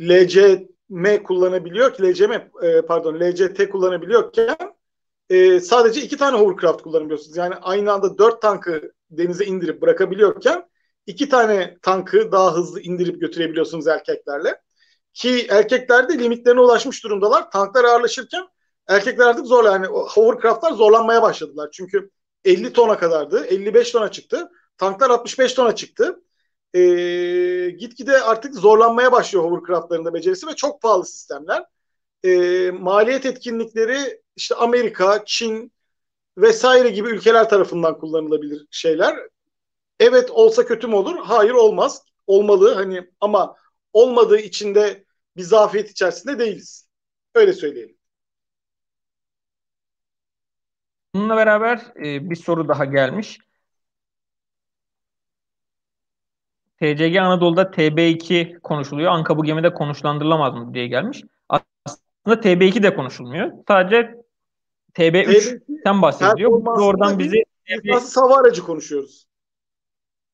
LCM 0.00 1.22
kullanabiliyor 1.24 1.94
ki 1.94 2.02
LCM 2.02 2.32
e, 2.62 2.82
pardon 2.82 3.20
LCT 3.20 3.70
kullanabiliyorken 3.70 4.56
e, 5.30 5.60
sadece 5.60 6.02
iki 6.02 6.16
tane 6.16 6.38
hovercraft 6.38 6.82
kullanabiliyorsunuz. 6.82 7.36
Yani 7.36 7.54
aynı 7.54 7.92
anda 7.92 8.18
dört 8.18 8.42
tankı 8.42 8.92
denize 9.10 9.44
indirip 9.44 9.82
bırakabiliyorken 9.82 10.68
iki 11.06 11.28
tane 11.28 11.78
tankı 11.82 12.32
daha 12.32 12.54
hızlı 12.54 12.80
indirip 12.80 13.20
götürebiliyorsunuz 13.20 13.86
erkeklerle. 13.86 14.60
Ki 15.14 15.46
erkekler 15.50 16.08
de 16.08 16.18
limitlerine 16.18 16.60
ulaşmış 16.60 17.04
durumdalar. 17.04 17.50
Tanklar 17.50 17.84
ağırlaşırken 17.84 18.48
Erkekler 18.88 19.26
artık 19.26 19.46
zorla 19.46 19.72
yani 19.72 19.86
hovercraftlar 19.86 20.72
zorlanmaya 20.72 21.22
başladılar. 21.22 21.68
Çünkü 21.72 22.10
50 22.44 22.72
tona 22.72 22.98
kadardı. 22.98 23.44
55 23.44 23.90
tona 23.90 24.10
çıktı. 24.10 24.48
Tanklar 24.78 25.10
65 25.10 25.54
tona 25.54 25.74
çıktı. 25.74 26.22
Ee, 26.74 27.70
gitgide 27.78 28.20
artık 28.20 28.54
zorlanmaya 28.54 29.12
başlıyor 29.12 29.44
hovercraftların 29.44 30.04
da 30.04 30.14
becerisi 30.14 30.46
ve 30.46 30.54
çok 30.56 30.82
pahalı 30.82 31.06
sistemler. 31.06 31.64
Ee, 32.24 32.70
maliyet 32.70 33.26
etkinlikleri 33.26 34.22
işte 34.36 34.54
Amerika, 34.54 35.22
Çin 35.26 35.72
vesaire 36.38 36.90
gibi 36.90 37.08
ülkeler 37.08 37.48
tarafından 37.48 37.98
kullanılabilir 37.98 38.66
şeyler. 38.70 39.16
Evet 40.00 40.30
olsa 40.30 40.66
kötü 40.66 40.86
mü 40.86 40.94
olur? 40.94 41.16
Hayır 41.18 41.50
olmaz. 41.52 42.02
Olmalı 42.26 42.74
hani 42.74 43.10
ama 43.20 43.56
olmadığı 43.92 44.38
için 44.38 44.74
de 44.74 45.04
bir 45.36 45.42
zafiyet 45.42 45.90
içerisinde 45.90 46.38
değiliz. 46.38 46.88
Öyle 47.34 47.52
söyleyelim. 47.52 47.96
Bununla 51.14 51.36
beraber 51.36 51.92
e, 51.96 52.30
bir 52.30 52.36
soru 52.36 52.68
daha 52.68 52.84
gelmiş. 52.84 53.38
TCG 56.82 57.16
Anadolu'da 57.16 57.62
TB2 57.62 58.60
konuşuluyor. 58.60 59.12
Anka 59.12 59.38
bu 59.38 59.44
gemide 59.44 59.74
konuşlandırılamaz 59.74 60.54
mı 60.54 60.74
diye 60.74 60.86
gelmiş. 60.86 61.22
Aslında 61.48 62.40
TB2 62.40 62.82
de 62.82 62.94
konuşulmuyor. 62.94 63.52
Sadece 63.68 64.14
TB3'ten 64.94 66.02
bahsediliyor. 66.02 66.66
Oradan 66.66 67.18
bizi 67.18 67.44
nasıl 67.84 68.20
hava 68.20 68.40
aracı 68.40 68.62
konuşuyoruz. 68.62 69.26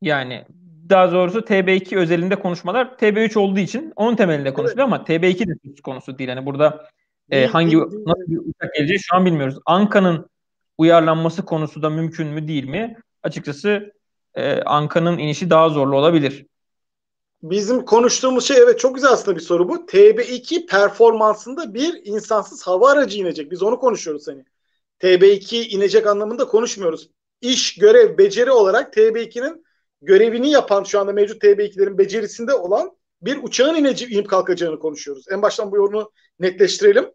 Yani 0.03 0.45
daha 0.89 1.13
doğrusu 1.13 1.39
TB2 1.39 1.97
özelinde 1.97 2.37
konuşmalar 2.37 2.87
TB3 2.87 3.39
olduğu 3.39 3.61
için 3.61 3.93
onun 3.97 4.17
temelinde 4.17 4.55
konuşuluyor 4.55 4.89
evet. 4.89 4.99
ama 4.99 5.05
TB2 5.05 5.49
de 5.49 5.55
söz 5.65 5.81
konusu 5.81 6.19
değil. 6.19 6.31
Yani 6.31 6.47
burada 6.47 6.89
e, 7.31 7.47
hangi 7.47 7.77
nasıl 7.79 8.27
bir 8.27 8.39
uçak 8.39 8.75
geleceği 8.75 8.99
şu 8.99 9.17
an 9.17 9.27
bilmiyoruz. 9.27 9.59
Anka'nın 9.67 10.31
uyarlanması 10.79 11.45
konusu 11.45 11.83
da 11.83 11.91
mümkün 11.91 12.29
mü 12.29 12.49
değil 12.49 12.65
mi? 12.65 12.97
Açıkçası 13.23 13.98
e, 14.35 14.61
Anka'nın 14.63 15.19
inişi 15.19 15.51
daha 15.51 15.69
zorlu 15.69 15.97
olabilir. 15.97 16.47
Bizim 17.43 17.85
konuştuğumuz 17.85 18.45
şey 18.45 18.57
evet 18.57 18.79
çok 18.79 18.95
güzel 18.95 19.11
aslında 19.11 19.37
bir 19.37 19.43
soru 19.43 19.69
bu. 19.69 19.87
TB2 19.87 20.67
performansında 20.67 21.75
bir 21.75 22.01
insansız 22.05 22.67
hava 22.67 22.91
aracı 22.91 23.19
inecek. 23.19 23.51
Biz 23.51 23.63
onu 23.63 23.79
konuşuyoruz 23.79 24.29
hani. 24.29 24.45
TB2 25.01 25.69
inecek 25.69 26.07
anlamında 26.07 26.47
konuşmuyoruz. 26.47 27.11
İş, 27.41 27.75
görev, 27.75 28.19
beceri 28.19 28.51
olarak 28.51 28.93
TB2'nin 28.93 29.65
görevini 30.03 30.51
yapan 30.51 30.85
şu 30.85 31.01
anda 31.01 31.13
mevcut 31.13 31.43
TB2'lerin 31.43 31.99
becerisinde 31.99 32.55
olan 32.55 32.97
bir 33.23 33.39
uçağın 33.43 33.75
ineci, 33.75 34.07
inip 34.07 34.29
kalkacağını 34.29 34.79
konuşuyoruz. 34.79 35.25
En 35.31 35.43
baştan 35.43 35.73
bu 35.73 35.77
yorumu 35.77 36.13
netleştirelim. 36.41 37.11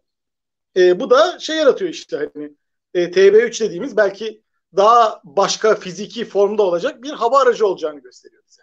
E, 0.76 1.00
bu 1.00 1.10
da 1.10 1.38
şey 1.38 1.56
yaratıyor 1.56 1.90
işte 1.90 2.30
hani 2.34 2.52
e, 2.94 3.10
TB3 3.10 3.60
dediğimiz 3.60 3.96
belki 3.96 4.42
daha 4.76 5.20
başka 5.24 5.74
fiziki 5.74 6.24
formda 6.24 6.62
olacak 6.62 7.02
bir 7.02 7.10
hava 7.10 7.42
aracı 7.42 7.66
olacağını 7.66 8.00
gösteriyor 8.00 8.42
bize. 8.48 8.62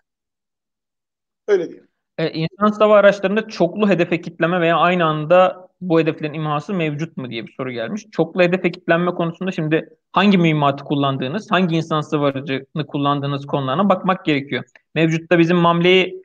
Öyle 1.47 1.69
diyelim. 1.69 1.87
E, 2.17 2.31
insan 2.31 2.71
hava 2.79 2.97
araçlarında 2.97 3.47
çoklu 3.47 3.89
hedefe 3.89 4.21
kitleme 4.21 4.61
veya 4.61 4.77
aynı 4.77 5.05
anda 5.05 5.67
bu 5.81 5.99
hedeflerin 5.99 6.33
imhası 6.33 6.73
mevcut 6.73 7.17
mu 7.17 7.29
diye 7.29 7.47
bir 7.47 7.53
soru 7.57 7.71
gelmiş. 7.71 8.05
Çoklu 8.11 8.41
hedefe 8.41 8.71
kitlenme 8.71 9.11
konusunda 9.11 9.51
şimdi 9.51 9.89
hangi 10.11 10.37
mühimmatı 10.37 10.83
kullandığınız, 10.83 11.51
hangi 11.51 11.75
insan 11.75 12.03
hava 12.11 12.27
aracını 12.27 12.87
kullandığınız 12.87 13.45
konularına 13.45 13.89
bakmak 13.89 14.25
gerekiyor. 14.25 14.63
Mevcutta 14.95 15.39
bizim 15.39 15.57
Mamle'yi 15.57 16.23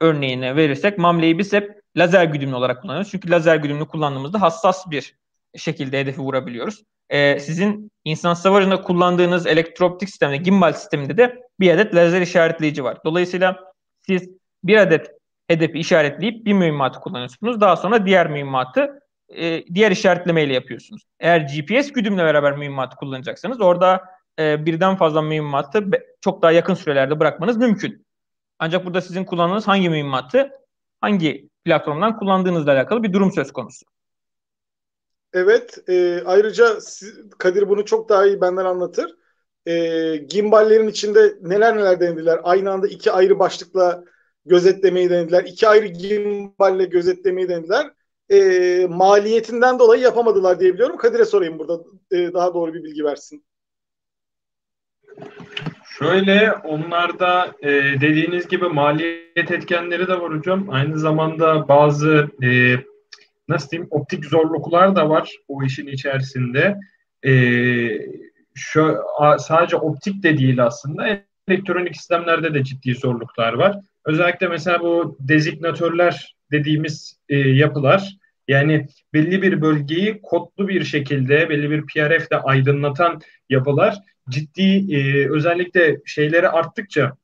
örneğine 0.00 0.56
verirsek 0.56 0.98
Mamle'yi 0.98 1.38
biz 1.38 1.52
hep 1.52 1.82
lazer 1.96 2.24
güdümlü 2.24 2.54
olarak 2.54 2.82
kullanıyoruz. 2.82 3.10
Çünkü 3.10 3.30
lazer 3.30 3.56
güdümlü 3.56 3.86
kullandığımızda 3.86 4.40
hassas 4.40 4.90
bir 4.90 5.14
şekilde 5.56 6.00
hedefi 6.00 6.20
vurabiliyoruz. 6.20 6.82
Ee, 7.10 7.38
sizin 7.40 7.90
insan 8.04 8.34
savarında 8.34 8.82
kullandığınız 8.82 9.46
elektrooptik 9.46 10.08
sistemde, 10.08 10.36
gimbal 10.36 10.72
sisteminde 10.72 11.16
de 11.16 11.42
bir 11.60 11.70
adet 11.70 11.94
lazer 11.94 12.20
işaretleyici 12.20 12.84
var. 12.84 12.98
Dolayısıyla 13.04 13.72
siz 14.06 14.30
bir 14.64 14.76
adet 14.76 15.10
hedefi 15.48 15.78
işaretleyip 15.78 16.46
bir 16.46 16.52
mühimmatı 16.52 17.00
kullanıyorsunuz. 17.00 17.60
Daha 17.60 17.76
sonra 17.76 18.06
diğer 18.06 18.30
mühimmatı 18.30 19.00
e, 19.28 19.66
diğer 19.74 19.90
işaretlemeyle 19.90 20.54
yapıyorsunuz. 20.54 21.02
Eğer 21.20 21.40
GPS 21.40 21.92
güdümle 21.92 22.24
beraber 22.24 22.56
mühimmatı 22.56 22.96
kullanacaksanız 22.96 23.60
orada 23.60 24.04
e, 24.38 24.66
birden 24.66 24.96
fazla 24.96 25.22
mühimmatı 25.22 25.84
çok 26.20 26.42
daha 26.42 26.52
yakın 26.52 26.74
sürelerde 26.74 27.20
bırakmanız 27.20 27.56
mümkün. 27.56 28.06
Ancak 28.58 28.86
burada 28.86 29.00
sizin 29.00 29.24
kullandığınız 29.24 29.68
hangi 29.68 29.90
mühimmatı 29.90 30.50
hangi 31.00 31.48
platformdan 31.64 32.18
kullandığınızla 32.18 32.72
alakalı 32.72 33.02
bir 33.02 33.12
durum 33.12 33.32
söz 33.32 33.52
konusu. 33.52 33.86
Evet, 35.38 35.78
e, 35.88 36.22
ayrıca 36.26 36.78
Kadir 37.38 37.68
bunu 37.68 37.84
çok 37.84 38.08
daha 38.08 38.26
iyi 38.26 38.40
benden 38.40 38.64
anlatır. 38.64 39.16
E, 39.66 40.16
gimballerin 40.16 40.88
içinde 40.88 41.34
neler 41.42 41.76
neler 41.76 42.00
denediler. 42.00 42.40
Aynı 42.42 42.70
anda 42.70 42.88
iki 42.88 43.12
ayrı 43.12 43.38
başlıkla 43.38 44.04
gözetlemeyi 44.46 45.10
denediler. 45.10 45.44
İki 45.44 45.68
ayrı 45.68 45.86
gimballe 45.86 46.84
gözetlemeyi 46.84 47.48
denediler. 47.48 47.90
E, 48.30 48.86
maliyetinden 48.90 49.78
dolayı 49.78 50.02
yapamadılar 50.02 50.60
diye 50.60 50.74
biliyorum. 50.74 50.96
Kadir'e 50.96 51.24
sorayım 51.24 51.58
burada 51.58 51.84
e, 52.10 52.32
daha 52.34 52.54
doğru 52.54 52.74
bir 52.74 52.84
bilgi 52.84 53.04
versin. 53.04 53.44
Şöyle 55.98 56.52
onlarda 56.52 57.54
e, 57.62 57.70
dediğiniz 58.00 58.48
gibi 58.48 58.68
maliyet 58.68 59.50
etkenleri 59.50 60.08
de 60.08 60.20
var 60.20 60.36
hocam. 60.38 60.70
Aynı 60.70 60.98
zamanda 60.98 61.68
bazı 61.68 62.28
e, 62.42 62.76
nasıl 63.48 63.70
diyeyim 63.70 63.88
optik 63.90 64.24
zorluklar 64.24 64.96
da 64.96 65.10
var 65.10 65.32
o 65.48 65.64
işin 65.64 65.86
içerisinde. 65.86 66.76
E, 67.26 67.32
şu 68.54 68.96
sadece 69.38 69.76
optik 69.76 70.22
de 70.22 70.38
değil 70.38 70.64
aslında 70.64 71.22
elektronik 71.48 71.96
sistemlerde 71.96 72.54
de 72.54 72.64
ciddi 72.64 72.94
zorluklar 72.94 73.52
var. 73.52 73.80
Özellikle 74.04 74.48
mesela 74.48 74.80
bu 74.80 75.16
dezignatörler 75.20 76.36
dediğimiz 76.52 77.18
e, 77.28 77.38
yapılar 77.38 78.16
yani 78.48 78.86
belli 79.14 79.42
bir 79.42 79.60
bölgeyi 79.60 80.20
kodlu 80.22 80.68
bir 80.68 80.84
şekilde 80.84 81.48
belli 81.48 81.70
bir 81.70 81.82
PRF 81.82 82.28
ile 82.30 82.38
aydınlatan 82.38 83.20
yapılar 83.50 83.96
ciddi 84.28 84.94
e, 84.94 85.30
özellikle 85.30 86.00
şeyleri 86.04 86.48
arttıkça 86.48 87.16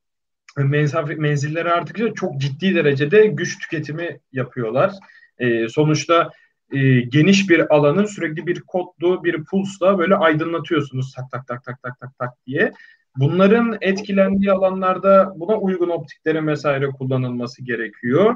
menzilleri 1.17 1.73
arttıkça 1.73 2.15
çok 2.15 2.41
ciddi 2.41 2.75
derecede 2.75 3.27
güç 3.27 3.59
tüketimi 3.59 4.19
yapıyorlar. 4.33 4.93
E, 5.39 5.69
sonuçta 5.69 6.31
e, 6.73 7.01
geniş 7.01 7.51
bir 7.51 7.75
alanın 7.75 8.05
sürekli 8.05 8.47
bir 8.47 8.61
kodlu 8.61 9.25
bir 9.25 9.45
pulsla 9.45 9.99
böyle 9.99 10.17
aydınlatıyorsunuz 10.17 11.13
tak 11.15 11.31
tak 11.31 11.47
tak 11.47 11.65
tak 11.65 11.83
tak 11.83 12.01
tak 12.01 12.19
tak 12.19 12.31
diye. 12.47 12.73
Bunların 13.17 13.79
etkilendiği 13.81 14.53
alanlarda 14.53 15.33
buna 15.37 15.57
uygun 15.57 15.89
optiklerin 15.89 16.47
vesaire 16.47 16.87
kullanılması 16.87 17.65
gerekiyor. 17.65 18.35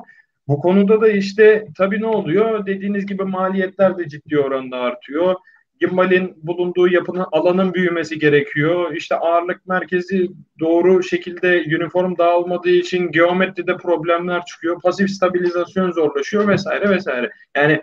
Bu 0.48 0.58
konuda 0.58 1.00
da 1.00 1.08
işte 1.08 1.66
tabii 1.76 2.00
ne 2.00 2.06
oluyor? 2.06 2.66
Dediğiniz 2.66 3.06
gibi 3.06 3.24
maliyetler 3.24 3.98
de 3.98 4.08
ciddi 4.08 4.38
oranda 4.38 4.76
artıyor. 4.76 5.34
Gimbal'in 5.80 6.34
bulunduğu 6.42 6.88
yapının 6.88 7.26
alanın 7.32 7.74
büyümesi 7.74 8.18
gerekiyor. 8.18 8.92
İşte 8.94 9.16
ağırlık 9.16 9.66
merkezi 9.66 10.30
doğru 10.60 11.02
şekilde 11.02 11.76
uniform 11.76 12.18
dağılmadığı 12.18 12.70
için 12.70 13.12
geometride 13.12 13.76
problemler 13.76 14.44
çıkıyor. 14.44 14.80
Pasif 14.82 15.10
stabilizasyon 15.10 15.90
zorlaşıyor 15.92 16.48
vesaire 16.48 16.90
vesaire. 16.90 17.30
Yani 17.56 17.80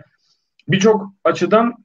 birçok 0.68 1.12
açıdan 1.24 1.84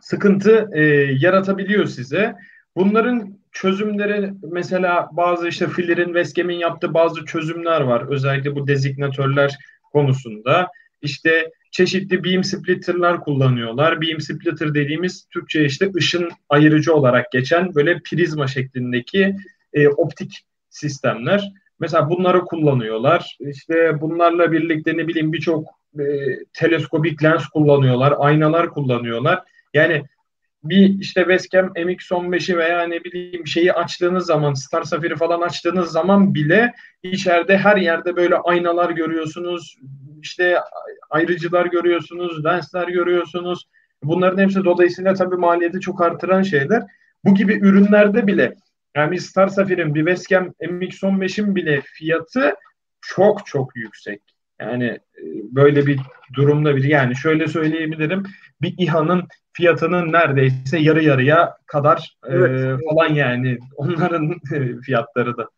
sıkıntı 0.00 0.68
e, 0.72 0.82
yaratabiliyor 1.20 1.86
size. 1.86 2.34
Bunların 2.76 3.38
çözümleri 3.52 4.32
mesela 4.52 5.08
bazı 5.12 5.48
işte 5.48 5.68
Filler'in, 5.68 6.14
Veskem'in 6.14 6.58
yaptığı 6.58 6.94
bazı 6.94 7.24
çözümler 7.24 7.80
var. 7.80 8.04
Özellikle 8.10 8.54
bu 8.54 8.66
dezignatörler 8.66 9.56
konusunda. 9.92 10.68
İşte 11.02 11.50
çeşitli 11.76 12.24
beam 12.24 12.44
splitter'lar 12.44 13.20
kullanıyorlar. 13.20 14.00
Beam 14.00 14.20
splitter 14.20 14.74
dediğimiz 14.74 15.26
Türkçe 15.32 15.64
işte 15.64 15.90
ışın 15.96 16.30
ayırıcı 16.48 16.94
olarak 16.94 17.32
geçen 17.32 17.74
böyle 17.74 18.00
prizma 18.00 18.46
şeklindeki 18.46 19.36
e, 19.72 19.88
optik 19.88 20.44
sistemler. 20.70 21.52
Mesela 21.80 22.10
bunları 22.10 22.40
kullanıyorlar. 22.40 23.36
İşte 23.40 24.00
bunlarla 24.00 24.52
birlikte 24.52 24.96
ne 24.96 25.08
bileyim 25.08 25.32
birçok 25.32 25.64
e, 25.98 26.04
teleskopik 26.52 27.24
lens 27.24 27.46
kullanıyorlar, 27.46 28.14
aynalar 28.18 28.70
kullanıyorlar. 28.70 29.42
Yani 29.74 30.02
bir 30.68 31.00
işte 31.00 31.20
Westcam 31.20 31.66
MX-15'i 31.66 32.58
veya 32.58 32.82
ne 32.86 33.04
bileyim 33.04 33.46
şeyi 33.46 33.72
açtığınız 33.72 34.26
zaman 34.26 34.54
Star 34.54 34.82
Safari 34.82 35.16
falan 35.16 35.40
açtığınız 35.40 35.90
zaman 35.90 36.34
bile 36.34 36.74
içeride 37.02 37.58
her 37.58 37.76
yerde 37.76 38.16
böyle 38.16 38.36
aynalar 38.36 38.90
görüyorsunuz. 38.90 39.76
işte 40.22 40.58
ayrıcılar 41.10 41.66
görüyorsunuz, 41.66 42.44
lensler 42.44 42.88
görüyorsunuz. 42.88 43.68
Bunların 44.02 44.42
hepsi 44.42 44.64
dolayısıyla 44.64 45.14
tabii 45.14 45.36
maliyeti 45.36 45.80
çok 45.80 46.02
artıran 46.02 46.42
şeyler. 46.42 46.82
Bu 47.24 47.34
gibi 47.34 47.54
ürünlerde 47.54 48.26
bile 48.26 48.54
yani 48.96 49.20
Star 49.20 49.48
Safari'nin 49.48 49.94
bir 49.94 50.06
Westcam 50.06 50.52
MX-15'in 50.60 51.56
bile 51.56 51.80
fiyatı 51.80 52.54
çok 53.00 53.46
çok 53.46 53.76
yüksek. 53.76 54.35
Yani 54.60 54.84
e, 54.84 55.22
böyle 55.50 55.86
bir 55.86 56.00
durumda 56.34 56.76
bir 56.76 56.84
yani 56.84 57.16
şöyle 57.16 57.48
söyleyebilirim. 57.48 58.22
bir 58.62 58.74
İHA'nın 58.78 59.28
fiyatının 59.52 60.12
neredeyse 60.12 60.78
yarı 60.78 61.04
yarıya 61.04 61.56
kadar 61.66 62.16
e, 62.26 62.34
evet. 62.34 62.80
e, 62.80 62.84
falan 62.90 63.14
yani 63.14 63.58
onların 63.76 64.34
fiyatları 64.82 65.36
da. 65.36 65.48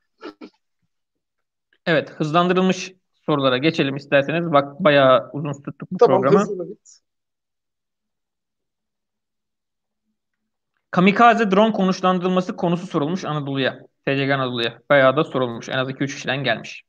Evet 1.86 2.10
hızlandırılmış 2.10 2.92
sorulara 3.26 3.58
geçelim 3.58 3.96
isterseniz. 3.96 4.52
Bak 4.52 4.80
bayağı 4.80 5.30
uzun 5.32 5.52
tuttuk 5.52 5.92
bu 5.92 5.96
tamam, 5.96 6.22
programı. 6.22 6.44
Tamam 6.46 6.66
Kamikaze 10.90 11.50
drone 11.50 11.72
konuşlandırılması 11.72 12.56
konusu 12.56 12.86
sorulmuş 12.86 13.24
Anadolu'ya. 13.24 13.78
TCG 14.06 14.30
Anadolu'ya. 14.30 14.78
Bayağı 14.90 15.16
da 15.16 15.24
sorulmuş. 15.24 15.68
En 15.68 15.78
az 15.78 15.90
2-3 15.90 16.06
kişiden 16.06 16.44
gelmiş. 16.44 16.84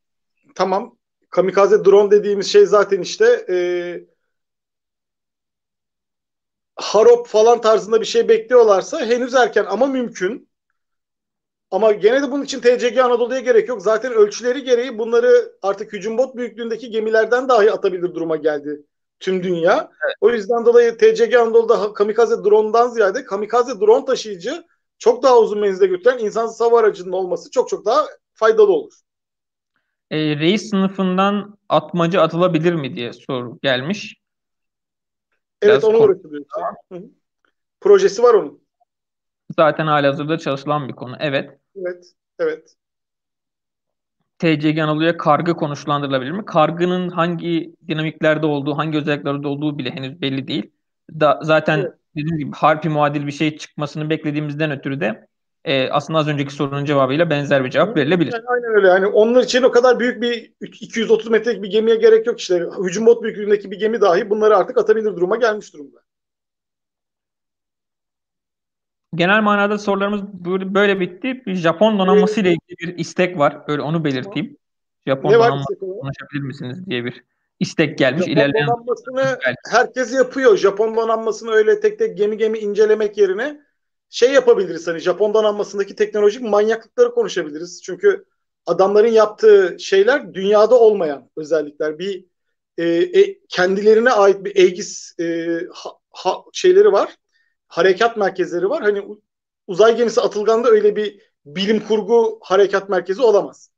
Tamam. 0.56 0.99
Kamikaze 1.30 1.86
drone 1.86 2.12
dediğimiz 2.12 2.48
şey 2.48 2.66
zaten 2.66 3.02
işte 3.02 3.46
e, 3.50 3.56
harop 6.76 7.28
falan 7.28 7.62
tarzında 7.62 8.02
bir 8.02 8.06
şey 8.06 8.30
bekliyorlarsa 8.30 9.06
henüz 9.06 9.34
erken 9.34 9.66
ama 9.70 9.88
mümkün. 9.88 10.50
Ama 11.72 11.92
gene 11.92 12.22
de 12.22 12.32
bunun 12.32 12.44
için 12.44 12.60
TCG 12.60 12.98
Anadolu'ya 12.98 13.40
gerek 13.40 13.70
yok. 13.70 13.82
Zaten 13.82 14.14
ölçüleri 14.14 14.64
gereği 14.64 14.98
bunları 14.98 15.52
artık 15.62 15.94
hücum 15.94 16.18
bot 16.18 16.36
büyüklüğündeki 16.36 16.90
gemilerden 16.90 17.50
dahi 17.50 17.72
atabilir 17.72 18.16
duruma 18.16 18.36
geldi 18.36 18.82
tüm 19.20 19.44
dünya. 19.44 19.76
Evet. 20.06 20.16
O 20.22 20.30
yüzden 20.30 20.66
dolayı 20.66 20.98
TCG 20.98 21.34
Anadolu'da 21.38 21.94
kamikaze 21.94 22.44
drone'dan 22.44 22.88
ziyade 22.90 23.24
kamikaze 23.24 23.80
drone 23.80 24.06
taşıyıcı 24.06 24.64
çok 24.98 25.24
daha 25.24 25.40
uzun 25.40 25.60
menzilde 25.60 25.88
götüren 25.88 26.18
insansız 26.18 26.62
hava 26.62 26.80
aracının 26.80 27.12
olması 27.12 27.52
çok 27.52 27.70
çok 27.70 27.86
daha 27.86 28.06
faydalı 28.34 28.72
olur. 28.74 28.94
E, 30.12 30.18
reis 30.40 30.70
sınıfından 30.70 31.58
atmacı 31.70 32.22
atılabilir 32.22 32.74
mi 32.74 32.96
diye 32.96 33.14
soru 33.14 33.60
gelmiş. 33.62 34.16
Evet 35.62 35.84
onu 35.84 35.98
uğraşılıyor. 35.98 36.46
Projesi 37.82 38.24
var 38.24 38.34
onun. 38.34 38.62
Zaten 39.56 39.88
halihazırda 39.88 40.38
çalışılan 40.38 40.88
bir 40.88 40.94
konu. 40.94 41.16
Evet. 41.20 41.60
Evet. 41.76 42.06
Evet. 42.40 42.76
TCG 44.40 44.80
Anadolu'ya 44.80 45.18
kargı 45.18 45.56
konuşlandırılabilir 45.56 46.32
mi? 46.32 46.46
Kargının 46.46 47.10
hangi 47.10 47.76
dinamiklerde 47.88 48.46
olduğu, 48.46 48.78
hangi 48.78 48.98
özelliklerde 48.98 49.48
olduğu 49.48 49.78
bile 49.78 49.92
henüz 49.92 50.22
belli 50.22 50.48
değil. 50.48 50.72
Da, 51.12 51.40
zaten 51.44 51.80
evet. 51.80 51.94
dediğim 52.16 52.38
gibi 52.38 52.52
harpi 52.52 52.90
muadil 52.90 53.28
bir 53.28 53.32
şey 53.32 53.58
çıkmasını 53.58 54.10
beklediğimizden 54.10 54.72
ötürü 54.72 55.00
de 55.00 55.28
e, 55.66 55.90
aslında 55.90 56.20
az 56.20 56.28
önceki 56.28 56.54
sorunun 56.54 56.86
cevabıyla 56.86 57.30
benzer 57.30 57.66
bir 57.66 57.70
cevap 57.70 57.98
verilebilir. 57.98 58.34
Yani 58.34 58.44
aynen 58.48 58.76
öyle. 58.76 58.88
Yani 58.88 59.08
onlar 59.08 59.44
için 59.44 59.64
o 59.64 59.72
kadar 59.72 60.00
büyük 60.00 60.22
bir 60.22 60.54
230 60.62 61.30
metrelik 61.30 61.64
bir 61.64 61.70
gemiye 61.70 61.96
gerek 61.96 62.28
yok 62.28 62.40
işte. 62.40 62.66
Hücum 62.84 63.06
bot 63.06 63.24
büyüklüğündeki 63.24 63.72
bir 63.72 63.80
gemi 63.80 64.02
dahi 64.02 64.30
bunları 64.30 64.58
artık 64.58 64.78
atabilir 64.78 65.06
duruma 65.06 65.36
gelmiş 65.36 65.74
durumda. 65.74 66.00
Genel 69.16 69.42
manada 69.42 69.78
sorularımız 69.78 70.22
böyle 70.74 71.00
bitti. 71.00 71.44
Bir 71.46 71.56
Japon 71.56 72.00
donanması 72.00 72.42
ile 72.42 72.50
ilgili 72.50 72.78
bir 72.80 72.98
istek 72.98 73.38
var. 73.38 73.62
Öyle 73.68 73.82
onu 73.82 74.04
belirteyim. 74.04 74.58
Japon 75.08 75.30
ne 75.30 75.36
donanması 75.36 75.80
konuşabilir 75.80 76.42
misiniz 76.42 76.86
diye 76.86 77.06
bir 77.06 77.24
istek 77.60 77.98
gelmiş. 77.98 78.22
Japon 78.22 78.32
İlerleyen 78.32 78.68
donanmasını 78.68 79.40
herkes 79.72 80.14
yapıyor. 80.14 80.58
Japon 80.58 80.96
donanmasını 80.96 81.52
öyle 81.52 81.80
tek 81.80 82.00
tek 82.00 82.18
gemi 82.18 82.38
gemi 82.38 82.58
incelemek 82.58 83.18
yerine 83.18 83.69
şey 84.10 84.32
yapabiliriz 84.32 84.88
hani 84.88 85.00
Japon 85.00 85.34
donanmasındaki 85.34 85.96
teknolojik 85.96 86.42
manyaklıkları 86.42 87.12
konuşabiliriz. 87.12 87.82
Çünkü 87.84 88.26
adamların 88.66 89.12
yaptığı 89.12 89.78
şeyler 89.80 90.34
dünyada 90.34 90.80
olmayan 90.80 91.30
özellikler. 91.36 92.00
Bir 92.00 92.26
e, 92.78 92.86
e, 92.86 93.40
kendilerine 93.48 94.12
ait 94.12 94.44
bir 94.44 94.56
Aegis 94.56 95.20
e, 95.20 95.60
ha, 95.74 95.90
ha, 96.12 96.44
şeyleri 96.54 96.92
var. 96.92 97.16
Harekat 97.68 98.18
merkezleri 98.18 98.70
var. 98.70 98.82
Hani 98.82 99.04
uzay 99.68 99.98
gemisi 99.98 100.22
Atılgan'da 100.22 100.70
öyle 100.70 100.96
bir 100.96 101.22
bilim 101.46 101.88
kurgu 101.88 102.40
harekat 102.44 102.90
merkezi 102.90 103.22
olamaz. 103.22 103.72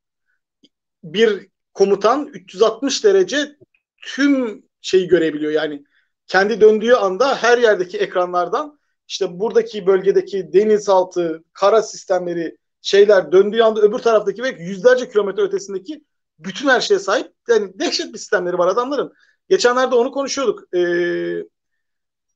Bir 1.03 1.47
komutan 1.73 2.27
360 2.27 3.03
derece 3.03 3.55
tüm 4.03 4.63
şeyi 4.81 5.07
görebiliyor. 5.07 5.51
Yani 5.51 5.83
kendi 6.27 6.61
döndüğü 6.61 6.93
anda 6.93 7.35
her 7.35 7.57
yerdeki 7.57 7.97
ekranlardan 7.97 8.79
işte 9.11 9.39
buradaki 9.39 9.87
bölgedeki 9.87 10.53
denizaltı, 10.53 11.43
kara 11.53 11.81
sistemleri, 11.81 12.57
şeyler 12.81 13.31
döndüğü 13.31 13.61
anda 13.61 13.81
öbür 13.81 13.99
taraftaki 13.99 14.43
ve 14.43 14.49
yüzlerce 14.49 15.09
kilometre 15.09 15.41
ötesindeki 15.43 16.03
bütün 16.39 16.69
her 16.69 16.81
şeye 16.81 16.99
sahip. 16.99 17.31
Yani 17.49 17.79
dehşet 17.79 18.13
bir 18.13 18.17
sistemleri 18.17 18.57
var 18.57 18.67
adamların. 18.67 19.13
Geçenlerde 19.49 19.95
onu 19.95 20.11
konuşuyorduk. 20.11 20.75
Ee, 20.75 21.43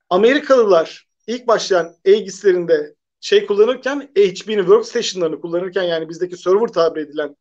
Amerikalılar 0.09 1.07
ilk 1.27 1.47
başlayan 1.47 1.95
Aegis'lerinde 2.07 2.95
şey 3.21 3.45
kullanırken 3.45 3.99
HP'nin 4.01 4.61
workstation'larını 4.61 5.41
kullanırken 5.41 5.83
yani 5.83 6.09
bizdeki 6.09 6.37
server 6.37 6.67
tabir 6.67 7.01
edilen 7.01 7.35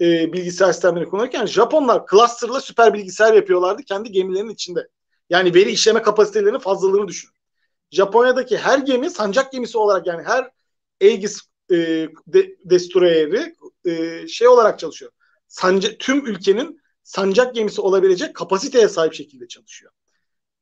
e, 0.00 0.32
bilgisayar 0.32 0.72
sistemlerini 0.72 1.08
kullanırken 1.08 1.46
Japonlar 1.46 2.02
cluster'la 2.10 2.60
süper 2.60 2.94
bilgisayar 2.94 3.34
yapıyorlardı 3.34 3.82
kendi 3.82 4.12
gemilerinin 4.12 4.50
içinde. 4.54 4.88
Yani 5.30 5.54
veri 5.54 5.70
işleme 5.70 6.02
kapasitelerinin 6.02 6.58
fazlalığını 6.58 7.08
düşün. 7.08 7.30
Japonya'daki 7.92 8.58
her 8.58 8.78
gemi 8.78 9.10
sancak 9.10 9.52
gemisi 9.52 9.78
olarak 9.78 10.06
yani 10.06 10.22
her 10.22 10.50
Aegis 11.02 11.40
e, 11.70 11.76
de, 12.26 12.56
destroyeri 12.64 13.54
e, 13.84 14.26
şey 14.28 14.48
olarak 14.48 14.78
çalışıyor. 14.78 15.12
Sanca, 15.48 15.98
tüm 15.98 16.26
ülkenin 16.26 16.80
sancak 17.02 17.54
gemisi 17.54 17.80
olabilecek 17.80 18.36
kapasiteye 18.36 18.88
sahip 18.88 19.14
şekilde 19.14 19.48
çalışıyor. 19.48 19.92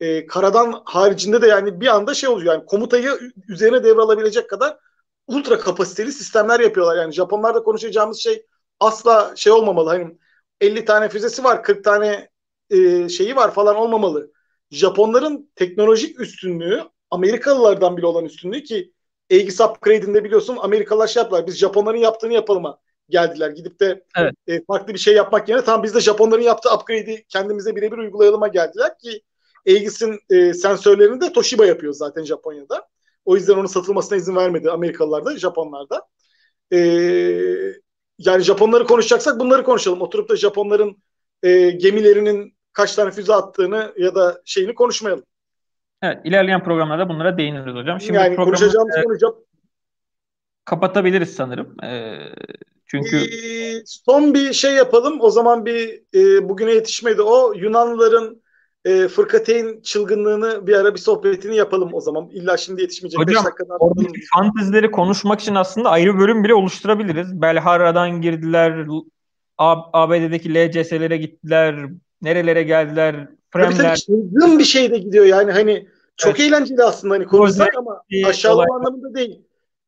E, 0.01 0.27
karadan 0.27 0.83
haricinde 0.85 1.43
de 1.43 1.47
yani 1.47 1.81
bir 1.81 1.87
anda 1.87 2.15
şey 2.15 2.29
oluyor 2.29 2.55
yani 2.55 2.67
komutayı 2.67 3.19
üzerine 3.49 3.85
devralabilecek 3.85 4.51
kadar 4.51 4.77
ultra 5.27 5.59
kapasiteli 5.59 6.13
sistemler 6.13 6.61
yapıyorlar. 6.61 6.97
Yani 6.97 7.13
Japonlarda 7.13 7.63
konuşacağımız 7.63 8.19
şey 8.19 8.47
asla 8.81 9.33
şey 9.37 9.53
olmamalı. 9.53 9.89
Hani 9.89 10.19
50 10.61 10.85
tane 10.85 11.09
füzesi 11.09 11.45
var, 11.45 11.63
40 11.63 11.85
tane 11.85 12.29
e, 12.71 13.09
şeyi 13.09 13.37
var 13.37 13.55
falan 13.55 13.77
olmamalı. 13.77 14.33
Japonların 14.71 15.51
teknolojik 15.55 16.21
üstünlüğü 16.21 16.83
Amerikalılardan 17.11 17.97
bile 17.97 18.07
olan 18.07 18.25
üstünlüğü 18.25 18.63
ki 18.63 18.93
Aegis 19.33 19.61
Upgrade'inde 19.61 20.25
biliyorsun 20.25 20.59
Amerikalılar 20.61 21.07
şey 21.07 21.21
yaptılar. 21.21 21.47
Biz 21.47 21.57
Japonların 21.57 21.99
yaptığını 21.99 22.33
yapalım 22.33 22.65
geldiler. 23.09 23.51
Gidip 23.51 23.81
de 23.81 24.05
evet. 24.17 24.35
e, 24.47 24.65
farklı 24.65 24.95
bir 24.95 24.99
şey 24.99 25.15
yapmak 25.15 25.49
yerine 25.49 25.65
tamam 25.65 25.83
biz 25.83 25.95
de 25.95 26.01
Japonların 26.01 26.43
yaptığı 26.43 26.75
upgrade'i 26.75 27.25
kendimize 27.29 27.77
birebir 27.77 27.99
uygulayalım'a 27.99 28.49
geldiler 28.49 28.99
ki 28.99 29.23
Aegis'in 29.69 30.19
e, 30.31 30.55
sensörlerini 30.55 31.21
de 31.21 31.33
Toshiba 31.33 31.67
yapıyor 31.67 31.93
zaten 31.93 32.25
Japonya'da. 32.25 32.89
O 33.25 33.37
yüzden 33.37 33.55
onun 33.55 33.67
satılmasına 33.67 34.19
izin 34.19 34.37
vermedi 34.37 34.71
Amerikalılar 34.71 35.25
da 35.25 35.39
Japonlar 35.39 35.91
da. 35.91 36.07
E, 36.73 36.79
yani 38.19 38.43
Japonları 38.43 38.87
konuşacaksak 38.87 39.41
bunları 39.41 39.65
konuşalım. 39.65 40.03
Oturup 40.03 40.29
da 40.29 40.37
Japonların 40.37 41.03
e, 41.43 41.71
gemilerinin 41.71 42.57
kaç 42.73 42.95
tane 42.95 43.11
füze 43.11 43.35
attığını 43.35 43.95
ya 43.99 44.15
da 44.15 44.43
şeyini 44.45 44.75
konuşmayalım. 44.75 45.25
Evet, 46.03 46.19
ilerleyen 46.25 46.65
programlarda 46.65 47.09
bunlara 47.09 47.39
değiniriz 47.39 47.75
hocam. 47.75 48.01
Şimdi 48.01 48.19
yani 48.19 48.37
konuşacağımız 48.37 48.97
e, 48.97 49.03
konu 49.03 49.45
kapatabiliriz 50.65 51.35
sanırım. 51.35 51.85
E, 51.85 52.19
çünkü 52.87 53.17
ee, 53.17 53.83
son 53.87 54.35
bir 54.35 54.53
şey 54.53 54.75
yapalım. 54.75 55.21
O 55.21 55.31
zaman 55.31 55.67
bir 55.67 56.03
e, 56.15 56.49
bugüne 56.49 56.71
yetişmedi. 56.71 57.23
O 57.23 57.53
Yunanlıların 57.53 58.43
e, 58.85 59.09
fırkateyn 59.09 59.81
çılgınlığını 59.83 60.67
bir 60.67 60.75
ara 60.75 60.95
bir 60.95 61.01
sohbetini 61.01 61.57
yapalım 61.57 61.95
o 61.95 62.01
zaman. 62.01 62.29
İlla 62.31 62.57
şimdi 62.57 62.83
yetişmeyecek. 62.83 63.21
Hocam 63.21 63.45
oradaki 63.79 64.21
fantezileri 64.35 64.91
konuşmak 64.91 65.41
için 65.41 65.55
aslında 65.55 65.91
ayrı 65.91 66.19
bölüm 66.19 66.45
bile 66.45 66.55
oluşturabiliriz. 66.55 67.43
Belharra'dan 67.43 68.21
girdiler. 68.21 68.87
ABD'deki 69.59 70.55
LCS'lere 70.55 71.17
gittiler. 71.17 71.87
Nerelere 72.23 72.63
geldiler. 72.63 73.29
Fremler. 73.53 73.97
Çılgın 73.97 74.59
bir 74.59 74.65
şey 74.65 74.91
de 74.91 74.99
gidiyor 74.99 75.25
yani 75.25 75.53
hani 75.53 75.89
çok 76.17 76.41
evet. 76.41 76.41
eğlenceli 76.41 76.83
aslında 76.83 77.15
hani 77.15 77.27
konuşsak 77.27 77.77
ama 77.77 78.03
aşağılama 78.27 78.77
anlamında 78.77 79.15
değil. 79.15 79.43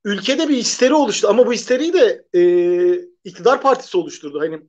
Ülkede 0.05 0.49
bir 0.49 0.57
histeri 0.57 0.95
oluştu 0.95 1.29
ama 1.29 1.47
bu 1.47 1.53
histeriyi 1.53 1.93
de 1.93 2.25
e, 2.35 2.43
iktidar 3.25 3.63
partisi 3.63 3.97
oluşturdu. 3.97 4.41
Hani 4.41 4.61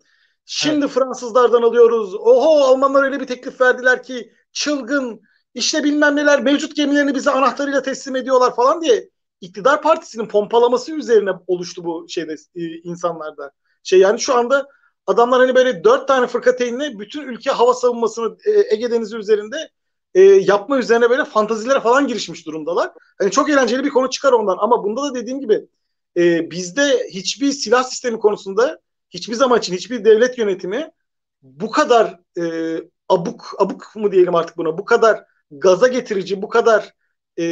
şimdi 0.45 0.85
evet. 0.85 0.89
Fransızlardan 0.89 1.61
alıyoruz. 1.61 2.15
Oho 2.15 2.63
Almanlar 2.63 3.03
öyle 3.03 3.19
bir 3.19 3.27
teklif 3.27 3.61
verdiler 3.61 4.03
ki 4.03 4.33
çılgın 4.51 5.21
işte 5.53 5.83
bilmem 5.83 6.15
neler 6.15 6.41
mevcut 6.41 6.75
gemilerini 6.75 7.15
bize 7.15 7.31
anahtarıyla 7.31 7.81
teslim 7.81 8.15
ediyorlar 8.15 8.55
falan 8.55 8.81
diye 8.81 9.09
iktidar 9.41 9.81
partisinin 9.81 10.27
pompalaması 10.27 10.95
üzerine 10.95 11.31
oluştu 11.47 11.85
bu 11.85 12.05
şeyde 12.09 12.35
e, 12.55 12.61
insanlarda. 12.61 13.51
Şey 13.83 13.99
yani 13.99 14.19
şu 14.19 14.35
anda 14.35 14.67
Adamlar 15.07 15.39
hani 15.39 15.55
böyle 15.55 15.83
dört 15.83 16.07
tane 16.07 16.27
fırkateynle 16.27 16.99
bütün 16.99 17.21
ülke 17.21 17.51
hava 17.51 17.73
savunmasını 17.73 18.37
e, 18.45 18.75
Ege 18.75 18.91
Denizi 18.91 19.17
üzerinde 19.17 19.69
e, 20.13 20.21
yapma 20.21 20.79
üzerine 20.79 21.09
böyle 21.09 21.25
fantazilere 21.25 21.79
falan 21.79 22.07
girişmiş 22.07 22.45
durumdalar. 22.45 22.91
Hani 23.19 23.31
çok 23.31 23.49
eğlenceli 23.49 23.83
bir 23.83 23.89
konu 23.89 24.09
çıkar 24.09 24.31
ondan 24.31 24.57
ama 24.59 24.83
bunda 24.83 25.03
da 25.03 25.15
dediğim 25.15 25.39
gibi 25.39 25.67
e, 26.17 26.51
bizde 26.51 27.07
hiçbir 27.09 27.51
silah 27.51 27.83
sistemi 27.83 28.19
konusunda 28.19 28.79
hiçbir 29.09 29.35
zaman 29.35 29.59
için 29.59 29.73
hiçbir 29.73 30.05
devlet 30.05 30.37
yönetimi 30.37 30.91
bu 31.41 31.71
kadar 31.71 32.19
e, 32.37 32.75
abuk 33.09 33.55
abuk 33.59 33.95
mu 33.95 34.11
diyelim 34.11 34.35
artık 34.35 34.57
buna 34.57 34.77
bu 34.77 34.85
kadar 34.85 35.23
gaza 35.51 35.87
getirici, 35.87 36.41
bu 36.41 36.49
kadar 36.49 36.93
e, 37.39 37.45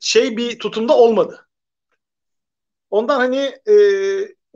şey 0.00 0.36
bir 0.36 0.58
tutumda 0.58 0.96
olmadı. 0.96 1.48
Ondan 2.90 3.18
hani 3.18 3.58
e, 3.68 3.74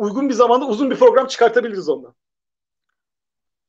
uygun 0.00 0.28
bir 0.28 0.34
zamanda 0.34 0.66
uzun 0.66 0.90
bir 0.90 0.96
program 0.96 1.26
çıkartabiliriz 1.26 1.88
ondan. 1.88 2.14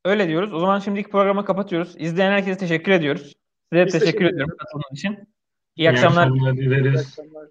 Öyle 0.05 0.27
diyoruz. 0.27 0.53
O 0.53 0.59
zaman 0.59 0.79
şimdiki 0.79 1.09
programı 1.09 1.45
kapatıyoruz. 1.45 1.95
İzleyen 1.97 2.31
herkese 2.31 2.57
teşekkür 2.59 2.91
ediyoruz. 2.91 3.35
Size 3.73 3.85
Biz 3.85 3.93
teşekkür, 3.93 4.05
teşekkür 4.05 4.25
ediyorum 4.25 4.57
katıldığınız 4.59 4.99
için. 4.99 5.11
İyi, 5.11 5.25
İyi 5.75 5.89
akşamlar. 5.89 6.27
akşamlar 6.27 6.57
dileriz. 6.57 6.85
İyi 6.85 6.99
akşamlar. 6.99 7.47